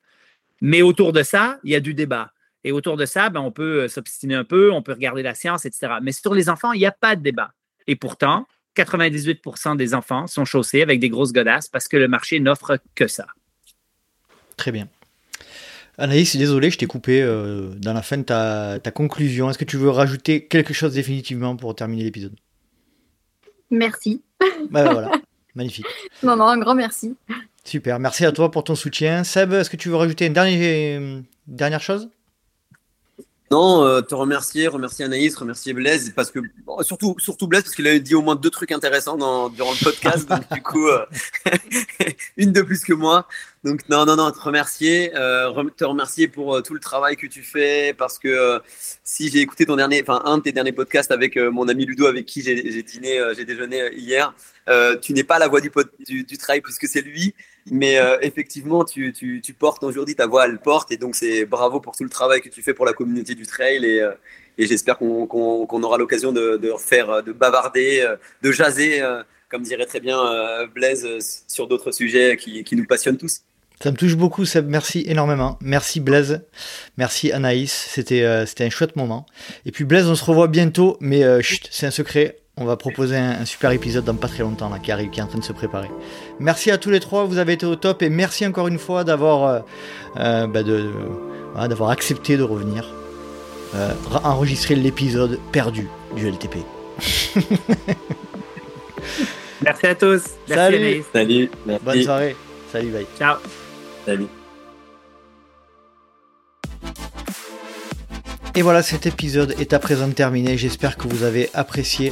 Mais 0.61 0.81
autour 0.81 1.13
de 1.13 1.23
ça, 1.23 1.59
il 1.63 1.71
y 1.71 1.75
a 1.75 1.79
du 1.79 1.93
débat. 1.93 2.31
Et 2.63 2.71
autour 2.71 2.97
de 2.97 3.05
ça, 3.05 3.29
ben, 3.29 3.39
on 3.39 3.51
peut 3.51 3.83
euh, 3.83 3.87
s'obstiner 3.87 4.35
un 4.35 4.43
peu, 4.43 4.71
on 4.71 4.81
peut 4.81 4.93
regarder 4.93 5.23
la 5.23 5.33
science, 5.33 5.65
etc. 5.65 5.93
Mais 6.01 6.11
sur 6.11 6.33
les 6.33 6.49
enfants, 6.49 6.73
il 6.73 6.79
n'y 6.79 6.85
a 6.85 6.91
pas 6.91 7.15
de 7.15 7.21
débat. 7.21 7.53
Et 7.87 7.95
pourtant, 7.95 8.47
98% 8.77 9.75
des 9.75 9.93
enfants 9.93 10.27
sont 10.27 10.45
chaussés 10.45 10.81
avec 10.81 10.99
des 10.99 11.09
grosses 11.09 11.33
godasses 11.33 11.67
parce 11.67 11.87
que 11.87 11.97
le 11.97 12.07
marché 12.07 12.39
n'offre 12.39 12.77
que 12.95 13.07
ça. 13.07 13.27
Très 14.57 14.71
bien. 14.71 14.87
Anaïs, 15.97 16.35
désolé, 16.35 16.71
je 16.71 16.77
t'ai 16.77 16.87
coupé 16.87 17.21
euh, 17.21 17.69
dans 17.77 17.93
la 17.93 18.01
fin 18.01 18.17
de 18.17 18.23
ta, 18.23 18.79
conclusion. 18.93 19.49
Est-ce 19.49 19.57
que 19.57 19.65
tu 19.65 19.77
veux 19.77 19.89
rajouter 19.89 20.45
quelque 20.45 20.73
chose 20.73 20.93
définitivement 20.93 21.55
pour 21.55 21.75
terminer 21.75 22.03
l'épisode? 22.03 22.35
Merci. 23.69 24.21
Bah, 24.69 24.91
voilà, 24.91 25.11
magnifique. 25.55 25.85
Non, 26.23 26.35
non, 26.35 26.47
un 26.47 26.57
grand 26.57 26.75
merci. 26.75 27.15
Super, 27.63 27.99
merci 27.99 28.25
à 28.25 28.31
toi 28.31 28.51
pour 28.51 28.63
ton 28.63 28.75
soutien. 28.75 29.23
Seb, 29.23 29.53
est-ce 29.53 29.69
que 29.69 29.77
tu 29.77 29.89
veux 29.89 29.95
rajouter 29.95 30.25
une 30.25 30.33
dernière, 30.33 31.21
dernière 31.47 31.81
chose? 31.81 32.09
Non, 33.51 33.85
euh, 33.85 33.99
te 33.99 34.15
remercier, 34.15 34.69
remercier 34.69 35.03
Anaïs, 35.03 35.35
remercier 35.35 35.73
Blaise, 35.73 36.13
parce 36.15 36.31
que 36.31 36.39
surtout, 36.83 37.17
surtout 37.19 37.47
Blaise, 37.47 37.63
parce 37.63 37.75
qu'il 37.75 37.85
a 37.85 37.99
dit 37.99 38.15
au 38.15 38.21
moins 38.21 38.37
deux 38.37 38.49
trucs 38.49 38.71
intéressants 38.71 39.17
dans, 39.17 39.49
durant 39.49 39.73
le 39.73 39.83
podcast, 39.83 40.27
donc 40.29 40.49
du 40.53 40.61
coup, 40.61 40.87
euh, 40.87 41.05
une 42.37 42.53
de 42.53 42.61
plus 42.61 42.79
que 42.85 42.93
moi. 42.93 43.27
Donc 43.65 43.89
non, 43.89 44.05
non, 44.05 44.15
non, 44.15 44.31
te 44.31 44.39
remercier, 44.39 45.11
euh, 45.15 45.51
te 45.75 45.83
remercier 45.83 46.29
pour 46.29 46.63
tout 46.63 46.73
le 46.73 46.79
travail 46.79 47.17
que 47.17 47.27
tu 47.27 47.43
fais, 47.43 47.93
parce 47.93 48.17
que 48.17 48.61
si 49.03 49.29
j'ai 49.29 49.39
écouté 49.39 49.65
ton 49.65 49.75
dernier, 49.75 50.01
enfin 50.01 50.21
un 50.23 50.37
de 50.37 50.43
tes 50.43 50.53
derniers 50.53 50.71
podcasts 50.71 51.11
avec 51.11 51.35
mon 51.35 51.67
ami 51.67 51.85
Ludo, 51.85 52.05
avec 52.05 52.25
qui 52.25 52.41
j'ai 52.41 52.83
dîné, 52.83 53.21
j'ai 53.35 53.43
déjeuné 53.43 53.93
hier, 53.93 54.33
tu 55.01 55.11
n'es 55.11 55.25
pas 55.25 55.39
la 55.39 55.49
voix 55.49 55.59
du, 55.59 55.69
du, 56.07 56.23
du 56.23 56.37
travail 56.37 56.61
puisque 56.61 56.87
c'est 56.87 57.01
lui, 57.01 57.35
mais 57.69 57.97
euh, 57.97 58.17
effectivement, 58.21 58.83
tu, 58.83 59.13
tu, 59.13 59.41
tu 59.41 59.53
portes 59.53 59.83
aujourd'hui 59.83 60.15
ta 60.15 60.27
voix, 60.27 60.45
elle 60.45 60.59
porte. 60.59 60.91
Et 60.91 60.97
donc, 60.97 61.15
c'est 61.15 61.45
bravo 61.45 61.79
pour 61.79 61.95
tout 61.95 62.03
le 62.03 62.09
travail 62.09 62.41
que 62.41 62.49
tu 62.49 62.61
fais 62.61 62.73
pour 62.73 62.85
la 62.85 62.93
communauté 62.93 63.35
du 63.35 63.45
trail. 63.45 63.85
Et, 63.85 64.01
euh, 64.01 64.11
j'espère 64.57 64.97
qu'on 64.97 65.83
aura 65.83 65.97
l'occasion 65.97 66.31
de, 66.31 66.57
de 66.57 66.73
faire, 66.77 67.23
de 67.23 67.31
bavarder, 67.31 68.01
euh, 68.01 68.15
de 68.41 68.51
jaser, 68.51 69.01
comme 69.49 69.63
dirait 69.63 69.85
très 69.85 69.99
bien 69.99 70.19
Blaise, 70.73 71.07
sur 71.47 71.67
d'autres 71.67 71.91
sujets 71.91 72.37
qui, 72.37 72.75
nous 72.75 72.85
passionnent 72.85 73.17
tous. 73.17 73.41
Ça 73.81 73.91
me 73.91 73.97
touche 73.97 74.15
beaucoup, 74.15 74.45
Seb. 74.45 74.69
Merci 74.69 75.03
énormément. 75.07 75.57
Merci 75.61 75.99
Blaise. 75.99 76.41
Merci 76.97 77.31
Anaïs. 77.31 77.71
C'était 77.71 78.23
un 78.23 78.69
chouette 78.69 78.95
moment. 78.95 79.25
Et 79.65 79.71
puis 79.71 79.83
Blaise, 79.83 80.07
on 80.07 80.15
se 80.15 80.23
revoit 80.23 80.47
bientôt, 80.47 80.97
mais 80.99 81.23
c'est 81.71 81.87
un 81.87 81.91
secret 81.91 82.40
on 82.61 82.65
va 82.65 82.77
proposer 82.77 83.17
un, 83.17 83.45
super 83.45 83.71
épisode 83.71 84.05
dans 84.05 84.15
pas 84.15 84.27
très 84.27 84.43
longtemps 84.43 84.69
là, 84.69 84.79
qui 84.79 84.91
arrive, 84.91 85.09
qui 85.09 85.19
est 85.19 85.23
en 85.23 85.27
train 85.27 85.39
de 85.39 85.43
se 85.43 85.53
préparer. 85.53 85.89
Merci 86.39 86.71
à 86.71 86.77
tous 86.77 86.91
les 86.91 86.99
trois, 86.99 87.25
vous 87.25 87.37
avez 87.37 87.53
été 87.53 87.65
au 87.65 87.75
top 87.75 88.03
et 88.03 88.09
merci 88.09 88.45
encore 88.45 88.67
une 88.67 88.77
fois 88.77 89.03
d'avoir 89.03 89.43
euh, 89.43 89.59
euh, 90.17 90.47
bah, 90.47 91.67
d'avoir 91.67 91.89
accepté 91.89 92.37
de 92.37 92.43
revenir 92.43 92.93
euh, 93.75 93.93
enregistrer 94.23 94.75
l'épisode 94.75 95.39
perdu 95.51 95.87
du 96.15 96.29
LTP. 96.29 96.57
merci 99.63 99.87
à 99.87 99.95
tous. 99.95 100.21
Salut. 100.47 101.03
Salut. 101.11 101.49
Bonne 101.65 102.03
soirée. 102.03 102.35
Salut, 102.71 102.89
bye. 102.89 103.07
Ciao. 103.17 103.37
Salut. 104.05 104.27
Et 108.53 108.61
voilà, 108.61 108.83
cet 108.83 109.05
épisode 109.05 109.55
est 109.59 109.71
à 109.71 109.79
présent 109.79 110.09
terminé. 110.09 110.57
J'espère 110.57 110.97
que 110.97 111.07
vous 111.07 111.23
avez 111.23 111.49
apprécié 111.53 112.11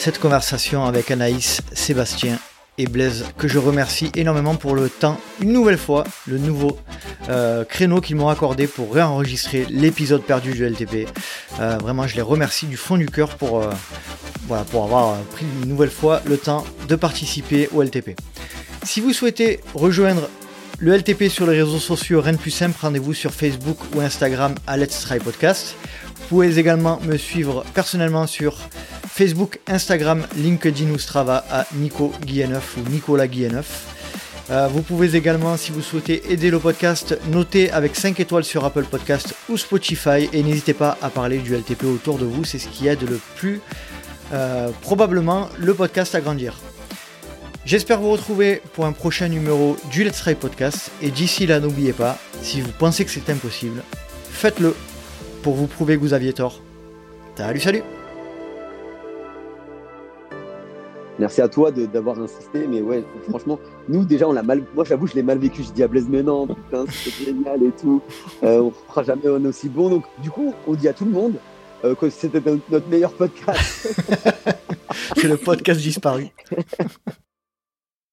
cette 0.00 0.18
conversation 0.18 0.86
avec 0.86 1.10
Anaïs, 1.10 1.60
Sébastien 1.74 2.38
et 2.78 2.86
Blaise, 2.86 3.26
que 3.36 3.48
je 3.48 3.58
remercie 3.58 4.10
énormément 4.14 4.54
pour 4.54 4.74
le 4.74 4.88
temps, 4.88 5.20
une 5.42 5.52
nouvelle 5.52 5.76
fois, 5.76 6.04
le 6.26 6.38
nouveau 6.38 6.78
euh, 7.28 7.66
créneau 7.66 8.00
qu'ils 8.00 8.16
m'ont 8.16 8.30
accordé 8.30 8.66
pour 8.66 8.94
réenregistrer 8.94 9.66
l'épisode 9.68 10.22
perdu 10.22 10.52
du 10.52 10.64
LTP. 10.64 11.06
Euh, 11.60 11.76
vraiment, 11.76 12.06
je 12.06 12.16
les 12.16 12.22
remercie 12.22 12.64
du 12.64 12.78
fond 12.78 12.96
du 12.96 13.10
cœur 13.10 13.36
pour, 13.36 13.60
euh, 13.60 13.70
voilà, 14.48 14.64
pour 14.64 14.84
avoir 14.84 15.18
pris 15.32 15.44
une 15.62 15.68
nouvelle 15.68 15.90
fois 15.90 16.22
le 16.24 16.38
temps 16.38 16.64
de 16.88 16.96
participer 16.96 17.68
au 17.70 17.82
LTP. 17.82 18.16
Si 18.84 19.02
vous 19.02 19.12
souhaitez 19.12 19.60
rejoindre 19.74 20.30
le 20.78 20.96
LTP 20.96 21.28
sur 21.28 21.46
les 21.46 21.62
réseaux 21.62 21.78
sociaux, 21.78 22.22
rien 22.22 22.32
de 22.32 22.38
plus 22.38 22.50
simple, 22.50 22.78
rendez-vous 22.80 23.12
sur 23.12 23.34
Facebook 23.34 23.76
ou 23.94 24.00
Instagram 24.00 24.54
à 24.66 24.78
Let's 24.78 25.02
Try 25.02 25.18
Podcast. 25.18 25.74
Vous 26.16 26.36
pouvez 26.36 26.58
également 26.58 27.00
me 27.02 27.18
suivre 27.18 27.66
personnellement 27.74 28.26
sur 28.26 28.56
Facebook, 29.20 29.58
Instagram, 29.66 30.26
LinkedIn 30.34 30.90
ou 30.92 30.98
Strava 30.98 31.44
à 31.50 31.66
Nico 31.74 32.10
Guilleneuf 32.24 32.78
ou 32.78 32.90
Nicolas 32.90 33.28
Guilleneuf. 33.28 33.84
Euh, 34.48 34.66
vous 34.68 34.80
pouvez 34.80 35.14
également, 35.14 35.58
si 35.58 35.72
vous 35.72 35.82
souhaitez 35.82 36.32
aider 36.32 36.50
le 36.50 36.58
podcast, 36.58 37.18
noter 37.30 37.70
avec 37.70 37.96
5 37.96 38.18
étoiles 38.18 38.44
sur 38.44 38.64
Apple 38.64 38.84
Podcast 38.84 39.34
ou 39.50 39.58
Spotify 39.58 40.30
et 40.32 40.42
n'hésitez 40.42 40.72
pas 40.72 40.96
à 41.02 41.10
parler 41.10 41.36
du 41.36 41.54
LTP 41.54 41.84
autour 41.84 42.16
de 42.16 42.24
vous, 42.24 42.44
c'est 42.44 42.58
ce 42.58 42.68
qui 42.68 42.88
aide 42.88 43.02
le 43.02 43.20
plus 43.36 43.60
euh, 44.32 44.70
probablement 44.80 45.50
le 45.58 45.74
podcast 45.74 46.14
à 46.14 46.22
grandir. 46.22 46.58
J'espère 47.66 48.00
vous 48.00 48.12
retrouver 48.12 48.62
pour 48.72 48.86
un 48.86 48.92
prochain 48.92 49.28
numéro 49.28 49.76
du 49.92 50.02
Let's 50.02 50.16
Try 50.16 50.34
Podcast. 50.34 50.90
Et 51.02 51.10
d'ici 51.10 51.46
là, 51.46 51.60
n'oubliez 51.60 51.92
pas, 51.92 52.16
si 52.40 52.62
vous 52.62 52.72
pensez 52.78 53.04
que 53.04 53.10
c'est 53.10 53.28
impossible, 53.28 53.82
faites-le 54.30 54.74
pour 55.42 55.56
vous 55.56 55.66
prouver 55.66 55.96
que 55.96 56.00
vous 56.00 56.14
aviez 56.14 56.32
tort. 56.32 56.62
Salut, 57.36 57.60
salut 57.60 57.82
Merci 61.20 61.42
à 61.42 61.48
toi 61.48 61.70
d'avoir 61.70 62.18
insisté, 62.18 62.66
mais 62.66 62.80
ouais, 62.80 63.04
franchement, 63.28 63.60
nous 63.90 64.06
déjà, 64.06 64.26
on 64.26 64.32
l'a 64.32 64.42
mal. 64.42 64.64
Moi, 64.74 64.84
j'avoue, 64.84 65.06
je 65.06 65.14
l'ai 65.14 65.22
mal 65.22 65.36
vécu. 65.36 65.62
Je 65.62 65.70
dis 65.70 65.82
à 65.82 65.88
Blaise, 65.88 66.06
mais 66.08 66.22
non, 66.30 66.46
putain, 66.46 66.86
c'est 66.88 67.26
génial 67.26 67.62
et 67.62 67.72
tout. 67.72 68.00
Euh, 68.42 68.62
on 68.62 68.70
fera 68.70 69.02
jamais 69.02 69.26
un 69.26 69.44
aussi 69.44 69.68
bon. 69.68 69.90
Donc, 69.90 70.04
du 70.22 70.30
coup, 70.30 70.54
on 70.66 70.72
dit 70.72 70.88
à 70.88 70.94
tout 70.94 71.04
le 71.04 71.10
monde 71.10 71.34
euh, 71.84 71.94
que 71.94 72.08
c'était 72.08 72.40
notre 72.70 72.88
meilleur 72.88 73.12
podcast. 73.12 74.02
c'est 75.14 75.28
le 75.28 75.36
podcast 75.36 75.78
disparu. 75.78 76.28